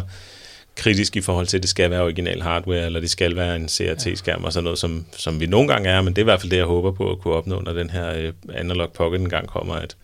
kritisk 0.75 1.15
i 1.15 1.21
forhold 1.21 1.47
til, 1.47 1.57
at 1.57 1.63
det 1.63 1.69
skal 1.69 1.91
være 1.91 2.01
original 2.01 2.41
hardware, 2.41 2.85
eller 2.85 2.99
det 2.99 3.09
skal 3.09 3.35
være 3.35 3.55
en 3.55 3.69
CRT-skærm 3.69 4.43
og 4.43 4.53
sådan 4.53 4.63
noget, 4.63 4.79
som, 4.79 5.05
som 5.17 5.39
vi 5.39 5.45
nogle 5.45 5.67
gange 5.67 5.89
er, 5.89 6.01
men 6.01 6.13
det 6.13 6.17
er 6.17 6.23
i 6.23 6.29
hvert 6.31 6.41
fald 6.41 6.51
det, 6.51 6.57
jeg 6.57 6.65
håber 6.65 6.91
på 6.91 7.11
at 7.11 7.19
kunne 7.19 7.33
opnå, 7.33 7.61
når 7.61 7.73
den 7.73 7.89
her 7.89 8.13
øh, 8.17 8.33
Analog 8.53 8.91
Pocket 8.93 9.21
engang 9.21 9.47
kommer, 9.47 9.73
at, 9.73 9.95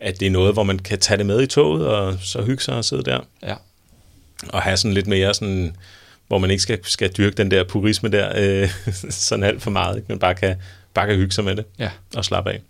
at 0.00 0.20
det 0.20 0.26
er 0.26 0.30
noget, 0.30 0.52
hvor 0.52 0.62
man 0.62 0.78
kan 0.78 0.98
tage 0.98 1.18
det 1.18 1.26
med 1.26 1.42
i 1.42 1.46
toget, 1.46 1.86
og 1.86 2.16
så 2.20 2.42
hygge 2.42 2.62
sig 2.62 2.74
og 2.74 2.84
sidde 2.84 3.02
der. 3.02 3.20
Ja. 3.42 3.54
og 4.48 4.62
have 4.62 4.76
sådan 4.76 4.94
lidt 4.94 5.06
mere 5.06 5.34
sådan, 5.34 5.76
hvor 6.28 6.38
man 6.38 6.50
ikke 6.50 6.62
skal, 6.62 6.78
skal 6.82 7.10
dyrke 7.12 7.36
den 7.36 7.50
der 7.50 7.64
purisme 7.64 8.08
der 8.08 8.32
øh, 8.36 8.70
sådan 9.10 9.42
alt 9.44 9.62
for 9.62 9.70
meget, 9.70 9.96
ikke? 9.96 10.06
men 10.08 10.18
bare 10.18 10.34
kan, 10.34 10.56
bare 10.94 11.06
kan 11.06 11.16
hygge 11.16 11.32
sig 11.32 11.44
med 11.44 11.56
det 11.56 11.64
Ja. 11.78 11.90
og 12.16 12.24
slappe 12.24 12.50
af. 12.50 12.60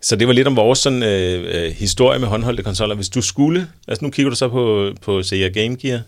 Så 0.00 0.16
det 0.16 0.26
var 0.26 0.32
lidt 0.34 0.46
om 0.46 0.56
vores 0.56 0.78
sådan, 0.78 1.02
øh, 1.02 1.64
øh, 1.64 1.72
historie 1.72 2.18
med 2.18 2.28
håndholdte 2.28 2.62
konsoller. 2.62 2.94
Hvis 2.94 3.08
du 3.08 3.22
skulle, 3.22 3.68
altså 3.88 4.04
nu 4.04 4.10
kigger 4.10 4.30
du 4.30 4.36
så 4.36 4.48
på, 4.48 4.92
på 5.02 5.22
Sega 5.22 5.48
Game 5.48 5.76
Gear, 5.76 6.00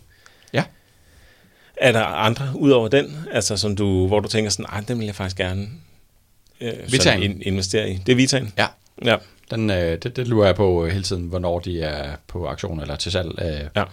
Ja. 0.52 0.64
er 1.76 1.92
der 1.92 2.04
andre 2.04 2.48
ud 2.54 2.70
over 2.70 2.88
den, 2.88 3.16
altså 3.32 3.56
som 3.56 3.76
du, 3.76 4.06
hvor 4.06 4.20
du 4.20 4.28
tænker 4.28 4.50
sådan, 4.50 4.66
nej, 4.72 4.80
den 4.88 4.98
vil 4.98 5.06
jeg 5.06 5.14
faktisk 5.14 5.36
gerne 5.36 5.68
øh, 6.60 6.72
Vitaen. 6.72 7.00
sådan 7.00 7.22
in, 7.22 7.42
investere 7.42 7.90
i? 7.90 8.00
Det 8.06 8.12
er 8.12 8.16
Vitaen? 8.16 8.52
Ja. 8.58 8.66
Ja. 9.04 9.16
Den, 9.50 9.70
øh, 9.70 9.98
det, 10.02 10.16
det 10.16 10.28
lurer 10.28 10.46
jeg 10.46 10.54
på 10.56 10.86
hele 10.86 11.02
tiden, 11.02 11.26
hvornår 11.26 11.58
de 11.58 11.82
er 11.82 12.16
på 12.26 12.46
aktion 12.48 12.80
eller 12.80 12.96
til 12.96 13.12
salg. 13.12 13.38
Øh, 13.42 13.68
Ja. 13.76 13.84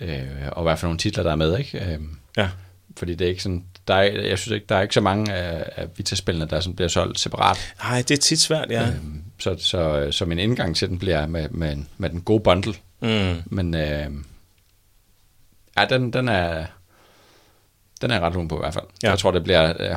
øh, 0.00 0.48
og 0.52 0.62
hvad 0.62 0.76
for 0.76 0.86
nogle 0.86 0.98
titler, 0.98 1.22
der 1.22 1.30
er 1.32 1.36
med, 1.36 1.58
ikke? 1.58 1.78
Øh, 1.92 1.98
Ja. 2.36 2.50
fordi 2.96 3.14
det 3.14 3.24
er 3.24 3.28
ikke 3.28 3.42
sådan, 3.42 3.64
der 3.88 3.94
er, 3.94 4.02
jeg 4.28 4.38
synes 4.38 4.54
ikke, 4.54 4.66
der 4.68 4.76
er 4.76 4.82
ikke 4.82 4.94
så 4.94 5.00
mange 5.00 5.32
af, 5.32 5.68
af 5.76 5.86
Vita-spillene, 5.96 6.46
der 6.50 6.60
sådan 6.60 6.76
bliver 6.76 6.88
solgt 6.88 7.20
separat. 7.20 7.74
Nej, 7.82 7.98
det 7.98 8.10
er 8.10 8.18
tit 8.18 8.40
svært, 8.40 8.70
ja. 8.70 8.88
Øhm, 8.88 9.22
så, 9.38 9.56
så, 9.58 10.08
så 10.10 10.24
min 10.24 10.38
indgang 10.38 10.76
til 10.76 10.88
den 10.88 10.98
bliver 10.98 11.26
med, 11.26 11.48
med, 11.48 11.76
med 11.98 12.10
den 12.10 12.20
gode 12.22 12.40
bundle. 12.42 12.74
Mm. 13.00 13.42
Men 13.46 13.74
øh, 13.74 14.06
ja, 15.78 15.84
den, 15.90 16.12
den 16.12 16.28
er 16.28 16.66
den 18.00 18.10
er 18.10 18.20
ret 18.20 18.34
lun 18.34 18.48
på 18.48 18.56
i 18.56 18.58
hvert 18.58 18.74
fald. 18.74 18.84
Ja. 19.02 19.10
Jeg 19.10 19.18
tror, 19.18 19.30
det 19.30 19.44
bliver, 19.44 19.72
øh, 19.80 19.96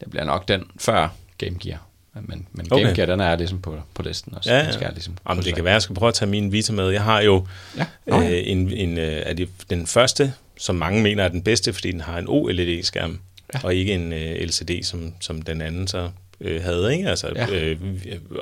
det 0.00 0.10
bliver 0.10 0.24
nok 0.24 0.48
den 0.48 0.64
før 0.80 1.08
Game 1.38 1.58
Gear. 1.60 1.86
Men, 2.14 2.46
men 2.52 2.66
Okay. 2.70 2.94
Gear, 2.94 3.06
den 3.06 3.20
er 3.20 3.36
ligesom 3.36 3.60
på, 3.60 3.78
på 3.94 4.02
listen 4.02 4.34
også. 4.34 4.50
Ja, 4.52 4.58
Den 4.58 4.66
ja. 4.66 4.72
skal 4.72 4.84
jeg 4.84 4.92
ligesom 4.92 5.16
Jamen, 5.28 5.44
det 5.44 5.54
kan 5.54 5.64
være, 5.64 5.72
jeg 5.72 5.82
skal 5.82 5.94
prøve 5.96 6.08
at 6.08 6.14
tage 6.14 6.28
min 6.30 6.52
Vita 6.52 6.72
med. 6.72 6.88
Jeg 6.90 7.02
har 7.02 7.20
jo 7.20 7.46
Ja. 7.76 7.86
Nå, 8.06 8.20
ja. 8.20 8.30
øh, 8.30 8.42
en, 8.46 8.72
en, 8.72 8.98
øh, 8.98 9.22
er 9.26 9.32
det 9.32 9.48
den 9.70 9.86
første, 9.86 10.32
som 10.58 10.74
mange 10.74 11.02
mener 11.02 11.24
er 11.24 11.28
den 11.28 11.42
bedste, 11.42 11.72
fordi 11.72 11.92
den 11.92 12.00
har 12.00 12.18
en 12.18 12.24
OLED-skærm, 12.28 13.20
ja. 13.54 13.60
Og 13.64 13.74
ikke 13.74 13.92
en 13.94 14.12
øh, 14.12 14.36
LCD, 14.40 14.70
som, 14.84 15.14
som 15.20 15.42
den 15.42 15.60
anden 15.60 15.88
så 15.88 16.10
øh, 16.40 16.62
havde, 16.62 16.92
ikke? 16.96 17.08
Altså 17.08 17.32
ja. 17.36 17.46
Øh, 17.50 17.76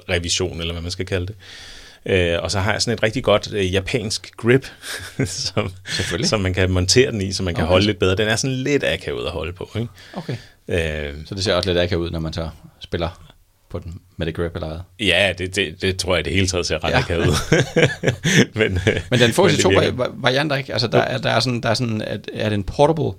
revision, 0.09 0.61
eller 0.61 0.73
hvad 0.75 0.83
man 0.83 0.91
skal 0.91 1.07
kalde 1.07 1.27
det. 1.27 1.35
Øh, 2.07 2.39
og 2.43 2.51
så 2.51 2.61
har 2.61 2.73
jeg 2.73 2.83
sådan 2.83 2.95
et 2.95 3.03
rigtig 3.03 3.25
godt 3.25 3.53
øh, 3.53 3.73
japansk 3.75 4.37
grip, 4.37 4.67
som, 5.27 5.73
som 6.25 6.41
man 6.41 6.55
kan 6.55 6.71
montere 6.71 7.11
den 7.11 7.21
i, 7.21 7.33
så 7.33 7.43
man 7.43 7.55
kan 7.55 7.65
Okay. 7.65 7.71
holde 7.71 7.87
lidt 7.87 7.99
bedre. 7.99 8.17
Den 8.17 8.29
er 8.29 8.37
sådan 8.37 8.57
lidt 8.57 8.85
akavet 8.85 9.25
at 9.27 9.31
holde 9.33 9.53
på, 9.53 9.71
ikke? 9.77 9.89
Okay. 10.15 10.37
Øh, 10.69 11.15
Så 11.27 11.35
det 11.35 11.45
ser 11.45 11.55
også 11.55 11.69
lidt 11.69 11.79
akavet 11.79 12.01
ud, 12.01 12.11
når 12.11 12.21
man 12.21 12.33
så 12.33 12.49
spiller 12.81 13.30
på 13.71 13.79
den 13.79 14.01
med 14.17 14.27
det 14.27 14.35
grip 14.35 14.55
eller 14.55 14.81
ja, 15.01 15.33
det, 15.39 15.57
det, 15.57 15.83
det 15.83 15.97
tror 15.97 16.15
jeg 16.15 16.25
det 16.25 16.33
hele 16.33 16.47
taget 16.47 16.67
ser 16.67 16.85
ret 16.85 17.09
ja. 17.09 17.17
Ud. 17.17 17.35
men, 18.59 18.79
Men 19.11 19.21
den 19.21 19.33
får 19.33 19.49
de 19.49 19.63
to 19.63 19.73
varianter, 20.15 20.57
ikke? 20.57 20.73
Altså, 20.73 20.89
der, 20.89 20.99
er, 20.99 21.19
der 21.19 21.31
er 21.31 21.41
sådan, 21.41 21.61
der 21.61 21.69
er 21.69 21.75
sådan, 21.75 22.03
at, 22.03 22.31
er 22.33 22.49
det 22.49 22.55
en 22.57 22.65
portable, 22.65 23.13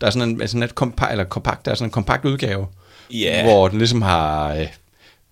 der 0.00 0.06
er 0.06 0.10
sådan 0.10 0.28
en, 0.28 0.48
sådan 0.48 0.62
et 0.62 0.74
kompa, 0.74 1.06
eller 1.10 1.24
kompakt, 1.24 1.64
der 1.64 1.70
er 1.70 1.74
sådan 1.74 1.88
en 1.88 1.92
kompakt 1.92 2.24
udgave, 2.24 2.66
Ja. 3.10 3.44
hvor 3.44 3.68
den 3.68 3.78
ligesom 3.78 4.02
har, 4.02 4.54
øh, 4.54 4.66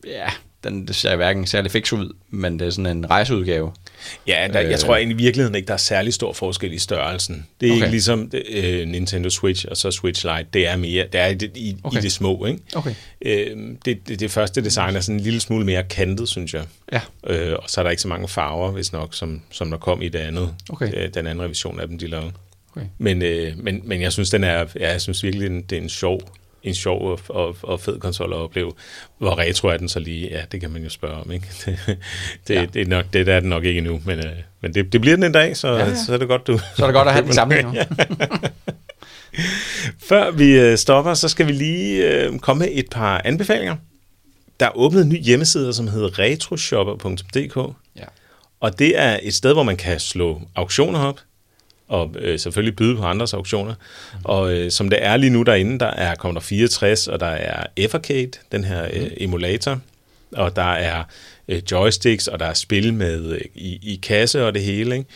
ja, 0.06 0.28
den 0.64 0.86
det 0.86 0.96
ser 0.96 1.16
hverken 1.16 1.46
særlig 1.46 1.70
fix 1.70 1.92
ud, 1.92 2.14
men 2.30 2.58
det 2.58 2.66
er 2.66 2.70
sådan 2.70 2.96
en 2.96 3.10
rejseudgave. 3.10 3.72
Ja, 4.26 4.48
der, 4.52 4.60
jeg 4.60 4.72
Øh. 4.72 4.78
tror 4.78 4.96
egentlig 4.96 5.14
i 5.20 5.22
virkeligheden 5.22 5.54
ikke, 5.54 5.66
der 5.66 5.72
er 5.72 5.78
særlig 5.78 6.14
stor 6.14 6.32
forskel 6.32 6.72
i 6.72 6.78
størrelsen. 6.78 7.46
Det 7.60 7.68
er 7.68 7.72
okay. 7.72 7.80
Ikke 7.82 7.90
ligesom 7.90 8.30
øh, 8.50 8.88
Nintendo 8.88 9.30
Switch 9.30 9.66
og 9.70 9.76
så 9.76 9.90
Switch 9.90 10.24
Lite. 10.26 10.46
Det 10.52 10.66
er 10.68 10.76
mere, 10.76 11.06
det 11.12 11.20
er 11.20 11.26
i 11.26 11.34
det, 11.34 11.50
i, 11.56 11.76
okay. 11.84 11.98
i 11.98 12.00
det 12.00 12.12
små, 12.12 12.46
ikke? 12.46 12.58
Okay. 12.74 12.94
Øh, 13.24 13.56
det, 13.84 14.08
det, 14.08 14.20
det 14.20 14.30
første 14.30 14.64
design 14.64 14.96
er 14.96 15.00
sådan 15.00 15.14
en 15.18 15.20
lille 15.24 15.40
smule 15.40 15.64
mere 15.64 15.82
kantet, 15.82 16.28
synes 16.28 16.54
jeg. 16.54 16.64
Ja. 16.92 17.00
Øh, 17.26 17.56
og 17.62 17.70
så 17.70 17.80
er 17.80 17.82
der 17.82 17.90
ikke 17.90 18.02
så 18.02 18.08
mange 18.08 18.28
farver, 18.28 18.70
hvis 18.70 18.92
nok, 18.92 19.14
som, 19.14 19.42
som 19.50 19.70
der 19.70 19.78
kom 19.78 20.02
i 20.02 20.08
det 20.08 20.18
andet. 20.18 20.54
Okay. 20.68 20.92
Øh, 20.96 21.08
den 21.14 21.26
anden 21.26 21.44
revision 21.44 21.80
af 21.80 21.88
dem, 21.88 21.98
de 21.98 22.06
lavede. 22.06 22.32
Okay. 22.76 22.86
Men, 22.98 23.22
øh, 23.22 23.52
men, 23.58 23.80
men 23.84 24.00
jeg 24.02 24.12
synes, 24.12 24.30
den 24.30 24.44
er, 24.44 24.66
ja, 24.80 24.90
jeg 24.92 25.00
synes 25.00 25.22
virkelig, 25.22 25.50
den- 25.50 25.62
det 25.62 25.78
er 25.78 25.82
en 25.82 25.88
sjov, 25.88 26.20
en 26.64 26.74
sjov 26.74 27.10
og, 27.10 27.20
og, 27.28 27.56
og 27.62 27.80
fed 27.80 27.98
konsol 27.98 28.32
at 28.32 28.38
opleve. 28.38 28.72
Hvor 29.18 29.38
retro 29.38 29.68
er 29.68 29.76
den 29.76 29.88
så 29.88 29.98
lige? 29.98 30.28
Ja, 30.30 30.42
det 30.52 30.60
kan 30.60 30.70
man 30.70 30.82
jo 30.82 30.90
spørge 30.90 31.14
om, 31.14 31.32
ikke? 31.32 31.46
Det, 31.66 31.78
det, 32.48 32.54
ja. 32.54 32.66
Det, 32.74 32.82
er, 32.82 32.86
nok, 32.86 33.04
det 33.12 33.26
der 33.26 33.34
er 33.34 33.40
den 33.40 33.48
nok 33.48 33.64
ikke 33.64 33.78
endnu, 33.78 34.00
men, 34.04 34.18
øh, 34.18 34.32
men 34.60 34.74
det, 34.74 34.92
det 34.92 35.00
bliver 35.00 35.16
den 35.16 35.24
en 35.24 35.32
dag, 35.32 35.56
så, 35.56 35.68
ja, 35.68 35.88
Ja, 35.88 35.94
så 35.94 36.14
er 36.14 36.18
det 36.18 36.28
godt, 36.28 36.46
du... 36.46 36.58
Så 36.76 36.82
er 36.82 36.86
det 36.86 36.94
godt 36.94 37.08
at 37.08 37.14
have 37.14 37.24
den 37.26 37.32
samling. 37.32 37.74
Ja. 37.76 37.84
Før 39.98 40.30
vi 40.30 40.60
øh, 40.60 40.78
stopper, 40.78 41.14
så 41.14 41.28
skal 41.28 41.46
vi 41.46 41.52
lige 41.52 42.10
øh, 42.10 42.38
komme 42.38 42.64
med 42.64 42.68
et 42.72 42.86
par 42.90 43.20
anbefalinger. 43.24 43.76
Der 44.60 44.66
er 44.66 44.76
åbnet 44.76 45.02
en 45.02 45.08
ny 45.08 45.22
hjemmeside, 45.22 45.72
som 45.72 45.88
hedder 45.88 46.18
retroshopper.dk, 46.18 47.74
ja. 47.96 48.04
og 48.60 48.78
det 48.78 48.98
er 49.00 49.18
et 49.22 49.34
sted, 49.34 49.52
hvor 49.52 49.62
man 49.62 49.76
kan 49.76 50.00
slå 50.00 50.40
auktioner 50.54 51.00
op, 51.00 51.20
og 51.92 52.14
øh, 52.18 52.38
selvfølgelig 52.38 52.76
byde 52.76 52.96
på 52.96 53.02
andres 53.02 53.34
auktioner. 53.34 53.74
Og 54.24 54.52
øh, 54.52 54.70
som 54.70 54.90
det 54.90 54.98
er 55.02 55.16
lige 55.16 55.30
nu 55.30 55.42
derinde, 55.42 55.78
der 55.78 55.86
er 55.86 56.14
kommer 56.14 56.40
der 56.40 56.44
64, 56.44 57.08
og 57.08 57.20
der 57.20 57.26
er 57.26 57.66
Evercade, 57.76 58.30
den 58.52 58.64
her 58.64 58.84
øh, 58.92 59.10
emulator, 59.16 59.80
og 60.32 60.56
der 60.56 60.72
er 60.72 61.04
øh, 61.48 61.62
joysticks, 61.70 62.28
og 62.28 62.40
der 62.40 62.46
er 62.46 62.54
spil 62.54 62.94
med 62.94 63.32
øh, 63.32 63.40
i, 63.54 63.78
i 63.82 64.00
kasse 64.02 64.46
og 64.46 64.54
det 64.54 64.62
hele. 64.62 64.96
Ikke? 64.96 65.08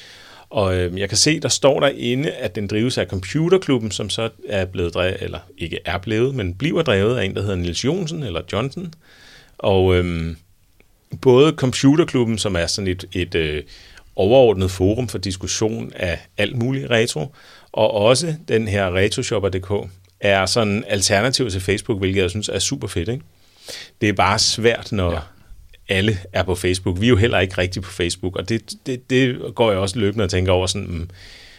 Og 0.50 0.76
øh, 0.76 0.98
jeg 0.98 1.08
kan 1.08 1.18
se, 1.18 1.40
der 1.40 1.48
står 1.48 1.80
derinde, 1.80 2.30
at 2.30 2.54
den 2.54 2.66
drives 2.66 2.98
af 2.98 3.06
Computerklubben, 3.06 3.90
som 3.90 4.10
så 4.10 4.28
er 4.48 4.64
blevet 4.64 4.94
drevet, 4.94 5.16
eller 5.20 5.38
ikke 5.58 5.78
er 5.84 5.98
blevet, 5.98 6.34
men 6.34 6.54
bliver 6.54 6.82
drevet 6.82 7.18
af 7.18 7.24
en, 7.24 7.34
der 7.34 7.42
hedder 7.42 7.56
Nils 7.56 7.84
Jonsen, 7.84 8.22
eller 8.22 8.40
Johnson. 8.52 8.94
Og 9.58 9.96
øhm, 9.96 10.36
både 11.20 11.52
Computerklubben, 11.52 12.38
som 12.38 12.56
er 12.56 12.66
sådan 12.66 12.88
et, 12.88 13.04
et 13.12 13.34
øh, 13.34 13.62
overordnet 14.16 14.70
forum 14.70 15.08
for 15.08 15.18
diskussion 15.18 15.92
af 15.96 16.18
alt 16.38 16.56
muligt 16.56 16.90
retro, 16.90 17.34
og 17.72 17.90
også 17.94 18.34
den 18.48 18.68
her 18.68 18.94
retroshopper.dk, 18.94 19.90
er 20.20 20.46
sådan 20.46 20.84
alternativ 20.88 21.50
til 21.50 21.60
Facebook, 21.60 21.98
hvilket 21.98 22.22
jeg 22.22 22.30
synes 22.30 22.48
er 22.48 22.58
super 22.58 22.88
fedt. 22.88 23.08
Ikke? 23.08 23.24
Det 24.00 24.08
er 24.08 24.12
bare 24.12 24.38
svært, 24.38 24.92
når 24.92 25.12
ja. 25.12 25.18
Alle 25.88 26.18
er 26.32 26.42
på 26.42 26.54
Facebook. 26.54 27.00
Vi 27.00 27.06
er 27.06 27.10
jo 27.10 27.16
heller 27.16 27.38
ikke 27.38 27.58
rigtig 27.58 27.82
på 27.82 27.90
Facebook, 27.90 28.36
og 28.36 28.48
det, 28.48 28.72
det, 28.86 29.10
det 29.10 29.38
går 29.54 29.70
jeg 29.70 29.80
også 29.80 29.98
løbende 29.98 30.24
og 30.24 30.30
tænker 30.30 30.52
over 30.52 30.66
sådan, 30.66 30.86
mm, 30.88 31.10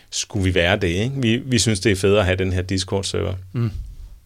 skulle 0.10 0.43
vi 0.43 0.55
være 0.55 0.76
det? 0.76 0.88
Ikke? 0.88 1.12
Vi, 1.16 1.36
vi 1.36 1.60
synes, 1.60 1.80
det 1.80 1.91
er 1.91 1.95
federe 1.95 2.20
at 2.20 2.26
have 2.26 2.36
den 2.36 2.53
her 2.53 2.62
Discord-server. 2.62 3.34
Mm. 3.53 3.72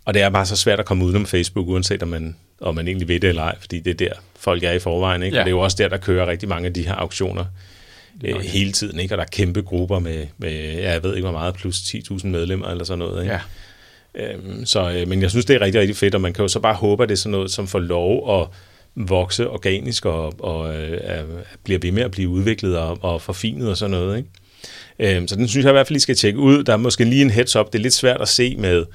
Og 0.06 0.14
det 0.14 0.22
er 0.22 0.30
bare 0.30 0.46
så 0.46 0.56
svært 0.56 0.80
at 0.80 0.86
komme 0.86 1.06
udenom 1.06 1.26
Facebook, 1.26 1.68
uanset 1.68 2.04
om 2.04 2.10
man, 2.10 2.36
om 2.62 2.76
man 2.76 2.88
egentlig 2.88 3.08
ved 3.08 3.20
det 3.20 3.28
eller 3.28 3.44
ej, 3.44 3.56
fordi 3.60 3.80
det 3.80 4.02
er 4.02 4.08
der, 4.08 4.14
folk 4.40 4.64
er 4.64 4.72
i 4.72 4.80
forvejen. 4.80 5.24
Ikke? 5.24 5.36
Ja. 5.36 5.42
Og 5.42 5.46
det 5.46 5.50
er 5.52 5.56
jo 5.56 5.60
også 5.60 5.78
der, 5.80 5.88
der 5.88 5.98
kører 5.98 6.28
rigtig 6.28 6.50
mange 6.50 6.68
af 6.68 6.74
de 6.74 6.84
her 6.84 6.94
auktioner 6.94 7.46
øh, 8.24 8.36
hele 8.40 8.72
tiden. 8.72 9.00
Ikke? 9.00 9.14
Og 9.14 9.18
der 9.18 9.24
er 9.24 9.28
kæmpe 9.32 9.62
grupper 9.62 10.00
med, 10.00 10.26
med 10.38 10.74
ja, 10.74 10.92
jeg 10.92 11.04
ved 11.04 11.16
ikke 11.16 11.24
hvor 11.30 11.40
meget, 11.40 11.56
plus 11.56 11.76
10.000 11.80 12.28
medlemmer 12.28 12.68
eller 12.68 12.84
sådan 12.84 13.00
noget. 13.00 13.22
Ikke? 13.24 13.34
ja. 13.34 13.40
Øhm, 14.16 14.66
så, 14.66 14.92
øh, 14.92 15.08
men 15.08 15.22
jeg 15.22 15.30
synes, 15.30 15.46
det 15.46 15.56
er 15.56 15.62
rigtig, 15.62 15.82
rigtig 15.82 15.98
fedt, 15.98 16.16
og 16.16 16.22
man 16.22 16.34
kan 16.34 16.42
jo 16.44 16.48
så 16.48 16.60
bare 16.60 16.74
håbe, 16.74 17.04
at 17.04 17.10
det 17.10 17.16
er 17.16 17.20
sådan 17.20 17.32
noget, 17.32 17.52
som 17.52 17.68
får 17.68 17.80
lov 17.80 18.42
at 18.42 18.48
vokse 18.96 19.50
organisk 19.50 20.06
og, 20.06 20.34
og 20.40 20.76
øh, 20.76 21.00
er- 21.04 21.24
bliver 21.64 21.80
ved 21.82 21.92
med 21.92 22.04
at 22.04 22.12
blive 22.12 22.30
udviklet 22.30 22.78
og, 22.78 22.98
og 23.02 23.22
forfinet 23.22 23.70
og 23.70 23.78
sådan 23.78 23.92
noget. 23.92 24.18
Ikke? 24.18 25.16
Øhm, 25.18 25.28
så 25.28 25.36
den 25.36 25.48
synes 25.48 25.64
jeg 25.64 25.72
i 25.72 25.74
hvert 25.74 25.88
fald, 25.88 25.98
I 25.98 26.00
skal 26.00 26.16
tjekke 26.16 26.40
ud. 26.40 26.64
Der 26.64 26.74
er 26.74 26.78
måske 26.78 27.04
lige 27.04 27.22
en 27.22 27.30
heads 27.30 27.56
up. 27.56 27.66
Det 27.74 27.80
er 27.80 27.84
lidt 27.84 27.94
svært 27.94 28.22
at 28.22 28.28
se 28.28 28.56
med 28.56 28.86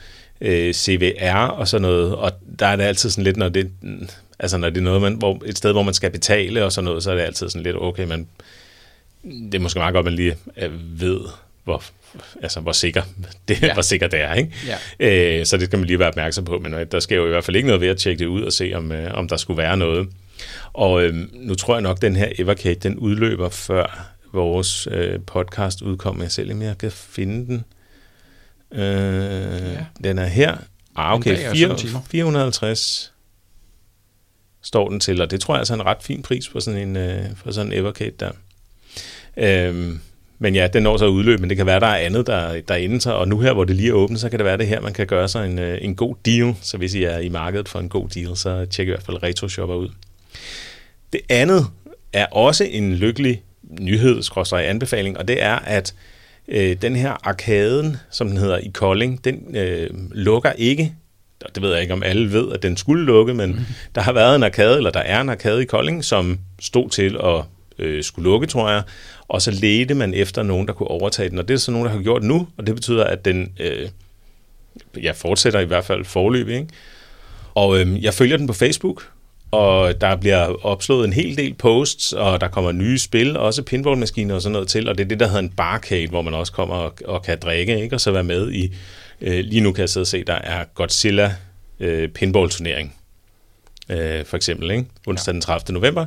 øh, 0.41 0.75
CVR 0.75 1.35
og 1.37 1.69
sådan 1.69 1.83
noget, 1.83 2.15
og 2.15 2.33
der 2.59 2.67
er 2.67 2.77
det 2.77 2.85
altid 2.85 3.11
sådan 3.11 3.25
lidt, 3.25 3.37
når 3.37 3.49
det, 3.49 3.71
altså 4.39 4.57
når 4.57 4.71
det 4.71 4.79
er 4.79 4.83
noget, 4.83 5.03
man, 5.03 5.15
hvor, 5.15 5.43
et 5.47 5.59
sted, 5.59 5.73
hvor 5.73 5.83
man 5.83 5.95
skal 5.95 6.11
betale 6.11 6.65
og 6.65 6.73
sådan 6.73 6.85
noget, 6.85 7.03
så 7.03 7.11
er 7.11 7.15
det 7.15 7.23
altid 7.23 7.49
sådan 7.49 7.63
lidt, 7.63 7.77
okay, 7.77 8.05
man, 8.07 8.27
det 9.27 9.55
er 9.55 9.59
måske 9.59 9.79
meget 9.79 9.93
godt, 9.93 10.07
at 10.07 10.13
man 10.13 10.17
lige 10.17 10.37
øh, 10.57 11.01
ved, 11.01 11.21
hvor, 11.65 11.83
altså, 12.43 12.61
hvor, 12.61 12.73
sikker 12.73 13.03
det, 13.49 13.63
ja. 13.63 13.73
Hvor 13.73 13.83
sikker 13.83 14.07
det 14.09 14.21
er. 14.21 14.35
Ikke? 14.35 14.53
Ja. 15.01 15.39
Øh, 15.39 15.47
så 15.47 15.57
det 15.57 15.67
skal 15.67 15.79
man 15.79 15.87
lige 15.87 15.99
være 15.99 16.09
opmærksom 16.09 16.45
på, 16.45 16.59
men 16.59 16.75
øh, 16.75 16.87
der 16.93 17.01
sker 17.01 17.17
jo 17.17 17.27
i 17.27 17.29
hvert 17.29 17.45
fald 17.45 17.57
ikke 17.57 17.67
noget 17.67 17.81
ved 17.81 17.89
at 17.89 17.97
tjekke 17.97 18.19
det 18.19 18.27
ud 18.27 18.43
og 18.43 18.53
se, 18.53 18.73
om, 18.75 18.93
øh, 18.93 19.15
om 19.15 19.29
der 19.29 19.37
skulle 19.37 19.59
være 19.59 19.77
noget. 19.77 20.09
Og 20.73 21.03
øh, 21.03 21.15
nu 21.33 21.55
tror 21.55 21.75
jeg 21.75 21.83
nok, 21.83 21.97
at 21.97 22.03
den 22.03 22.17
her 22.17 22.33
Evercade, 22.39 22.75
den 22.75 22.99
udløber 22.99 23.49
før 23.49 24.13
vores 24.33 24.89
øh, 24.91 25.21
podcast 25.27 25.83
udkommer. 25.83 26.25
Jeg 26.25 26.33
selv, 26.33 26.53
om 26.53 26.63
jeg 26.63 26.79
kan 26.79 26.93
finde 26.93 27.47
den. 27.47 27.65
Øh, 28.73 28.81
ja. 29.73 29.85
Den 30.05 30.19
er 30.19 30.27
her. 30.27 30.57
Ah, 30.97 31.15
okay. 31.15 31.37
dag 31.37 31.49
og 31.49 31.57
4, 31.57 31.79
syv 31.79 31.87
timer. 31.87 32.01
450 32.11 33.13
står 34.63 34.89
den 34.89 35.01
til, 35.01 35.21
og 35.21 35.31
det 35.31 35.41
tror 35.41 35.55
jeg 35.55 35.59
altså 35.59 35.75
er 35.75 35.79
en 35.79 35.87
ret 35.87 36.03
fin 36.03 36.23
pris 36.23 36.49
for 36.49 36.61
sådan 36.61 36.89
en, 36.89 36.97
øh, 36.97 37.25
for 37.37 37.51
sådan 37.51 37.73
en 37.73 37.79
Evercade 37.79 38.13
der. 38.21 38.31
Øhm, 39.37 40.01
men 40.39 40.55
ja, 40.55 40.67
den 40.67 40.83
når 40.83 40.97
så 40.97 41.05
at 41.05 41.09
udløbe, 41.09 41.41
men 41.41 41.51
det 41.51 41.57
kan 41.57 41.67
være, 41.67 41.81
der 41.81 41.87
er 41.87 41.97
andet, 41.97 42.27
der, 42.27 42.61
der 42.61 42.75
inden 42.75 43.01
sig, 43.01 43.15
og 43.15 43.29
nu 43.29 43.41
her, 43.41 43.53
hvor 43.53 43.65
det 43.65 43.77
lige 43.77 43.89
er 43.89 43.93
åbent, 43.93 44.21
så 44.21 44.29
kan 44.29 44.39
det 44.39 44.45
være 44.45 44.59
det 44.59 44.67
her, 44.67 44.81
man 44.81 44.93
kan 44.93 45.07
gøre 45.07 45.29
sig 45.29 45.47
en, 45.47 45.59
øh, 45.59 45.79
en 45.81 45.95
god 45.95 46.15
deal. 46.27 46.55
Så 46.63 46.77
hvis 46.77 46.95
I 46.95 47.03
er 47.03 47.19
i 47.19 47.29
markedet 47.29 47.69
for 47.69 47.79
en 47.79 47.89
god 47.89 48.09
deal, 48.09 48.37
så 48.37 48.67
tjek 48.71 48.87
i 48.87 48.91
hvert 48.91 49.03
fald 49.03 49.23
RetroShopper 49.23 49.75
ud. 49.75 49.89
Det 51.13 51.21
andet 51.29 51.67
er 52.13 52.27
også 52.27 52.65
en 52.65 52.95
lykkelig 52.95 53.43
nyhed, 53.81 54.23
skråstrej 54.23 54.63
anbefaling, 54.63 55.19
og 55.19 55.29
det 55.29 55.43
er, 55.43 55.55
at 55.55 55.95
øh, 56.49 56.77
den 56.83 56.97
her 56.97 57.29
arkaden, 57.29 57.97
som 58.11 58.29
den 58.29 58.37
hedder 58.37 58.59
i 58.59 58.71
Kolding, 58.75 59.25
den 59.25 59.57
øh, 59.57 59.91
lukker 60.13 60.53
ikke. 60.53 60.93
Det 61.55 61.63
ved 61.63 61.73
jeg 61.73 61.83
ikke, 61.83 61.95
om 61.95 62.03
alle 62.03 62.33
ved, 62.33 62.53
at 62.53 62.63
den 62.63 62.77
skulle 62.77 63.05
lukke, 63.05 63.35
men 63.35 63.51
mm. 63.51 63.59
der 63.95 64.01
har 64.01 64.13
været 64.13 64.37
en 64.37 64.43
arkade, 64.43 64.77
eller 64.77 64.91
der 64.91 65.01
er 65.01 65.21
en 65.21 65.29
arkade 65.29 65.63
i 65.63 65.65
Kolding, 65.65 66.05
som 66.05 66.39
stod 66.61 66.91
til 66.91 67.17
at 67.25 67.43
øh, 67.79 68.05
skulle 68.05 68.31
lukke, 68.31 68.47
tror 68.47 68.71
jeg. 68.71 68.83
Og 69.29 69.43
så 69.43 69.51
ledte 69.51 69.95
man 69.95 70.15
efter 70.15 70.43
nogen, 70.43 70.67
der 70.67 70.73
kunne 70.73 70.89
overtage 70.89 71.31
den. 71.31 71.39
Og 71.39 71.49
det 71.49 71.55
er 71.55 71.59
så 71.59 71.71
nogen, 71.71 71.87
der 71.87 71.93
har 71.93 72.03
gjort 72.03 72.23
nu, 72.23 72.49
og 72.57 72.67
det 72.67 72.75
betyder, 72.75 73.05
at 73.05 73.25
den 73.25 73.53
øh, 73.61 73.89
ja, 75.03 75.13
fortsætter 75.13 75.61
i 75.61 75.65
hvert 75.65 75.85
fald 75.85 76.05
forløb. 76.05 76.49
Ikke? 76.49 76.67
Og 77.55 77.81
øh, 77.81 78.05
jeg 78.05 78.15
følger 78.15 78.37
den 78.37 78.47
på 78.47 78.53
Facebook, 78.53 79.09
og 79.51 80.01
der 80.01 80.17
bliver 80.17 80.67
opslået 80.67 81.05
en 81.07 81.13
hel 81.13 81.37
del 81.37 81.55
posts, 81.55 82.13
og 82.13 82.41
der 82.41 82.49
kommer 82.49 82.73
nye 82.73 82.99
spil, 82.99 83.37
også 83.37 83.63
pinballmaskiner 83.63 84.35
og 84.35 84.43
sådan 84.43 84.53
noget 84.53 84.69
til, 84.69 84.89
og 84.89 84.99
det 84.99 85.05
er 85.05 85.09
det, 85.09 85.21
der 85.21 85.27
hedder 85.27 85.41
en 85.41 85.51
barcade, 85.51 86.09
hvor 86.09 86.23
man 86.23 86.35
også 86.35 86.53
kommer 86.53 86.75
og, 86.75 86.95
og 87.05 87.23
kan 87.23 87.39
drikke, 87.39 87.83
ikke? 87.83 87.97
og 87.97 88.01
så 88.01 88.11
være 88.11 88.25
med 88.25 88.53
i, 88.53 88.75
øh, 89.21 89.45
lige 89.45 89.61
nu 89.61 89.73
kan 89.73 89.81
jeg 89.81 89.89
sidde 89.89 90.03
og 90.03 90.07
se, 90.07 90.25
der 90.25 90.35
er 90.35 90.65
Godzilla 90.75 91.35
øh, 91.81 92.09
pinball-turnering, 92.09 92.95
øh, 93.91 94.25
for 94.25 94.37
eksempel, 94.37 94.71
ikke? 94.71 94.85
onsdag 95.07 95.35
den 95.35 95.41
30. 95.41 95.75
november, 95.75 96.07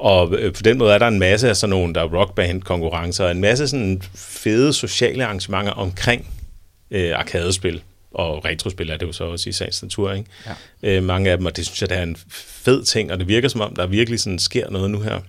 og 0.00 0.34
øh, 0.34 0.52
på 0.52 0.62
den 0.62 0.78
måde 0.78 0.94
er 0.94 0.98
der 0.98 1.08
en 1.08 1.18
masse 1.18 1.48
af 1.48 1.56
sådan 1.56 1.70
nogle, 1.70 1.94
der 1.94 2.00
er 2.00 2.08
rockband-konkurrencer, 2.08 3.24
og 3.24 3.30
en 3.30 3.40
masse 3.40 3.68
sådan 3.68 4.02
fede 4.14 4.72
sociale 4.72 5.24
arrangementer 5.24 5.72
omkring 5.72 6.26
øh, 6.90 7.18
arkadespil 7.18 7.82
og 8.10 8.44
retrospil 8.44 8.90
er 8.90 8.96
det 8.96 9.06
jo 9.06 9.12
så 9.12 9.24
også 9.24 9.48
i 9.48 9.52
sagens 9.52 9.82
natur, 9.82 10.12
ikke? 10.12 10.30
Ja. 10.82 10.96
Øh, 10.96 11.02
mange 11.02 11.30
af 11.30 11.36
dem, 11.36 11.46
og 11.46 11.56
det 11.56 11.66
synes 11.66 11.82
jeg, 11.82 11.88
det 11.88 11.98
er 11.98 12.02
en 12.02 12.16
fed 12.30 12.84
ting, 12.84 13.12
og 13.12 13.18
det 13.18 13.28
virker 13.28 13.48
som 13.48 13.60
om, 13.60 13.74
der 13.74 13.86
virkelig 13.86 14.20
sådan 14.20 14.38
sker 14.38 14.70
noget 14.70 14.90
nu 14.90 15.00
her. 15.00 15.20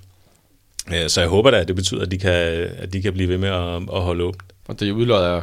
Øh, 0.94 1.10
så 1.10 1.22
jeg 1.22 1.30
håber 1.30 1.52
da, 1.52 1.58
at 1.58 1.68
det 1.68 1.76
betyder, 1.76 2.02
at 2.02 2.12
de 2.12 2.18
kan, 2.18 2.32
at 2.78 2.94
de 2.94 3.02
kan 3.02 3.14
blive 3.14 3.30
ved 3.30 3.38
med 3.38 3.50
at, 3.50 3.96
at 3.96 4.02
holde 4.02 4.24
åbent. 4.24 4.44
Og 4.68 4.80
det 4.80 4.92
udlodder 4.92 5.42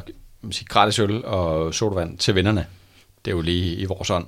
gratis 0.68 0.98
øl 0.98 1.24
og 1.24 1.74
sodavand 1.74 2.18
til 2.18 2.34
vennerne. 2.34 2.66
Det 3.24 3.30
er 3.30 3.34
jo 3.34 3.40
lige 3.40 3.74
i 3.74 3.84
vores 3.84 4.10
ånd. 4.10 4.26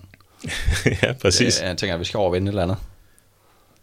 ja, 1.02 1.12
præcis. 1.12 1.56
Det, 1.56 1.66
jeg 1.66 1.76
tænker, 1.76 1.94
at 1.94 2.00
vi 2.00 2.04
skal 2.04 2.18
overvinde 2.18 2.48
et 2.48 2.52
eller 2.52 2.62
andet. 2.62 2.76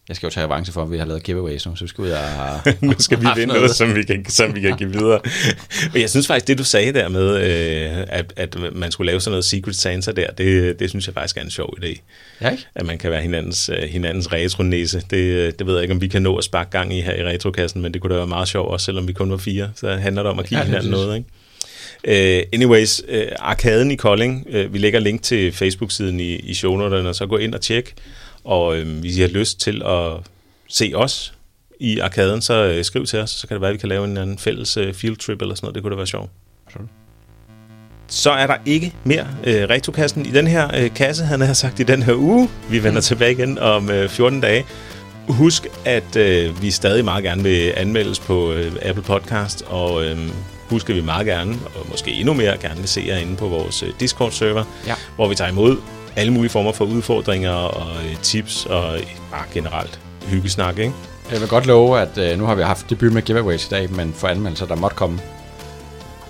Jeg 0.07 0.15
skal 0.15 0.27
jo 0.27 0.31
tage 0.31 0.43
avance 0.43 0.71
for, 0.71 0.81
at 0.83 0.91
vi 0.91 0.97
har 0.97 1.05
lavet 1.05 1.23
giveaways 1.23 1.65
nu, 1.65 1.75
så 1.75 1.83
vi 1.83 1.87
skal 1.87 2.01
ud 2.01 2.09
og... 2.09 2.73
nu 2.81 2.93
skal 2.99 3.21
vi 3.21 3.27
vinde 3.35 3.53
noget, 3.53 3.71
som 3.71 3.95
vi 3.95 4.03
kan, 4.03 4.25
som 4.29 4.55
vi 4.55 4.61
kan 4.61 4.77
give 4.77 4.91
videre. 4.91 5.19
Og 5.93 6.01
jeg 6.01 6.09
synes 6.09 6.27
faktisk, 6.27 6.47
det 6.47 6.57
du 6.57 6.63
sagde 6.63 6.93
der 6.93 7.09
med, 7.09 7.35
øh, 7.35 8.05
at, 8.07 8.33
at 8.35 8.55
man 8.75 8.91
skulle 8.91 9.11
lave 9.11 9.21
sådan 9.21 9.31
noget 9.31 9.45
Secret 9.45 9.75
Santa 9.75 10.11
der, 10.11 10.31
det, 10.31 10.79
det 10.79 10.89
synes 10.89 11.07
jeg 11.07 11.13
faktisk 11.13 11.37
er 11.37 11.41
en 11.41 11.49
sjov 11.49 11.73
idé. 11.77 12.01
Ja, 12.41 12.49
ikke? 12.49 12.65
At 12.75 12.85
man 12.85 12.97
kan 12.97 13.11
være 13.11 13.21
hinandens, 13.21 13.69
øh, 13.69 13.89
hinandens 13.89 14.33
retronæse. 14.33 15.01
Det, 15.09 15.59
det 15.59 15.67
ved 15.67 15.73
jeg 15.73 15.81
ikke, 15.81 15.93
om 15.93 16.01
vi 16.01 16.07
kan 16.07 16.21
nå 16.21 16.35
at 16.35 16.43
sparke 16.43 16.69
gang 16.69 16.93
i 16.93 17.01
her 17.01 17.13
i 17.13 17.23
retrokassen, 17.23 17.81
men 17.81 17.93
det 17.93 18.01
kunne 18.01 18.13
da 18.13 18.17
være 18.17 18.27
meget 18.27 18.47
sjovt, 18.47 18.71
også 18.71 18.85
selvom 18.85 19.07
vi 19.07 19.13
kun 19.13 19.31
var 19.31 19.37
fire. 19.37 19.69
Så 19.75 19.89
handler 19.89 20.23
det 20.23 20.31
om 20.31 20.39
at 20.39 20.45
give 20.45 20.59
ja, 20.59 20.65
hinanden 20.65 20.91
noget, 20.91 21.17
ikke? 21.17 21.29
Uh, 22.07 22.47
anyways, 22.53 23.01
uh, 23.09 23.21
Arkaden 23.39 23.91
i 23.91 23.95
Kolding, 23.95 24.47
uh, 24.55 24.73
vi 24.73 24.77
lægger 24.77 24.99
link 24.99 25.21
til 25.21 25.51
Facebook-siden 25.51 26.19
i, 26.19 26.35
i 26.35 26.53
shownoterne, 26.53 27.13
så 27.13 27.25
gå 27.25 27.37
ind 27.37 27.53
og 27.53 27.61
tjek. 27.61 27.93
Og 28.47 28.77
øh, 28.77 28.99
hvis 28.99 29.17
I 29.17 29.21
har 29.21 29.27
lyst 29.27 29.59
til 29.59 29.81
at 29.85 30.11
se 30.67 30.91
os 30.95 31.33
i 31.79 31.99
arkaden, 31.99 32.41
så 32.41 32.53
øh, 32.53 32.83
skriv 32.83 33.05
til 33.05 33.19
os, 33.19 33.29
så 33.29 33.47
kan 33.47 33.55
det 33.55 33.61
være, 33.61 33.69
at 33.69 33.73
vi 33.73 33.79
kan 33.79 33.89
lave 33.89 34.05
en, 34.05 34.17
en 34.17 34.37
fælles 34.37 34.77
øh, 34.77 34.93
field 34.93 35.17
trip 35.17 35.41
eller 35.41 35.55
sådan 35.55 35.65
noget. 35.65 35.75
Det 35.75 35.83
kunne 35.83 35.91
da 35.91 35.95
være 35.95 36.07
sjovt. 36.07 36.29
Så 38.07 38.31
er 38.31 38.47
der 38.47 38.55
ikke 38.65 38.93
mere 39.03 39.27
øh, 39.43 39.69
retrokassen 39.69 40.25
i 40.25 40.29
den 40.29 40.47
her 40.47 40.75
øh, 40.77 40.93
kasse, 40.93 41.23
han 41.23 41.41
har 41.41 41.53
sagt 41.53 41.79
i 41.79 41.83
den 41.83 42.03
her 42.03 42.13
uge. 42.13 42.49
Vi 42.69 42.83
vender 42.83 42.99
mm. 42.99 43.03
tilbage 43.03 43.31
igen 43.31 43.59
om 43.59 43.89
øh, 43.89 44.09
14 44.09 44.41
dage. 44.41 44.65
Husk, 45.27 45.67
at 45.85 46.15
øh, 46.15 46.61
vi 46.61 46.71
stadig 46.71 47.05
meget 47.05 47.23
gerne 47.23 47.43
vil 47.43 47.73
anmeldes 47.77 48.19
på 48.19 48.51
øh, 48.51 48.71
Apple 48.81 49.03
Podcast, 49.03 49.63
og 49.67 50.05
øh, 50.05 50.17
husk, 50.69 50.89
at 50.89 50.95
vi 50.95 51.01
meget 51.01 51.25
gerne, 51.25 51.57
og 51.75 51.85
måske 51.89 52.11
endnu 52.11 52.33
mere 52.33 52.57
gerne 52.57 52.79
vil 52.79 52.89
se 52.89 53.03
jer 53.07 53.17
inde 53.17 53.35
på 53.35 53.47
vores 53.47 53.83
øh, 53.83 53.89
Discord-server, 53.99 54.63
ja. 54.87 54.93
hvor 55.15 55.27
vi 55.27 55.35
tager 55.35 55.51
imod 55.51 55.77
alle 56.17 56.33
mulige 56.33 56.49
former 56.49 56.71
for 56.71 56.85
udfordringer 56.85 57.51
og 57.51 58.03
øh, 58.05 58.15
tips 58.21 58.65
og 58.65 58.99
bare 59.31 59.43
generelt 59.53 59.99
hyggesnak, 60.27 60.79
ikke? 60.79 60.93
Jeg 61.31 61.39
vil 61.39 61.47
godt 61.47 61.65
love, 61.65 61.99
at 62.01 62.17
øh, 62.17 62.37
nu 62.37 62.45
har 62.45 62.55
vi 62.55 62.61
haft 62.61 62.89
debut 62.89 63.13
med 63.13 63.21
giveaways 63.21 63.65
i 63.65 63.69
dag, 63.69 63.91
men 63.91 64.13
for 64.13 64.27
anmeldelser, 64.27 64.65
der 64.65 64.75
måtte 64.75 64.95
komme 64.95 65.19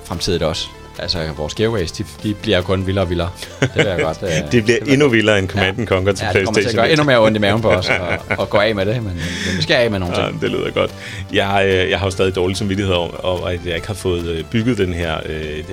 fremtidigt 0.05 0.43
også. 0.43 0.67
Altså, 0.99 1.27
vores 1.37 1.55
giveaways, 1.55 1.91
de, 1.91 2.05
de 2.23 2.33
bliver 2.33 2.61
kun 2.61 2.87
vildere 2.87 3.05
og 3.05 3.09
vildere. 3.09 3.29
Det 3.59 3.71
vil 3.75 3.85
jeg 3.85 3.99
godt. 4.01 4.17
Øh, 4.23 4.51
det 4.51 4.63
bliver 4.63 4.77
endnu 4.87 5.07
vildere 5.07 5.39
end 5.39 5.49
Command 5.49 5.79
ja. 5.79 5.85
Conquer 5.85 6.13
til 6.13 6.25
ja, 6.25 6.31
PlayStation. 6.31 6.35
Ja, 6.35 6.39
det 6.39 6.45
kommer 6.45 6.61
til 6.61 6.69
at 6.69 6.75
gøre 6.75 6.91
endnu 6.91 7.03
mere 7.03 7.19
ondt 7.19 7.37
i 7.37 7.39
maven 7.39 7.61
på 7.61 7.69
os 7.69 7.89
og, 8.29 8.37
og 8.37 8.49
gå 8.49 8.57
af 8.57 8.75
med 8.75 8.85
det, 8.85 8.95
men, 8.95 9.13
men 9.13 9.57
vi 9.57 9.61
skal 9.61 9.75
af 9.75 9.91
med 9.91 9.99
nogle 9.99 10.15
ting. 10.15 10.27
Ja, 10.27 10.47
det 10.47 10.51
lyder 10.51 10.71
godt. 10.71 10.91
Jeg, 11.33 11.65
øh, 11.65 11.89
jeg 11.89 11.99
har 11.99 12.05
jo 12.05 12.11
stadig 12.11 12.35
dårlig 12.35 12.57
samvittighed 12.57 12.93
over, 12.93 13.25
over, 13.25 13.47
at 13.47 13.59
jeg 13.65 13.75
ikke 13.75 13.87
har 13.87 13.93
fået 13.93 14.27
øh, 14.27 14.43
bygget 14.43 14.77
den 14.77 14.93
her, 14.93 15.17
øh, 15.25 15.63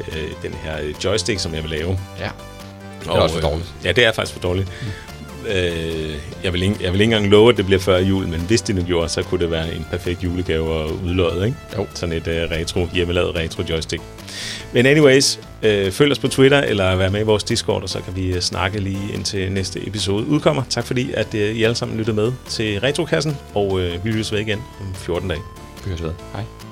den 0.43 0.55
her 0.65 0.77
joystick, 1.05 1.41
som 1.41 1.55
jeg 1.55 1.63
vil 1.63 1.71
lave. 1.71 1.99
Ja. 2.21 2.29
Det 3.05 3.11
er 3.11 3.15
og, 3.15 3.23
også 3.23 3.41
for 3.41 3.49
dårligt. 3.49 3.75
Ja, 3.85 3.93
det 3.93 4.05
er 4.05 4.13
faktisk 4.13 4.33
for 4.33 4.41
dårligt. 4.41 4.69
Mm. 4.83 4.89
Øh, 5.49 6.15
jeg, 6.45 6.53
vil 6.53 6.63
ikke, 6.63 6.77
jeg 6.81 6.93
vil 6.93 7.01
ikke 7.01 7.15
engang 7.15 7.31
love, 7.31 7.51
at 7.51 7.57
det 7.57 7.67
bliver 7.67 7.81
før 7.81 7.99
jul, 7.99 8.29
men 8.29 8.41
hvis 8.41 8.63
det 8.63 8.75
nu 8.75 8.83
gjorde, 8.83 9.09
så 9.09 9.23
kunne 9.23 9.41
det 9.41 9.51
være 9.51 9.75
en 9.75 9.87
perfekt 9.91 10.25
julegave 10.25 10.85
at 10.85 10.91
udlåde, 10.91 11.47
ikke? 11.47 11.59
Jo. 11.77 11.87
Sådan 11.95 12.13
et 12.17 12.27
uh, 12.27 12.35
retro, 12.35 12.89
hjemmelavet 12.93 13.37
retro 13.37 13.63
joystick. 13.71 14.03
Men 14.73 14.87
anyways, 14.87 15.41
øh, 15.63 15.93
følg 15.93 16.13
os 16.13 16.19
på 16.19 16.29
Twitter, 16.29 16.61
eller 16.61 16.97
vær 16.97 17.11
med 17.11 17.21
i 17.21 17.25
vores 17.25 17.45
Discord, 17.45 17.83
og 17.83 17.89
så 17.89 18.01
kan 18.01 18.17
vi 18.17 18.33
uh, 18.33 18.41
snakke 18.41 18.81
lige 18.81 19.13
indtil 19.15 19.53
næste 19.53 19.87
episode 19.87 20.27
udkommer. 20.27 20.63
Tak 20.71 20.85
fordi, 20.85 21.13
at 21.13 21.35
uh, 21.35 21.41
I 21.41 21.63
alle 21.63 21.77
sammen 21.77 21.99
lyttede 21.99 22.17
med 22.17 22.33
til 22.49 22.81
Retrokassen, 22.81 23.37
og 23.55 23.73
uh, 23.73 24.05
vi 24.05 24.11
lyttes 24.11 24.33
ved 24.33 24.39
igen 24.39 24.63
om 24.81 24.95
14 24.95 25.29
dage. 25.29 25.41
Vi 25.85 25.89
høres 25.89 26.03
ved. 26.03 26.13
Hej. 26.33 26.64